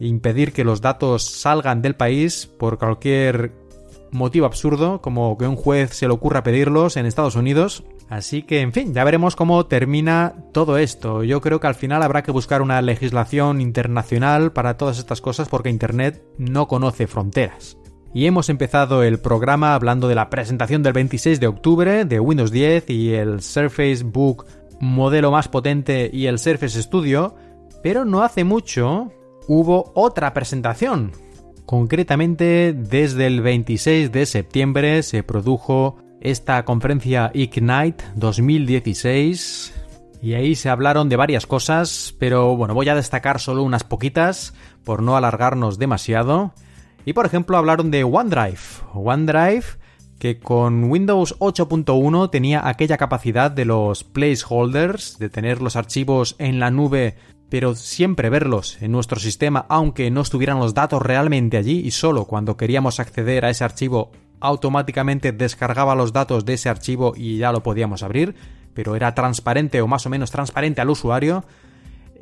impedir 0.01 0.53
que 0.53 0.65
los 0.65 0.81
datos 0.81 1.25
salgan 1.25 1.83
del 1.83 1.97
país 1.97 2.47
por 2.47 2.79
cualquier 2.79 3.53
motivo 4.11 4.47
absurdo, 4.47 5.01
como 5.01 5.37
que 5.37 5.47
un 5.47 5.57
juez 5.57 5.91
se 5.91 6.07
le 6.07 6.15
ocurra 6.15 6.43
pedirlos 6.43 6.97
en 6.97 7.07
Estados 7.07 7.37
Unidos. 7.37 7.85
Así 8.09 8.43
que, 8.43 8.61
en 8.61 8.73
fin, 8.73 8.95
ya 8.95 9.05
veremos 9.05 9.35
cómo 9.35 9.67
termina 9.67 10.35
todo 10.53 10.79
esto. 10.79 11.25
Yo 11.25 11.41
creo 11.41 11.59
que 11.61 11.67
al 11.67 11.75
final 11.75 12.03
habrá 12.03 12.23
que 12.23 12.31
buscar 12.31 12.63
una 12.63 12.81
legislación 12.81 13.61
internacional 13.61 14.53
para 14.53 14.77
todas 14.77 14.99
estas 14.99 15.21
cosas 15.21 15.49
porque 15.49 15.71
Internet 15.71 16.23
no 16.39 16.69
conoce 16.69 17.07
fronteras. 17.07 17.77
Y 18.15 18.27
hemos 18.27 18.49
empezado 18.49 19.03
el 19.03 19.19
programa 19.19 19.75
hablando 19.75 20.09
de 20.09 20.15
la 20.15 20.31
presentación 20.31 20.83
del 20.83 20.95
26 20.95 21.41
de 21.41 21.49
octubre 21.49 22.05
de 22.05 22.21
Windows 22.21 22.51
10 22.51 22.89
y 22.91 23.13
el 23.13 23.43
Surface 23.43 24.05
Book 24.05 24.47
modelo 24.81 25.31
más 25.31 25.49
potente 25.49 26.11
y 26.13 26.27
el 26.27 26.39
Surface 26.39 26.83
Studio, 26.83 27.35
pero 27.83 28.05
no 28.05 28.23
hace 28.23 28.45
mucho 28.45 29.13
hubo 29.49 29.93
otra 29.95 30.33
presentación. 30.33 31.13
Concretamente, 31.65 32.73
desde 32.73 33.27
el 33.27 33.41
26 33.41 34.13
de 34.13 34.27
septiembre 34.27 35.03
se 35.03 35.23
produjo 35.23 35.99
esta 36.21 36.65
conferencia 36.65 37.31
Ignite 37.35 38.05
2016 38.15 39.75
y 40.23 40.35
ahí 40.35 40.55
se 40.55 40.71
hablaron 40.71 41.09
de 41.09 41.17
varias 41.17 41.47
cosas, 41.47 42.15
pero 42.19 42.57
bueno, 42.57 42.75
voy 42.75 42.89
a 42.89 42.95
destacar 42.95 43.41
solo 43.41 43.63
unas 43.63 43.85
poquitas 43.85 44.55
por 44.85 45.03
no 45.03 45.17
alargarnos 45.17 45.79
demasiado. 45.79 46.53
Y 47.05 47.13
por 47.13 47.27
ejemplo 47.27 47.57
hablaron 47.57 47.91
de 47.91 48.05
OneDrive. 48.05 48.59
OneDrive 48.95 49.65
que 50.19 50.39
con 50.39 50.85
Windows 50.85 51.39
8.1 51.39 52.31
tenía 52.31 52.67
aquella 52.67 52.97
capacidad 52.97 53.51
de 53.51 53.65
los 53.65 54.03
placeholders, 54.03 55.19
de 55.19 55.29
tener 55.29 55.61
los 55.61 55.77
archivos 55.77 56.37
en 56.39 56.59
la 56.59 56.71
nube 56.71 57.17
pero 57.49 57.75
siempre 57.75 58.31
verlos 58.31 58.81
en 58.81 58.93
nuestro 58.93 59.21
sistema 59.21 59.67
aunque 59.69 60.11
no 60.11 60.21
estuvieran 60.21 60.59
los 60.59 60.75
datos 60.75 61.03
realmente 61.03 61.57
allí 61.57 61.81
y 61.81 61.91
solo 61.91 62.25
cuando 62.25 62.57
queríamos 62.57 63.01
acceder 63.01 63.45
a 63.45 63.51
ese 63.51 63.65
archivo 63.65 64.11
automáticamente 64.41 65.33
descargaba 65.33 65.95
los 65.95 66.13
datos 66.13 66.45
de 66.45 66.55
ese 66.55 66.69
archivo 66.69 67.15
y 67.17 67.39
ya 67.39 67.53
lo 67.53 67.63
podíamos 67.63 68.03
abrir, 68.03 68.35
pero 68.75 68.97
era 68.97 69.15
transparente 69.15 69.81
o 69.81 69.87
más 69.87 70.07
o 70.07 70.11
menos 70.11 70.31
transparente 70.31 70.81
al 70.81 70.91
usuario. 70.91 71.45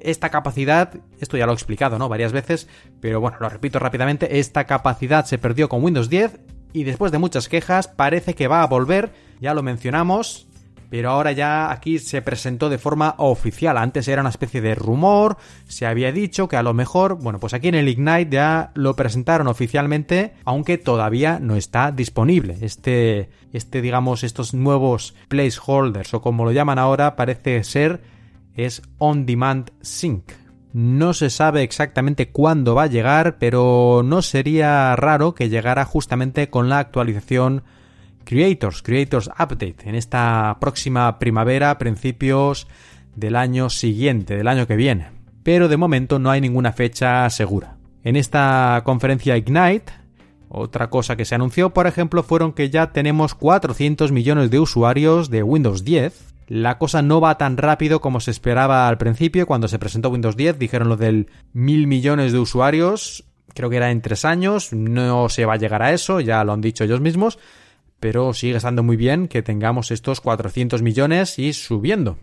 Esta 0.01 0.31
capacidad, 0.31 0.95
esto 1.19 1.37
ya 1.37 1.47
lo 1.47 1.53
he 1.53 1.55
explicado, 1.55 1.99
¿no? 1.99 2.09
Varias 2.09 2.33
veces, 2.33 2.69
pero 3.01 3.21
bueno, 3.21 3.39
lo 3.41 3.49
repito 3.49 3.79
rápidamente, 3.79 4.39
esta 4.39 4.65
capacidad 4.65 5.25
se 5.25 5.39
perdió 5.39 5.69
con 5.69 5.83
Windows 5.83 6.11
10 6.11 6.39
y 6.73 6.85
después 6.85 7.11
de 7.11 7.19
muchas 7.19 7.49
quejas 7.49 7.89
parece 7.89 8.35
que 8.35 8.49
va 8.49 8.63
a 8.63 8.67
volver, 8.67 9.13
ya 9.41 9.55
lo 9.55 9.63
mencionamos, 9.63 10.47
pero 10.95 11.11
ahora 11.11 11.33
ya 11.33 11.73
aquí 11.73 11.99
se 11.99 12.23
presentó 12.23 12.69
de 12.69 12.79
forma 12.79 13.17
oficial. 13.19 13.79
Antes 13.79 14.07
era 14.07 14.21
una 14.21 14.31
especie 14.31 14.61
de 14.61 14.77
rumor, 14.77 15.39
se 15.67 15.87
había 15.87 16.13
dicho 16.13 16.47
que 16.47 16.57
a 16.57 16.63
lo 16.63 16.73
mejor, 16.73 17.17
bueno, 17.21 17.41
pues 17.41 17.53
aquí 17.53 17.67
en 17.67 17.75
el 17.75 17.89
Ignite 17.89 18.31
ya 18.31 18.71
lo 18.77 18.95
presentaron 18.95 19.49
oficialmente, 19.49 20.35
aunque 20.45 20.79
todavía 20.79 21.41
no 21.41 21.57
está 21.57 21.91
disponible. 21.91 22.59
Este, 22.61 23.29
este 23.53 23.83
digamos, 23.83 24.23
estos 24.23 24.55
nuevos 24.55 25.17
placeholders 25.27 26.15
o 26.15 26.23
como 26.23 26.45
lo 26.45 26.53
llaman 26.53 26.79
ahora, 26.79 27.17
parece 27.17 27.65
ser 27.65 28.01
es 28.55 28.81
On 28.99 29.27
Demand 29.27 29.73
Sync. 29.81 30.31
No 30.73 31.13
se 31.13 31.29
sabe 31.29 31.65
exactamente 31.65 32.31
cuándo 32.31 32.77
va 32.77 32.85
a 32.85 32.87
llegar, 32.87 33.39
pero 33.41 34.03
no 34.05 34.23
sería 34.23 34.95
raro 34.95 35.35
que 35.35 35.49
llegara 35.49 35.85
justamente 35.87 36.51
con 36.51 36.69
la 36.69 36.79
actualización 36.79 37.65
Creators, 38.25 38.83
Creators 38.83 39.29
Update, 39.29 39.77
en 39.85 39.95
esta 39.95 40.57
próxima 40.61 41.19
primavera, 41.19 41.79
principios 41.79 42.67
del 43.15 43.37
año 43.37 43.71
siguiente, 43.71 44.37
del 44.37 44.49
año 44.49 44.67
que 44.67 44.77
viene. 44.77 45.09
Pero 45.43 45.69
de 45.69 45.77
momento 45.77 46.19
no 46.19 46.31
hay 46.31 46.41
ninguna 46.41 46.73
fecha 46.73 47.29
segura. 47.31 47.77
En 48.03 48.17
esta 48.17 48.83
conferencia 48.85 49.37
Ignite, 49.37 49.93
otra 50.49 50.91
cosa 50.91 51.17
que 51.17 51.25
se 51.25 51.35
anunció, 51.35 51.71
por 51.71 51.87
ejemplo, 51.87 52.23
fueron 52.23 52.53
que 52.53 52.71
ya 52.71 52.93
tenemos 52.93 53.35
400 53.35 54.13
millones 54.13 54.51
de 54.51 54.61
usuarios 54.61 55.31
de 55.31 55.43
Windows 55.43 55.85
10. 55.85 56.35
La 56.47 56.79
cosa 56.79 57.03
no 57.03 57.21
va 57.21 57.39
tan 57.39 57.57
rápido 57.57 58.01
como 58.01 58.21
se 58.21 58.31
esperaba 58.31 58.89
al 58.89 58.99
principio. 58.99 59.47
Cuando 59.47 59.69
se 59.69 59.79
presentó 59.79 60.11
Windows 60.11 60.37
10 60.37 60.59
dijeron 60.59 60.89
lo 60.89 60.97
del 60.97 61.29
mil 61.53 61.87
millones 61.87 62.33
de 62.33 62.39
usuarios. 62.39 63.25
Creo 63.55 63.71
que 63.71 63.77
era 63.77 63.91
en 63.91 64.03
tres 64.03 64.25
años. 64.25 64.73
No 64.73 65.29
se 65.29 65.47
va 65.47 65.55
a 65.55 65.59
llegar 65.59 65.83
a 65.83 65.93
eso, 65.93 66.21
ya 66.21 66.45
lo 66.45 66.53
han 66.53 66.61
dicho 66.61 66.85
ellos 66.85 67.01
mismos 67.01 67.39
pero 68.05 68.35
sigue 68.35 68.59
estando 68.59 68.83
muy 68.83 68.99
bien 68.99 69.29
que 69.29 69.41
tengamos 69.41 69.91
estos 69.91 70.21
400 70.21 70.83
millones 70.83 71.39
y 71.39 71.55
subiendo. 71.55 72.19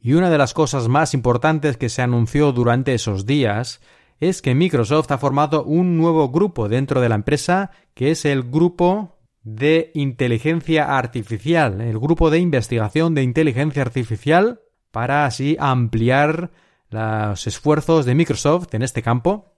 Y 0.00 0.14
una 0.14 0.30
de 0.30 0.38
las 0.38 0.54
cosas 0.54 0.88
más 0.88 1.12
importantes 1.12 1.76
que 1.76 1.90
se 1.90 2.00
anunció 2.00 2.50
durante 2.52 2.94
esos 2.94 3.26
días 3.26 3.82
es 4.20 4.40
que 4.40 4.54
Microsoft 4.54 5.10
ha 5.10 5.18
formado 5.18 5.64
un 5.64 5.98
nuevo 5.98 6.30
grupo 6.30 6.70
dentro 6.70 7.02
de 7.02 7.10
la 7.10 7.16
empresa 7.16 7.72
que 7.92 8.10
es 8.10 8.24
el 8.24 8.42
grupo 8.42 9.18
de 9.42 9.90
inteligencia 9.92 10.96
artificial, 10.96 11.82
el 11.82 11.98
grupo 11.98 12.30
de 12.30 12.38
investigación 12.38 13.14
de 13.14 13.22
inteligencia 13.22 13.82
artificial 13.82 14.62
para 14.92 15.26
así 15.26 15.58
ampliar 15.60 16.52
los 16.88 17.46
esfuerzos 17.46 18.06
de 18.06 18.14
Microsoft 18.14 18.72
en 18.72 18.80
este 18.80 19.02
campo, 19.02 19.52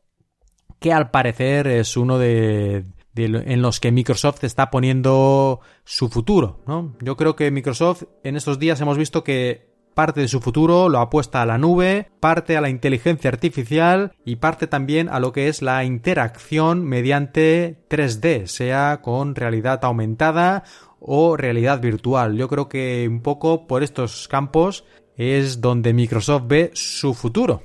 que 0.81 0.93
al 0.93 1.13
parecer 1.13 1.69
es 1.69 1.97
uno 1.97 2.19
de, 2.19 2.87
en 3.17 3.63
los 3.63 3.81
que 3.81 3.93
Microsoft 3.93 4.45
está 4.45 4.71
poniendo 4.71 5.61
su 5.85 6.09
futuro. 6.09 6.61
¿no? 6.67 6.97
Yo 7.01 7.17
creo 7.17 7.37
que 7.37 7.51
Microsoft 7.51 8.05
en 8.25 8.37
estos 8.37 8.59
días 8.59 8.81
hemos 8.81 8.99
visto 8.99 9.25
que 9.25 9.71
parte 9.95 10.21
de 10.21 10.29
su 10.29 10.41
futuro 10.41 10.89
lo 10.89 10.99
apuesta 10.99 11.43
a 11.43 11.47
la 11.47 11.59
nube, 11.59 12.11
parte 12.21 12.57
a 12.57 12.61
la 12.61 12.71
inteligencia 12.71 13.29
artificial 13.29 14.13
y 14.25 14.37
parte 14.37 14.67
también 14.67 15.09
a 15.09 15.21
lo 15.21 15.33
que 15.33 15.49
es 15.49 15.63
la 15.63 15.85
interacción 15.85 16.85
mediante 16.85 17.85
3D, 17.89 18.47
sea 18.47 19.01
con 19.03 19.35
realidad 19.35 19.85
aumentada 19.85 20.65
o 21.01 21.37
realidad 21.37 21.81
virtual. 21.81 22.37
Yo 22.37 22.49
creo 22.49 22.69
que 22.69 23.07
un 23.09 23.21
poco 23.21 23.67
por 23.67 23.83
estos 23.83 24.29
campos 24.29 24.85
es 25.17 25.61
donde 25.61 25.93
Microsoft 25.93 26.45
ve 26.47 26.71
su 26.75 27.15
futuro 27.15 27.63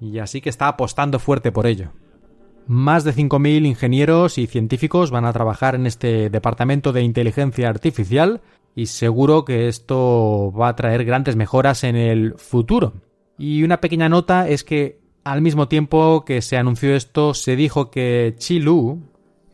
y 0.00 0.18
así 0.18 0.40
que 0.40 0.50
está 0.50 0.68
apostando 0.68 1.18
fuerte 1.18 1.50
por 1.52 1.66
ello. 1.66 1.92
Más 2.66 3.04
de 3.04 3.12
5.000 3.14 3.66
ingenieros 3.66 4.38
y 4.38 4.46
científicos 4.46 5.10
van 5.10 5.24
a 5.24 5.32
trabajar 5.32 5.74
en 5.74 5.86
este 5.86 6.30
departamento 6.30 6.92
de 6.92 7.02
inteligencia 7.02 7.68
artificial 7.68 8.40
y 8.74 8.86
seguro 8.86 9.44
que 9.44 9.68
esto 9.68 10.52
va 10.58 10.68
a 10.68 10.76
traer 10.76 11.04
grandes 11.04 11.36
mejoras 11.36 11.84
en 11.84 11.96
el 11.96 12.34
futuro. 12.36 12.94
Y 13.38 13.64
una 13.64 13.80
pequeña 13.80 14.08
nota 14.08 14.48
es 14.48 14.64
que 14.64 15.00
al 15.24 15.42
mismo 15.42 15.68
tiempo 15.68 16.24
que 16.24 16.42
se 16.42 16.56
anunció 16.56 16.94
esto, 16.94 17.34
se 17.34 17.56
dijo 17.56 17.90
que 17.90 18.34
Chi 18.38 18.58
Lu, 18.58 19.02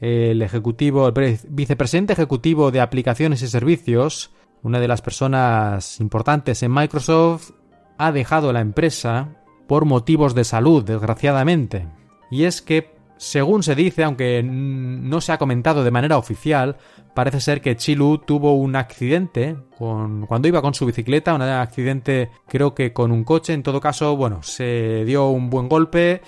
el 0.00 0.42
ejecutivo, 0.42 1.08
el 1.08 1.38
vicepresidente 1.48 2.12
ejecutivo 2.12 2.70
de 2.70 2.80
aplicaciones 2.80 3.42
y 3.42 3.48
servicios, 3.48 4.30
una 4.62 4.80
de 4.80 4.88
las 4.88 5.02
personas 5.02 6.00
importantes 6.00 6.62
en 6.62 6.72
Microsoft, 6.72 7.50
ha 7.98 8.12
dejado 8.12 8.52
la 8.52 8.60
empresa 8.60 9.36
por 9.66 9.84
motivos 9.84 10.34
de 10.34 10.44
salud, 10.44 10.84
desgraciadamente. 10.84 11.88
Y 12.30 12.44
es 12.44 12.62
que 12.62 12.97
según 13.18 13.62
se 13.64 13.74
dice, 13.74 14.04
aunque 14.04 14.42
no 14.42 15.20
se 15.20 15.32
ha 15.32 15.38
comentado 15.38 15.84
de 15.84 15.90
manera 15.90 16.16
oficial, 16.16 16.76
parece 17.14 17.40
ser 17.40 17.60
que 17.60 17.76
Chilu 17.76 18.18
tuvo 18.18 18.54
un 18.54 18.76
accidente 18.76 19.56
con, 19.76 20.26
cuando 20.26 20.48
iba 20.48 20.62
con 20.62 20.72
su 20.72 20.86
bicicleta, 20.86 21.34
un 21.34 21.42
accidente 21.42 22.30
creo 22.46 22.74
que 22.74 22.92
con 22.92 23.10
un 23.10 23.24
coche, 23.24 23.52
en 23.52 23.64
todo 23.64 23.80
caso, 23.80 24.16
bueno, 24.16 24.42
se 24.42 25.04
dio 25.04 25.28
un 25.28 25.50
buen 25.50 25.68
golpe 25.68 26.22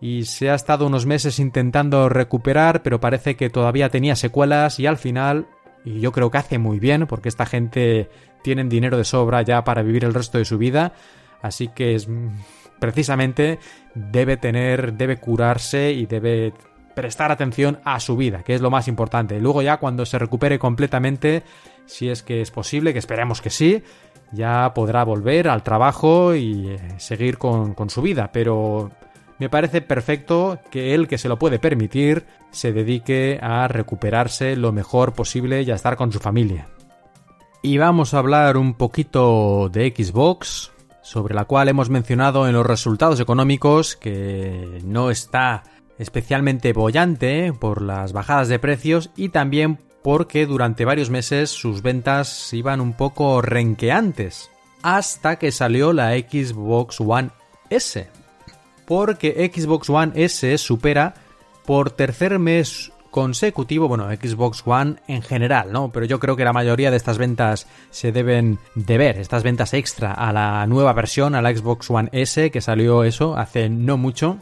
y 0.00 0.26
se 0.26 0.50
ha 0.50 0.54
estado 0.54 0.86
unos 0.86 1.06
meses 1.06 1.38
intentando 1.38 2.10
recuperar, 2.10 2.82
pero 2.82 3.00
parece 3.00 3.34
que 3.34 3.48
todavía 3.48 3.88
tenía 3.88 4.14
secuelas 4.14 4.78
y 4.78 4.86
al 4.86 4.98
final, 4.98 5.46
y 5.86 6.00
yo 6.00 6.12
creo 6.12 6.30
que 6.30 6.38
hace 6.38 6.58
muy 6.58 6.78
bien, 6.78 7.06
porque 7.06 7.30
esta 7.30 7.46
gente 7.46 8.10
tiene 8.42 8.62
dinero 8.64 8.98
de 8.98 9.04
sobra 9.04 9.40
ya 9.40 9.64
para 9.64 9.82
vivir 9.82 10.04
el 10.04 10.12
resto 10.12 10.36
de 10.36 10.44
su 10.44 10.58
vida, 10.58 10.92
así 11.40 11.68
que 11.68 11.94
es 11.94 12.08
precisamente 12.78 13.58
debe 13.94 14.36
tener, 14.36 14.94
debe 14.94 15.18
curarse 15.18 15.92
y 15.92 16.06
debe 16.06 16.52
prestar 16.94 17.30
atención 17.30 17.78
a 17.84 18.00
su 18.00 18.16
vida, 18.16 18.42
que 18.42 18.54
es 18.54 18.62
lo 18.62 18.70
más 18.70 18.88
importante. 18.88 19.38
Luego 19.40 19.60
ya 19.62 19.76
cuando 19.76 20.06
se 20.06 20.18
recupere 20.18 20.58
completamente, 20.58 21.42
si 21.84 22.08
es 22.08 22.22
que 22.22 22.40
es 22.40 22.50
posible, 22.50 22.92
que 22.92 22.98
esperemos 22.98 23.42
que 23.42 23.50
sí, 23.50 23.82
ya 24.32 24.72
podrá 24.74 25.04
volver 25.04 25.48
al 25.48 25.62
trabajo 25.62 26.34
y 26.34 26.70
eh, 26.70 26.78
seguir 26.96 27.36
con, 27.36 27.74
con 27.74 27.90
su 27.90 28.00
vida. 28.00 28.30
Pero 28.32 28.90
me 29.38 29.50
parece 29.50 29.82
perfecto 29.82 30.58
que 30.70 30.94
él, 30.94 31.06
que 31.06 31.18
se 31.18 31.28
lo 31.28 31.38
puede 31.38 31.58
permitir, 31.58 32.24
se 32.50 32.72
dedique 32.72 33.38
a 33.42 33.68
recuperarse 33.68 34.56
lo 34.56 34.72
mejor 34.72 35.12
posible 35.12 35.62
y 35.62 35.70
a 35.70 35.74
estar 35.74 35.96
con 35.96 36.10
su 36.10 36.18
familia. 36.18 36.68
Y 37.62 37.78
vamos 37.78 38.14
a 38.14 38.18
hablar 38.18 38.56
un 38.56 38.74
poquito 38.74 39.68
de 39.70 39.92
Xbox, 39.94 40.72
sobre 41.06 41.36
la 41.36 41.44
cual 41.44 41.68
hemos 41.68 41.88
mencionado 41.88 42.48
en 42.48 42.54
los 42.54 42.66
resultados 42.66 43.20
económicos 43.20 43.94
que 43.94 44.80
no 44.84 45.12
está 45.12 45.62
especialmente 45.98 46.72
bollante 46.72 47.52
por 47.52 47.80
las 47.80 48.12
bajadas 48.12 48.48
de 48.48 48.58
precios 48.58 49.10
y 49.14 49.28
también 49.28 49.78
porque 50.02 50.46
durante 50.46 50.84
varios 50.84 51.08
meses 51.08 51.50
sus 51.50 51.80
ventas 51.80 52.52
iban 52.52 52.80
un 52.80 52.92
poco 52.92 53.40
renqueantes 53.40 54.50
hasta 54.82 55.36
que 55.36 55.52
salió 55.52 55.92
la 55.92 56.10
Xbox 56.18 57.00
One 57.00 57.30
S. 57.70 58.08
Porque 58.84 59.52
Xbox 59.54 59.88
One 59.88 60.10
S 60.16 60.58
supera 60.58 61.14
por 61.64 61.92
tercer 61.92 62.40
mes 62.40 62.90
consecutivo, 63.16 63.88
bueno, 63.88 64.10
Xbox 64.10 64.62
One 64.66 64.96
en 65.08 65.22
general, 65.22 65.72
¿no? 65.72 65.88
Pero 65.90 66.04
yo 66.04 66.20
creo 66.20 66.36
que 66.36 66.44
la 66.44 66.52
mayoría 66.52 66.90
de 66.90 66.98
estas 66.98 67.16
ventas 67.16 67.66
se 67.90 68.12
deben 68.12 68.58
deber, 68.74 69.16
estas 69.16 69.42
ventas 69.42 69.72
extra, 69.72 70.12
a 70.12 70.34
la 70.34 70.66
nueva 70.66 70.92
versión, 70.92 71.34
a 71.34 71.40
la 71.40 71.56
Xbox 71.56 71.88
One 71.88 72.10
S, 72.12 72.50
que 72.50 72.60
salió 72.60 73.04
eso 73.04 73.34
hace 73.34 73.70
no 73.70 73.96
mucho. 73.96 74.36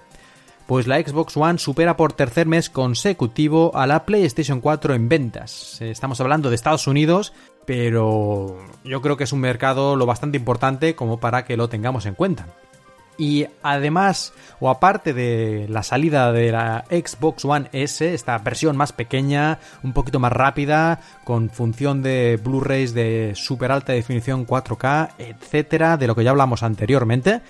Pues 0.67 0.89
la 0.89 1.01
Xbox 1.01 1.37
One 1.37 1.61
supera 1.61 1.97
por 1.97 2.15
tercer 2.15 2.49
mes 2.49 2.69
consecutivo 2.69 3.71
a 3.77 3.87
la 3.87 4.05
PlayStation 4.05 4.61
4 4.61 4.95
en 4.95 5.09
ventas. 5.09 5.81
Estamos 5.81 6.21
hablando 6.21 6.49
de 6.49 6.57
Estados 6.57 6.89
Unidos, 6.89 7.33
pero 7.67 8.59
yo 8.83 9.01
creo 9.01 9.17
que 9.17 9.23
es 9.23 9.33
un 9.33 9.39
mercado 9.39 9.95
lo 9.95 10.05
bastante 10.05 10.37
importante 10.37 10.97
como 10.97 11.21
para 11.21 11.45
que 11.45 11.57
lo 11.57 11.69
tengamos 11.69 12.07
en 12.07 12.15
cuenta. 12.15 12.49
Y 13.17 13.47
además, 13.63 14.33
o 14.59 14.69
aparte 14.69 15.13
de 15.13 15.67
la 15.69 15.83
salida 15.83 16.33
de 16.33 16.51
la 16.51 16.85
Xbox 16.91 17.45
One 17.45 17.69
S, 17.73 18.13
esta 18.13 18.37
versión 18.39 18.77
más 18.77 18.93
pequeña, 18.93 19.61
un 19.83 19.93
poquito 19.93 20.19
más 20.19 20.33
rápida, 20.33 21.01
con 21.23 21.49
función 21.51 22.03
de 22.03 22.41
Blu-rays 22.43 22.93
de 22.93 23.33
super 23.37 23.71
alta 23.71 23.93
definición 23.93 24.47
4K, 24.47 25.11
etcétera, 25.19 25.97
de 25.97 26.09
lo 26.09 26.17
que 26.17 26.25
ya 26.25 26.31
hablamos 26.31 26.63
anteriormente. 26.63 27.41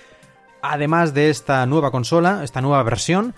Además 0.61 1.15
de 1.15 1.31
esta 1.31 1.65
nueva 1.67 1.91
consola, 1.91 2.45
esta 2.45 2.61
nueva 2.61 2.83
versión, 2.83 3.35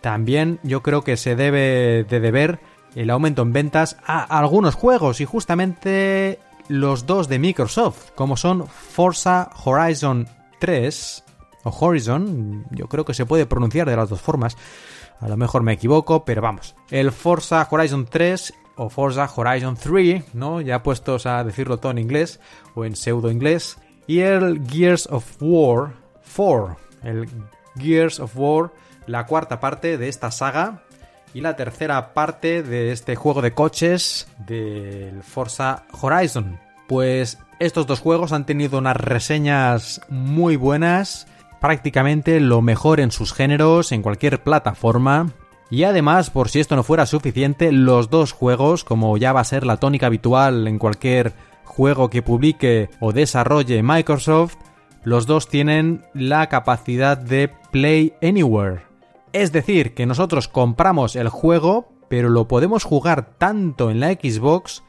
también 0.00 0.60
yo 0.62 0.82
creo 0.82 1.04
que 1.04 1.16
se 1.16 1.36
debe 1.36 2.04
de 2.04 2.20
deber 2.20 2.60
el 2.94 3.10
aumento 3.10 3.42
en 3.42 3.52
ventas 3.52 3.96
a 4.06 4.22
algunos 4.38 4.74
juegos 4.74 5.20
y 5.20 5.26
justamente 5.26 6.38
los 6.68 7.06
dos 7.06 7.28
de 7.28 7.38
Microsoft, 7.38 8.10
como 8.14 8.36
son 8.36 8.66
Forza 8.66 9.50
Horizon 9.64 10.28
3 10.60 11.24
Horizon, 11.70 12.66
yo 12.70 12.86
creo 12.88 13.04
que 13.04 13.14
se 13.14 13.26
puede 13.26 13.46
pronunciar 13.46 13.88
de 13.88 13.96
las 13.96 14.08
dos 14.08 14.20
formas. 14.20 14.56
A 15.20 15.28
lo 15.28 15.36
mejor 15.36 15.62
me 15.62 15.72
equivoco, 15.72 16.24
pero 16.24 16.42
vamos. 16.42 16.76
El 16.90 17.12
Forza 17.12 17.66
Horizon 17.70 18.06
3 18.06 18.54
o 18.76 18.88
Forza 18.88 19.28
Horizon 19.34 19.76
3, 19.76 20.34
¿no? 20.34 20.60
Ya 20.60 20.82
puestos 20.82 21.26
a 21.26 21.42
decirlo 21.42 21.78
todo 21.78 21.92
en 21.92 21.98
inglés 21.98 22.40
o 22.74 22.84
en 22.84 22.94
pseudo 22.94 23.30
inglés. 23.30 23.78
Y 24.06 24.20
el 24.20 24.66
Gears 24.66 25.08
of 25.10 25.24
War 25.40 25.94
4. 26.36 26.76
El 27.02 27.28
Gears 27.76 28.20
of 28.20 28.32
War, 28.36 28.72
la 29.06 29.26
cuarta 29.26 29.60
parte 29.60 29.98
de 29.98 30.08
esta 30.08 30.30
saga 30.30 30.82
y 31.34 31.40
la 31.40 31.56
tercera 31.56 32.14
parte 32.14 32.62
de 32.62 32.92
este 32.92 33.16
juego 33.16 33.42
de 33.42 33.52
coches 33.52 34.28
del 34.46 35.22
Forza 35.22 35.84
Horizon. 36.00 36.58
Pues 36.86 37.38
estos 37.58 37.86
dos 37.86 38.00
juegos 38.00 38.32
han 38.32 38.46
tenido 38.46 38.78
unas 38.78 38.96
reseñas 38.96 40.00
muy 40.08 40.56
buenas, 40.56 41.26
prácticamente 41.60 42.40
lo 42.40 42.62
mejor 42.62 43.00
en 43.00 43.10
sus 43.10 43.32
géneros 43.32 43.92
en 43.92 44.02
cualquier 44.02 44.42
plataforma. 44.42 45.32
Y 45.70 45.84
además, 45.84 46.30
por 46.30 46.48
si 46.48 46.60
esto 46.60 46.76
no 46.76 46.82
fuera 46.82 47.04
suficiente, 47.06 47.72
los 47.72 48.08
dos 48.10 48.32
juegos, 48.32 48.84
como 48.84 49.16
ya 49.18 49.32
va 49.32 49.40
a 49.40 49.44
ser 49.44 49.66
la 49.66 49.76
tónica 49.76 50.06
habitual 50.06 50.66
en 50.66 50.78
cualquier 50.78 51.34
juego 51.64 52.08
que 52.08 52.22
publique 52.22 52.88
o 53.00 53.12
desarrolle 53.12 53.82
Microsoft, 53.82 54.56
los 55.04 55.26
dos 55.26 55.48
tienen 55.48 56.04
la 56.14 56.48
capacidad 56.48 57.16
de 57.16 57.52
Play 57.70 58.14
Anywhere. 58.22 58.82
Es 59.32 59.52
decir, 59.52 59.94
que 59.94 60.06
nosotros 60.06 60.48
compramos 60.48 61.16
el 61.16 61.28
juego, 61.28 61.92
pero 62.08 62.30
lo 62.30 62.48
podemos 62.48 62.84
jugar 62.84 63.34
tanto 63.36 63.90
en 63.90 64.00
la 64.00 64.12
Xbox 64.12 64.82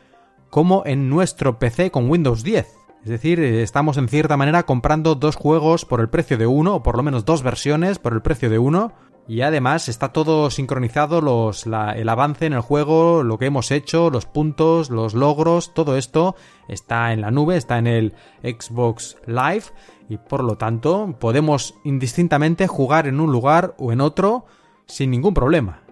como 0.49 0.83
en 0.85 1.09
nuestro 1.09 1.59
PC 1.59 1.91
con 1.91 2.09
Windows 2.09 2.43
10. 2.43 2.78
Es 3.03 3.09
decir, 3.09 3.39
estamos 3.39 3.97
en 3.97 4.09
cierta 4.09 4.35
manera 4.35 4.63
comprando 4.63 5.15
dos 5.15 5.35
juegos 5.37 5.85
por 5.85 6.01
el 6.01 6.09
precio 6.09 6.37
de 6.37 6.47
uno, 6.47 6.75
o 6.75 6.83
por 6.83 6.97
lo 6.97 7.03
menos 7.03 7.23
dos 7.23 7.43
versiones 7.43 7.97
por 7.97 8.13
el 8.13 8.21
precio 8.21 8.49
de 8.49 8.59
uno, 8.59 8.93
y 9.29 9.41
además 9.41 9.87
está 9.87 10.11
todo 10.11 10.49
sincronizado, 10.49 11.19
el 11.21 12.09
avance 12.09 12.47
en 12.47 12.53
el 12.53 12.61
juego, 12.61 13.23
lo 13.23 13.37
que 13.37 13.45
hemos 13.45 13.69
hecho, 13.69 14.09
los 14.09 14.25
puntos, 14.25 14.89
los 14.89 15.13
logros, 15.13 15.73
todo 15.75 15.97
esto 15.97 16.35
está 16.67 17.13
en 17.13 17.21
la 17.21 17.29
nube, 17.29 17.55
está 17.55 17.77
en 17.77 17.85
el 17.85 18.13
Xbox 18.41 19.17
Live 19.27 19.65
y 20.09 20.17
por 20.17 20.43
lo 20.43 20.57
tanto 20.57 21.15
podemos 21.19 21.75
indistintamente 21.83 22.65
jugar 22.65 23.05
en 23.05 23.19
un 23.19 23.31
lugar 23.31 23.75
o 23.77 23.91
en 23.91 24.01
otro 24.01 24.45
sin 24.87 25.11
ningún 25.11 25.35
problema. 25.35 25.83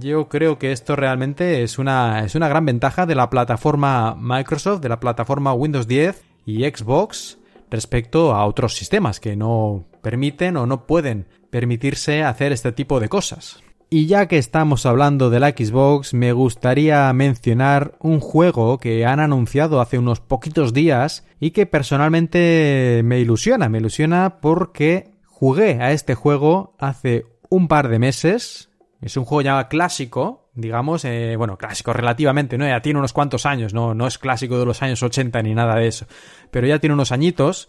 Yo 0.00 0.30
creo 0.30 0.58
que 0.58 0.72
esto 0.72 0.96
realmente 0.96 1.62
es 1.62 1.78
una, 1.78 2.24
es 2.24 2.34
una 2.34 2.48
gran 2.48 2.64
ventaja 2.64 3.04
de 3.04 3.14
la 3.14 3.28
plataforma 3.28 4.16
Microsoft, 4.18 4.80
de 4.80 4.88
la 4.88 5.00
plataforma 5.00 5.52
Windows 5.52 5.86
10 5.86 6.25
y 6.46 6.64
Xbox 6.64 7.38
respecto 7.70 8.32
a 8.32 8.46
otros 8.46 8.74
sistemas 8.74 9.20
que 9.20 9.36
no 9.36 9.84
permiten 10.00 10.56
o 10.56 10.66
no 10.66 10.86
pueden 10.86 11.26
permitirse 11.50 12.22
hacer 12.22 12.52
este 12.52 12.72
tipo 12.72 13.00
de 13.00 13.08
cosas. 13.08 13.62
Y 13.88 14.06
ya 14.06 14.26
que 14.26 14.38
estamos 14.38 14.84
hablando 14.84 15.30
de 15.30 15.38
la 15.38 15.50
Xbox, 15.50 16.12
me 16.12 16.32
gustaría 16.32 17.12
mencionar 17.12 17.96
un 18.00 18.18
juego 18.18 18.78
que 18.78 19.06
han 19.06 19.20
anunciado 19.20 19.80
hace 19.80 19.98
unos 19.98 20.20
poquitos 20.20 20.72
días 20.72 21.24
y 21.38 21.52
que 21.52 21.66
personalmente 21.66 23.02
me 23.04 23.20
ilusiona, 23.20 23.68
me 23.68 23.78
ilusiona 23.78 24.40
porque 24.40 25.12
jugué 25.24 25.80
a 25.80 25.92
este 25.92 26.16
juego 26.16 26.74
hace 26.78 27.26
un 27.48 27.68
par 27.68 27.88
de 27.88 28.00
meses. 28.00 28.65
Es 29.00 29.16
un 29.16 29.24
juego 29.24 29.42
ya 29.42 29.68
clásico, 29.68 30.48
digamos, 30.54 31.04
eh, 31.04 31.34
bueno, 31.36 31.58
clásico 31.58 31.92
relativamente, 31.92 32.56
¿no? 32.56 32.66
Ya 32.66 32.80
tiene 32.80 32.98
unos 32.98 33.12
cuantos 33.12 33.46
años, 33.46 33.74
¿no? 33.74 33.94
No 33.94 34.06
es 34.06 34.18
clásico 34.18 34.58
de 34.58 34.66
los 34.66 34.82
años 34.82 35.02
80 35.02 35.42
ni 35.42 35.54
nada 35.54 35.76
de 35.76 35.88
eso, 35.88 36.06
pero 36.50 36.66
ya 36.66 36.78
tiene 36.78 36.94
unos 36.94 37.12
añitos. 37.12 37.68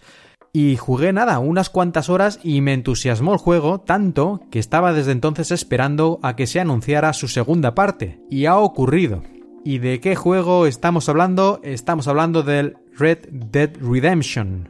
Y 0.53 0.77
jugué 0.77 1.13
nada, 1.13 1.39
unas 1.39 1.69
cuantas 1.69 2.09
horas 2.09 2.39
y 2.41 2.61
me 2.61 2.73
entusiasmó 2.73 3.33
el 3.33 3.37
juego 3.37 3.81
tanto 3.81 4.41
que 4.49 4.59
estaba 4.59 4.93
desde 4.93 5.11
entonces 5.11 5.51
esperando 5.51 6.19
a 6.23 6.35
que 6.35 6.47
se 6.47 6.59
anunciara 6.59 7.13
su 7.13 7.27
segunda 7.27 7.75
parte. 7.75 8.21
Y 8.31 8.45
ha 8.45 8.57
ocurrido. 8.57 9.21
¿Y 9.63 9.79
de 9.79 9.99
qué 9.99 10.15
juego 10.15 10.65
estamos 10.65 11.09
hablando? 11.09 11.59
Estamos 11.63 12.07
hablando 12.07 12.41
del 12.41 12.77
Red 12.97 13.27
Dead 13.29 13.71
Redemption. 13.81 14.69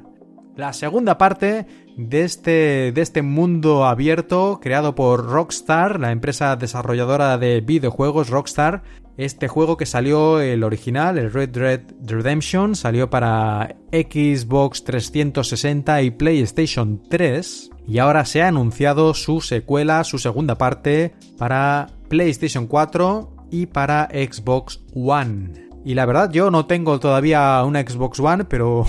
La 0.57 0.73
segunda 0.73 1.19
parte 1.19 1.67
de 1.97 2.23
este, 2.23 2.91
de 2.93 3.01
este 3.01 3.21
mundo 3.23 3.85
abierto 3.85 4.59
creado 4.61 4.95
por 4.95 5.25
Rockstar, 5.25 5.99
la 5.99 6.11
empresa 6.11 6.55
desarrolladora 6.55 7.37
de 7.37 7.61
videojuegos 7.61 8.29
Rockstar, 8.29 8.83
este 9.17 9.47
juego 9.47 9.77
que 9.77 9.87
salió, 9.87 10.39
el 10.39 10.63
original, 10.63 11.17
el 11.17 11.33
Red 11.33 11.57
Red 11.57 11.81
Redemption, 12.05 12.75
salió 12.75 13.09
para 13.09 13.75
Xbox 13.91 14.83
360 14.83 16.03
y 16.03 16.11
PlayStation 16.11 17.01
3. 17.09 17.71
Y 17.87 17.97
ahora 17.97 18.25
se 18.25 18.43
ha 18.43 18.49
anunciado 18.49 19.15
su 19.15 19.41
secuela, 19.41 20.03
su 20.03 20.19
segunda 20.19 20.59
parte, 20.59 21.15
para 21.39 21.87
PlayStation 22.09 22.67
4 22.67 23.47
y 23.49 23.65
para 23.65 24.07
Xbox 24.11 24.83
One. 24.93 25.67
Y 25.83 25.95
la 25.95 26.05
verdad, 26.05 26.29
yo 26.31 26.51
no 26.51 26.65
tengo 26.65 26.99
todavía 26.99 27.63
una 27.63 27.81
Xbox 27.81 28.19
One, 28.19 28.43
pero 28.43 28.85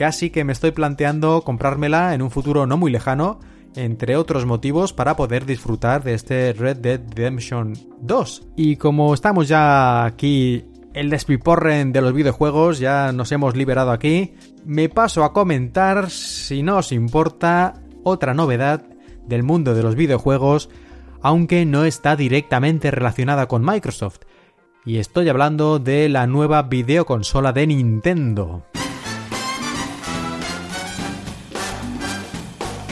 casi 0.00 0.30
que 0.30 0.44
me 0.44 0.54
estoy 0.54 0.70
planteando 0.70 1.42
comprármela 1.42 2.14
en 2.14 2.22
un 2.22 2.30
futuro 2.30 2.66
no 2.66 2.78
muy 2.78 2.90
lejano 2.90 3.38
entre 3.76 4.16
otros 4.16 4.46
motivos, 4.46 4.94
para 4.94 5.14
poder 5.14 5.44
disfrutar 5.44 6.02
de 6.02 6.14
este 6.14 6.54
Red 6.54 6.78
Dead 6.78 7.00
Redemption 7.14 7.74
2. 8.00 8.48
Y 8.56 8.76
como 8.76 9.12
estamos 9.12 9.46
ya 9.46 10.06
aquí 10.06 10.64
el 10.94 11.10
despiporren 11.10 11.92
de 11.92 12.00
los 12.00 12.14
videojuegos, 12.14 12.78
ya 12.78 13.12
nos 13.12 13.30
hemos 13.30 13.54
liberado 13.54 13.90
aquí, 13.90 14.32
me 14.64 14.88
paso 14.88 15.22
a 15.22 15.34
comentar, 15.34 16.08
si 16.08 16.62
no 16.62 16.78
os 16.78 16.92
importa, 16.92 17.74
otra 18.02 18.32
novedad 18.32 18.82
del 19.28 19.42
mundo 19.42 19.74
de 19.74 19.82
los 19.82 19.96
videojuegos, 19.96 20.70
aunque 21.20 21.66
no 21.66 21.84
está 21.84 22.16
directamente 22.16 22.90
relacionada 22.90 23.48
con 23.48 23.62
Microsoft. 23.62 24.20
Y 24.86 24.96
estoy 24.96 25.28
hablando 25.28 25.78
de 25.78 26.08
la 26.08 26.26
nueva 26.26 26.62
videoconsola 26.62 27.52
de 27.52 27.66
Nintendo. 27.66 28.64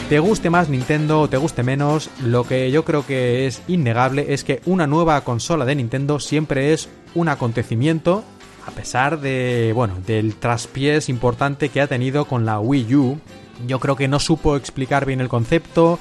Te 0.08 0.20
guste 0.20 0.48
más 0.48 0.70
Nintendo 0.70 1.20
o 1.20 1.28
te 1.28 1.36
guste 1.36 1.62
menos, 1.62 2.08
lo 2.24 2.44
que 2.44 2.70
yo 2.70 2.82
creo 2.82 3.04
que 3.04 3.46
es 3.46 3.60
innegable 3.68 4.32
es 4.32 4.42
que 4.42 4.62
una 4.64 4.86
nueva 4.86 5.20
consola 5.20 5.66
de 5.66 5.74
Nintendo 5.74 6.18
siempre 6.18 6.72
es 6.72 6.88
un 7.14 7.28
acontecimiento, 7.28 8.24
a 8.66 8.70
pesar 8.70 9.20
de, 9.20 9.72
bueno, 9.74 9.98
del 10.06 10.34
traspiés 10.36 11.10
importante 11.10 11.68
que 11.68 11.82
ha 11.82 11.88
tenido 11.88 12.24
con 12.24 12.46
la 12.46 12.58
Wii 12.58 12.94
U. 12.94 13.18
Yo 13.66 13.80
creo 13.80 13.96
que 13.96 14.08
no 14.08 14.18
supo 14.18 14.56
explicar 14.56 15.04
bien 15.04 15.20
el 15.20 15.28
concepto, 15.28 15.98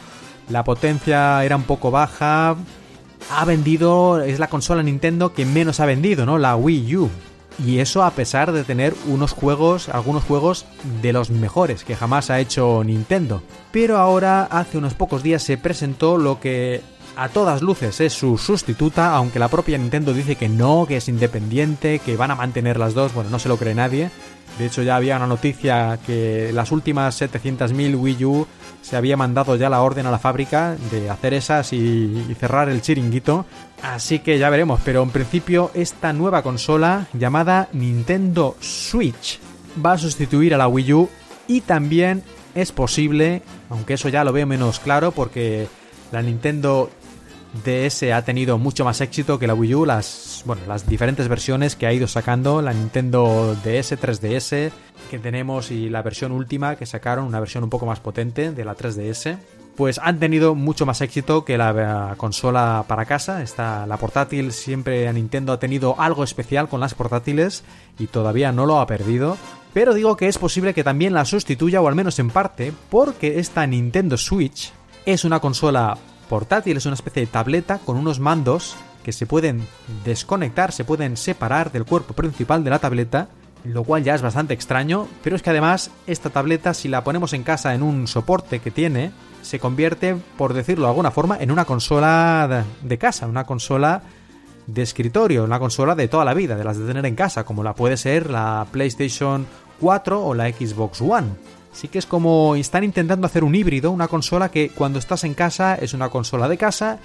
la 0.50 0.64
potencia 0.64 1.44
era 1.44 1.58
un 1.58 1.64
poco 1.64 1.92
baja, 1.92 2.56
ha 3.30 3.46
vendido, 3.46 4.22
es 4.22 4.40
la 4.40 4.48
consola 4.48 4.84
Nintendo 4.84 5.34
que 5.34 5.46
menos 5.46 5.82
ha 5.82 5.86
vendido, 5.86 6.26
¿no? 6.26 6.38
La 6.38 6.56
Wii 6.56 6.96
U. 6.96 7.10
Y 7.66 7.80
eso 7.80 8.04
a 8.04 8.12
pesar 8.12 8.52
de 8.52 8.64
tener 8.64 8.94
unos 9.08 9.34
juegos, 9.34 9.90
algunos 9.90 10.24
juegos 10.24 10.66
de 11.02 11.12
los 11.14 11.30
mejores 11.32 11.84
que 11.84 11.96
jamás 11.96 12.30
ha 12.30 12.40
hecho 12.40 12.84
Nintendo. 12.84 13.42
Pero 13.72 13.98
ahora, 13.98 14.44
hace 14.44 14.78
unos 14.78 14.94
pocos 14.94 15.24
días, 15.24 15.42
se 15.42 15.58
presentó 15.58 16.18
lo 16.18 16.40
que 16.40 16.82
a 17.18 17.30
todas 17.30 17.64
luces 17.64 18.00
es 18.00 18.14
su 18.14 18.38
sustituta, 18.38 19.16
aunque 19.16 19.40
la 19.40 19.48
propia 19.48 19.78
Nintendo 19.78 20.14
dice 20.14 20.36
que 20.36 20.48
no, 20.48 20.86
que 20.88 20.98
es 20.98 21.10
independiente, 21.10 21.98
que 22.00 22.16
van 22.16 22.30
a 22.30 22.36
mantener 22.36 22.78
las 22.78 22.94
dos, 22.94 23.14
bueno, 23.14 23.32
no 23.32 23.40
se 23.40 23.50
lo 23.50 23.58
cree 23.58 23.74
nadie. 23.74 24.12
De 24.60 24.68
hecho, 24.68 24.84
ya 24.84 24.96
había 24.96 25.18
una 25.18 25.28
noticia 25.28 26.00
que 26.06 26.52
las 26.54 26.72
últimas 26.72 27.20
700.000 27.20 28.00
Wii 28.00 28.26
U 28.26 28.48
se 28.82 28.96
había 28.96 29.18
mandado 29.18 29.56
ya 29.56 29.70
la 29.70 29.82
orden 29.82 30.06
a 30.06 30.12
la 30.12 30.20
fábrica 30.20 30.76
de 30.92 31.10
hacer 31.10 31.34
esas 31.34 31.74
y, 31.74 32.36
cerrar 32.40 32.70
el 32.70 32.82
chiringuito. 32.82 33.46
Así 33.82 34.20
que 34.20 34.38
ya 34.38 34.50
veremos, 34.50 34.80
pero 34.86 35.02
en 35.02 35.10
principio 35.10 35.72
esta 35.74 36.14
nueva 36.14 36.44
consola 36.44 37.08
llamada 37.14 37.68
Nintendo 37.74 38.56
Switch 38.60 39.40
va 39.84 39.94
a 39.94 39.98
sustituir 39.98 40.54
a 40.54 40.58
la 40.58 40.68
Wii 40.68 40.94
U 40.94 41.10
y 41.48 41.62
también 41.62 42.24
es 42.56 42.72
posible, 42.72 43.42
aunque 43.70 43.96
eso 43.96 44.10
ya 44.10 44.24
lo 44.24 44.34
veo 44.34 44.48
menos 44.48 44.80
claro 44.80 45.12
porque 45.12 45.68
la 46.12 46.22
Nintendo 46.22 46.90
DS 47.64 48.04
ha 48.14 48.22
tenido 48.24 48.58
mucho 48.58 48.86
más 48.86 49.02
éxito 49.02 49.40
que 49.40 49.48
la 49.48 49.54
Wii 49.54 49.76
U, 49.76 49.86
las, 49.86 50.44
diferentes 50.88 51.28
versiones 51.28 51.76
que 51.76 51.88
ha 51.88 51.94
ido 51.94 52.08
sacando, 52.08 52.62
la 52.62 52.74
Nintendo 52.74 53.56
DS, 53.64 54.00
3DS 54.00 54.72
que 55.10 55.20
tenemos 55.20 55.72
y 55.72 55.90
la 55.90 56.02
versión 56.02 56.32
última 56.32 56.76
que 56.76 56.86
sacaron, 56.86 57.26
una 57.26 57.40
versión 57.40 57.64
un 57.64 57.70
poco 57.70 57.86
más 57.86 58.00
potente 58.00 58.52
de 58.52 58.66
la 58.66 58.76
3DS, 58.76 59.38
pues 59.76 60.00
han 60.04 60.20
tenido 60.20 60.56
mucho 60.56 60.86
más 60.86 61.02
éxito 61.02 61.46
que 61.46 61.58
la 61.58 62.16
consola 62.18 62.84
para 62.88 63.06
casa. 63.06 63.44
Está 63.44 63.86
la 63.86 63.98
portátil, 63.98 64.52
siempre 64.52 65.12
Nintendo 65.14 65.54
ha 65.54 65.60
tenido 65.60 65.96
algo 66.00 66.24
especial 66.24 66.68
con 66.68 66.80
las 66.80 66.96
portátiles 66.96 67.64
y 68.00 68.08
todavía 68.08 68.52
no 68.52 68.66
lo 68.66 68.80
ha 68.80 68.88
perdido. 68.88 69.38
Pero 69.74 69.94
digo 69.94 70.18
que 70.18 70.28
es 70.28 70.40
posible 70.40 70.74
que 70.74 70.84
también 70.84 71.14
la 71.14 71.26
sustituya, 71.26 71.82
o 71.82 71.88
al 71.88 71.96
menos 71.96 72.18
en 72.18 72.32
parte, 72.32 72.74
porque 72.90 73.40
esta 73.40 73.68
Nintendo 73.68 74.18
Switch 74.18 74.74
es 75.06 75.24
una 75.24 75.40
consola 75.40 75.98
portátil, 76.30 76.78
es 76.78 76.86
una 76.86 76.96
especie 76.96 77.22
de 77.22 77.28
tableta 77.28 77.80
con 77.80 77.98
unos 77.98 78.20
mandos 78.20 78.76
que 79.04 79.12
se 79.12 79.26
pueden 79.26 79.66
desconectar, 80.04 80.72
se 80.72 80.84
pueden 80.84 81.18
separar 81.18 81.72
del 81.72 81.86
cuerpo 81.86 82.14
principal 82.14 82.64
de 82.64 82.70
la 82.70 82.80
tableta, 82.80 83.30
lo 83.64 83.84
cual 83.84 84.04
ya 84.04 84.16
es 84.16 84.22
bastante 84.22 84.54
extraño, 84.54 85.08
pero 85.24 85.36
es 85.36 85.42
que 85.42 85.50
además 85.50 85.92
esta 86.06 86.30
tableta 86.30 86.74
si 86.74 86.88
la 86.88 87.04
ponemos 87.04 87.34
en 87.34 87.44
casa 87.44 87.74
en 87.74 87.84
un 87.84 88.08
soporte 88.08 88.60
que 88.60 88.72
tiene, 88.72 89.12
se 89.42 89.60
convierte, 89.60 90.16
por 90.38 90.54
decirlo 90.54 90.86
de 90.86 90.90
alguna 90.90 91.12
forma, 91.12 91.38
en 91.40 91.52
una 91.52 91.66
consola 91.66 92.66
de 92.82 92.98
casa, 92.98 93.28
una 93.28 93.46
consola 93.46 94.04
de 94.68 94.82
escritorio, 94.82 95.46
una 95.46 95.60
consola 95.60 95.96
de 95.96 96.08
toda 96.08 96.26
la 96.26 96.34
vida, 96.34 96.56
de 96.56 96.64
las 96.64 96.78
de 96.78 96.86
tener 96.86 97.06
en 97.06 97.16
casa, 97.16 97.46
como 97.46 97.64
la 97.64 97.74
puede 97.74 97.98
ser 97.98 98.30
la 98.30 98.68
PlayStation 98.72 99.48
4 99.80 100.26
o 100.26 100.34
la 100.34 100.50
Xbox 100.50 101.02
One. 101.02 101.28
Sí 101.78 101.90
que 101.90 102.00
es 102.00 102.08
como 102.08 102.56
están 102.56 102.84
intentando 102.84 103.28
hacer 103.28 103.44
un 103.44 103.54
híbrido, 103.54 103.92
una 103.92 104.08
consola 104.08 104.50
que 104.50 104.70
cuando 104.70 104.98
estás 104.98 105.24
en 105.24 105.36
casa 105.36 105.76
es 105.76 105.94
una 105.94 106.10
consola 106.10 106.50
de 106.50 106.58
casa 106.58 106.98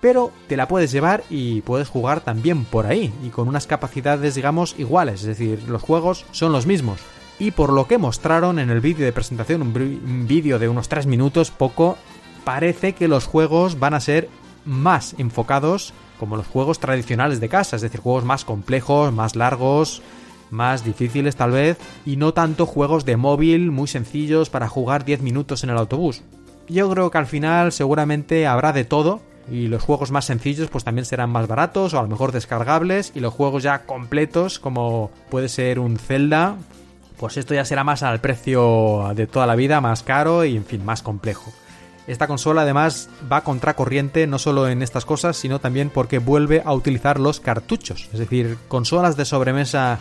pero 0.00 0.32
te 0.48 0.56
la 0.56 0.68
puedes 0.68 0.92
llevar 0.92 1.24
y 1.30 1.62
puedes 1.62 1.88
jugar 1.88 2.20
también 2.20 2.64
por 2.64 2.86
ahí 2.86 3.12
y 3.24 3.28
con 3.28 3.48
unas 3.48 3.66
capacidades 3.66 4.34
digamos 4.34 4.74
iguales, 4.78 5.20
es 5.20 5.26
decir, 5.26 5.62
los 5.68 5.82
juegos 5.82 6.26
son 6.32 6.52
los 6.52 6.66
mismos. 6.66 7.00
Y 7.38 7.50
por 7.50 7.72
lo 7.72 7.86
que 7.86 7.98
mostraron 7.98 8.58
en 8.58 8.70
el 8.70 8.80
vídeo 8.80 9.04
de 9.04 9.12
presentación, 9.12 9.62
un 9.62 10.26
vídeo 10.26 10.58
de 10.58 10.68
unos 10.68 10.88
3 10.88 11.06
minutos, 11.06 11.50
poco, 11.50 11.98
parece 12.44 12.94
que 12.94 13.08
los 13.08 13.26
juegos 13.26 13.78
van 13.78 13.94
a 13.94 14.00
ser 14.00 14.28
más 14.64 15.14
enfocados 15.18 15.92
como 16.18 16.36
los 16.36 16.46
juegos 16.46 16.78
tradicionales 16.78 17.40
de 17.40 17.48
casa, 17.48 17.76
es 17.76 17.82
decir, 17.82 18.00
juegos 18.00 18.24
más 18.24 18.44
complejos, 18.44 19.12
más 19.12 19.36
largos, 19.36 20.02
más 20.50 20.84
difíciles 20.84 21.36
tal 21.36 21.52
vez, 21.52 21.78
y 22.04 22.16
no 22.16 22.34
tanto 22.34 22.66
juegos 22.66 23.04
de 23.04 23.16
móvil 23.16 23.70
muy 23.70 23.88
sencillos 23.88 24.50
para 24.50 24.68
jugar 24.68 25.04
10 25.04 25.22
minutos 25.22 25.64
en 25.64 25.70
el 25.70 25.78
autobús. 25.78 26.22
Yo 26.68 26.90
creo 26.90 27.10
que 27.10 27.18
al 27.18 27.26
final 27.26 27.72
seguramente 27.72 28.46
habrá 28.46 28.72
de 28.72 28.84
todo, 28.84 29.20
y 29.50 29.68
los 29.68 29.82
juegos 29.82 30.10
más 30.10 30.24
sencillos 30.24 30.68
pues 30.70 30.82
también 30.82 31.04
serán 31.04 31.30
más 31.30 31.46
baratos 31.46 31.94
o 31.94 31.98
a 31.98 32.02
lo 32.02 32.08
mejor 32.08 32.32
descargables, 32.32 33.12
y 33.14 33.20
los 33.20 33.32
juegos 33.32 33.62
ya 33.62 33.84
completos 33.86 34.58
como 34.58 35.10
puede 35.30 35.48
ser 35.48 35.78
un 35.78 35.98
Zelda, 35.98 36.56
pues 37.18 37.36
esto 37.36 37.54
ya 37.54 37.64
será 37.64 37.84
más 37.84 38.02
al 38.02 38.20
precio 38.20 39.12
de 39.14 39.26
toda 39.26 39.46
la 39.46 39.56
vida, 39.56 39.80
más 39.80 40.02
caro 40.02 40.44
y 40.44 40.56
en 40.56 40.64
fin, 40.64 40.84
más 40.84 41.02
complejo. 41.02 41.52
Esta 42.06 42.28
consola 42.28 42.62
además 42.62 43.08
va 43.30 43.40
contracorriente 43.40 44.26
no 44.26 44.38
solo 44.38 44.68
en 44.68 44.82
estas 44.82 45.04
cosas, 45.04 45.36
sino 45.36 45.58
también 45.58 45.90
porque 45.90 46.18
vuelve 46.18 46.62
a 46.64 46.72
utilizar 46.72 47.18
los 47.18 47.40
cartuchos. 47.40 48.08
Es 48.12 48.20
decir, 48.20 48.58
consolas 48.68 49.16
de 49.16 49.24
sobremesa, 49.24 49.98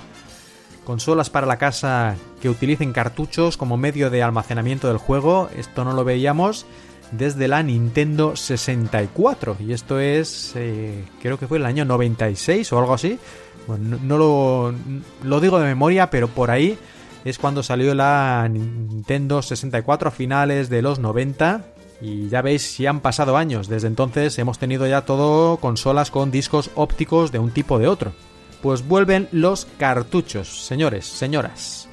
consolas 0.86 1.30
para 1.30 1.46
la 1.46 1.58
casa 1.58 2.16
que 2.42 2.50
utilicen 2.50 2.94
cartuchos 2.94 3.58
como 3.58 3.76
medio 3.76 4.10
de 4.10 4.24
almacenamiento 4.24 4.88
del 4.88 4.98
juego, 4.98 5.50
esto 5.58 5.84
no 5.84 5.92
lo 5.92 6.06
veíamos 6.06 6.66
desde 7.12 7.48
la 7.48 7.64
Nintendo 7.64 8.36
64. 8.36 9.58
Y 9.60 9.74
esto 9.74 10.00
es, 10.00 10.54
eh, 10.56 11.04
creo 11.22 11.38
que 11.38 11.48
fue 11.48 11.58
el 11.58 11.66
año 11.66 11.86
96 11.86 12.72
o 12.72 12.80
algo 12.80 12.94
así. 12.94 13.20
Bueno, 13.68 13.98
no, 14.02 14.18
lo, 14.18 14.74
lo 15.24 15.40
digo 15.40 15.60
de 15.60 15.66
memoria, 15.66 16.10
pero 16.10 16.28
por 16.28 16.52
ahí 16.52 16.78
es 17.26 17.40
cuando 17.40 17.64
salió 17.64 17.94
la 17.96 18.48
Nintendo 18.50 19.42
64 19.42 20.10
a 20.10 20.12
finales 20.12 20.70
de 20.70 20.82
los 20.82 21.00
90 21.00 21.66
y 22.02 22.30
ya 22.30 22.42
veis 22.42 22.62
si 22.62 22.86
han 22.86 23.00
pasado 23.00 23.38
años. 23.38 23.68
Desde 23.68 23.88
entonces 23.88 24.38
hemos 24.38 24.60
tenido 24.60 24.86
ya 24.88 25.02
todo 25.02 25.58
consolas 25.58 26.12
con 26.12 26.32
discos 26.32 26.70
ópticos 26.76 27.32
de 27.32 27.40
un 27.40 27.52
tipo 27.52 27.76
o 27.76 27.80
de 27.80 27.88
otro. 27.88 28.14
Pues 28.66 28.88
vuelven 28.88 29.28
los 29.32 29.68
cartuchos, 29.78 30.66
señores, 30.66 31.06
señoras. 31.06 31.88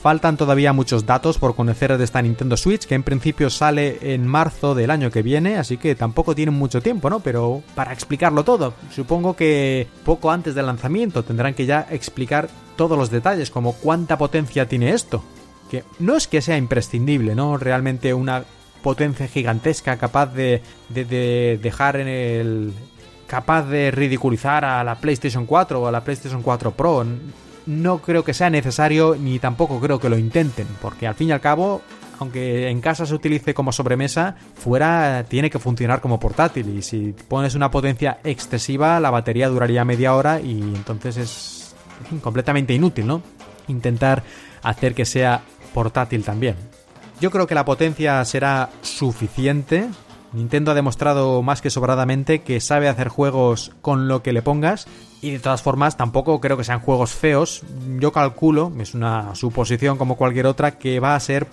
Faltan 0.00 0.38
todavía 0.38 0.72
muchos 0.72 1.04
datos 1.04 1.36
por 1.36 1.54
conocer 1.54 1.98
de 1.98 2.02
esta 2.02 2.22
Nintendo 2.22 2.56
Switch, 2.56 2.86
que 2.86 2.94
en 2.94 3.02
principio 3.02 3.50
sale 3.50 3.98
en 4.14 4.26
marzo 4.26 4.74
del 4.74 4.90
año 4.90 5.10
que 5.10 5.20
viene, 5.20 5.58
así 5.58 5.76
que 5.76 5.94
tampoco 5.94 6.34
tienen 6.34 6.54
mucho 6.54 6.80
tiempo, 6.80 7.10
¿no? 7.10 7.20
Pero 7.20 7.62
para 7.74 7.92
explicarlo 7.92 8.42
todo, 8.42 8.72
supongo 8.90 9.36
que 9.36 9.86
poco 10.06 10.30
antes 10.30 10.54
del 10.54 10.64
lanzamiento 10.64 11.24
tendrán 11.24 11.52
que 11.52 11.66
ya 11.66 11.86
explicar 11.90 12.48
todos 12.76 12.96
los 12.96 13.10
detalles, 13.10 13.50
como 13.50 13.74
cuánta 13.74 14.16
potencia 14.16 14.66
tiene 14.66 14.94
esto. 14.94 15.22
Que 15.70 15.84
no 15.98 16.16
es 16.16 16.26
que 16.26 16.40
sea 16.40 16.56
imprescindible, 16.56 17.34
¿no? 17.34 17.58
Realmente 17.58 18.14
una 18.14 18.44
potencia 18.82 19.28
gigantesca 19.28 19.98
capaz 19.98 20.32
de, 20.32 20.62
de, 20.88 21.58
dejar 21.60 21.96
en 21.96 22.08
el... 22.08 22.72
capaz 23.28 23.62
de 23.62 23.92
ridiculizar 23.92 24.64
a 24.64 24.82
la 24.82 24.96
PlayStation 24.96 25.46
4 25.46 25.80
o 25.80 25.86
a 25.86 25.92
la 25.92 26.02
PlayStation 26.02 26.42
4 26.42 26.72
Pro. 26.72 27.06
No 27.66 27.98
creo 27.98 28.24
que 28.24 28.34
sea 28.34 28.50
necesario 28.50 29.14
ni 29.14 29.38
tampoco 29.38 29.78
creo 29.78 30.00
que 30.00 30.08
lo 30.08 30.18
intenten, 30.18 30.66
porque 30.82 31.06
al 31.06 31.14
fin 31.14 31.28
y 31.28 31.32
al 31.32 31.40
cabo 31.40 31.82
aunque 32.20 32.68
en 32.68 32.80
casa 32.80 33.06
se 33.06 33.14
utilice 33.14 33.54
como 33.54 33.70
sobremesa, 33.72 34.34
fuera 34.56 35.24
tiene 35.28 35.50
que 35.50 35.58
funcionar 35.58 36.00
como 36.00 36.18
portátil 36.18 36.76
y 36.76 36.82
si 36.82 37.14
pones 37.28 37.54
una 37.54 37.70
potencia 37.70 38.18
excesiva 38.24 38.98
la 38.98 39.10
batería 39.10 39.48
duraría 39.48 39.84
media 39.84 40.14
hora 40.14 40.40
y 40.40 40.58
entonces 40.60 41.16
es 41.16 41.74
completamente 42.20 42.74
inútil, 42.74 43.06
¿no? 43.06 43.22
Intentar 43.68 44.22
hacer 44.62 44.94
que 44.94 45.04
sea 45.04 45.42
portátil 45.72 46.24
también. 46.24 46.56
Yo 47.20 47.30
creo 47.30 47.46
que 47.46 47.54
la 47.54 47.64
potencia 47.64 48.24
será 48.24 48.70
suficiente. 48.82 49.88
Nintendo 50.32 50.70
ha 50.70 50.74
demostrado 50.74 51.42
más 51.42 51.62
que 51.62 51.70
sobradamente 51.70 52.40
que 52.40 52.60
sabe 52.60 52.88
hacer 52.88 53.08
juegos 53.08 53.72
con 53.80 54.08
lo 54.08 54.22
que 54.22 54.32
le 54.32 54.42
pongas. 54.42 54.86
Y 55.20 55.30
de 55.32 55.38
todas 55.38 55.62
formas, 55.62 55.96
tampoco 55.96 56.40
creo 56.40 56.56
que 56.56 56.64
sean 56.64 56.80
juegos 56.80 57.12
feos. 57.12 57.62
Yo 57.98 58.12
calculo, 58.12 58.72
es 58.78 58.94
una 58.94 59.34
suposición 59.34 59.98
como 59.98 60.16
cualquier 60.16 60.46
otra, 60.46 60.78
que 60.78 61.00
va 61.00 61.14
a 61.14 61.20
ser 61.20 61.46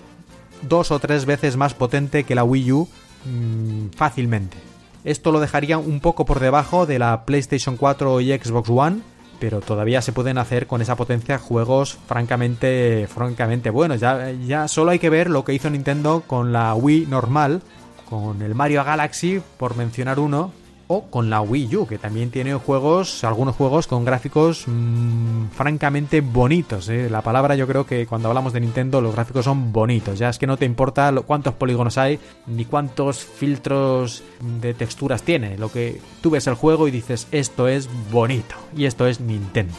dos 0.61 0.91
o 0.91 0.99
tres 0.99 1.25
veces 1.25 1.57
más 1.57 1.73
potente 1.73 2.23
que 2.23 2.35
la 2.35 2.43
Wii 2.43 2.71
U 2.71 2.87
mmm, 3.25 3.87
fácilmente. 3.95 4.57
Esto 5.03 5.31
lo 5.31 5.39
dejaría 5.39 5.77
un 5.77 5.99
poco 5.99 6.25
por 6.25 6.39
debajo 6.39 6.85
de 6.85 6.99
la 6.99 7.25
PlayStation 7.25 7.77
4 7.77 8.21
y 8.21 8.33
Xbox 8.37 8.69
One 8.69 9.01
pero 9.39 9.61
todavía 9.61 10.01
se 10.01 10.11
pueden 10.11 10.37
hacer 10.37 10.67
con 10.67 10.81
esa 10.81 10.95
potencia 10.95 11.37
juegos 11.37 11.97
francamente, 12.07 13.07
francamente 13.07 13.69
buenos. 13.69 13.99
Ya, 13.99 14.31
ya 14.31 14.67
solo 14.67 14.91
hay 14.91 14.99
que 14.99 15.09
ver 15.09 15.29
lo 15.29 15.43
que 15.43 15.53
hizo 15.53 15.69
Nintendo 15.69 16.23
con 16.25 16.53
la 16.53 16.73
Wii 16.73 17.07
normal, 17.07 17.61
con 18.09 18.41
el 18.41 18.55
Mario 18.55 18.83
Galaxy, 18.83 19.41
por 19.57 19.75
mencionar 19.75 20.19
uno, 20.19 20.51
o 20.87 21.05
con 21.05 21.29
la 21.29 21.41
Wii 21.41 21.75
U, 21.75 21.87
que 21.87 21.97
también 21.97 22.29
tiene 22.29 22.53
juegos, 22.53 23.23
algunos 23.23 23.55
juegos 23.55 23.87
con 23.87 24.05
gráficos 24.05 24.65
mmm, 24.67 25.47
francamente 25.47 26.21
bonitos. 26.21 26.89
¿eh? 26.89 27.09
La 27.09 27.21
palabra 27.21 27.55
yo 27.55 27.67
creo 27.67 27.85
que 27.85 28.05
cuando 28.05 28.27
hablamos 28.27 28.53
de 28.53 28.59
Nintendo 28.59 29.01
los 29.01 29.15
gráficos 29.15 29.45
son 29.45 29.73
bonitos. 29.73 30.19
Ya 30.19 30.29
es 30.29 30.37
que 30.37 30.47
no 30.47 30.57
te 30.57 30.65
importa 30.65 31.11
cuántos 31.25 31.55
polígonos 31.55 31.97
hay 31.97 32.19
ni 32.45 32.65
cuántos 32.65 33.19
filtros 33.19 34.23
de 34.61 34.73
texturas 34.73 35.23
tiene. 35.23 35.57
Lo 35.57 35.71
que 35.71 36.01
tú 36.21 36.29
ves 36.29 36.47
el 36.47 36.55
juego 36.55 36.87
y 36.87 36.91
dices 36.91 37.27
esto 37.31 37.67
es 37.67 37.89
bonito 38.11 38.55
y 38.75 38.85
esto 38.85 39.07
es 39.07 39.19
Nintendo. 39.19 39.73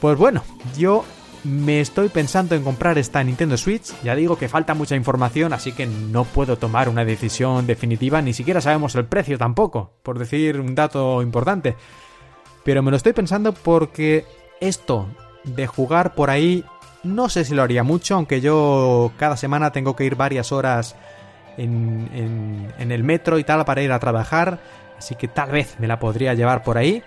Pues 0.00 0.16
bueno, 0.16 0.42
yo 0.78 1.04
me 1.44 1.80
estoy 1.80 2.08
pensando 2.08 2.54
en 2.54 2.62
comprar 2.62 2.98
esta 2.98 3.22
Nintendo 3.22 3.56
Switch. 3.56 3.92
Ya 4.02 4.14
digo 4.14 4.36
que 4.36 4.48
falta 4.48 4.74
mucha 4.74 4.96
información, 4.96 5.52
así 5.52 5.72
que 5.72 5.86
no 5.86 6.24
puedo 6.24 6.56
tomar 6.58 6.88
una 6.88 7.04
decisión 7.04 7.66
definitiva. 7.66 8.20
Ni 8.22 8.32
siquiera 8.32 8.60
sabemos 8.60 8.94
el 8.94 9.06
precio 9.06 9.38
tampoco, 9.38 9.92
por 10.02 10.18
decir 10.18 10.60
un 10.60 10.74
dato 10.74 11.22
importante. 11.22 11.76
Pero 12.64 12.82
me 12.82 12.90
lo 12.90 12.96
estoy 12.96 13.12
pensando 13.12 13.52
porque 13.52 14.24
esto 14.60 15.08
de 15.44 15.66
jugar 15.66 16.14
por 16.14 16.30
ahí, 16.30 16.64
no 17.02 17.28
sé 17.28 17.44
si 17.44 17.54
lo 17.54 17.62
haría 17.62 17.82
mucho, 17.82 18.16
aunque 18.16 18.40
yo 18.40 19.12
cada 19.16 19.36
semana 19.36 19.72
tengo 19.72 19.96
que 19.96 20.04
ir 20.04 20.16
varias 20.16 20.52
horas 20.52 20.96
en, 21.56 22.10
en, 22.12 22.72
en 22.78 22.92
el 22.92 23.04
metro 23.04 23.38
y 23.38 23.44
tal 23.44 23.64
para 23.64 23.82
ir 23.82 23.92
a 23.92 23.98
trabajar. 23.98 24.60
Así 24.98 25.14
que 25.14 25.28
tal 25.28 25.52
vez 25.52 25.76
me 25.78 25.86
la 25.86 25.98
podría 25.98 26.34
llevar 26.34 26.62
por 26.64 26.76
ahí. 26.76 27.02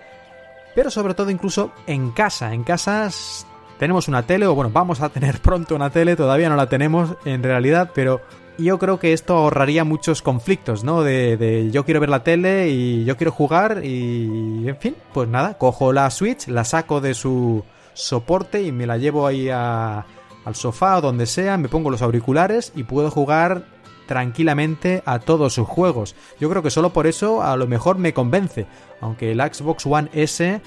Pero 0.74 0.90
sobre 0.90 1.14
todo 1.14 1.30
incluso 1.30 1.72
en 1.86 2.12
casa. 2.12 2.54
En 2.54 2.64
casas 2.64 3.46
tenemos 3.82 4.06
una 4.06 4.22
tele, 4.22 4.46
o 4.46 4.54
bueno, 4.54 4.70
vamos 4.72 5.00
a 5.00 5.08
tener 5.08 5.40
pronto 5.42 5.74
una 5.74 5.90
tele, 5.90 6.14
todavía 6.14 6.48
no 6.48 6.54
la 6.54 6.68
tenemos 6.68 7.16
en 7.24 7.42
realidad, 7.42 7.90
pero 7.92 8.20
yo 8.56 8.78
creo 8.78 9.00
que 9.00 9.12
esto 9.12 9.34
ahorraría 9.34 9.82
muchos 9.82 10.22
conflictos, 10.22 10.84
¿no? 10.84 11.02
De, 11.02 11.68
yo 11.72 11.84
quiero 11.84 11.98
ver 11.98 12.08
la 12.08 12.22
tele 12.22 12.68
y 12.68 13.04
yo 13.04 13.16
quiero 13.16 13.32
jugar 13.32 13.84
y, 13.84 14.68
en 14.68 14.76
fin, 14.76 14.94
pues 15.12 15.28
nada, 15.28 15.58
cojo 15.58 15.92
la 15.92 16.08
Switch, 16.10 16.46
la 16.46 16.62
saco 16.62 17.00
de 17.00 17.14
su 17.14 17.64
soporte 17.92 18.62
y 18.62 18.70
me 18.70 18.86
la 18.86 18.98
llevo 18.98 19.26
ahí 19.26 19.48
al 19.50 20.04
sofá 20.52 20.98
o 20.98 21.00
donde 21.00 21.26
sea, 21.26 21.58
me 21.58 21.68
pongo 21.68 21.90
los 21.90 22.02
auriculares 22.02 22.72
y 22.76 22.84
puedo 22.84 23.10
jugar 23.10 23.64
tranquilamente 24.06 25.02
a 25.06 25.18
todos 25.18 25.54
sus 25.54 25.66
juegos. 25.66 26.14
Yo 26.38 26.48
creo 26.48 26.62
que 26.62 26.70
solo 26.70 26.92
por 26.92 27.08
eso 27.08 27.42
a 27.42 27.56
lo 27.56 27.66
mejor 27.66 27.98
me 27.98 28.14
convence, 28.14 28.64
aunque 29.00 29.32
el 29.32 29.40
Xbox 29.40 29.86
One 29.86 30.08
S 30.12 30.60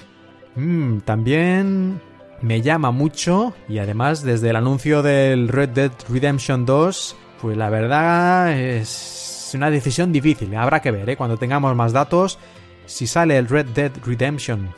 mmm, 0.54 0.98
también 0.98 1.98
me 2.42 2.62
llama 2.62 2.90
mucho 2.90 3.54
y 3.68 3.78
además 3.78 4.22
desde 4.22 4.50
el 4.50 4.56
anuncio 4.56 5.02
del 5.02 5.48
Red 5.48 5.70
Dead 5.70 5.92
Redemption 6.08 6.66
2, 6.66 7.16
pues 7.40 7.56
la 7.56 7.70
verdad 7.70 8.58
es 8.58 9.52
una 9.54 9.70
decisión 9.70 10.12
difícil, 10.12 10.54
habrá 10.54 10.80
que 10.80 10.90
ver, 10.90 11.08
¿eh? 11.08 11.16
cuando 11.16 11.36
tengamos 11.36 11.74
más 11.74 11.92
datos, 11.92 12.38
si 12.84 13.06
sale 13.06 13.36
el 13.38 13.48
Red 13.48 13.66
Dead 13.66 13.92
Redemption 14.04 14.68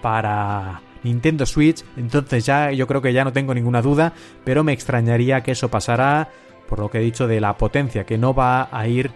para 0.00 0.80
Nintendo 1.02 1.46
Switch, 1.46 1.84
entonces 1.96 2.46
ya 2.46 2.70
yo 2.70 2.86
creo 2.86 3.02
que 3.02 3.12
ya 3.12 3.24
no 3.24 3.32
tengo 3.32 3.54
ninguna 3.54 3.82
duda, 3.82 4.12
pero 4.44 4.64
me 4.64 4.72
extrañaría 4.72 5.42
que 5.42 5.52
eso 5.52 5.68
pasara 5.68 6.28
por 6.68 6.78
lo 6.78 6.90
que 6.90 6.98
he 6.98 7.02
dicho 7.02 7.26
de 7.26 7.40
la 7.40 7.56
potencia, 7.56 8.04
que 8.04 8.18
no 8.18 8.34
va 8.34 8.68
a 8.70 8.86
ir 8.86 9.10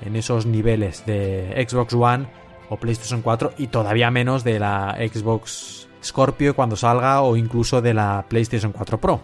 en 0.00 0.16
esos 0.16 0.46
niveles 0.46 1.04
de 1.06 1.66
Xbox 1.68 1.94
One 1.94 2.26
o 2.68 2.76
PlayStation 2.76 3.22
4 3.22 3.54
y 3.58 3.66
todavía 3.68 4.10
menos 4.10 4.44
de 4.44 4.58
la 4.58 4.96
Xbox 4.98 5.81
Scorpio 6.02 6.54
cuando 6.54 6.76
salga 6.76 7.22
o 7.22 7.36
incluso 7.36 7.80
de 7.82 7.94
la 7.94 8.26
PlayStation 8.28 8.72
4 8.72 9.00
Pro. 9.00 9.20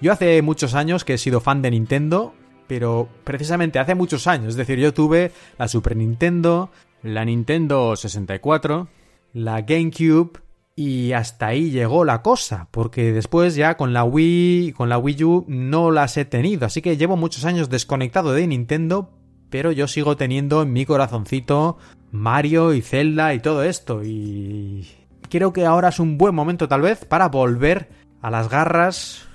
Yo 0.00 0.12
hace 0.12 0.42
muchos 0.42 0.74
años 0.74 1.04
que 1.04 1.14
he 1.14 1.18
sido 1.18 1.40
fan 1.40 1.62
de 1.62 1.70
Nintendo, 1.70 2.34
pero 2.66 3.08
precisamente 3.24 3.78
hace 3.78 3.94
muchos 3.94 4.26
años, 4.26 4.50
es 4.50 4.56
decir, 4.56 4.78
yo 4.78 4.92
tuve 4.92 5.32
la 5.58 5.68
Super 5.68 5.96
Nintendo, 5.96 6.70
la 7.02 7.24
Nintendo 7.24 7.96
64, 7.96 8.88
la 9.32 9.62
GameCube 9.62 10.40
y 10.74 11.12
hasta 11.12 11.46
ahí 11.46 11.70
llegó 11.70 12.04
la 12.04 12.20
cosa, 12.20 12.68
porque 12.70 13.12
después 13.12 13.54
ya 13.54 13.76
con 13.76 13.94
la 13.94 14.04
Wii, 14.04 14.72
con 14.72 14.90
la 14.90 14.98
Wii 14.98 15.24
U 15.24 15.44
no 15.48 15.90
las 15.90 16.16
he 16.18 16.26
tenido, 16.26 16.66
así 16.66 16.82
que 16.82 16.98
llevo 16.98 17.16
muchos 17.16 17.46
años 17.46 17.70
desconectado 17.70 18.32
de 18.32 18.46
Nintendo, 18.46 19.10
pero 19.48 19.72
yo 19.72 19.88
sigo 19.88 20.16
teniendo 20.16 20.62
en 20.62 20.72
mi 20.72 20.84
corazoncito 20.84 21.78
Mario 22.10 22.74
y 22.74 22.82
Zelda 22.82 23.32
y 23.32 23.40
todo 23.40 23.62
esto. 23.62 24.02
Y 24.04 24.86
creo 25.28 25.52
que 25.52 25.66
ahora 25.66 25.88
es 25.88 25.98
un 25.98 26.18
buen 26.18 26.34
momento 26.34 26.68
tal 26.68 26.82
vez 26.82 27.04
para 27.04 27.28
volver 27.28 27.88
a 28.22 28.30
las 28.30 28.48
garras 28.48 29.26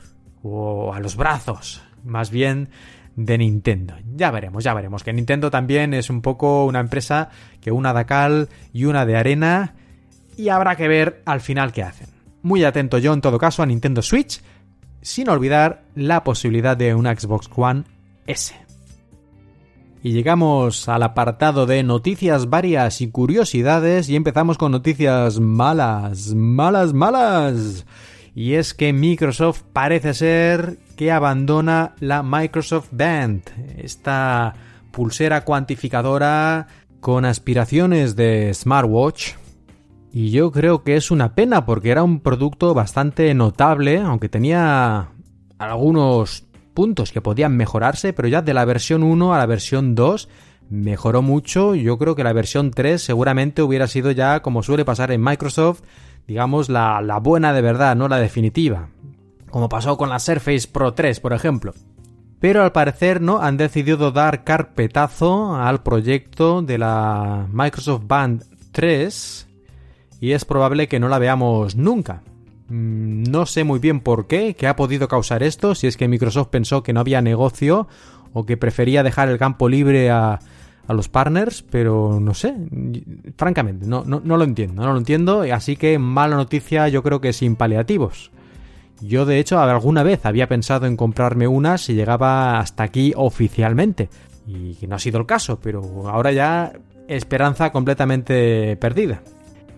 o 0.43 0.93
a 0.93 0.99
los 0.99 1.15
brazos, 1.15 1.81
más 2.03 2.31
bien 2.31 2.69
de 3.15 3.37
Nintendo. 3.37 3.95
Ya 4.15 4.31
veremos, 4.31 4.63
ya 4.63 4.73
veremos. 4.73 5.03
Que 5.03 5.13
Nintendo 5.13 5.51
también 5.51 5.93
es 5.93 6.09
un 6.09 6.21
poco 6.21 6.65
una 6.65 6.79
empresa 6.79 7.29
que 7.59 7.71
una 7.71 7.93
de 7.93 8.05
cal 8.05 8.49
y 8.73 8.85
una 8.85 9.05
de 9.05 9.17
arena 9.17 9.75
y 10.37 10.49
habrá 10.49 10.75
que 10.75 10.87
ver 10.87 11.21
al 11.25 11.41
final 11.41 11.71
qué 11.71 11.83
hacen. 11.83 12.07
Muy 12.41 12.63
atento 12.63 12.97
yo 12.97 13.13
en 13.13 13.21
todo 13.21 13.37
caso 13.37 13.61
a 13.61 13.65
Nintendo 13.65 14.01
Switch, 14.01 14.41
sin 15.01 15.29
olvidar 15.29 15.83
la 15.95 16.23
posibilidad 16.23 16.75
de 16.75 16.95
una 16.95 17.15
Xbox 17.15 17.49
One 17.55 17.83
S. 18.25 18.55
Y 20.03 20.13
llegamos 20.13 20.89
al 20.89 21.03
apartado 21.03 21.67
de 21.67 21.83
noticias 21.83 22.49
varias 22.49 23.01
y 23.01 23.11
curiosidades 23.11 24.09
y 24.09 24.15
empezamos 24.15 24.57
con 24.57 24.71
noticias 24.71 25.39
malas, 25.39 26.33
malas, 26.33 26.93
malas. 26.93 27.85
Y 28.33 28.53
es 28.53 28.73
que 28.73 28.93
Microsoft 28.93 29.61
parece 29.73 30.15
ser 30.15 30.79
que 30.95 31.11
abandona 31.11 31.93
la 31.99 32.23
Microsoft 32.23 32.89
Band, 32.91 33.43
esta 33.77 34.55
pulsera 34.91 35.45
cuantificadora 35.45 36.67
con 36.99 37.25
aspiraciones 37.25 38.15
de 38.15 38.51
smartwatch. 38.55 39.33
Y 40.11 40.31
yo 40.31 40.51
creo 40.51 40.83
que 40.83 40.95
es 40.95 41.11
una 41.11 41.35
pena 41.35 41.65
porque 41.65 41.91
era 41.91 42.01
un 42.01 42.21
producto 42.21 42.73
bastante 42.73 43.33
notable, 43.35 43.99
aunque 43.99 44.29
tenía 44.29 45.09
algunos 45.59 46.45
puntos 46.73 47.11
que 47.11 47.21
podían 47.21 47.55
mejorarse, 47.57 48.13
pero 48.13 48.27
ya 48.27 48.41
de 48.41 48.53
la 48.53 48.65
versión 48.65 49.03
1 49.03 49.33
a 49.33 49.37
la 49.37 49.45
versión 49.45 49.95
2 49.95 50.29
mejoró 50.69 51.21
mucho. 51.21 51.75
Yo 51.75 51.97
creo 51.97 52.15
que 52.15 52.23
la 52.23 52.33
versión 52.33 52.71
3 52.71 53.01
seguramente 53.01 53.61
hubiera 53.61 53.87
sido 53.87 54.11
ya, 54.11 54.41
como 54.41 54.63
suele 54.63 54.85
pasar 54.85 55.11
en 55.11 55.23
Microsoft, 55.23 55.81
digamos, 56.27 56.69
la, 56.69 57.01
la 57.01 57.19
buena 57.19 57.53
de 57.53 57.61
verdad, 57.61 57.95
no 57.95 58.07
la 58.07 58.17
definitiva. 58.17 58.89
Como 59.49 59.69
pasó 59.69 59.97
con 59.97 60.09
la 60.09 60.19
Surface 60.19 60.67
Pro 60.71 60.93
3, 60.93 61.19
por 61.19 61.33
ejemplo. 61.33 61.73
Pero 62.39 62.63
al 62.63 62.71
parecer 62.71 63.21
no 63.21 63.39
han 63.39 63.57
decidido 63.57 64.11
dar 64.11 64.43
carpetazo 64.43 65.55
al 65.55 65.83
proyecto 65.83 66.61
de 66.61 66.77
la 66.77 67.47
Microsoft 67.51 68.07
Band 68.07 68.45
3 68.71 69.47
y 70.21 70.31
es 70.31 70.45
probable 70.45 70.87
que 70.87 70.99
no 70.99 71.09
la 71.09 71.19
veamos 71.19 71.75
nunca. 71.75 72.23
Mm, 72.71 73.23
no 73.23 73.45
sé 73.45 73.65
muy 73.65 73.79
bien 73.79 73.99
por 73.99 74.27
qué, 74.27 74.55
qué 74.55 74.65
ha 74.65 74.77
podido 74.77 75.09
causar 75.09 75.43
esto, 75.43 75.75
si 75.75 75.87
es 75.87 75.97
que 75.97 76.07
Microsoft 76.07 76.47
pensó 76.47 76.83
que 76.83 76.93
no 76.93 77.01
había 77.01 77.21
negocio 77.21 77.89
o 78.31 78.45
que 78.45 78.55
prefería 78.55 79.03
dejar 79.03 79.27
el 79.27 79.37
campo 79.37 79.67
libre 79.67 80.09
a, 80.09 80.39
los 80.87 81.07
partners, 81.07 81.63
pero 81.69 82.19
no 82.19 82.33
sé, 82.33 82.53
francamente, 83.37 83.85
no, 83.85 84.03
lo 84.03 84.43
entiendo, 84.43 84.83
no 84.83 84.91
lo 84.91 84.97
entiendo, 84.97 85.45
así 85.53 85.77
que 85.77 85.97
mala 85.97 86.35
noticia 86.35 86.89
yo 86.89 87.01
creo 87.01 87.21
que 87.21 87.31
sin 87.31 87.55
paliativos. 87.55 88.31
Yo 88.99 89.25
de 89.25 89.39
hecho 89.39 89.57
alguna 89.61 90.03
vez 90.03 90.25
había 90.25 90.49
pensado 90.49 90.87
en 90.87 90.97
comprarme 90.97 91.47
una 91.47 91.77
si 91.77 91.93
llegaba 91.93 92.59
hasta 92.59 92.83
aquí 92.83 93.13
oficialmente, 93.15 94.09
y 94.45 94.85
no 94.85 94.95
ha 94.95 94.99
sido 94.99 95.17
el 95.19 95.25
caso, 95.25 95.61
pero 95.61 96.09
ahora 96.09 96.33
ya 96.33 96.73
esperanza 97.07 97.71
completamente 97.71 98.75
perdida. 98.75 99.21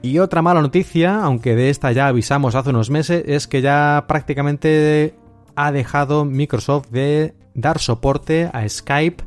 Y 0.04 0.20
otra 0.20 0.42
mala 0.42 0.62
noticia, 0.62 1.24
aunque 1.24 1.56
de 1.56 1.70
esta 1.70 1.94
ya 1.94 2.08
avisamos 2.08 2.56
hace 2.56 2.72
unos 2.72 2.90
meses, 2.90 3.24
es 3.26 3.48
que 3.48 3.62
ya 3.62 4.04
prácticamente 4.06 5.16
ha 5.56 5.72
dejado 5.72 6.26
Microsoft 6.26 6.90
de 6.90 7.34
dar 7.54 7.80
soporte 7.80 8.50
a 8.52 8.68
Skype 8.68 9.24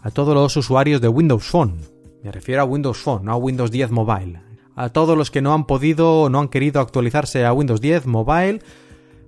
a 0.00 0.10
todos 0.10 0.34
los 0.34 0.56
usuarios 0.56 1.02
de 1.02 1.08
Windows 1.08 1.44
Phone. 1.44 1.82
Me 2.24 2.32
refiero 2.32 2.62
a 2.62 2.64
Windows 2.64 2.96
Phone, 2.96 3.26
no 3.26 3.32
a 3.32 3.36
Windows 3.36 3.70
10 3.70 3.90
Mobile. 3.90 4.40
A 4.74 4.88
todos 4.88 5.18
los 5.18 5.30
que 5.30 5.42
no 5.42 5.52
han 5.52 5.66
podido 5.66 6.22
o 6.22 6.28
no 6.30 6.40
han 6.40 6.48
querido 6.48 6.80
actualizarse 6.80 7.44
a 7.44 7.52
Windows 7.52 7.82
10 7.82 8.06
Mobile 8.06 8.62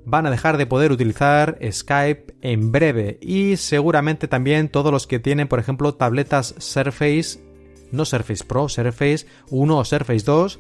van 0.07 0.25
a 0.25 0.31
dejar 0.31 0.57
de 0.57 0.65
poder 0.65 0.91
utilizar 0.91 1.59
Skype 1.71 2.35
en 2.41 2.73
breve 2.73 3.19
y 3.21 3.59
seguramente 3.59 4.27
también 4.27 4.71
todos 4.71 4.91
los 4.91 5.07
que 5.07 5.19
tienen 5.19 5.49
por 5.49 5.59
ejemplo 5.59 5.93
tabletas 5.93 6.55
Surface, 6.57 7.41
no 7.93 8.07
Surface 8.07 8.43
Pro, 8.43 8.71
Surface 8.71 9.27
1 9.51 9.77
o 9.77 9.85
Surface 9.85 10.25
2 10.25 10.59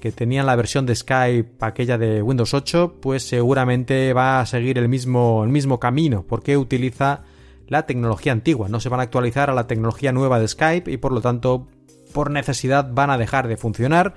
que 0.00 0.12
tenían 0.12 0.46
la 0.46 0.56
versión 0.56 0.86
de 0.86 0.94
Skype, 0.94 1.50
aquella 1.60 1.98
de 1.98 2.22
Windows 2.22 2.54
8, 2.54 2.96
pues 3.00 3.26
seguramente 3.26 4.12
va 4.12 4.40
a 4.40 4.46
seguir 4.46 4.78
el 4.78 4.88
mismo, 4.88 5.42
el 5.44 5.50
mismo 5.50 5.80
camino, 5.80 6.24
porque 6.26 6.56
utiliza 6.56 7.22
la 7.66 7.86
tecnología 7.86 8.32
antigua, 8.32 8.68
no 8.68 8.80
se 8.80 8.88
van 8.88 9.00
a 9.00 9.04
actualizar 9.04 9.50
a 9.50 9.54
la 9.54 9.66
tecnología 9.66 10.12
nueva 10.12 10.38
de 10.38 10.48
Skype 10.48 10.90
y 10.90 10.96
por 10.96 11.12
lo 11.12 11.20
tanto, 11.20 11.68
por 12.12 12.30
necesidad, 12.30 12.90
van 12.92 13.10
a 13.10 13.18
dejar 13.18 13.48
de 13.48 13.56
funcionar. 13.56 14.14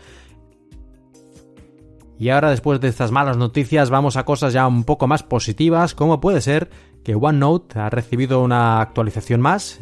Y 2.17 2.29
ahora, 2.29 2.51
después 2.51 2.79
de 2.79 2.87
estas 2.87 3.11
malas 3.11 3.35
noticias, 3.35 3.89
vamos 3.89 4.15
a 4.15 4.25
cosas 4.25 4.53
ya 4.53 4.67
un 4.67 4.83
poco 4.83 5.07
más 5.07 5.23
positivas, 5.23 5.95
como 5.95 6.21
puede 6.21 6.39
ser 6.39 6.69
que 7.03 7.15
OneNote 7.15 7.79
ha 7.79 7.89
recibido 7.89 8.43
una 8.43 8.79
actualización 8.79 9.41
más 9.41 9.79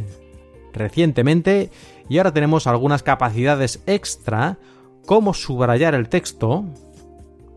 recientemente 0.73 1.71
y 2.07 2.17
ahora 2.17 2.33
tenemos 2.33 2.67
algunas 2.67 3.03
capacidades 3.03 3.81
extra 3.85 4.57
cómo 5.05 5.33
subrayar 5.33 5.95
el 5.95 6.09
texto, 6.09 6.65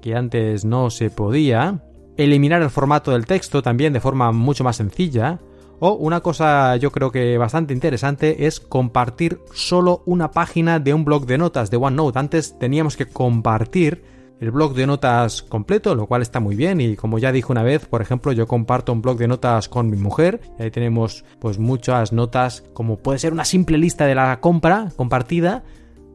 que 0.01 0.15
antes 0.15 0.65
no 0.65 0.91
se 0.91 1.11
podía, 1.11 1.83
eliminar 2.17 2.63
el 2.63 2.71
formato 2.71 3.13
del 3.13 3.27
texto 3.27 3.63
también 3.63 3.93
de 3.93 4.01
forma 4.01 4.33
mucho 4.33 4.65
más 4.65 4.77
sencilla, 4.77 5.39
o 5.85 5.95
una 5.95 6.21
cosa 6.21 6.77
yo 6.77 6.93
creo 6.93 7.11
que 7.11 7.37
bastante 7.39 7.75
interesante 7.75 8.47
es 8.47 8.61
compartir 8.61 9.41
solo 9.53 10.03
una 10.07 10.31
página 10.31 10.79
de 10.79 10.95
un 10.95 11.05
blog 11.05 11.27
de 11.27 11.39
notas 11.39 11.73
de 11.73 11.77
OneNote. 11.77 12.21
Antes 12.21 12.57
teníamos 12.57 12.97
que 12.97 13.07
compartir 13.07 14.05
el 14.39 14.53
blog 14.53 14.75
de 14.75 14.87
notas 14.87 15.43
completo, 15.43 15.95
lo 15.95 16.07
cual 16.07 16.23
está 16.23 16.39
muy 16.39 16.55
bien 16.55 16.81
y 16.81 16.95
como 16.95 17.19
ya 17.19 17.33
dije 17.33 17.51
una 17.51 17.65
vez, 17.65 17.87
por 17.87 18.03
ejemplo, 18.03 18.33
yo 18.33 18.47
comparto 18.47 18.93
un 18.93 19.03
blog 19.03 19.19
de 19.19 19.29
notas 19.29 19.69
con 19.69 19.91
mi 19.91 19.97
mujer 19.97 20.41
y 20.59 20.63
ahí 20.63 20.71
tenemos 20.71 21.25
pues 21.41 21.59
muchas 21.59 22.13
notas 22.13 22.63
como 22.73 22.99
puede 22.99 23.19
ser 23.19 23.33
una 23.33 23.45
simple 23.45 23.79
lista 23.79 24.07
de 24.07 24.15
la 24.15 24.39
compra 24.41 24.89
compartida 24.97 25.65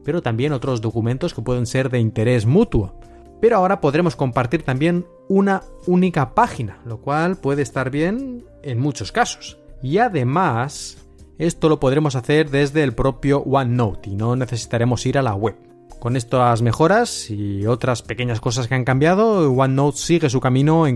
pero 0.08 0.22
también 0.22 0.54
otros 0.54 0.80
documentos 0.80 1.34
que 1.34 1.42
pueden 1.42 1.66
ser 1.66 1.90
de 1.90 1.98
interés 1.98 2.46
mutuo. 2.46 2.94
Pero 3.42 3.58
ahora 3.58 3.82
podremos 3.82 4.16
compartir 4.16 4.62
también 4.62 5.04
una 5.28 5.64
única 5.86 6.34
página, 6.34 6.78
lo 6.86 7.02
cual 7.02 7.36
puede 7.36 7.60
estar 7.60 7.90
bien 7.90 8.46
en 8.62 8.80
muchos 8.80 9.12
casos. 9.12 9.58
Y 9.82 9.98
además, 9.98 10.96
esto 11.36 11.68
lo 11.68 11.78
podremos 11.78 12.16
hacer 12.16 12.48
desde 12.48 12.84
el 12.84 12.94
propio 12.94 13.40
OneNote 13.40 14.08
y 14.08 14.16
no 14.16 14.34
necesitaremos 14.34 15.04
ir 15.04 15.18
a 15.18 15.22
la 15.22 15.34
web. 15.34 15.56
Con 15.98 16.16
estas 16.16 16.62
mejoras 16.62 17.28
y 17.28 17.66
otras 17.66 18.00
pequeñas 18.00 18.40
cosas 18.40 18.66
que 18.66 18.76
han 18.76 18.84
cambiado, 18.84 19.52
OneNote 19.52 19.98
sigue 19.98 20.30
su 20.30 20.40
camino 20.40 20.86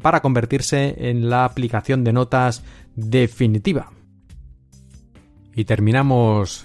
para 0.00 0.22
convertirse 0.22 0.94
en 1.10 1.28
la 1.28 1.44
aplicación 1.44 2.04
de 2.04 2.12
notas 2.12 2.62
definitiva. 2.94 3.90
Y 5.52 5.64
terminamos 5.64 6.64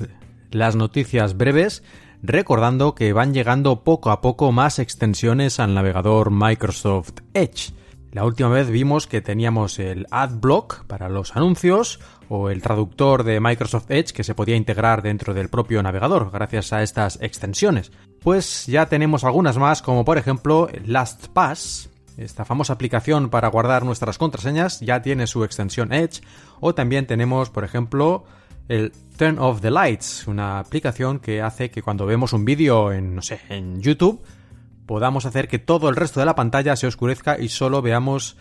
las 0.51 0.75
noticias 0.75 1.37
breves, 1.37 1.83
recordando 2.21 2.95
que 2.95 3.13
van 3.13 3.33
llegando 3.33 3.83
poco 3.83 4.11
a 4.11 4.21
poco 4.21 4.51
más 4.51 4.79
extensiones 4.79 5.59
al 5.59 5.73
navegador 5.73 6.31
Microsoft 6.31 7.19
Edge. 7.33 7.73
La 8.11 8.25
última 8.25 8.49
vez 8.49 8.69
vimos 8.69 9.05
que 9.05 9.21
teníamos 9.21 9.79
el 9.79 10.07
AdBlock 10.09 10.85
para 10.85 11.09
los 11.09 11.35
anuncios 11.35 11.99
o 12.29 12.49
el 12.49 12.61
traductor 12.61 13.23
de 13.23 13.39
Microsoft 13.39 13.91
Edge 13.91 14.13
que 14.13 14.23
se 14.23 14.33
podía 14.33 14.55
integrar 14.55 15.01
dentro 15.01 15.33
del 15.33 15.49
propio 15.49 15.83
navegador 15.83 16.31
gracias 16.31 16.73
a 16.73 16.81
estas 16.83 17.19
extensiones. 17.21 17.91
Pues 18.21 18.65
ya 18.65 18.87
tenemos 18.87 19.23
algunas 19.23 19.57
más 19.57 19.81
como 19.81 20.03
por 20.03 20.17
ejemplo 20.17 20.69
LastPass, 20.85 21.89
esta 22.17 22.45
famosa 22.45 22.73
aplicación 22.73 23.29
para 23.29 23.49
guardar 23.49 23.85
nuestras 23.85 24.17
contraseñas 24.17 24.79
ya 24.79 25.01
tiene 25.01 25.27
su 25.27 25.43
extensión 25.43 25.93
Edge 25.93 26.21
o 26.59 26.73
también 26.73 27.05
tenemos 27.05 27.49
por 27.49 27.63
ejemplo 27.63 28.23
el 28.67 28.91
Turn 29.17 29.39
Off 29.39 29.61
the 29.61 29.71
Lights, 29.71 30.27
una 30.27 30.59
aplicación 30.59 31.19
que 31.19 31.41
hace 31.41 31.71
que 31.71 31.81
cuando 31.81 32.05
vemos 32.05 32.33
un 32.33 32.45
vídeo 32.45 32.91
en, 32.91 33.15
no 33.15 33.21
sé, 33.21 33.39
en 33.49 33.81
YouTube, 33.81 34.21
podamos 34.85 35.25
hacer 35.25 35.47
que 35.47 35.59
todo 35.59 35.89
el 35.89 35.95
resto 35.95 36.19
de 36.19 36.25
la 36.25 36.35
pantalla 36.35 36.75
se 36.75 36.87
oscurezca 36.87 37.39
y 37.39 37.49
solo 37.49 37.81
veamos 37.81 38.37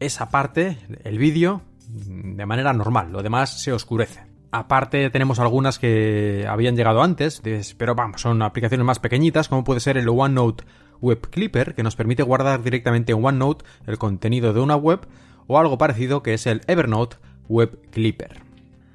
esa 0.00 0.28
parte, 0.28 0.78
el 1.04 1.18
vídeo, 1.18 1.62
de 1.88 2.46
manera 2.46 2.72
normal. 2.72 3.12
Lo 3.12 3.22
demás 3.22 3.60
se 3.62 3.72
oscurece. 3.72 4.22
Aparte 4.50 5.10
tenemos 5.10 5.40
algunas 5.40 5.78
que 5.78 6.46
habían 6.48 6.76
llegado 6.76 7.02
antes, 7.02 7.42
pero 7.76 7.94
vamos, 7.94 8.20
son 8.20 8.40
aplicaciones 8.42 8.86
más 8.86 9.00
pequeñitas, 9.00 9.48
como 9.48 9.64
puede 9.64 9.80
ser 9.80 9.96
el 9.96 10.08
OneNote 10.08 10.64
Web 11.00 11.28
Clipper, 11.30 11.74
que 11.74 11.82
nos 11.82 11.96
permite 11.96 12.22
guardar 12.22 12.62
directamente 12.62 13.12
en 13.12 13.24
OneNote 13.24 13.64
el 13.86 13.98
contenido 13.98 14.52
de 14.52 14.60
una 14.60 14.76
web, 14.76 15.00
o 15.46 15.58
algo 15.58 15.76
parecido 15.76 16.22
que 16.22 16.34
es 16.34 16.46
el 16.46 16.60
Evernote 16.68 17.16
Web 17.48 17.90
Clipper. 17.90 18.43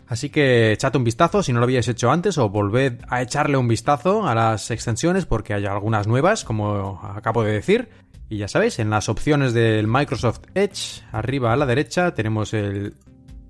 Así 0.09 0.31
que 0.31 0.71
echad 0.71 0.95
un 0.95 1.03
vistazo 1.03 1.43
si 1.43 1.53
no 1.53 1.59
lo 1.59 1.65
habíais 1.65 1.87
hecho 1.87 2.09
antes 2.09 2.39
o 2.39 2.49
volved 2.49 2.99
a 3.09 3.21
echarle 3.21 3.57
un 3.57 3.67
vistazo 3.67 4.27
a 4.27 4.33
las 4.33 4.71
extensiones 4.71 5.27
porque 5.27 5.53
hay 5.53 5.67
algunas 5.67 6.07
nuevas, 6.07 6.43
como 6.43 6.99
acabo 7.03 7.43
de 7.43 7.51
decir. 7.53 7.89
Y 8.27 8.37
ya 8.37 8.47
sabéis, 8.47 8.79
en 8.79 8.89
las 8.89 9.07
opciones 9.07 9.53
del 9.53 9.87
Microsoft 9.87 10.41
Edge, 10.55 11.03
arriba 11.11 11.53
a 11.53 11.55
la 11.55 11.67
derecha, 11.67 12.15
tenemos 12.15 12.55
el 12.55 12.95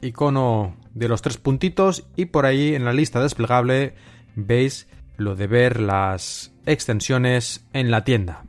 icono 0.01 0.75
de 0.93 1.07
los 1.07 1.21
tres 1.21 1.37
puntitos 1.37 2.05
y 2.17 2.25
por 2.25 2.45
ahí 2.45 2.75
en 2.75 2.83
la 2.83 2.91
lista 2.91 3.21
desplegable 3.21 3.95
veis 4.35 4.89
lo 5.15 5.37
de 5.37 5.47
ver 5.47 5.79
las 5.79 6.51
extensiones 6.65 7.65
en 7.71 7.89
la 7.89 8.03
tienda. 8.03 8.43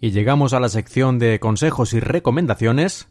Y 0.00 0.10
llegamos 0.10 0.52
a 0.52 0.58
la 0.58 0.68
sección 0.68 1.20
de 1.20 1.38
consejos 1.38 1.92
y 1.92 2.00
recomendaciones, 2.00 3.08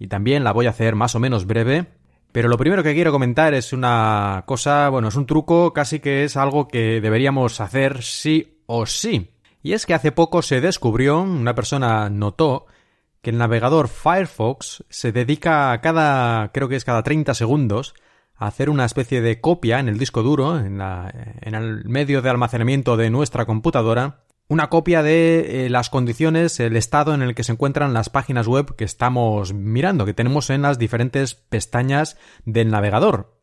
y 0.00 0.08
también 0.08 0.42
la 0.42 0.52
voy 0.52 0.66
a 0.66 0.70
hacer 0.70 0.96
más 0.96 1.14
o 1.14 1.20
menos 1.20 1.46
breve, 1.46 1.86
pero 2.32 2.48
lo 2.48 2.56
primero 2.56 2.82
que 2.82 2.94
quiero 2.94 3.12
comentar 3.12 3.52
es 3.52 3.74
una 3.74 4.42
cosa, 4.46 4.88
bueno, 4.88 5.08
es 5.08 5.16
un 5.16 5.26
truco, 5.26 5.72
casi 5.72 6.00
que 6.00 6.24
es 6.24 6.36
algo 6.36 6.66
que 6.66 7.00
deberíamos 7.00 7.60
hacer 7.60 8.02
sí 8.02 8.58
o 8.66 8.86
sí. 8.86 9.30
Y 9.62 9.74
es 9.74 9.84
que 9.84 9.94
hace 9.94 10.12
poco 10.12 10.40
se 10.40 10.62
descubrió, 10.62 11.20
una 11.20 11.54
persona 11.54 12.08
notó, 12.08 12.66
que 13.20 13.30
el 13.30 13.38
navegador 13.38 13.88
Firefox 13.88 14.84
se 14.88 15.12
dedica 15.12 15.78
cada, 15.82 16.50
creo 16.52 16.68
que 16.68 16.76
es 16.76 16.84
cada 16.84 17.02
30 17.02 17.34
segundos, 17.34 17.94
a 18.34 18.46
hacer 18.46 18.70
una 18.70 18.86
especie 18.86 19.20
de 19.20 19.40
copia 19.40 19.78
en 19.78 19.88
el 19.88 19.98
disco 19.98 20.22
duro, 20.22 20.58
en, 20.58 20.78
la, 20.78 21.12
en 21.42 21.54
el 21.54 21.84
medio 21.84 22.22
de 22.22 22.30
almacenamiento 22.30 22.96
de 22.96 23.10
nuestra 23.10 23.44
computadora, 23.44 24.21
una 24.48 24.68
copia 24.68 25.02
de 25.02 25.66
eh, 25.66 25.70
las 25.70 25.88
condiciones, 25.88 26.60
el 26.60 26.76
estado 26.76 27.14
en 27.14 27.22
el 27.22 27.34
que 27.34 27.44
se 27.44 27.52
encuentran 27.52 27.94
las 27.94 28.10
páginas 28.10 28.46
web 28.46 28.74
que 28.76 28.84
estamos 28.84 29.54
mirando, 29.54 30.04
que 30.04 30.14
tenemos 30.14 30.50
en 30.50 30.62
las 30.62 30.78
diferentes 30.78 31.34
pestañas 31.34 32.18
del 32.44 32.70
navegador. 32.70 33.38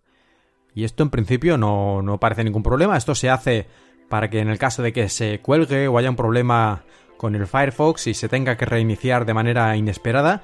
Y 0.76 0.84
esto 0.84 1.04
en 1.04 1.10
principio 1.10 1.58
no, 1.58 2.02
no 2.02 2.20
parece 2.20 2.44
ningún 2.44 2.64
problema, 2.64 2.98
esto 2.98 3.16
se 3.16 3.30
hace 3.30 3.68
para 4.08 4.30
que 4.30 4.40
en 4.40 4.50
el 4.50 4.58
caso 4.58 4.82
de 4.82 4.94
que 4.94 5.10
se 5.10 5.40
cuelgue 5.40 5.88
o 5.88 5.98
haya 5.98 6.10
un 6.10 6.16
problema 6.16 6.84
con 7.18 7.36
el 7.36 7.48
Firefox 7.48 8.08
y 8.08 8.14
se 8.14 8.30
tenga 8.30 8.58
que 8.58 8.66
reiniciar 8.66 9.26
de 9.26 9.34
manera 9.34 9.76
inesperada, 9.76 10.42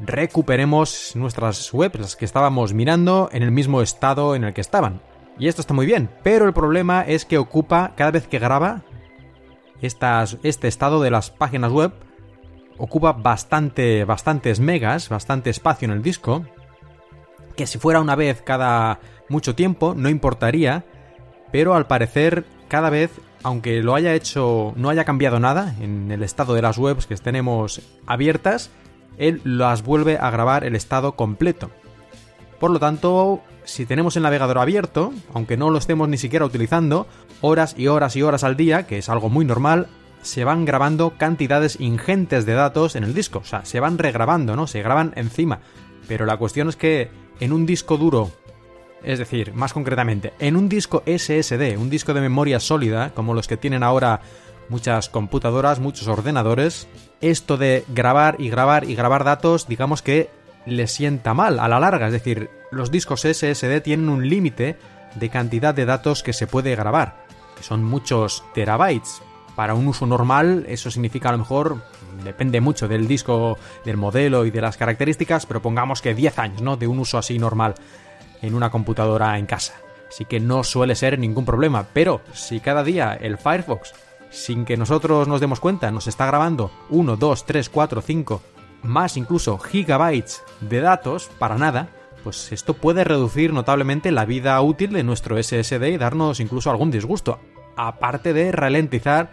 recuperemos 0.00 1.12
nuestras 1.14 1.72
webs, 1.74 2.00
las 2.00 2.16
que 2.16 2.24
estábamos 2.24 2.74
mirando, 2.74 3.28
en 3.32 3.42
el 3.42 3.50
mismo 3.50 3.82
estado 3.82 4.34
en 4.34 4.44
el 4.44 4.54
que 4.54 4.60
estaban. 4.60 5.00
Y 5.38 5.48
esto 5.48 5.60
está 5.60 5.74
muy 5.74 5.86
bien, 5.86 6.10
pero 6.22 6.46
el 6.46 6.52
problema 6.52 7.02
es 7.02 7.24
que 7.24 7.38
ocupa, 7.38 7.94
cada 7.96 8.12
vez 8.12 8.26
que 8.26 8.38
graba, 8.38 8.82
este 9.82 10.68
estado 10.68 11.02
de 11.02 11.10
las 11.10 11.30
páginas 11.30 11.72
web 11.72 11.92
ocupa 12.78 13.12
bastante, 13.12 14.04
bastantes 14.04 14.60
megas, 14.60 15.08
bastante 15.08 15.50
espacio 15.50 15.86
en 15.86 15.92
el 15.92 16.02
disco, 16.02 16.44
que 17.56 17.66
si 17.66 17.78
fuera 17.78 18.00
una 18.00 18.16
vez 18.16 18.42
cada 18.42 19.00
mucho 19.28 19.54
tiempo 19.54 19.94
no 19.96 20.08
importaría, 20.08 20.84
pero 21.50 21.74
al 21.74 21.86
parecer 21.86 22.44
cada 22.68 22.90
vez, 22.90 23.10
aunque 23.42 23.82
lo 23.82 23.94
haya 23.94 24.14
hecho, 24.14 24.72
no 24.76 24.88
haya 24.88 25.04
cambiado 25.04 25.38
nada 25.38 25.74
en 25.80 26.10
el 26.10 26.22
estado 26.22 26.54
de 26.54 26.62
las 26.62 26.78
webs 26.78 27.06
que 27.06 27.16
tenemos 27.16 27.82
abiertas, 28.06 28.70
él 29.18 29.40
las 29.44 29.82
vuelve 29.82 30.16
a 30.16 30.30
grabar 30.30 30.64
el 30.64 30.74
estado 30.74 31.12
completo. 31.12 31.70
Por 32.58 32.70
lo 32.70 32.78
tanto, 32.78 33.42
si 33.64 33.86
tenemos 33.86 34.16
el 34.16 34.22
navegador 34.22 34.58
abierto, 34.58 35.12
aunque 35.34 35.56
no 35.56 35.70
lo 35.70 35.78
estemos 35.78 36.08
ni 36.08 36.16
siquiera 36.16 36.46
utilizando, 36.46 37.06
horas 37.42 37.74
y 37.76 37.88
horas 37.88 38.16
y 38.16 38.22
horas 38.22 38.44
al 38.44 38.56
día, 38.56 38.86
que 38.86 38.98
es 38.98 39.08
algo 39.10 39.28
muy 39.28 39.44
normal, 39.44 39.88
se 40.22 40.44
van 40.44 40.64
grabando 40.64 41.18
cantidades 41.18 41.78
ingentes 41.80 42.46
de 42.46 42.54
datos 42.54 42.96
en 42.96 43.04
el 43.04 43.12
disco. 43.12 43.40
O 43.40 43.44
sea, 43.44 43.64
se 43.64 43.80
van 43.80 43.98
regrabando, 43.98 44.56
¿no? 44.56 44.66
Se 44.66 44.82
graban 44.82 45.12
encima. 45.16 45.60
Pero 46.08 46.24
la 46.24 46.36
cuestión 46.36 46.68
es 46.68 46.76
que 46.76 47.10
en 47.40 47.52
un 47.52 47.66
disco 47.66 47.96
duro, 47.96 48.30
es 49.02 49.18
decir, 49.18 49.52
más 49.52 49.72
concretamente, 49.72 50.32
en 50.38 50.56
un 50.56 50.68
disco 50.68 51.02
SSD, 51.04 51.76
un 51.76 51.90
disco 51.90 52.14
de 52.14 52.20
memoria 52.20 52.60
sólida, 52.60 53.10
como 53.10 53.34
los 53.34 53.48
que 53.48 53.56
tienen 53.56 53.82
ahora 53.82 54.20
muchas 54.68 55.08
computadoras, 55.08 55.80
muchos 55.80 56.08
ordenadores, 56.08 56.88
esto 57.20 57.56
de 57.56 57.84
grabar 57.88 58.36
y 58.38 58.48
grabar 58.48 58.88
y 58.88 58.94
grabar 58.94 59.24
datos, 59.24 59.66
digamos 59.68 60.02
que 60.02 60.30
le 60.66 60.86
sienta 60.86 61.34
mal 61.34 61.58
a 61.58 61.68
la 61.68 61.80
larga. 61.80 62.06
Es 62.06 62.12
decir, 62.12 62.48
los 62.70 62.90
discos 62.90 63.22
SSD 63.22 63.80
tienen 63.82 64.08
un 64.08 64.28
límite 64.28 64.76
de 65.14 65.28
cantidad 65.28 65.74
de 65.74 65.84
datos 65.84 66.22
que 66.22 66.32
se 66.32 66.46
puede 66.46 66.74
grabar, 66.74 67.21
son 67.62 67.84
muchos 67.84 68.44
terabytes. 68.54 69.22
Para 69.56 69.74
un 69.74 69.86
uso 69.86 70.06
normal 70.06 70.64
eso 70.68 70.90
significa 70.90 71.28
a 71.28 71.32
lo 71.32 71.38
mejor, 71.38 71.82
depende 72.24 72.60
mucho 72.60 72.88
del 72.88 73.06
disco, 73.06 73.58
del 73.84 73.96
modelo 73.96 74.46
y 74.46 74.50
de 74.50 74.60
las 74.60 74.76
características, 74.76 75.46
pero 75.46 75.62
pongamos 75.62 76.00
que 76.00 76.14
10 76.14 76.38
años, 76.38 76.62
¿no? 76.62 76.76
De 76.76 76.86
un 76.86 76.98
uso 76.98 77.18
así 77.18 77.38
normal 77.38 77.74
en 78.40 78.54
una 78.54 78.70
computadora 78.70 79.38
en 79.38 79.46
casa. 79.46 79.74
Así 80.08 80.24
que 80.24 80.40
no 80.40 80.62
suele 80.64 80.94
ser 80.94 81.18
ningún 81.18 81.44
problema, 81.44 81.86
pero 81.92 82.20
si 82.34 82.60
cada 82.60 82.84
día 82.84 83.14
el 83.14 83.38
Firefox, 83.38 83.94
sin 84.30 84.64
que 84.64 84.76
nosotros 84.76 85.28
nos 85.28 85.40
demos 85.40 85.60
cuenta, 85.60 85.90
nos 85.90 86.06
está 86.06 86.26
grabando 86.26 86.70
1, 86.90 87.16
2, 87.16 87.46
3, 87.46 87.68
4, 87.68 88.02
5, 88.02 88.42
más 88.82 89.16
incluso 89.16 89.58
gigabytes 89.58 90.42
de 90.60 90.80
datos 90.80 91.30
para 91.38 91.56
nada, 91.56 91.88
pues 92.22 92.52
esto 92.52 92.74
puede 92.74 93.04
reducir 93.04 93.52
notablemente 93.52 94.10
la 94.12 94.24
vida 94.24 94.60
útil 94.60 94.92
de 94.92 95.02
nuestro 95.02 95.42
SSD 95.42 95.82
y 95.84 95.98
darnos 95.98 96.40
incluso 96.40 96.70
algún 96.70 96.90
disgusto, 96.90 97.40
aparte 97.76 98.32
de 98.32 98.52
ralentizar 98.52 99.30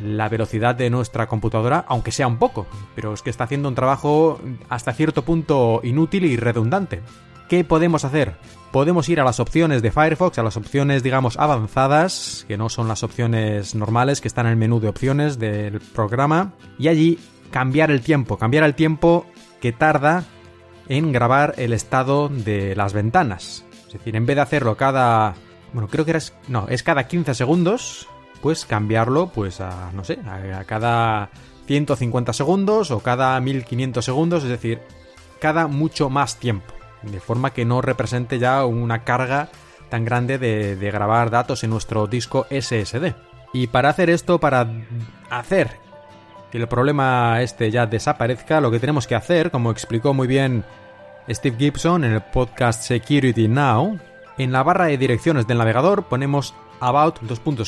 la 0.00 0.28
velocidad 0.28 0.74
de 0.74 0.90
nuestra 0.90 1.26
computadora, 1.26 1.84
aunque 1.88 2.12
sea 2.12 2.28
un 2.28 2.38
poco, 2.38 2.66
pero 2.94 3.12
es 3.12 3.22
que 3.22 3.30
está 3.30 3.44
haciendo 3.44 3.68
un 3.68 3.74
trabajo 3.74 4.40
hasta 4.68 4.92
cierto 4.92 5.22
punto 5.22 5.80
inútil 5.82 6.24
y 6.24 6.36
redundante. 6.36 7.02
¿Qué 7.48 7.64
podemos 7.64 8.04
hacer? 8.04 8.36
Podemos 8.70 9.08
ir 9.08 9.20
a 9.20 9.24
las 9.24 9.40
opciones 9.40 9.80
de 9.82 9.90
Firefox, 9.90 10.38
a 10.38 10.42
las 10.42 10.56
opciones 10.56 11.02
digamos 11.02 11.38
avanzadas, 11.38 12.44
que 12.46 12.58
no 12.58 12.68
son 12.68 12.86
las 12.88 13.02
opciones 13.02 13.74
normales 13.74 14.20
que 14.20 14.28
están 14.28 14.46
en 14.46 14.52
el 14.52 14.58
menú 14.58 14.80
de 14.80 14.88
opciones 14.88 15.38
del 15.38 15.80
programa, 15.80 16.52
y 16.78 16.88
allí 16.88 17.18
cambiar 17.50 17.90
el 17.90 18.02
tiempo, 18.02 18.36
cambiar 18.36 18.64
el 18.64 18.74
tiempo 18.74 19.26
que 19.60 19.72
tarda 19.72 20.24
en 20.88 21.10
grabar 21.10 21.54
el 21.56 21.72
estado 21.72 22.28
de 22.28 22.76
las 22.76 22.92
ventanas. 22.92 23.64
Es 23.86 23.94
decir, 23.94 24.14
en 24.14 24.26
vez 24.26 24.36
de 24.36 24.42
hacerlo 24.42 24.76
cada... 24.76 25.34
Bueno, 25.72 25.88
creo 25.88 26.04
que 26.04 26.12
era... 26.12 26.20
No, 26.48 26.66
es 26.68 26.82
cada 26.82 27.06
15 27.06 27.34
segundos, 27.34 28.08
pues 28.42 28.64
cambiarlo 28.64 29.28
pues 29.28 29.60
a, 29.60 29.90
no 29.92 30.04
sé, 30.04 30.18
a, 30.26 30.64
cada 30.64 31.30
150 31.66 32.32
segundos 32.32 32.90
o 32.90 33.00
cada 33.00 33.38
1500 33.40 34.04
segundos, 34.04 34.44
es 34.44 34.50
decir, 34.50 34.80
cada 35.40 35.66
mucho 35.66 36.10
más 36.10 36.36
tiempo. 36.36 36.74
De 37.02 37.20
forma 37.20 37.52
que 37.52 37.64
no 37.64 37.80
represente 37.80 38.38
ya 38.38 38.64
una 38.64 39.04
carga 39.04 39.50
tan 39.88 40.04
grande 40.04 40.38
de, 40.38 40.76
de 40.76 40.90
grabar 40.90 41.30
datos 41.30 41.64
en 41.64 41.70
nuestro 41.70 42.06
disco 42.06 42.46
SSD. 42.50 43.14
Y 43.52 43.68
para 43.68 43.88
hacer 43.88 44.10
esto, 44.10 44.38
para 44.38 44.68
hacer 45.30 45.70
que 46.50 46.58
el 46.58 46.68
problema 46.68 47.42
este 47.42 47.70
ya 47.70 47.86
desaparezca, 47.86 48.60
lo 48.60 48.70
que 48.70 48.80
tenemos 48.80 49.06
que 49.06 49.14
hacer, 49.14 49.50
como 49.50 49.70
explicó 49.70 50.14
muy 50.14 50.26
bien 50.26 50.64
Steve 51.28 51.56
Gibson 51.58 52.04
en 52.04 52.12
el 52.12 52.22
podcast 52.22 52.82
Security 52.82 53.48
Now, 53.48 53.98
en 54.38 54.52
la 54.52 54.62
barra 54.62 54.86
de 54.86 54.96
direcciones 54.96 55.46
del 55.46 55.58
navegador 55.58 56.04
ponemos 56.04 56.54
about 56.80 57.18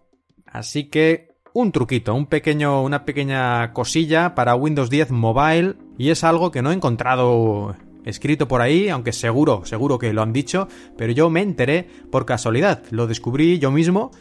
Así 0.51 0.85
que 0.85 1.30
un 1.53 1.72
truquito, 1.72 2.14
un 2.14 2.26
pequeño, 2.26 2.84
una 2.84 3.06
pequeña 3.06 3.73
cosilla 3.73 4.35
para 4.35 4.56
Windows 4.56 4.89
10 4.89 5.11
Mobile 5.11 5.76
y 5.97 6.10
es 6.10 6.23
algo 6.23 6.51
que 6.51 6.61
no 6.61 6.72
he 6.72 6.76
encontrado 6.76 7.76
escrito 8.05 8.47
por 8.47 8.61
ahí, 8.61 8.89
aunque 8.89 9.11
seguro, 9.11 9.65
seguro 9.65 9.99
que 9.99 10.13
lo 10.13 10.21
han 10.21 10.34
dicho, 10.34 10.67
pero 10.97 11.11
yo 11.11 11.30
me 11.30 11.41
enteré 11.41 11.88
por 12.11 12.26
casualidad, 12.26 12.84
lo 12.91 13.07
descubrí 13.07 13.59
yo 13.59 13.71
mismo 13.71 14.11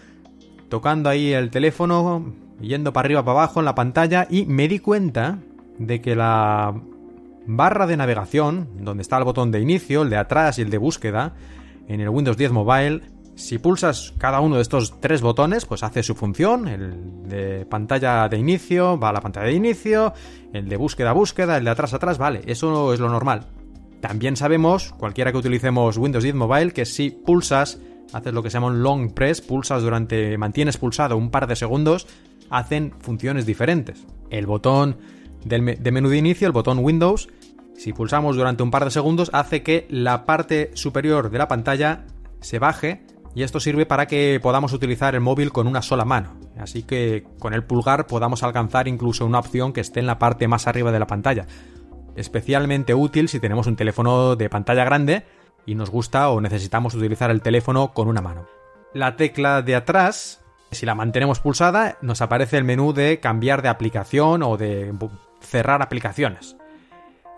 tocando 0.68 1.08
ahí 1.08 1.32
el 1.32 1.50
teléfono, 1.50 2.34
yendo 2.60 2.92
para 2.92 3.06
arriba, 3.06 3.24
para 3.24 3.38
abajo 3.38 3.60
en 3.60 3.66
la 3.66 3.74
pantalla 3.74 4.26
y 4.28 4.44
me 4.46 4.68
di 4.68 4.78
cuenta 4.78 5.38
de 5.78 6.00
que 6.00 6.14
la 6.14 6.74
barra 7.46 7.86
de 7.86 7.96
navegación, 7.96 8.68
donde 8.80 9.02
está 9.02 9.16
el 9.16 9.24
botón 9.24 9.50
de 9.50 9.60
inicio, 9.60 10.02
el 10.02 10.10
de 10.10 10.18
atrás 10.18 10.58
y 10.58 10.62
el 10.62 10.70
de 10.70 10.78
búsqueda, 10.78 11.34
en 11.88 12.00
el 12.00 12.08
Windows 12.10 12.36
10 12.36 12.52
Mobile, 12.52 13.00
si 13.34 13.58
pulsas 13.58 14.12
cada 14.18 14.40
uno 14.40 14.56
de 14.56 14.62
estos 14.62 15.00
tres 15.00 15.22
botones, 15.22 15.64
pues 15.64 15.82
hace 15.82 16.02
su 16.02 16.14
función. 16.14 16.66
El 16.66 17.28
de 17.28 17.64
pantalla 17.66 18.28
de 18.28 18.36
inicio 18.36 18.98
va 18.98 19.10
a 19.10 19.12
la 19.12 19.20
pantalla 19.20 19.46
de 19.46 19.54
inicio, 19.54 20.12
el 20.52 20.68
de 20.68 20.76
búsqueda 20.76 21.12
búsqueda, 21.12 21.56
el 21.56 21.64
de 21.64 21.70
atrás 21.70 21.94
atrás, 21.94 22.18
vale, 22.18 22.42
eso 22.46 22.92
es 22.92 23.00
lo 23.00 23.08
normal. 23.08 23.46
También 24.00 24.36
sabemos, 24.36 24.92
cualquiera 24.96 25.32
que 25.32 25.38
utilicemos 25.38 25.96
Windows 25.96 26.22
10 26.22 26.34
Mobile, 26.36 26.72
que 26.72 26.84
si 26.86 27.10
pulsas, 27.10 27.80
haces 28.12 28.32
lo 28.32 28.42
que 28.42 28.50
se 28.50 28.54
llama 28.54 28.68
un 28.68 28.82
long 28.82 29.12
press, 29.12 29.40
pulsas 29.40 29.82
durante, 29.82 30.38
mantienes 30.38 30.76
pulsado 30.76 31.16
un 31.16 31.30
par 31.30 31.46
de 31.46 31.56
segundos, 31.56 32.06
hacen 32.50 32.94
funciones 33.00 33.44
diferentes. 33.44 34.06
El 34.30 34.46
botón 34.46 34.96
de 35.44 35.90
menú 35.92 36.08
de 36.08 36.18
inicio, 36.18 36.46
el 36.46 36.52
botón 36.52 36.78
Windows, 36.78 37.28
si 37.78 37.92
pulsamos 37.92 38.36
durante 38.36 38.62
un 38.62 38.70
par 38.70 38.84
de 38.84 38.90
segundos, 38.90 39.30
hace 39.32 39.62
que 39.62 39.86
la 39.88 40.26
parte 40.26 40.72
superior 40.74 41.30
de 41.30 41.38
la 41.38 41.46
pantalla 41.48 42.04
se 42.40 42.58
baje 42.58 43.02
y 43.34 43.44
esto 43.44 43.60
sirve 43.60 43.86
para 43.86 44.06
que 44.06 44.40
podamos 44.42 44.72
utilizar 44.72 45.14
el 45.14 45.20
móvil 45.20 45.52
con 45.52 45.68
una 45.68 45.80
sola 45.80 46.04
mano. 46.04 46.34
Así 46.58 46.82
que 46.82 47.24
con 47.38 47.54
el 47.54 47.62
pulgar 47.62 48.08
podamos 48.08 48.42
alcanzar 48.42 48.88
incluso 48.88 49.24
una 49.24 49.38
opción 49.38 49.72
que 49.72 49.80
esté 49.80 50.00
en 50.00 50.06
la 50.06 50.18
parte 50.18 50.48
más 50.48 50.66
arriba 50.66 50.90
de 50.90 50.98
la 50.98 51.06
pantalla. 51.06 51.46
Especialmente 52.18 52.94
útil 52.94 53.28
si 53.28 53.38
tenemos 53.38 53.68
un 53.68 53.76
teléfono 53.76 54.34
de 54.34 54.50
pantalla 54.50 54.84
grande 54.84 55.22
y 55.66 55.76
nos 55.76 55.88
gusta 55.88 56.30
o 56.30 56.40
necesitamos 56.40 56.94
utilizar 56.94 57.30
el 57.30 57.42
teléfono 57.42 57.92
con 57.92 58.08
una 58.08 58.20
mano. 58.20 58.48
La 58.92 59.14
tecla 59.14 59.62
de 59.62 59.76
atrás, 59.76 60.40
si 60.72 60.84
la 60.84 60.96
mantenemos 60.96 61.38
pulsada, 61.38 61.96
nos 62.02 62.20
aparece 62.20 62.56
el 62.56 62.64
menú 62.64 62.92
de 62.92 63.20
cambiar 63.20 63.62
de 63.62 63.68
aplicación 63.68 64.42
o 64.42 64.56
de 64.56 64.92
cerrar 65.40 65.80
aplicaciones. 65.80 66.56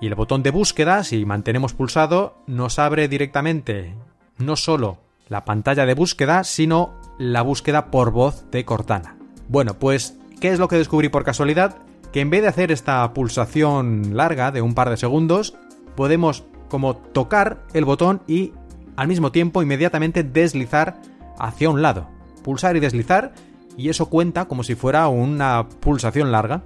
Y 0.01 0.07
el 0.07 0.15
botón 0.15 0.43
de 0.43 0.51
búsqueda, 0.51 1.05
si 1.05 1.27
mantenemos 1.27 1.75
pulsado, 1.75 2.39
nos 2.47 2.79
abre 2.79 3.07
directamente 3.07 3.95
no 4.39 4.57
solo 4.57 4.97
la 5.29 5.45
pantalla 5.45 5.85
de 5.85 5.93
búsqueda, 5.93 6.43
sino 6.43 6.95
la 7.19 7.43
búsqueda 7.43 7.91
por 7.91 8.13
voz 8.13 8.51
de 8.51 8.65
Cortana. 8.65 9.19
Bueno, 9.47 9.75
pues, 9.75 10.17
¿qué 10.41 10.49
es 10.49 10.59
lo 10.59 10.69
que 10.69 10.77
descubrí 10.77 11.11
por 11.11 11.25
casualidad? 11.25 11.77
Que 12.13 12.21
en 12.21 12.31
vez 12.31 12.43
de 12.43 12.49
hacer 12.49 12.73
esta 12.73 13.13
pulsación 13.13 14.17
larga 14.17 14.51
de 14.51 14.63
un 14.63 14.75
par 14.75 14.91
de 14.91 14.97
segundos, 14.97 15.55
podemos 15.95 16.45
como 16.69 16.97
tocar 16.97 17.65
el 17.75 17.85
botón 17.85 18.23
y 18.27 18.53
al 18.97 19.09
mismo 19.09 19.33
tiempo 19.33 19.63
inmediatamente 19.63 20.23
deslizar 20.23 21.01
hacia 21.39 21.71
un 21.71 21.83
lado. 21.83 22.09
Pulsar 22.43 22.77
y 22.77 22.81
deslizar 22.81 23.33
y 23.77 23.89
eso 23.89 24.07
cuenta 24.07 24.47
como 24.47 24.63
si 24.63 24.75
fuera 24.75 25.09
una 25.09 25.69
pulsación 25.69 26.33
larga. 26.33 26.63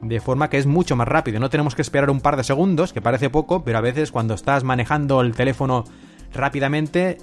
De 0.00 0.20
forma 0.20 0.50
que 0.50 0.58
es 0.58 0.66
mucho 0.66 0.96
más 0.96 1.06
rápido, 1.06 1.38
no 1.38 1.48
tenemos 1.48 1.76
que 1.76 1.82
esperar 1.82 2.10
un 2.10 2.20
par 2.20 2.36
de 2.36 2.42
segundos, 2.42 2.92
que 2.92 3.00
parece 3.00 3.30
poco, 3.30 3.62
pero 3.62 3.78
a 3.78 3.82
veces 3.82 4.10
cuando 4.10 4.34
estás 4.34 4.64
manejando 4.64 5.20
el 5.20 5.34
teléfono 5.34 5.84
rápidamente 6.32 7.18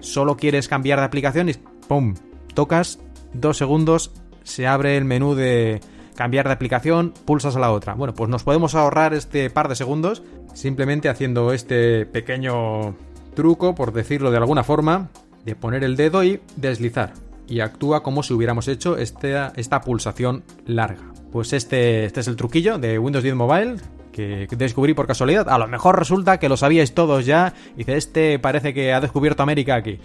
solo 0.00 0.36
quieres 0.36 0.68
cambiar 0.68 0.98
de 0.98 1.04
aplicación 1.04 1.48
y 1.48 1.54
¡pum! 1.88 2.14
Tocas, 2.54 3.00
dos 3.34 3.58
segundos, 3.58 4.12
se 4.44 4.66
abre 4.66 4.96
el 4.96 5.04
menú 5.04 5.34
de 5.34 5.80
cambiar 6.14 6.46
de 6.46 6.52
aplicación, 6.52 7.12
pulsas 7.24 7.56
a 7.56 7.60
la 7.60 7.72
otra. 7.72 7.94
Bueno, 7.94 8.14
pues 8.14 8.28
nos 8.28 8.44
podemos 8.44 8.74
ahorrar 8.74 9.14
este 9.14 9.50
par 9.50 9.68
de 9.68 9.76
segundos 9.76 10.22
simplemente 10.54 11.08
haciendo 11.08 11.52
este 11.52 12.06
pequeño 12.06 12.94
truco, 13.34 13.74
por 13.74 13.92
decirlo 13.92 14.30
de 14.30 14.36
alguna 14.36 14.64
forma, 14.64 15.08
de 15.44 15.56
poner 15.56 15.84
el 15.84 15.96
dedo 15.96 16.22
y 16.24 16.40
deslizar. 16.56 17.12
Y 17.48 17.60
actúa 17.60 18.02
como 18.02 18.22
si 18.22 18.32
hubiéramos 18.34 18.68
hecho 18.68 18.96
esta, 18.96 19.52
esta 19.56 19.80
pulsación 19.80 20.44
larga. 20.66 21.02
Pues 21.32 21.52
este, 21.52 22.04
este 22.04 22.20
es 22.20 22.28
el 22.28 22.36
truquillo 22.36 22.78
de 22.78 22.98
Windows 22.98 23.22
10 23.22 23.34
Mobile 23.34 23.76
que 24.12 24.46
descubrí 24.58 24.92
por 24.92 25.06
casualidad. 25.06 25.48
A 25.48 25.58
lo 25.58 25.66
mejor 25.66 25.98
resulta 25.98 26.38
que 26.38 26.50
lo 26.50 26.58
sabíais 26.58 26.92
todos 26.92 27.24
ya. 27.24 27.54
Dice, 27.76 27.96
este 27.96 28.38
parece 28.38 28.74
que 28.74 28.92
ha 28.92 29.00
descubierto 29.00 29.42
América 29.42 29.74
aquí. 29.74 29.98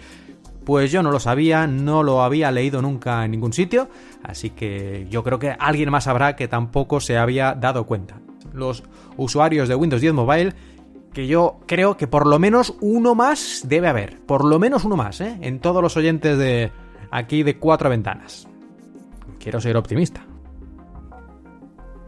Pues 0.68 0.92
yo 0.92 1.02
no 1.02 1.10
lo 1.10 1.18
sabía, 1.18 1.66
no 1.66 2.02
lo 2.02 2.22
había 2.22 2.50
leído 2.50 2.82
nunca 2.82 3.24
en 3.24 3.30
ningún 3.30 3.54
sitio, 3.54 3.88
así 4.22 4.50
que 4.50 5.06
yo 5.08 5.24
creo 5.24 5.38
que 5.38 5.56
alguien 5.58 5.90
más 5.90 6.04
sabrá 6.04 6.36
que 6.36 6.46
tampoco 6.46 7.00
se 7.00 7.16
había 7.16 7.54
dado 7.54 7.86
cuenta. 7.86 8.20
Los 8.52 8.84
usuarios 9.16 9.70
de 9.70 9.74
Windows 9.74 10.02
10 10.02 10.12
Mobile, 10.12 10.52
que 11.14 11.26
yo 11.26 11.60
creo 11.66 11.96
que 11.96 12.06
por 12.06 12.26
lo 12.26 12.38
menos 12.38 12.74
uno 12.82 13.14
más 13.14 13.62
debe 13.66 13.88
haber, 13.88 14.20
por 14.26 14.44
lo 14.44 14.58
menos 14.58 14.84
uno 14.84 14.94
más, 14.94 15.22
¿eh? 15.22 15.38
en 15.40 15.58
todos 15.58 15.82
los 15.82 15.96
oyentes 15.96 16.36
de 16.36 16.70
aquí 17.10 17.44
de 17.44 17.56
cuatro 17.56 17.88
ventanas. 17.88 18.46
Quiero 19.38 19.62
ser 19.62 19.74
optimista. 19.78 20.26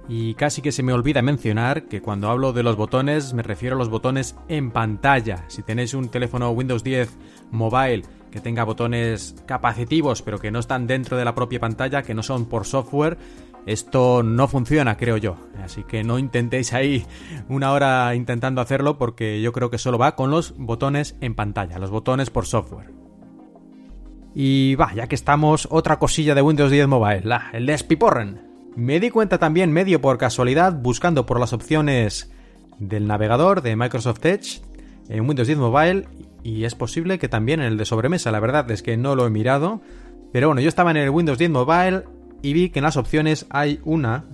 Y 0.06 0.34
casi 0.34 0.60
que 0.60 0.72
se 0.72 0.82
me 0.82 0.92
olvida 0.92 1.22
mencionar 1.22 1.84
que 1.84 2.02
cuando 2.02 2.28
hablo 2.28 2.52
de 2.52 2.62
los 2.62 2.76
botones 2.76 3.32
me 3.32 3.42
refiero 3.42 3.76
a 3.76 3.78
los 3.78 3.88
botones 3.88 4.36
en 4.48 4.70
pantalla. 4.70 5.44
Si 5.48 5.62
tenéis 5.62 5.94
un 5.94 6.10
teléfono 6.10 6.50
Windows 6.50 6.84
10 6.84 7.16
mobile 7.52 8.02
que 8.30 8.40
tenga 8.40 8.64
botones 8.64 9.34
capacitivos 9.46 10.22
pero 10.22 10.38
que 10.38 10.50
no 10.50 10.58
están 10.58 10.86
dentro 10.86 11.16
de 11.16 11.24
la 11.24 11.34
propia 11.34 11.60
pantalla, 11.60 12.02
que 12.02 12.14
no 12.14 12.22
son 12.22 12.46
por 12.46 12.66
software, 12.66 13.18
esto 13.66 14.22
no 14.22 14.48
funciona, 14.48 14.96
creo 14.96 15.16
yo. 15.16 15.36
Así 15.62 15.82
que 15.84 16.02
no 16.04 16.18
intentéis 16.18 16.72
ahí 16.72 17.04
una 17.48 17.72
hora 17.72 18.14
intentando 18.14 18.60
hacerlo 18.60 18.98
porque 18.98 19.40
yo 19.40 19.52
creo 19.52 19.70
que 19.70 19.78
solo 19.78 19.98
va 19.98 20.16
con 20.16 20.30
los 20.30 20.54
botones 20.56 21.16
en 21.20 21.34
pantalla, 21.34 21.78
los 21.78 21.90
botones 21.90 22.30
por 22.30 22.46
software. 22.46 22.90
Y 24.34 24.76
va, 24.76 24.94
ya 24.94 25.08
que 25.08 25.14
estamos, 25.14 25.66
otra 25.70 25.98
cosilla 25.98 26.34
de 26.34 26.42
Windows 26.42 26.70
10 26.70 26.86
Mobile, 26.86 27.22
la, 27.24 27.50
el 27.52 27.66
despiporren. 27.66 28.48
Me 28.76 29.00
di 29.00 29.10
cuenta 29.10 29.38
también 29.38 29.72
medio 29.72 30.00
por 30.00 30.18
casualidad 30.18 30.72
buscando 30.80 31.26
por 31.26 31.40
las 31.40 31.52
opciones 31.52 32.30
del 32.78 33.06
navegador 33.06 33.60
de 33.62 33.74
Microsoft 33.76 34.24
Edge 34.24 34.62
en 35.08 35.26
Windows 35.26 35.48
10 35.48 35.58
Mobile 35.58 36.06
y 36.42 36.64
es 36.64 36.74
posible 36.74 37.18
que 37.18 37.28
también 37.28 37.60
en 37.60 37.66
el 37.66 37.76
de 37.76 37.84
sobremesa, 37.84 38.30
la 38.30 38.40
verdad 38.40 38.70
es 38.70 38.82
que 38.82 38.96
no 38.96 39.14
lo 39.14 39.26
he 39.26 39.30
mirado, 39.30 39.80
pero 40.32 40.48
bueno, 40.48 40.60
yo 40.60 40.68
estaba 40.68 40.90
en 40.90 40.96
el 40.96 41.10
Windows 41.10 41.38
10 41.38 41.50
Mobile 41.50 42.04
y 42.42 42.52
vi 42.52 42.70
que 42.70 42.78
en 42.78 42.84
las 42.84 42.96
opciones 42.96 43.46
hay 43.50 43.80
una, 43.84 44.24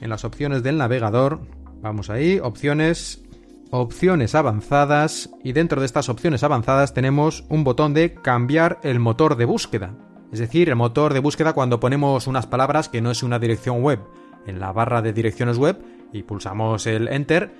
en 0.00 0.10
las 0.10 0.24
opciones 0.24 0.62
del 0.62 0.78
navegador, 0.78 1.40
vamos 1.80 2.10
ahí, 2.10 2.38
opciones, 2.38 3.22
opciones 3.70 4.34
avanzadas 4.34 5.30
y 5.42 5.52
dentro 5.52 5.80
de 5.80 5.86
estas 5.86 6.08
opciones 6.08 6.44
avanzadas 6.44 6.94
tenemos 6.94 7.44
un 7.48 7.64
botón 7.64 7.94
de 7.94 8.14
cambiar 8.14 8.78
el 8.82 9.00
motor 9.00 9.36
de 9.36 9.44
búsqueda. 9.44 9.94
Es 10.32 10.38
decir, 10.40 10.68
el 10.68 10.76
motor 10.76 11.14
de 11.14 11.20
búsqueda 11.20 11.52
cuando 11.52 11.80
ponemos 11.80 12.26
unas 12.26 12.46
palabras 12.46 12.88
que 12.88 13.00
no 13.00 13.10
es 13.10 13.22
una 13.22 13.38
dirección 13.38 13.82
web 13.82 14.00
en 14.46 14.60
la 14.60 14.72
barra 14.72 15.00
de 15.00 15.12
direcciones 15.12 15.58
web 15.58 15.80
y 16.12 16.22
pulsamos 16.22 16.86
el 16.86 17.08
enter, 17.08 17.54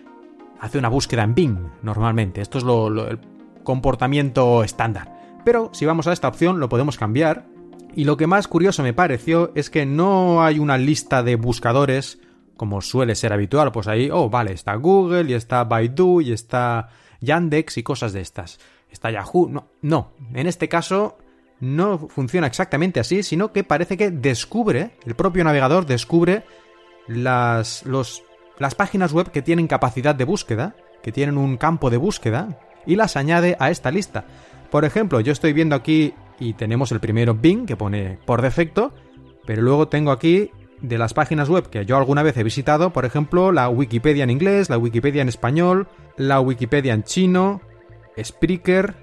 hace 0.60 0.78
una 0.78 0.88
búsqueda 0.88 1.22
en 1.22 1.34
Bing 1.34 1.58
normalmente. 1.82 2.40
Esto 2.40 2.58
es 2.58 2.64
lo, 2.64 2.88
comportamiento 3.64 4.62
estándar. 4.62 5.40
Pero 5.44 5.70
si 5.72 5.84
vamos 5.86 6.06
a 6.06 6.12
esta 6.12 6.28
opción 6.28 6.60
lo 6.60 6.68
podemos 6.68 6.96
cambiar. 6.96 7.46
Y 7.96 8.04
lo 8.04 8.16
que 8.16 8.26
más 8.26 8.48
curioso 8.48 8.82
me 8.82 8.92
pareció 8.92 9.52
es 9.54 9.70
que 9.70 9.86
no 9.86 10.42
hay 10.42 10.58
una 10.58 10.78
lista 10.78 11.22
de 11.22 11.36
buscadores 11.36 12.18
como 12.56 12.80
suele 12.80 13.14
ser 13.14 13.32
habitual. 13.32 13.72
Pues 13.72 13.86
ahí, 13.88 14.08
oh, 14.12 14.30
vale, 14.30 14.52
está 14.52 14.74
Google 14.74 15.30
y 15.30 15.34
está 15.34 15.64
Baidu 15.64 16.20
y 16.20 16.32
está 16.32 16.88
Yandex 17.20 17.78
y 17.78 17.82
cosas 17.82 18.12
de 18.12 18.20
estas. 18.20 18.58
Está 18.90 19.10
Yahoo. 19.10 19.48
No, 19.48 19.68
no. 19.82 20.12
En 20.34 20.46
este 20.46 20.68
caso 20.68 21.18
no 21.60 22.08
funciona 22.08 22.46
exactamente 22.46 23.00
así, 23.00 23.22
sino 23.22 23.52
que 23.52 23.64
parece 23.64 23.96
que 23.96 24.10
descubre, 24.10 24.92
el 25.04 25.14
propio 25.14 25.44
navegador 25.44 25.86
descubre 25.86 26.44
las, 27.06 27.84
las 28.58 28.74
páginas 28.74 29.12
web 29.12 29.30
que 29.30 29.42
tienen 29.42 29.66
capacidad 29.66 30.14
de 30.14 30.24
búsqueda, 30.24 30.74
que 31.02 31.12
tienen 31.12 31.38
un 31.38 31.56
campo 31.56 31.90
de 31.90 31.96
búsqueda, 31.96 32.58
y 32.86 32.96
las 32.96 33.16
añade 33.16 33.56
a 33.58 33.70
esta 33.70 33.90
lista. 33.90 34.24
Por 34.70 34.84
ejemplo, 34.84 35.20
yo 35.20 35.32
estoy 35.32 35.52
viendo 35.52 35.76
aquí 35.76 36.14
y 36.38 36.54
tenemos 36.54 36.92
el 36.92 37.00
primero 37.00 37.34
Bing, 37.34 37.66
que 37.66 37.76
pone 37.76 38.18
por 38.24 38.42
defecto, 38.42 38.92
pero 39.46 39.62
luego 39.62 39.88
tengo 39.88 40.10
aquí 40.10 40.50
de 40.80 40.98
las 40.98 41.14
páginas 41.14 41.48
web 41.48 41.70
que 41.70 41.86
yo 41.86 41.96
alguna 41.96 42.22
vez 42.22 42.36
he 42.36 42.42
visitado, 42.42 42.90
por 42.90 43.04
ejemplo, 43.04 43.52
la 43.52 43.68
Wikipedia 43.68 44.24
en 44.24 44.30
inglés, 44.30 44.68
la 44.68 44.78
Wikipedia 44.78 45.22
en 45.22 45.28
español, 45.28 45.88
la 46.16 46.40
Wikipedia 46.40 46.92
en 46.92 47.04
chino, 47.04 47.60
Spreaker, 48.22 48.94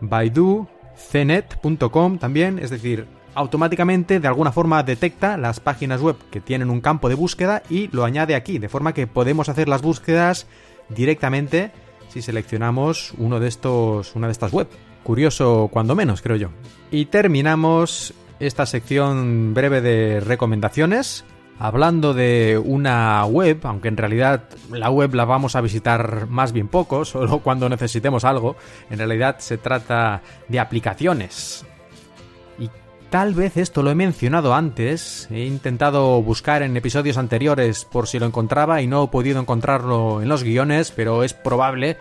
Baidu, 0.00 0.66
cnet.com 1.10 2.18
también, 2.18 2.58
es 2.58 2.70
decir, 2.70 3.06
automáticamente 3.34 4.20
de 4.20 4.28
alguna 4.28 4.52
forma 4.52 4.82
detecta 4.82 5.36
las 5.36 5.60
páginas 5.60 6.00
web 6.00 6.16
que 6.30 6.40
tienen 6.40 6.70
un 6.70 6.80
campo 6.80 7.08
de 7.08 7.14
búsqueda 7.14 7.62
y 7.70 7.88
lo 7.88 8.04
añade 8.04 8.34
aquí, 8.34 8.58
de 8.58 8.68
forma 8.68 8.92
que 8.92 9.06
podemos 9.06 9.48
hacer 9.48 9.68
las 9.68 9.82
búsquedas 9.82 10.46
directamente 10.88 11.72
si 12.12 12.20
seleccionamos 12.20 13.14
uno 13.16 13.40
de 13.40 13.48
estos, 13.48 14.14
una 14.14 14.26
de 14.26 14.32
estas 14.32 14.52
web. 14.52 14.68
Curioso 15.02 15.68
cuando 15.72 15.94
menos, 15.94 16.20
creo 16.20 16.36
yo. 16.36 16.48
Y 16.90 17.06
terminamos 17.06 18.12
esta 18.38 18.66
sección 18.66 19.54
breve 19.54 19.80
de 19.80 20.20
recomendaciones 20.20 21.24
hablando 21.58 22.12
de 22.12 22.60
una 22.62 23.24
web, 23.24 23.60
aunque 23.62 23.88
en 23.88 23.96
realidad 23.96 24.44
la 24.70 24.90
web 24.90 25.14
la 25.14 25.24
vamos 25.24 25.56
a 25.56 25.60
visitar 25.60 26.26
más 26.28 26.52
bien 26.52 26.68
poco, 26.68 27.04
solo 27.06 27.38
cuando 27.38 27.68
necesitemos 27.68 28.24
algo, 28.24 28.56
en 28.90 28.98
realidad 28.98 29.36
se 29.38 29.58
trata 29.58 30.22
de 30.48 30.60
aplicaciones. 30.60 31.64
Tal 33.12 33.34
vez 33.34 33.58
esto 33.58 33.82
lo 33.82 33.90
he 33.90 33.94
mencionado 33.94 34.54
antes, 34.54 35.28
he 35.30 35.44
intentado 35.44 36.22
buscar 36.22 36.62
en 36.62 36.74
episodios 36.78 37.18
anteriores 37.18 37.84
por 37.84 38.08
si 38.08 38.18
lo 38.18 38.24
encontraba 38.24 38.80
y 38.80 38.86
no 38.86 39.04
he 39.04 39.08
podido 39.08 39.38
encontrarlo 39.38 40.22
en 40.22 40.30
los 40.30 40.42
guiones, 40.42 40.92
pero 40.92 41.22
es 41.22 41.34
probable 41.34 41.98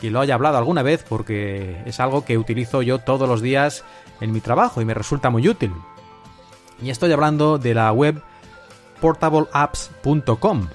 que 0.00 0.12
lo 0.12 0.20
haya 0.20 0.34
hablado 0.36 0.56
alguna 0.56 0.84
vez 0.84 1.04
porque 1.08 1.82
es 1.86 1.98
algo 1.98 2.24
que 2.24 2.38
utilizo 2.38 2.82
yo 2.82 3.00
todos 3.00 3.28
los 3.28 3.42
días 3.42 3.82
en 4.20 4.30
mi 4.30 4.40
trabajo 4.40 4.80
y 4.80 4.84
me 4.84 4.94
resulta 4.94 5.28
muy 5.28 5.48
útil. 5.48 5.72
Y 6.80 6.90
estoy 6.90 7.10
hablando 7.10 7.58
de 7.58 7.74
la 7.74 7.90
web 7.90 8.22
portableapps.com. 9.00 10.68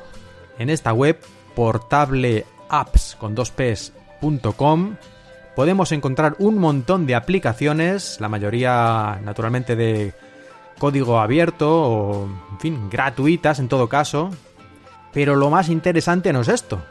En 0.57 0.69
esta 0.69 0.91
web, 0.91 1.21
portableapps 1.55 3.15
con 3.17 3.33
dos 3.33 3.49
p's.com, 3.51 4.97
podemos 5.55 5.91
encontrar 5.91 6.35
un 6.39 6.57
montón 6.57 7.05
de 7.05 7.15
aplicaciones, 7.15 8.19
la 8.19 8.29
mayoría 8.29 9.19
naturalmente 9.23 9.75
de 9.75 10.13
código 10.77 11.19
abierto 11.19 11.69
o, 11.69 12.29
en 12.51 12.59
fin, 12.59 12.89
gratuitas 12.89 13.59
en 13.59 13.67
todo 13.67 13.89
caso. 13.89 14.31
Pero 15.11 15.35
lo 15.35 15.49
más 15.49 15.69
interesante 15.69 16.31
no 16.33 16.41
es 16.41 16.47
esto, 16.47 16.81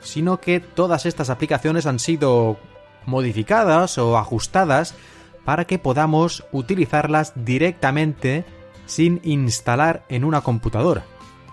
sino 0.00 0.40
que 0.40 0.60
todas 0.60 1.06
estas 1.06 1.30
aplicaciones 1.30 1.86
han 1.86 1.98
sido 1.98 2.58
modificadas 3.06 3.98
o 3.98 4.16
ajustadas 4.18 4.94
para 5.44 5.64
que 5.66 5.78
podamos 5.78 6.44
utilizarlas 6.52 7.32
directamente 7.34 8.44
sin 8.86 9.20
instalar 9.22 10.04
en 10.08 10.24
una 10.24 10.40
computadora. 10.40 11.04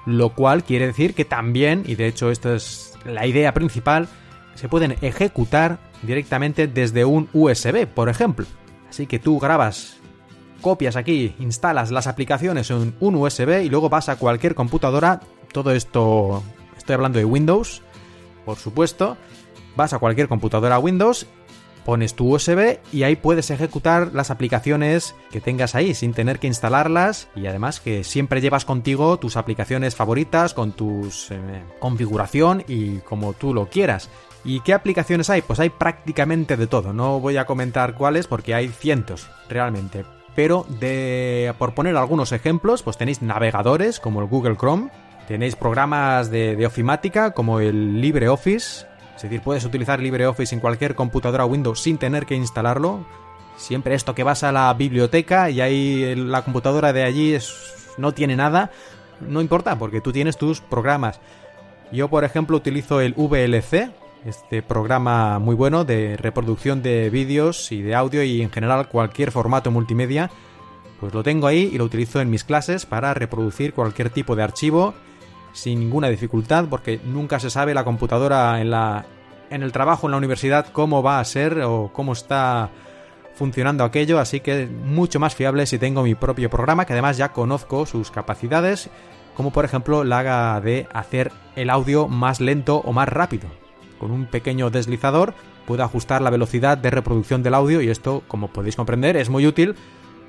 Lo 0.06 0.34
cual 0.34 0.64
quiere 0.64 0.88
decir 0.88 1.14
que 1.14 1.26
también, 1.26 1.84
y 1.86 1.96
de 1.96 2.08
hecho 2.08 2.32
esta 2.32 2.56
es 2.56 2.94
la 3.06 3.28
idea 3.28 3.54
principal, 3.54 4.08
se 4.56 4.70
pueden 4.70 4.96
ejecutar 5.02 5.80
directamente 6.04 6.68
desde 6.68 7.06
un 7.06 7.30
USB, 7.34 7.88
por 7.88 8.10
ejemplo. 8.10 8.46
Así 8.90 9.08
que 9.08 9.20
tú 9.20 9.40
grabas, 9.40 9.98
copias 10.62 10.96
aquí, 10.96 11.36
instalas 11.40 11.92
las 11.92 12.08
aplicaciones 12.08 12.70
en 12.72 12.96
un 13.00 13.16
USB 13.16 13.64
y 13.64 13.70
luego 13.70 13.90
vas 13.90 14.10
a 14.10 14.16
cualquier 14.16 14.56
computadora. 14.56 15.22
Todo 15.52 15.72
esto, 15.72 16.44
estoy 16.78 16.96
hablando 16.96 17.20
de 17.20 17.26
Windows, 17.26 17.82
por 18.46 18.58
supuesto. 18.58 19.18
Vas 19.76 19.94
a 19.94 20.00
cualquier 20.00 20.28
computadora 20.28 20.80
Windows 20.80 21.28
pones 21.90 22.14
tu 22.14 22.36
USB 22.36 22.78
y 22.92 23.02
ahí 23.02 23.16
puedes 23.16 23.50
ejecutar 23.50 24.12
las 24.14 24.30
aplicaciones 24.30 25.16
que 25.32 25.42
tengas 25.42 25.74
ahí 25.74 25.96
sin 25.96 26.14
tener 26.14 26.38
que 26.38 26.46
instalarlas 26.46 27.30
y 27.36 27.48
además 27.48 27.80
que 27.80 28.04
siempre 28.04 28.42
llevas 28.42 28.64
contigo 28.64 29.18
tus 29.18 29.38
aplicaciones 29.38 29.96
favoritas 29.96 30.54
con 30.54 30.74
tu 30.74 31.10
eh, 31.32 31.64
configuración 31.80 32.64
y 32.68 32.98
como 33.00 33.34
tú 33.34 33.56
lo 33.56 33.70
quieras. 33.70 34.10
¿Y 34.44 34.62
qué 34.62 34.74
aplicaciones 34.74 35.30
hay? 35.30 35.42
Pues 35.42 35.60
hay 35.60 35.70
prácticamente 35.70 36.56
de 36.58 36.68
todo. 36.68 36.94
No 36.94 37.20
voy 37.20 37.38
a 37.38 37.46
comentar 37.46 37.96
cuáles 37.96 38.28
porque 38.28 38.54
hay 38.54 38.70
cientos 38.70 39.30
realmente. 39.50 40.06
Pero 40.36 40.66
de, 40.80 41.54
por 41.58 41.74
poner 41.74 41.98
algunos 41.98 42.32
ejemplos, 42.32 42.84
pues 42.84 42.98
tenéis 42.98 43.22
navegadores 43.22 44.00
como 44.00 44.22
el 44.22 44.28
Google 44.28 44.56
Chrome, 44.56 44.90
tenéis 45.28 45.56
programas 45.56 46.32
de, 46.32 46.56
de 46.56 46.66
ofimática 46.66 47.32
como 47.32 47.60
el 47.60 48.00
LibreOffice, 48.00 48.86
es 49.20 49.24
decir, 49.24 49.42
puedes 49.42 49.66
utilizar 49.66 50.00
LibreOffice 50.00 50.56
en 50.56 50.62
cualquier 50.62 50.96
computadora 50.96 51.46
Windows 51.46 51.82
sin 51.82 51.98
tener 51.98 52.26
que 52.26 52.36
instalarlo. 52.36 53.06
Siempre 53.58 53.94
esto 53.94 54.16
que 54.16 54.24
vas 54.24 54.44
a 54.44 54.54
la 54.54 54.74
biblioteca 54.74 55.50
y 55.50 55.60
ahí 55.60 56.16
la 56.16 56.44
computadora 56.44 56.94
de 56.94 57.04
allí 57.04 57.38
no 57.98 58.14
tiene 58.14 58.38
nada, 58.38 58.72
no 59.20 59.42
importa 59.42 59.78
porque 59.78 60.00
tú 60.00 60.14
tienes 60.14 60.38
tus 60.38 60.62
programas. 60.62 61.20
Yo, 61.92 62.08
por 62.08 62.24
ejemplo, 62.24 62.56
utilizo 62.56 63.02
el 63.02 63.14
VLC, 63.14 63.92
este 64.26 64.62
programa 64.62 65.40
muy 65.40 65.56
bueno 65.56 65.86
de 65.86 66.18
reproducción 66.18 66.82
de 66.82 67.10
vídeos 67.10 67.72
y 67.72 67.82
de 67.82 67.96
audio 67.96 68.24
y 68.24 68.42
en 68.42 68.52
general 68.52 68.90
cualquier 68.90 69.32
formato 69.32 69.72
multimedia. 69.72 70.30
Pues 71.00 71.14
lo 71.14 71.24
tengo 71.24 71.48
ahí 71.48 71.70
y 71.72 71.78
lo 71.78 71.86
utilizo 71.86 72.20
en 72.20 72.30
mis 72.30 72.44
clases 72.44 72.86
para 72.86 73.14
reproducir 73.14 73.74
cualquier 73.74 74.10
tipo 74.10 74.36
de 74.36 74.44
archivo 74.44 74.94
sin 75.54 75.80
ninguna 75.80 76.10
dificultad 76.10 76.66
porque 76.70 77.00
nunca 77.04 77.40
se 77.40 77.50
sabe 77.50 77.74
la 77.74 77.84
computadora 77.84 78.62
en 78.62 78.70
la 78.70 79.06
en 79.50 79.64
el 79.64 79.72
trabajo 79.72 80.08
en 80.08 80.12
la 80.12 80.18
universidad 80.18 80.68
cómo 80.72 81.02
va 81.02 81.20
a 81.20 81.26
ser 81.26 81.62
o 81.62 81.92
cómo 81.92 82.14
está 82.14 82.70
funcionando 83.34 83.86
aquello, 83.86 84.20
así 84.20 84.42
que 84.42 84.68
mucho 84.68 85.20
más 85.20 85.34
fiable 85.34 85.66
si 85.66 85.80
tengo 85.80 86.04
mi 86.04 86.14
propio 86.14 86.50
programa 86.50 86.86
que 86.86 86.94
además 86.94 87.18
ya 87.18 87.30
conozco 87.30 87.86
sus 87.86 88.12
capacidades, 88.12 88.90
como 89.36 89.52
por 89.52 89.64
ejemplo 89.64 90.04
la 90.04 90.60
de 90.60 90.88
hacer 90.94 91.32
el 91.56 91.70
audio 91.70 92.10
más 92.10 92.42
lento 92.42 92.78
o 92.78 92.92
más 92.92 93.08
rápido. 93.08 93.48
Con 94.00 94.12
un 94.12 94.26
pequeño 94.26 94.70
deslizador 94.70 95.34
puedo 95.68 95.84
ajustar 95.84 96.22
la 96.22 96.30
velocidad 96.30 96.78
de 96.78 96.90
reproducción 96.90 97.44
del 97.44 97.54
audio 97.54 97.82
y 97.82 97.90
esto, 97.90 98.24
como 98.28 98.48
podéis 98.48 98.76
comprender, 98.76 99.18
es 99.18 99.30
muy 99.30 99.46
útil 99.46 99.76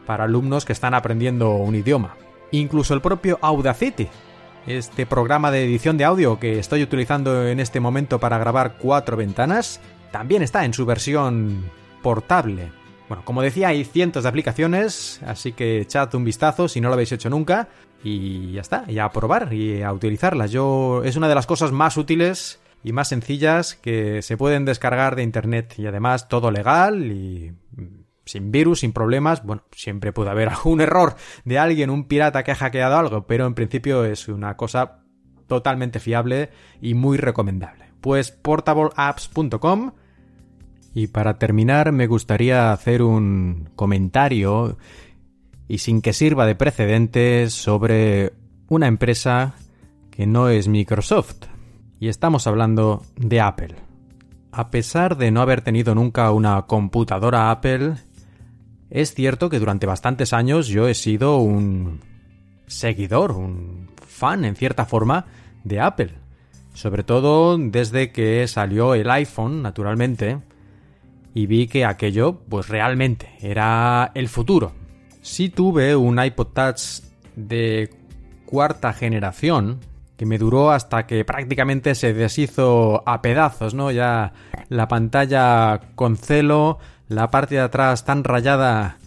para 0.07 0.25
alumnos 0.25 0.65
que 0.65 0.73
están 0.73 0.93
aprendiendo 0.93 1.53
un 1.53 1.75
idioma. 1.77 2.17
Incluso 2.51 2.95
el 2.95 3.01
propio 3.01 3.39
Audacity, 3.41 4.09
este 4.67 5.07
programa 5.07 5.51
de 5.51 5.65
edición 5.65 5.97
de 5.97 6.05
audio 6.05 6.39
que 6.39 6.59
estoy 6.59 6.83
utilizando 6.83 7.47
en 7.47 7.61
este 7.61 7.81
momento 7.81 8.19
para 8.19 8.39
grabar 8.39 8.77
cuatro 8.77 9.17
ventanas, 9.17 9.81
también 10.11 10.43
está 10.43 10.65
en 10.65 10.75
su 10.75 10.85
versión 10.85 11.65
portable. 12.03 12.73
Bueno, 13.09 13.25
como 13.25 13.43
decía, 13.43 13.69
hay 13.69 13.85
cientos 13.85 14.23
de 14.25 14.29
aplicaciones, 14.29 15.21
así 15.27 15.53
que 15.53 15.81
echad 15.81 16.15
un 16.15 16.25
vistazo 16.25 16.69
si 16.69 16.81
no 16.81 16.89
lo 16.89 16.95
habéis 16.95 17.13
hecho 17.13 17.31
nunca 17.31 17.69
y 18.03 18.53
ya 18.53 18.61
está, 18.61 18.87
ya 18.87 19.05
a 19.05 19.13
probar 19.13 19.53
y 19.53 19.83
a 19.83 19.93
utilizarlas. 19.93 20.51
Yo 20.51 21.03
es 21.05 21.17
una 21.17 21.29
de 21.29 21.35
las 21.35 21.47
cosas 21.47 21.73
más 21.73 21.97
útiles 21.97 22.60
y 22.83 22.93
más 22.93 23.09
sencillas 23.09 23.75
que 23.75 24.23
se 24.23 24.37
pueden 24.37 24.65
descargar 24.65 25.17
de 25.17 25.23
internet 25.23 25.75
y 25.79 25.87
además 25.87 26.29
todo 26.29 26.51
legal 26.51 27.13
y 27.13 27.53
sin 28.25 28.53
virus, 28.53 28.81
sin 28.81 28.93
problemas. 28.93 29.45
Bueno, 29.45 29.63
siempre 29.73 30.13
puede 30.13 30.31
haber 30.31 30.49
algún 30.51 30.81
error 30.81 31.17
de 31.45 31.59
alguien, 31.59 31.91
un 31.91 32.05
pirata 32.05 32.43
que 32.43 32.53
ha 32.53 32.57
hackeado 32.57 32.97
algo, 32.97 33.27
pero 33.27 33.47
en 33.47 33.55
principio 33.55 34.05
es 34.05 34.29
una 34.29 34.57
cosa 34.57 35.05
totalmente 35.47 36.01
fiable 36.01 36.51
y 36.81 36.95
muy 36.95 37.19
recomendable. 37.19 37.87
Pues 38.01 38.31
portableapps.com 38.31 39.93
y 40.95 41.09
para 41.09 41.39
terminar 41.39 41.93
me 41.93 42.07
gustaría 42.07 42.73
hacer 42.73 43.03
un 43.03 43.71
comentario 43.77 44.79
y 45.69 45.79
sin 45.79 46.01
que 46.03 46.13
sirva 46.13 46.47
de 46.47 46.55
precedentes 46.55 47.53
sobre 47.53 48.33
una 48.69 48.87
empresa 48.87 49.55
que 50.11 50.27
no 50.27 50.49
es 50.49 50.67
Microsoft. 50.67 51.50
Y 52.01 52.09
estamos 52.09 52.47
hablando 52.47 53.03
de 53.17 53.43
Apple. 53.43 53.75
A 54.53 54.71
pesar 54.71 55.19
de 55.19 55.31
no 55.31 55.43
haber 55.43 55.61
tenido 55.61 55.95
nunca 55.95 56.33
una 56.33 56.63
computadora 56.63 57.51
Apple, 57.51 57.93
es 58.89 59.13
cierto 59.13 59.51
que 59.51 59.59
durante 59.59 59.85
bastantes 59.85 60.33
años 60.33 60.67
yo 60.69 60.89
he 60.89 60.95
sido 60.95 61.37
un 61.37 62.01
seguidor, 62.67 63.33
un 63.33 63.91
fan 64.01 64.47
en 64.47 64.57
cierta 64.57 64.87
forma 64.87 65.27
de 65.63 65.81
Apple. 65.81 66.15
Sobre 66.73 67.03
todo 67.03 67.59
desde 67.59 68.13
que 68.13 68.49
salió 68.49 68.95
el 68.95 69.11
iPhone, 69.11 69.61
naturalmente, 69.61 70.39
y 71.35 71.45
vi 71.45 71.67
que 71.67 71.85
aquello, 71.85 72.41
pues 72.49 72.71
realmente, 72.71 73.29
era 73.43 74.11
el 74.15 74.29
futuro. 74.29 74.73
Sí 75.21 75.51
tuve 75.51 75.95
un 75.97 76.19
iPod 76.19 76.47
Touch 76.47 77.03
de 77.37 77.91
cuarta 78.47 78.95
generación, 78.95 79.81
que 80.21 80.27
me 80.27 80.37
duró 80.37 80.71
hasta 80.71 81.07
que 81.07 81.25
prácticamente 81.25 81.95
se 81.95 82.13
deshizo 82.13 83.03
a 83.09 83.23
pedazos, 83.23 83.73
¿no? 83.73 83.91
Ya 83.91 84.35
la 84.69 84.87
pantalla 84.87 85.81
con 85.95 86.19
celo, 86.19 86.79
la 87.09 87.31
parte 87.31 87.55
de 87.55 87.63
atrás 87.63 88.05
tan 88.05 88.23
rayada 88.23 88.99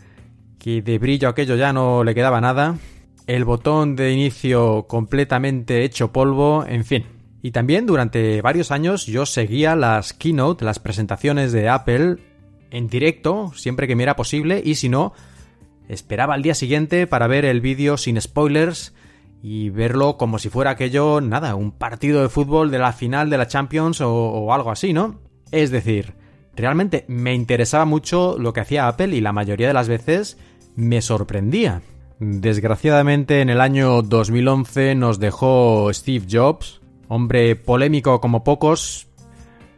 que 0.57 0.81
de 0.81 0.97
brillo 0.97 1.29
aquello 1.29 1.55
ya 1.55 1.71
no 1.71 2.03
le 2.03 2.15
quedaba 2.15 2.41
nada, 2.41 2.77
el 3.27 3.45
botón 3.45 3.95
de 3.95 4.11
inicio 4.11 4.87
completamente 4.87 5.83
hecho 5.83 6.11
polvo, 6.11 6.65
en 6.67 6.83
fin. 6.83 7.05
Y 7.43 7.51
también 7.51 7.85
durante 7.85 8.41
varios 8.41 8.71
años 8.71 9.05
yo 9.05 9.27
seguía 9.27 9.75
las 9.75 10.13
keynote, 10.13 10.65
las 10.65 10.79
presentaciones 10.79 11.51
de 11.51 11.69
Apple 11.69 12.17
en 12.71 12.87
directo, 12.87 13.51
siempre 13.53 13.87
que 13.87 13.95
me 13.95 14.01
era 14.01 14.15
posible, 14.15 14.63
y 14.65 14.73
si 14.73 14.89
no, 14.89 15.13
esperaba 15.87 16.33
al 16.33 16.41
día 16.41 16.55
siguiente 16.55 17.05
para 17.05 17.27
ver 17.27 17.45
el 17.45 17.61
vídeo 17.61 17.97
sin 17.97 18.19
spoilers 18.19 18.95
y 19.43 19.69
verlo 19.69 20.17
como 20.17 20.39
si 20.39 20.49
fuera 20.49 20.71
aquello, 20.71 21.21
nada, 21.21 21.53
un 21.53 21.71
partido 21.71 22.23
de 22.23 22.29
fútbol 22.29 22.71
de 22.71 22.79
la 22.79 22.93
final 22.93 23.29
de 23.29 23.37
la 23.37 23.47
Champions 23.47 24.01
o, 24.01 24.11
o 24.11 24.53
algo 24.53 24.71
así, 24.71 24.93
¿no? 24.93 25.19
Es 25.51 25.69
decir, 25.69 26.15
Realmente 26.55 27.05
me 27.07 27.33
interesaba 27.33 27.85
mucho 27.85 28.37
lo 28.37 28.53
que 28.53 28.61
hacía 28.61 28.87
Apple 28.87 29.15
y 29.15 29.21
la 29.21 29.31
mayoría 29.31 29.67
de 29.67 29.73
las 29.73 29.87
veces 29.87 30.37
me 30.75 31.01
sorprendía. 31.01 31.81
Desgraciadamente 32.19 33.41
en 33.41 33.49
el 33.49 33.59
año 33.59 34.01
2011 34.03 34.95
nos 34.95 35.19
dejó 35.19 35.91
Steve 35.91 36.27
Jobs, 36.29 36.81
hombre 37.07 37.55
polémico 37.55 38.21
como 38.21 38.43
pocos. 38.43 39.07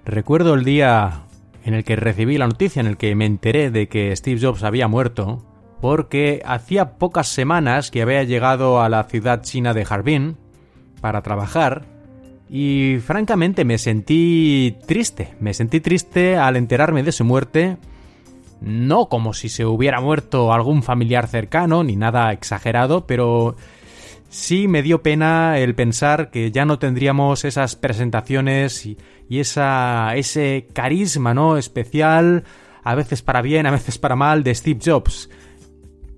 Recuerdo 0.04 0.54
el 0.54 0.66
día 0.66 1.24
en 1.64 1.74
el 1.74 1.86
que 1.86 1.96
recibí 1.96 2.38
la 2.38 2.48
noticia, 2.48 2.82
en 2.82 2.88
el 2.88 2.98
que 2.98 3.16
me 3.16 3.26
enteré 3.26 3.72
de 3.72 3.88
que 3.88 4.14
Steve 4.16 4.40
Jobs 4.42 4.64
había 4.64 4.88
muerto, 4.90 5.46
porque 5.82 6.42
hacía 6.46 6.98
pocas 6.98 7.28
semanas 7.28 7.92
que 7.92 8.02
había 8.02 8.24
llegado 8.24 8.82
a 8.82 8.90
la 8.90 9.04
ciudad 9.04 9.42
china 9.42 9.74
de 9.74 9.86
Harbin 9.88 10.38
para 11.02 11.22
trabajar 11.22 11.86
y 12.50 12.98
francamente 13.06 13.66
me 13.66 13.78
sentí 13.78 14.78
triste, 14.88 15.36
me 15.40 15.54
sentí 15.54 15.80
triste 15.80 16.38
al 16.38 16.56
enterarme 16.56 17.04
de 17.04 17.12
su 17.12 17.24
muerte 17.24 17.78
no 18.62 19.10
como 19.10 19.34
si 19.34 19.50
se 19.50 19.66
hubiera 19.66 20.02
muerto 20.02 20.54
algún 20.54 20.84
familiar 20.84 21.28
cercano, 21.28 21.84
ni 21.84 21.96
nada 21.96 22.32
exagerado, 22.32 23.06
pero 23.06 23.56
sí 24.30 24.68
me 24.68 24.82
dio 24.82 25.04
pena 25.04 25.60
el 25.60 25.76
pensar 25.76 26.32
que 26.32 26.52
ya 26.52 26.66
no 26.66 26.80
tendríamos 26.80 27.46
esas 27.46 27.76
presentaciones 27.76 28.86
y, 28.86 28.98
esa, 29.30 30.16
ese 30.16 30.68
carisma, 30.74 31.34
¿no? 31.34 31.58
Especial, 31.58 32.44
a 32.84 32.96
veces 32.96 33.22
para 33.22 33.42
bien, 33.42 33.66
a 33.66 33.72
veces 33.72 33.98
para 33.98 34.16
mal, 34.16 34.44
de 34.44 34.56
Steve 34.56 34.80
Jobs. 34.84 35.30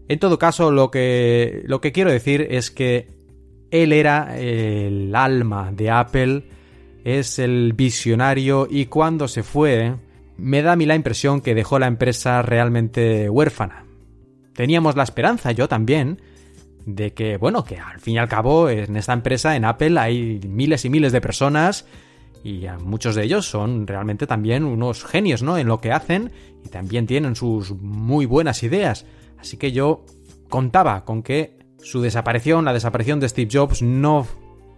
En 0.08 0.20
todo 0.20 0.40
caso, 0.40 0.72
lo 0.72 0.90
que, 0.90 1.64
lo 1.66 1.82
que 1.82 1.92
quiero 1.92 2.12
decir 2.12 2.48
es 2.50 2.72
que 2.72 3.10
él 3.72 3.92
era 3.92 4.38
el 4.40 5.14
alma 5.16 5.72
de 5.74 5.90
Apple, 5.90 6.44
es 7.04 7.40
el 7.40 7.74
visionario 7.74 8.68
y 8.70 8.86
cuando 8.86 9.28
se 9.28 9.44
fue, 9.44 9.96
me 10.38 10.62
da 10.62 10.74
a 10.74 10.76
mí 10.76 10.86
la 10.86 10.96
impresión 10.96 11.42
que 11.42 11.56
dejó 11.56 11.80
la 11.80 11.88
empresa 11.88 12.42
realmente 12.42 13.30
huérfana. 13.30 13.86
Teníamos 14.54 14.96
la 14.96 15.04
esperanza, 15.04 15.52
yo 15.52 15.68
también, 15.68 16.22
de 16.86 17.14
que, 17.14 17.38
bueno, 17.38 17.64
que 17.64 17.78
al 17.78 18.00
fin 18.00 18.16
y 18.16 18.18
al 18.18 18.30
cabo 18.30 18.70
en 18.70 18.96
esta 18.96 19.14
empresa, 19.14 19.56
en 19.56 19.66
Apple, 19.66 20.00
hay 20.00 20.40
miles 20.48 20.86
y 20.86 20.90
miles 20.90 21.12
de 21.12 21.22
personas 21.22 21.86
y 22.44 22.66
muchos 22.84 23.16
de 23.16 23.24
ellos 23.24 23.46
son 23.46 23.86
realmente 23.88 24.26
también 24.26 24.64
unos 24.64 25.04
genios, 25.04 25.44
¿no? 25.44 25.58
En 25.58 25.68
lo 25.68 25.80
que 25.80 25.92
hacen 25.92 26.32
y 26.66 26.70
también 26.70 27.06
tienen 27.06 27.36
sus 27.36 27.72
muy 27.72 28.26
buenas 28.26 28.64
ideas. 28.64 29.06
Así 29.40 29.58
que 29.58 29.72
yo 29.72 30.06
contaba 30.50 31.06
con 31.06 31.24
que 31.24 31.58
su 31.80 32.02
desaparición, 32.02 32.66
la 32.66 32.74
desaparición 32.74 33.20
de 33.20 33.30
Steve 33.30 33.50
Jobs, 33.52 33.82
no 33.82 34.28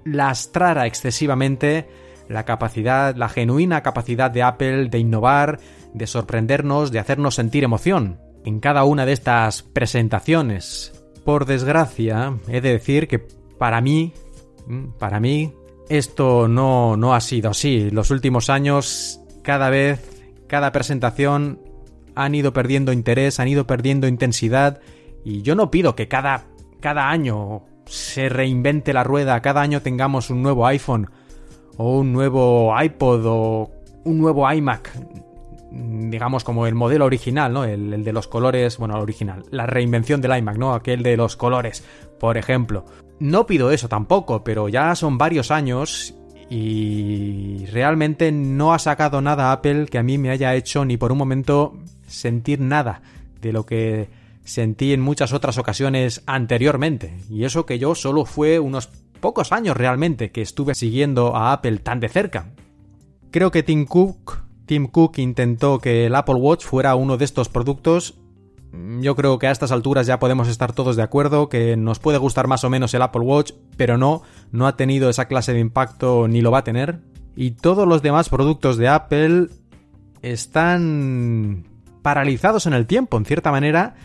lastrara 0.05 0.85
excesivamente 0.85 1.87
la 2.27 2.45
capacidad, 2.45 3.15
la 3.15 3.29
genuina 3.29 3.81
capacidad 3.81 4.29
de 4.31 4.43
Apple 4.43 4.89
de 4.89 4.99
innovar, 4.99 5.59
de 5.93 6.07
sorprendernos, 6.07 6.91
de 6.91 6.99
hacernos 6.99 7.35
sentir 7.35 7.63
emoción 7.63 8.19
en 8.45 8.59
cada 8.59 8.83
una 8.83 9.05
de 9.05 9.13
estas 9.13 9.63
presentaciones. 9.63 10.93
Por 11.25 11.45
desgracia, 11.45 12.37
he 12.47 12.61
de 12.61 12.73
decir 12.73 13.07
que 13.07 13.19
para 13.19 13.81
mí, 13.81 14.13
mm, 14.67 14.91
para 14.99 15.19
mí, 15.19 15.53
esto 15.89 16.47
no, 16.47 16.95
no 16.95 17.15
ha 17.15 17.21
sido 17.21 17.49
así. 17.49 17.89
Los 17.89 18.11
últimos 18.11 18.49
años, 18.49 19.19
cada 19.43 19.69
vez, 19.69 20.21
cada 20.47 20.71
presentación 20.71 21.59
han 22.19 22.35
ido 22.35 22.51
perdiendo 22.51 22.91
interés, 22.91 23.39
han 23.39 23.47
ido 23.47 23.65
perdiendo 23.65 24.07
intensidad 24.07 24.81
y 25.23 25.41
yo 25.41 25.55
no 25.55 25.71
pido 25.71 25.95
que 25.95 26.09
cada, 26.09 26.47
cada 26.81 27.09
año 27.09 27.63
se 27.85 28.27
reinvente 28.27 28.91
la 28.91 29.03
rueda, 29.03 29.41
cada 29.41 29.61
año 29.61 29.81
tengamos 29.81 30.29
un 30.29 30.43
nuevo 30.43 30.67
iPhone 30.67 31.09
o 31.77 31.99
un 31.99 32.11
nuevo 32.11 32.75
iPod 32.79 33.25
o 33.25 33.71
un 34.03 34.17
nuevo 34.17 34.51
iMac, 34.51 34.91
digamos 35.71 36.43
como 36.43 36.67
el 36.67 36.75
modelo 36.75 37.05
original, 37.05 37.53
¿no? 37.53 37.63
El, 37.63 38.03
de 38.03 38.13
los 38.13 38.27
colores, 38.27 38.77
bueno, 38.77 38.95
el 38.95 39.01
original, 39.01 39.43
la 39.49 39.65
reinvención 39.65 40.19
del 40.19 40.37
iMac, 40.37 40.57
¿no? 40.57 40.73
Aquel 40.73 41.03
de 41.03 41.15
los 41.15 41.37
colores, 41.37 41.85
por 42.19 42.37
ejemplo. 42.37 42.85
No 43.19 43.45
pido 43.45 43.71
eso 43.71 43.87
tampoco, 43.87 44.43
pero 44.43 44.67
ya 44.67 44.93
son 44.95 45.17
varios 45.17 45.51
años 45.51 46.15
y 46.49 47.65
realmente 47.67 48.31
no 48.31 48.73
ha 48.73 48.79
sacado 48.79 49.21
nada 49.21 49.51
Apple 49.51 49.85
que 49.85 49.99
a 49.99 50.03
mí 50.03 50.17
me 50.17 50.31
haya 50.31 50.55
hecho 50.55 50.83
ni 50.83 50.97
por 50.97 51.11
un 51.11 51.17
momento 51.17 51.77
sentir 52.09 52.59
nada 52.59 53.01
de 53.41 53.53
lo 53.53 53.65
que 53.65 54.09
sentí 54.43 54.93
en 54.93 55.01
muchas 55.01 55.31
otras 55.33 55.57
ocasiones 55.57 56.23
anteriormente. 56.25 57.13
Y 57.29 57.43
eso 57.43 57.65
que 57.65 57.79
yo 57.79 57.95
solo 57.95 58.25
fue 58.25 58.59
unos 58.59 58.89
pocos 59.19 59.51
años 59.51 59.77
realmente 59.77 60.31
que 60.31 60.41
estuve 60.41 60.75
siguiendo 60.75 61.35
a 61.35 61.53
Apple 61.53 61.77
tan 61.77 61.99
de 61.99 62.09
cerca. 62.09 62.51
Creo 63.31 63.51
que 63.51 63.63
Tim 63.63 63.85
Cook, 63.85 64.43
Tim 64.65 64.87
Cook 64.87 65.19
intentó 65.19 65.79
que 65.79 66.07
el 66.07 66.15
Apple 66.15 66.35
Watch 66.35 66.65
fuera 66.65 66.95
uno 66.95 67.17
de 67.17 67.25
estos 67.25 67.49
productos. 67.49 68.15
Yo 69.01 69.15
creo 69.15 69.39
que 69.39 69.47
a 69.47 69.51
estas 69.51 69.71
alturas 69.71 70.07
ya 70.07 70.19
podemos 70.19 70.47
estar 70.47 70.73
todos 70.73 70.95
de 70.95 71.03
acuerdo 71.03 71.49
que 71.49 71.75
nos 71.75 71.99
puede 71.99 72.17
gustar 72.17 72.47
más 72.47 72.63
o 72.63 72.69
menos 72.69 72.93
el 72.93 73.01
Apple 73.01 73.21
Watch, 73.21 73.53
pero 73.77 73.97
no, 73.97 74.21
no 74.51 74.67
ha 74.67 74.75
tenido 74.75 75.09
esa 75.09 75.27
clase 75.27 75.53
de 75.53 75.59
impacto 75.59 76.27
ni 76.27 76.41
lo 76.41 76.51
va 76.51 76.59
a 76.59 76.63
tener. 76.63 77.01
Y 77.35 77.51
todos 77.51 77.87
los 77.87 78.01
demás 78.01 78.29
productos 78.29 78.77
de 78.77 78.87
Apple 78.87 79.47
están 80.21 81.65
paralizados 82.01 82.65
en 82.65 82.73
el 82.73 82.87
tiempo, 82.87 83.17
en 83.17 83.25
cierta 83.25 83.51
manera, 83.51 83.95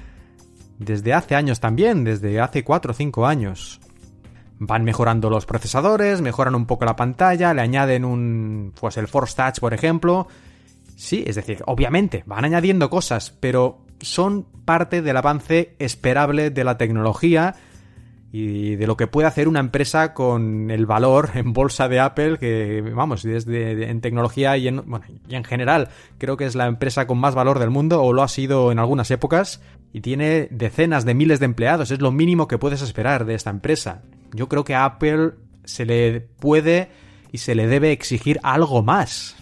desde 0.78 1.12
hace 1.14 1.34
años 1.34 1.60
también, 1.60 2.04
desde 2.04 2.40
hace 2.40 2.64
4 2.64 2.92
o 2.92 2.94
5 2.94 3.26
años. 3.26 3.80
Van 4.58 4.84
mejorando 4.84 5.30
los 5.30 5.46
procesadores, 5.46 6.20
mejoran 6.20 6.54
un 6.54 6.66
poco 6.66 6.84
la 6.84 6.96
pantalla, 6.96 7.54
le 7.54 7.62
añaden 7.62 8.04
un. 8.04 8.72
pues 8.78 8.96
el 8.96 9.08
Force 9.08 9.34
Touch, 9.36 9.58
por 9.58 9.74
ejemplo. 9.74 10.28
Sí, 10.96 11.24
es 11.26 11.34
decir, 11.34 11.62
obviamente, 11.66 12.22
van 12.26 12.44
añadiendo 12.44 12.88
cosas, 12.88 13.34
pero 13.40 13.84
son 14.00 14.44
parte 14.64 15.02
del 15.02 15.16
avance 15.16 15.74
esperable 15.78 16.50
de 16.50 16.64
la 16.64 16.78
tecnología 16.78 17.56
y 18.36 18.74
de 18.74 18.88
lo 18.88 18.96
que 18.96 19.06
puede 19.06 19.28
hacer 19.28 19.46
una 19.46 19.60
empresa 19.60 20.12
con 20.12 20.68
el 20.72 20.86
valor 20.86 21.30
en 21.34 21.52
bolsa 21.52 21.86
de 21.86 22.00
Apple, 22.00 22.38
que 22.38 22.80
vamos, 22.80 23.22
desde 23.22 23.88
en 23.88 24.00
tecnología 24.00 24.56
y 24.56 24.66
en, 24.66 24.82
bueno, 24.86 25.04
y 25.28 25.36
en 25.36 25.44
general 25.44 25.90
creo 26.18 26.36
que 26.36 26.44
es 26.44 26.56
la 26.56 26.66
empresa 26.66 27.06
con 27.06 27.18
más 27.18 27.36
valor 27.36 27.60
del 27.60 27.70
mundo, 27.70 28.02
o 28.02 28.12
lo 28.12 28.24
ha 28.24 28.28
sido 28.28 28.72
en 28.72 28.80
algunas 28.80 29.12
épocas, 29.12 29.62
y 29.92 30.00
tiene 30.00 30.48
decenas 30.50 31.04
de 31.04 31.14
miles 31.14 31.38
de 31.38 31.44
empleados, 31.44 31.92
es 31.92 32.00
lo 32.00 32.10
mínimo 32.10 32.48
que 32.48 32.58
puedes 32.58 32.82
esperar 32.82 33.24
de 33.24 33.36
esta 33.36 33.50
empresa. 33.50 34.02
Yo 34.32 34.48
creo 34.48 34.64
que 34.64 34.74
a 34.74 34.84
Apple 34.84 35.34
se 35.62 35.84
le 35.84 36.20
puede 36.20 36.88
y 37.30 37.38
se 37.38 37.54
le 37.54 37.68
debe 37.68 37.92
exigir 37.92 38.40
algo 38.42 38.82
más. 38.82 39.36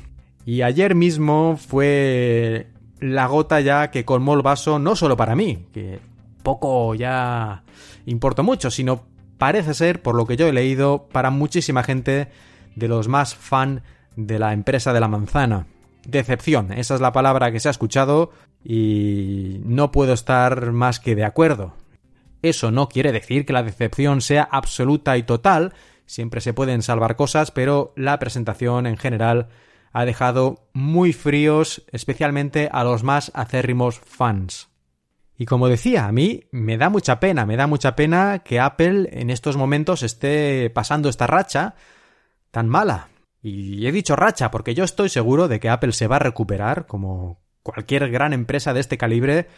Y 0.45 0.61
ayer 0.61 0.95
mismo 0.95 1.57
fue 1.57 2.67
la 3.01 3.27
gota 3.27 3.59
ya 3.63 3.91
que 3.91 4.05
colmó 4.05 4.35
el 4.35 4.43
vaso 4.43 4.79
no 4.79 4.97
solo 4.97 5.17
para 5.17 5.35
mí, 5.35 5.65
que 5.73 6.12
poco 6.43 6.95
ya 6.95 7.65
importa 8.07 8.43
mucho, 8.43 8.71
sino 8.71 9.05
parece 9.39 9.75
ser, 9.75 10.03
por 10.03 10.15
lo 10.15 10.27
que 10.27 10.37
yo 10.37 10.47
he 10.47 10.53
leído, 10.53 11.09
para 11.13 11.31
muchísima 11.31 11.83
gente 11.83 12.29
de 12.77 12.89
los 12.89 13.09
más 13.09 13.35
fan 13.35 13.83
de 14.17 14.39
la 14.39 14.53
empresa 14.53 14.93
de 14.93 15.01
la 15.01 15.09
manzana. 15.09 15.67
Decepción, 16.07 16.73
esa 16.73 16.95
es 16.95 17.01
la 17.01 17.13
palabra 17.13 17.53
que 17.53 17.61
se 17.61 17.69
ha 17.69 17.71
escuchado 17.71 18.31
y 18.65 19.61
no 19.65 19.93
puedo 19.93 20.13
estar 20.13 20.73
más 20.73 21.01
que 21.01 21.15
de 21.15 21.25
acuerdo. 21.25 21.75
Eso 22.43 22.71
no 22.73 22.89
quiere 22.89 23.13
decir 23.13 23.47
que 23.47 23.53
la 23.53 23.63
decepción 23.63 24.21
sea 24.21 24.43
absoluta 24.51 25.17
y 25.17 25.23
total, 25.23 25.75
siempre 26.07 26.41
se 26.41 26.55
pueden 26.55 26.83
salvar 26.83 27.17
cosas, 27.17 27.53
pero 27.53 27.93
la 27.97 28.19
presentación 28.19 28.87
en 28.87 28.97
general 28.97 29.49
ha 29.93 30.05
dejado 30.05 30.69
muy 30.73 31.13
fríos, 31.13 31.85
especialmente 31.93 32.69
a 32.73 32.83
los 32.83 33.05
más 33.05 33.31
acérrimos 33.35 34.01
fans. 34.01 34.72
Y 35.37 35.47
como 35.47 35.69
decía, 35.69 36.07
a 36.07 36.13
mí 36.13 36.45
me 36.53 36.77
da 36.77 36.89
mucha 36.89 37.19
pena, 37.19 37.47
me 37.47 37.57
da 37.57 37.67
mucha 37.67 37.97
pena 37.97 38.41
que 38.41 38.61
Apple 38.61 39.09
en 39.13 39.31
estos 39.31 39.57
momentos 39.57 40.03
esté 40.03 40.71
pasando 40.71 41.09
esta 41.09 41.27
racha 41.27 41.75
tan 42.51 42.69
mala. 42.69 43.09
Y 43.43 43.87
he 43.87 43.93
dicho 43.93 44.15
racha 44.15 44.51
porque 44.51 44.75
yo 44.75 44.85
estoy 44.85 45.09
seguro 45.09 45.49
de 45.49 45.59
que 45.59 45.69
Apple 45.69 45.93
se 45.93 46.07
va 46.07 46.17
a 46.17 46.21
recuperar, 46.21 46.87
como 46.87 47.41
cualquier 47.63 48.11
gran 48.11 48.33
empresa 48.33 48.73
de 48.73 48.81
este 48.81 48.99
calibre. 48.99 49.49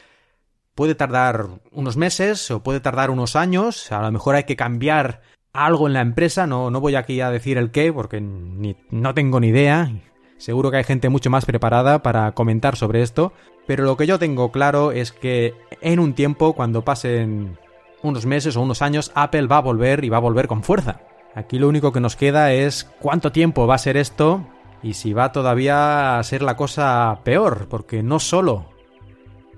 Puede 0.74 0.94
tardar 0.94 1.48
unos 1.70 1.96
meses 1.96 2.50
o 2.50 2.62
puede 2.62 2.80
tardar 2.80 3.10
unos 3.10 3.36
años, 3.36 3.92
a 3.92 4.02
lo 4.02 4.10
mejor 4.10 4.36
hay 4.36 4.44
que 4.44 4.56
cambiar 4.56 5.22
algo 5.52 5.86
en 5.86 5.92
la 5.92 6.00
empresa, 6.00 6.46
no, 6.46 6.70
no 6.70 6.80
voy 6.80 6.96
aquí 6.96 7.20
a 7.20 7.30
decir 7.30 7.58
el 7.58 7.70
qué 7.70 7.92
porque 7.92 8.20
no 8.20 9.14
tengo 9.14 9.38
ni 9.38 9.48
idea, 9.48 9.92
seguro 10.36 10.72
que 10.72 10.78
hay 10.78 10.84
gente 10.84 11.08
mucho 11.08 11.30
más 11.30 11.44
preparada 11.44 12.02
para 12.02 12.32
comentar 12.32 12.74
sobre 12.74 13.02
esto, 13.02 13.32
pero 13.66 13.84
lo 13.84 13.96
que 13.96 14.06
yo 14.06 14.18
tengo 14.18 14.52
claro 14.52 14.92
es 14.92 15.12
que 15.12 15.54
en 15.80 16.00
un 16.00 16.14
tiempo, 16.14 16.54
cuando 16.54 16.84
pasen 16.84 17.58
unos 18.02 18.26
meses 18.26 18.56
o 18.56 18.60
unos 18.60 18.82
años, 18.82 19.12
Apple 19.14 19.46
va 19.46 19.58
a 19.58 19.62
volver 19.62 20.04
y 20.04 20.08
va 20.08 20.18
a 20.18 20.20
volver 20.20 20.46
con 20.46 20.62
fuerza. 20.62 21.00
Aquí 21.34 21.58
lo 21.58 21.68
único 21.68 21.92
que 21.92 22.00
nos 22.00 22.16
queda 22.16 22.52
es 22.52 22.84
cuánto 23.00 23.32
tiempo 23.32 23.66
va 23.66 23.74
a 23.74 23.78
ser 23.78 23.96
esto 23.96 24.46
y 24.82 24.94
si 24.94 25.12
va 25.12 25.32
todavía 25.32 26.18
a 26.18 26.22
ser 26.22 26.42
la 26.42 26.56
cosa 26.56 27.20
peor, 27.24 27.66
porque 27.68 28.02
no 28.02 28.20
solo 28.20 28.74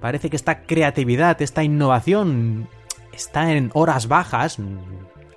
Parece 0.01 0.31
que 0.31 0.37
esta 0.37 0.63
creatividad, 0.63 1.41
esta 1.41 1.65
innovación 1.65 2.69
está 3.13 3.53
en 3.53 3.71
horas 3.75 4.09
bajas. 4.09 4.59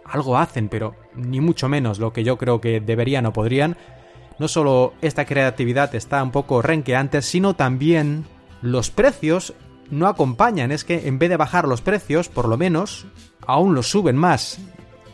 Algo 0.03 0.37
hacen, 0.37 0.69
pero 0.69 0.95
ni 1.15 1.39
mucho 1.39 1.69
menos 1.69 1.99
lo 1.99 2.13
que 2.13 2.23
yo 2.23 2.37
creo 2.37 2.59
que 2.59 2.79
deberían 2.79 3.25
o 3.25 3.33
podrían. 3.33 3.77
No 4.37 4.47
solo 4.47 4.93
esta 5.01 5.25
creatividad 5.25 5.93
está 5.95 6.21
un 6.23 6.31
poco 6.31 6.61
renqueante, 6.61 7.21
sino 7.21 7.55
también 7.55 8.25
los 8.61 8.91
precios 8.91 9.53
no 9.89 10.07
acompañan. 10.07 10.71
Es 10.71 10.83
que 10.83 11.07
en 11.07 11.19
vez 11.19 11.29
de 11.29 11.37
bajar 11.37 11.67
los 11.67 11.81
precios, 11.81 12.29
por 12.29 12.47
lo 12.47 12.57
menos, 12.57 13.05
aún 13.45 13.75
los 13.75 13.89
suben 13.89 14.15
más. 14.15 14.59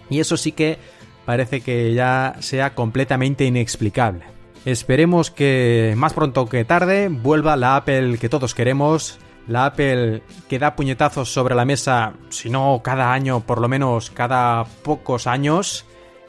Y 0.09 0.19
eso 0.19 0.37
sí 0.37 0.51
que 0.51 0.77
parece 1.25 1.61
que 1.61 1.93
ya 1.93 2.35
sea 2.39 2.75
completamente 2.75 3.45
inexplicable. 3.45 4.23
Esperemos 4.65 5.29
que 5.29 5.93
más 5.95 6.13
pronto 6.13 6.47
que 6.47 6.65
tarde 6.65 7.09
vuelva 7.09 7.55
la 7.55 7.75
Apple 7.75 8.17
que 8.17 8.29
todos 8.29 8.55
queremos, 8.55 9.19
la 9.47 9.67
Apple 9.67 10.23
que 10.49 10.59
da 10.59 10.75
puñetazos 10.75 11.31
sobre 11.31 11.53
la 11.55 11.65
mesa, 11.65 12.13
si 12.29 12.49
no 12.49 12.81
cada 12.83 13.13
año, 13.13 13.41
por 13.41 13.61
lo 13.61 13.67
menos 13.67 14.09
cada 14.09 14.65
pocos 14.83 15.27
años, 15.27 15.85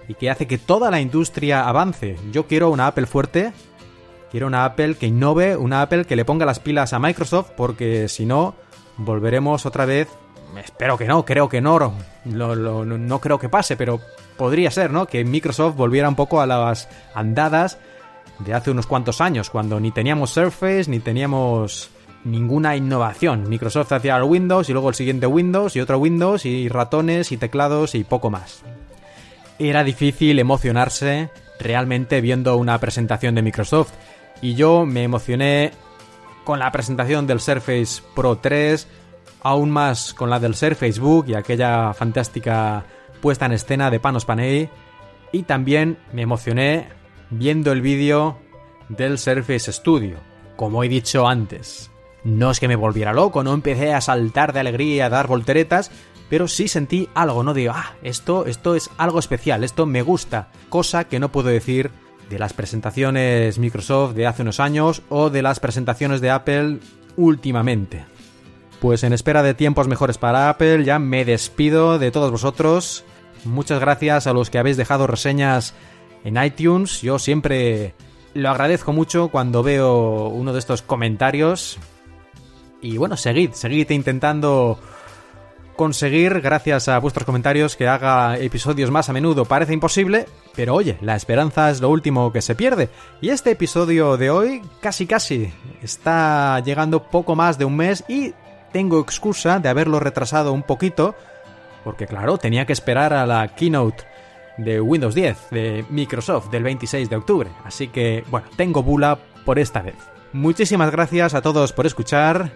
y 0.09 0.15
que 0.15 0.31
hace 0.31 0.47
que 0.47 0.59
toda 0.59 0.91
la 0.91 1.01
industria 1.01 1.67
avance. 1.67 2.17
Yo 2.31 2.47
quiero 2.47 2.71
una 2.71 2.89
Apple 2.89 3.07
fuerte, 3.07 3.53
Quiero 4.31 4.47
una 4.47 4.65
Apple 4.65 4.97
que 4.97 5.07
innove, 5.07 5.57
una 5.57 5.83
Apple 5.83 6.05
que 6.05 6.17
le 6.17 6.25
ponga 6.25 6.47
las 6.47 6.61
pilas 6.61 6.93
a 6.93 6.99
Microsoft, 6.99 7.51
porque 7.57 8.09
si 8.09 8.27
no, 8.27 8.55
volveremos 8.97 9.67
otra 9.67 9.87
vez. 9.87 10.09
Espero 10.63 10.97
que 10.97 11.07
no, 11.07 11.25
creo 11.25 11.49
que 11.49 11.61
no, 11.61 11.93
no 12.25 13.21
creo 13.21 13.39
que 13.39 13.49
pase, 13.49 13.77
pero 13.77 14.01
podría 14.37 14.71
ser, 14.71 14.91
¿no? 14.91 15.07
Que 15.07 15.25
Microsoft 15.25 15.77
volviera 15.77 16.09
un 16.09 16.15
poco 16.15 16.41
a 16.41 16.47
las 16.47 16.89
andadas 17.15 17.79
de 18.39 18.55
hace 18.55 18.71
unos 18.71 18.87
cuantos 18.87 19.21
años, 19.21 19.51
cuando 19.51 19.81
ni 19.81 19.93
teníamos 19.93 20.31
Surface 20.31 20.91
ni 20.91 21.01
teníamos 21.01 21.91
ninguna 22.25 22.77
innovación. 22.77 23.49
Microsoft 23.49 23.93
hacía 23.93 24.17
el 24.17 24.25
Windows 24.25 24.69
y 24.69 24.73
luego 24.73 24.89
el 24.89 24.95
siguiente 24.95 25.27
Windows 25.27 25.77
y 25.77 25.81
otro 25.81 25.99
Windows 25.99 26.45
y 26.45 26.69
ratones 26.69 27.33
y 27.33 27.37
teclados 27.37 27.95
y 27.95 28.05
poco 28.05 28.31
más. 28.31 28.63
Era 29.59 29.85
difícil 29.85 30.39
emocionarse 30.39 31.31
realmente 31.59 32.21
viendo 32.21 32.57
una 32.57 32.79
presentación 32.79 33.35
de 33.35 33.43
Microsoft 33.43 33.93
y 34.41 34.55
yo 34.55 34.87
me 34.87 35.03
emocioné 35.03 35.73
con 36.45 36.59
la 36.59 36.71
presentación 36.71 37.27
del 37.27 37.41
Surface 37.41 38.03
Pro 38.15 38.39
3, 38.39 38.87
aún 39.43 39.71
más 39.71 40.15
con 40.15 40.31
la 40.31 40.39
del 40.39 40.55
Surface 40.55 41.01
Book 41.01 41.27
y 41.29 41.35
aquella 41.35 41.93
fantástica 41.95 42.85
puesta 43.21 43.47
en 43.47 43.53
escena 43.53 43.91
de 43.91 44.01
Panos 44.01 44.25
Panay 44.25 44.71
y 45.33 45.43
también 45.43 45.99
me 46.13 46.23
emocioné 46.23 46.89
viendo 47.31 47.73
el 47.73 47.81
vídeo 47.81 48.39
del 48.89 49.19
Surface 49.19 49.73
Studio. 49.73 50.19
Como 50.57 50.85
he 50.85 50.89
dicho 50.89 51.27
antes, 51.27 51.91
no 52.25 52.51
es 52.51 52.61
que 52.61 52.69
me 52.69 52.77
volviera 52.77 53.13
loco, 53.13 53.43
no 53.43 53.53
empecé 53.53 53.93
a 53.93 54.01
saltar 54.01 54.53
de 54.53 54.61
alegría, 54.61 55.07
a 55.07 55.11
dar 55.11 55.27
volteretas, 55.27 55.91
pero 56.29 56.49
sí 56.49 56.69
sentí 56.69 57.09
algo, 57.15 57.43
no 57.43 57.55
digo, 57.55 57.73
ah, 57.75 57.95
esto, 58.03 58.47
esto 58.47 58.75
es 58.75 58.91
algo 58.97 59.19
especial, 59.19 59.65
esto 59.65 59.87
me 59.87 60.03
gusta, 60.03 60.49
cosa 60.69 61.05
que 61.05 61.21
no 61.21 61.31
puedo 61.31 61.49
decir 61.49 61.91
de 62.31 62.39
las 62.39 62.53
presentaciones 62.53 63.59
Microsoft 63.59 64.15
de 64.15 64.27
hace 64.27 64.43
unos 64.43 64.61
años 64.61 65.03
o 65.09 65.31
de 65.31 65.43
las 65.43 65.61
presentaciones 65.61 66.21
de 66.21 66.31
Apple 66.31 66.79
últimamente. 67.17 68.05
Pues 68.81 69.05
en 69.05 69.13
espera 69.13 69.43
de 69.43 69.55
tiempos 69.55 69.89
mejores 69.89 70.19
para 70.19 70.49
Apple, 70.49 70.85
ya 70.85 70.99
me 70.99 71.25
despido 71.25 71.99
de 71.99 72.11
todos 72.11 72.31
vosotros. 72.31 73.05
Muchas 73.45 73.81
gracias 73.81 74.27
a 74.27 74.33
los 74.33 74.51
que 74.51 74.59
habéis 74.59 74.77
dejado 74.77 75.07
reseñas 75.07 75.75
en 76.25 76.43
iTunes. 76.43 77.01
Yo 77.01 77.19
siempre 77.19 77.95
lo 78.35 78.51
agradezco 78.51 78.93
mucho 78.93 79.29
cuando 79.29 79.63
veo 79.63 80.29
uno 80.29 80.53
de 80.53 80.59
estos 80.59 80.83
comentarios. 80.83 81.79
Y 82.83 82.99
bueno, 82.99 83.17
seguid, 83.17 83.53
seguid 83.53 83.91
intentando 83.91 84.79
conseguir, 85.77 86.41
gracias 86.41 86.89
a 86.89 86.99
vuestros 86.99 87.25
comentarios, 87.25 87.77
que 87.77 87.87
haga 87.87 88.39
episodios 88.39 88.91
más 88.91 89.09
a 89.09 89.13
menudo. 89.13 89.45
Parece 89.45 89.73
imposible, 89.73 90.27
pero 90.55 90.75
oye, 90.75 90.99
la 91.01 91.15
esperanza 91.15 91.71
es 91.71 91.81
lo 91.81 91.91
último 91.91 92.33
que 92.33 92.43
se 92.43 92.55
pierde. 92.55 92.89
Y 93.21 93.29
este 93.29 93.53
episodio 93.53 94.17
de 94.17 94.31
hoy, 94.31 94.63
casi 94.81 95.07
casi, 95.07 95.53
está 95.83 96.61
llegando 96.61 97.05
poco 97.05 97.37
más 97.37 97.59
de 97.59 97.65
un 97.65 97.77
mes 97.77 98.05
y 98.09 98.33
tengo 98.73 99.01
excusa 99.01 99.59
de 99.59 99.69
haberlo 99.69 100.01
retrasado 100.01 100.53
un 100.53 100.63
poquito, 100.63 101.15
porque 101.85 102.07
claro, 102.07 102.39
tenía 102.39 102.67
que 102.67 102.73
esperar 102.73 103.13
a 103.13 103.27
la 103.27 103.55
keynote 103.55 104.05
de 104.59 104.81
Windows 104.81 105.15
10 105.15 105.51
de 105.51 105.85
Microsoft 105.91 106.51
del 106.51 106.63
26 106.63 107.09
de 107.09 107.17
octubre. 107.17 107.51
Así 107.65 107.89
que, 107.89 108.25
bueno, 108.31 108.49
tengo 108.57 108.83
bula 108.83 109.19
por 109.45 109.59
esta 109.59 109.83
vez. 109.83 109.97
Muchísimas 110.33 110.91
gracias 110.91 111.35
a 111.35 111.43
todos 111.43 111.73
por 111.73 111.87
escuchar. 111.87 112.51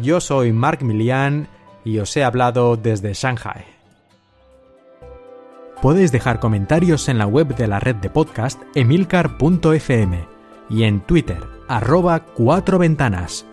Yo 0.00 0.20
soy 0.20 0.52
Mark 0.52 0.82
Milian 0.82 1.48
y 1.84 1.98
os 1.98 2.16
he 2.16 2.24
hablado 2.24 2.76
desde 2.76 3.14
Shanghai. 3.14 3.64
Podéis 5.80 6.12
dejar 6.12 6.38
comentarios 6.38 7.08
en 7.08 7.18
la 7.18 7.26
web 7.26 7.56
de 7.56 7.66
la 7.66 7.80
red 7.80 7.96
de 7.96 8.08
podcast 8.08 8.60
emilcar.fm 8.74 10.28
y 10.70 10.84
en 10.84 11.00
Twitter 11.00 11.42
arroba 11.68 12.20
cuatro 12.20 12.78
ventanas. 12.78 13.44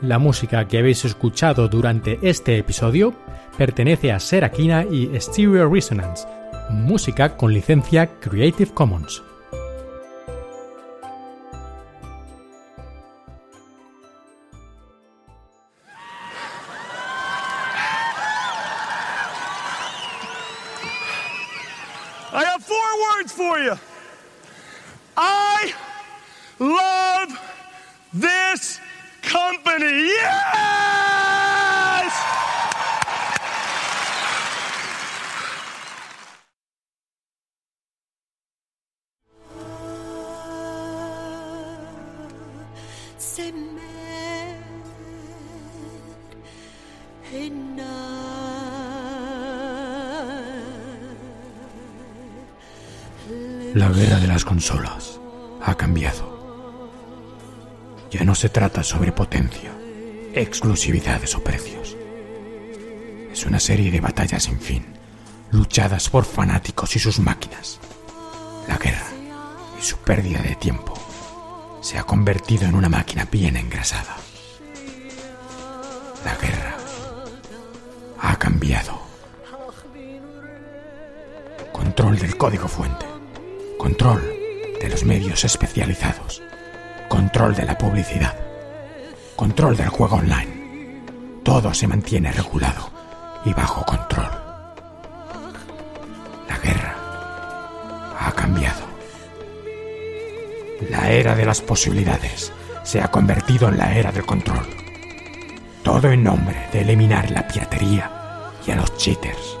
La 0.00 0.18
música 0.18 0.68
que 0.68 0.78
habéis 0.78 1.04
escuchado 1.04 1.68
durante 1.68 2.18
este 2.22 2.58
episodio 2.58 3.14
pertenece 3.56 4.12
a 4.12 4.20
Serakina 4.20 4.84
y 4.84 5.10
Stereo 5.18 5.68
Resonance, 5.72 6.26
música 6.70 7.36
con 7.36 7.52
licencia 7.52 8.06
Creative 8.20 8.72
Commons. 8.72 9.22
Se 58.38 58.48
trata 58.48 58.84
sobre 58.84 59.10
potencia, 59.10 59.72
exclusividades 60.32 61.34
o 61.34 61.42
precios. 61.42 61.96
Es 63.32 63.44
una 63.44 63.58
serie 63.58 63.90
de 63.90 64.00
batallas 64.00 64.44
sin 64.44 64.60
fin, 64.60 64.86
luchadas 65.50 66.08
por 66.08 66.24
fanáticos 66.24 66.94
y 66.94 67.00
sus 67.00 67.18
máquinas. 67.18 67.80
La 68.68 68.78
guerra 68.78 69.08
y 69.76 69.82
su 69.82 69.96
pérdida 69.96 70.40
de 70.40 70.54
tiempo 70.54 70.94
se 71.80 71.98
ha 71.98 72.04
convertido 72.04 72.68
en 72.68 72.76
una 72.76 72.88
máquina 72.88 73.26
bien 73.28 73.56
engrasada. 73.56 74.14
La 76.24 76.36
guerra 76.36 76.76
ha 78.20 78.38
cambiado. 78.38 79.02
Control 81.72 82.16
del 82.16 82.36
código 82.36 82.68
fuente. 82.68 83.04
Control 83.76 84.22
de 84.80 84.88
los 84.88 85.02
medios 85.02 85.44
especializados. 85.44 86.40
Control 87.38 87.54
de 87.54 87.66
la 87.66 87.78
publicidad. 87.78 88.34
Control 89.36 89.76
del 89.76 89.90
juego 89.90 90.16
online. 90.16 91.00
Todo 91.44 91.72
se 91.72 91.86
mantiene 91.86 92.32
regulado 92.32 92.90
y 93.44 93.52
bajo 93.52 93.84
control. 93.84 94.28
La 96.48 96.58
guerra 96.58 96.96
ha 98.18 98.32
cambiado. 98.32 98.80
La 100.90 101.12
era 101.12 101.36
de 101.36 101.46
las 101.46 101.60
posibilidades 101.60 102.52
se 102.82 103.00
ha 103.00 103.08
convertido 103.08 103.68
en 103.68 103.78
la 103.78 103.96
era 103.96 104.10
del 104.10 104.26
control. 104.26 104.66
Todo 105.84 106.10
en 106.10 106.24
nombre 106.24 106.66
de 106.72 106.80
eliminar 106.80 107.30
la 107.30 107.46
piratería 107.46 108.10
y 108.66 108.72
a 108.72 108.74
los 108.74 108.96
cheaters. 108.96 109.56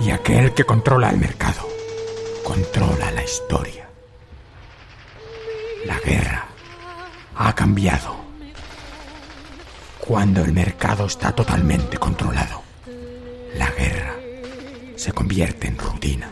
Y 0.00 0.12
aquel 0.12 0.54
que 0.54 0.62
controla 0.62 1.10
el 1.10 1.18
mercado, 1.18 1.68
controla 2.44 3.10
la 3.10 3.24
historia. 3.24 3.83
Cambiado. 7.74 8.14
Cuando 9.98 10.44
el 10.44 10.52
mercado 10.52 11.06
está 11.06 11.32
totalmente 11.32 11.96
controlado, 11.98 12.62
la 13.58 13.68
guerra 13.72 14.14
se 14.94 15.10
convierte 15.10 15.66
en 15.66 15.76
rutina. 15.76 16.28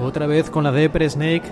Otra 0.00 0.26
vez 0.26 0.50
con 0.50 0.64
la 0.64 0.72
Depre 0.72 1.08
Snake. 1.08 1.44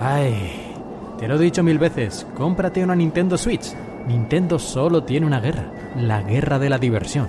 Ay, 0.00 0.74
te 1.16 1.28
lo 1.28 1.36
he 1.36 1.38
dicho 1.38 1.62
mil 1.62 1.78
veces, 1.78 2.26
cómprate 2.34 2.82
una 2.82 2.96
Nintendo 2.96 3.38
Switch. 3.38 3.74
Nintendo 4.08 4.58
solo 4.58 5.04
tiene 5.04 5.24
una 5.24 5.38
guerra, 5.38 5.70
la 5.94 6.20
guerra 6.20 6.58
de 6.58 6.68
la 6.68 6.78
diversión. 6.78 7.28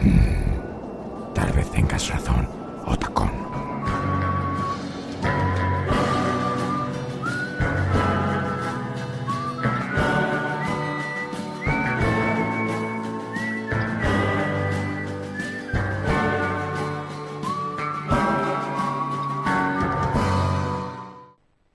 Tal 0.00 0.35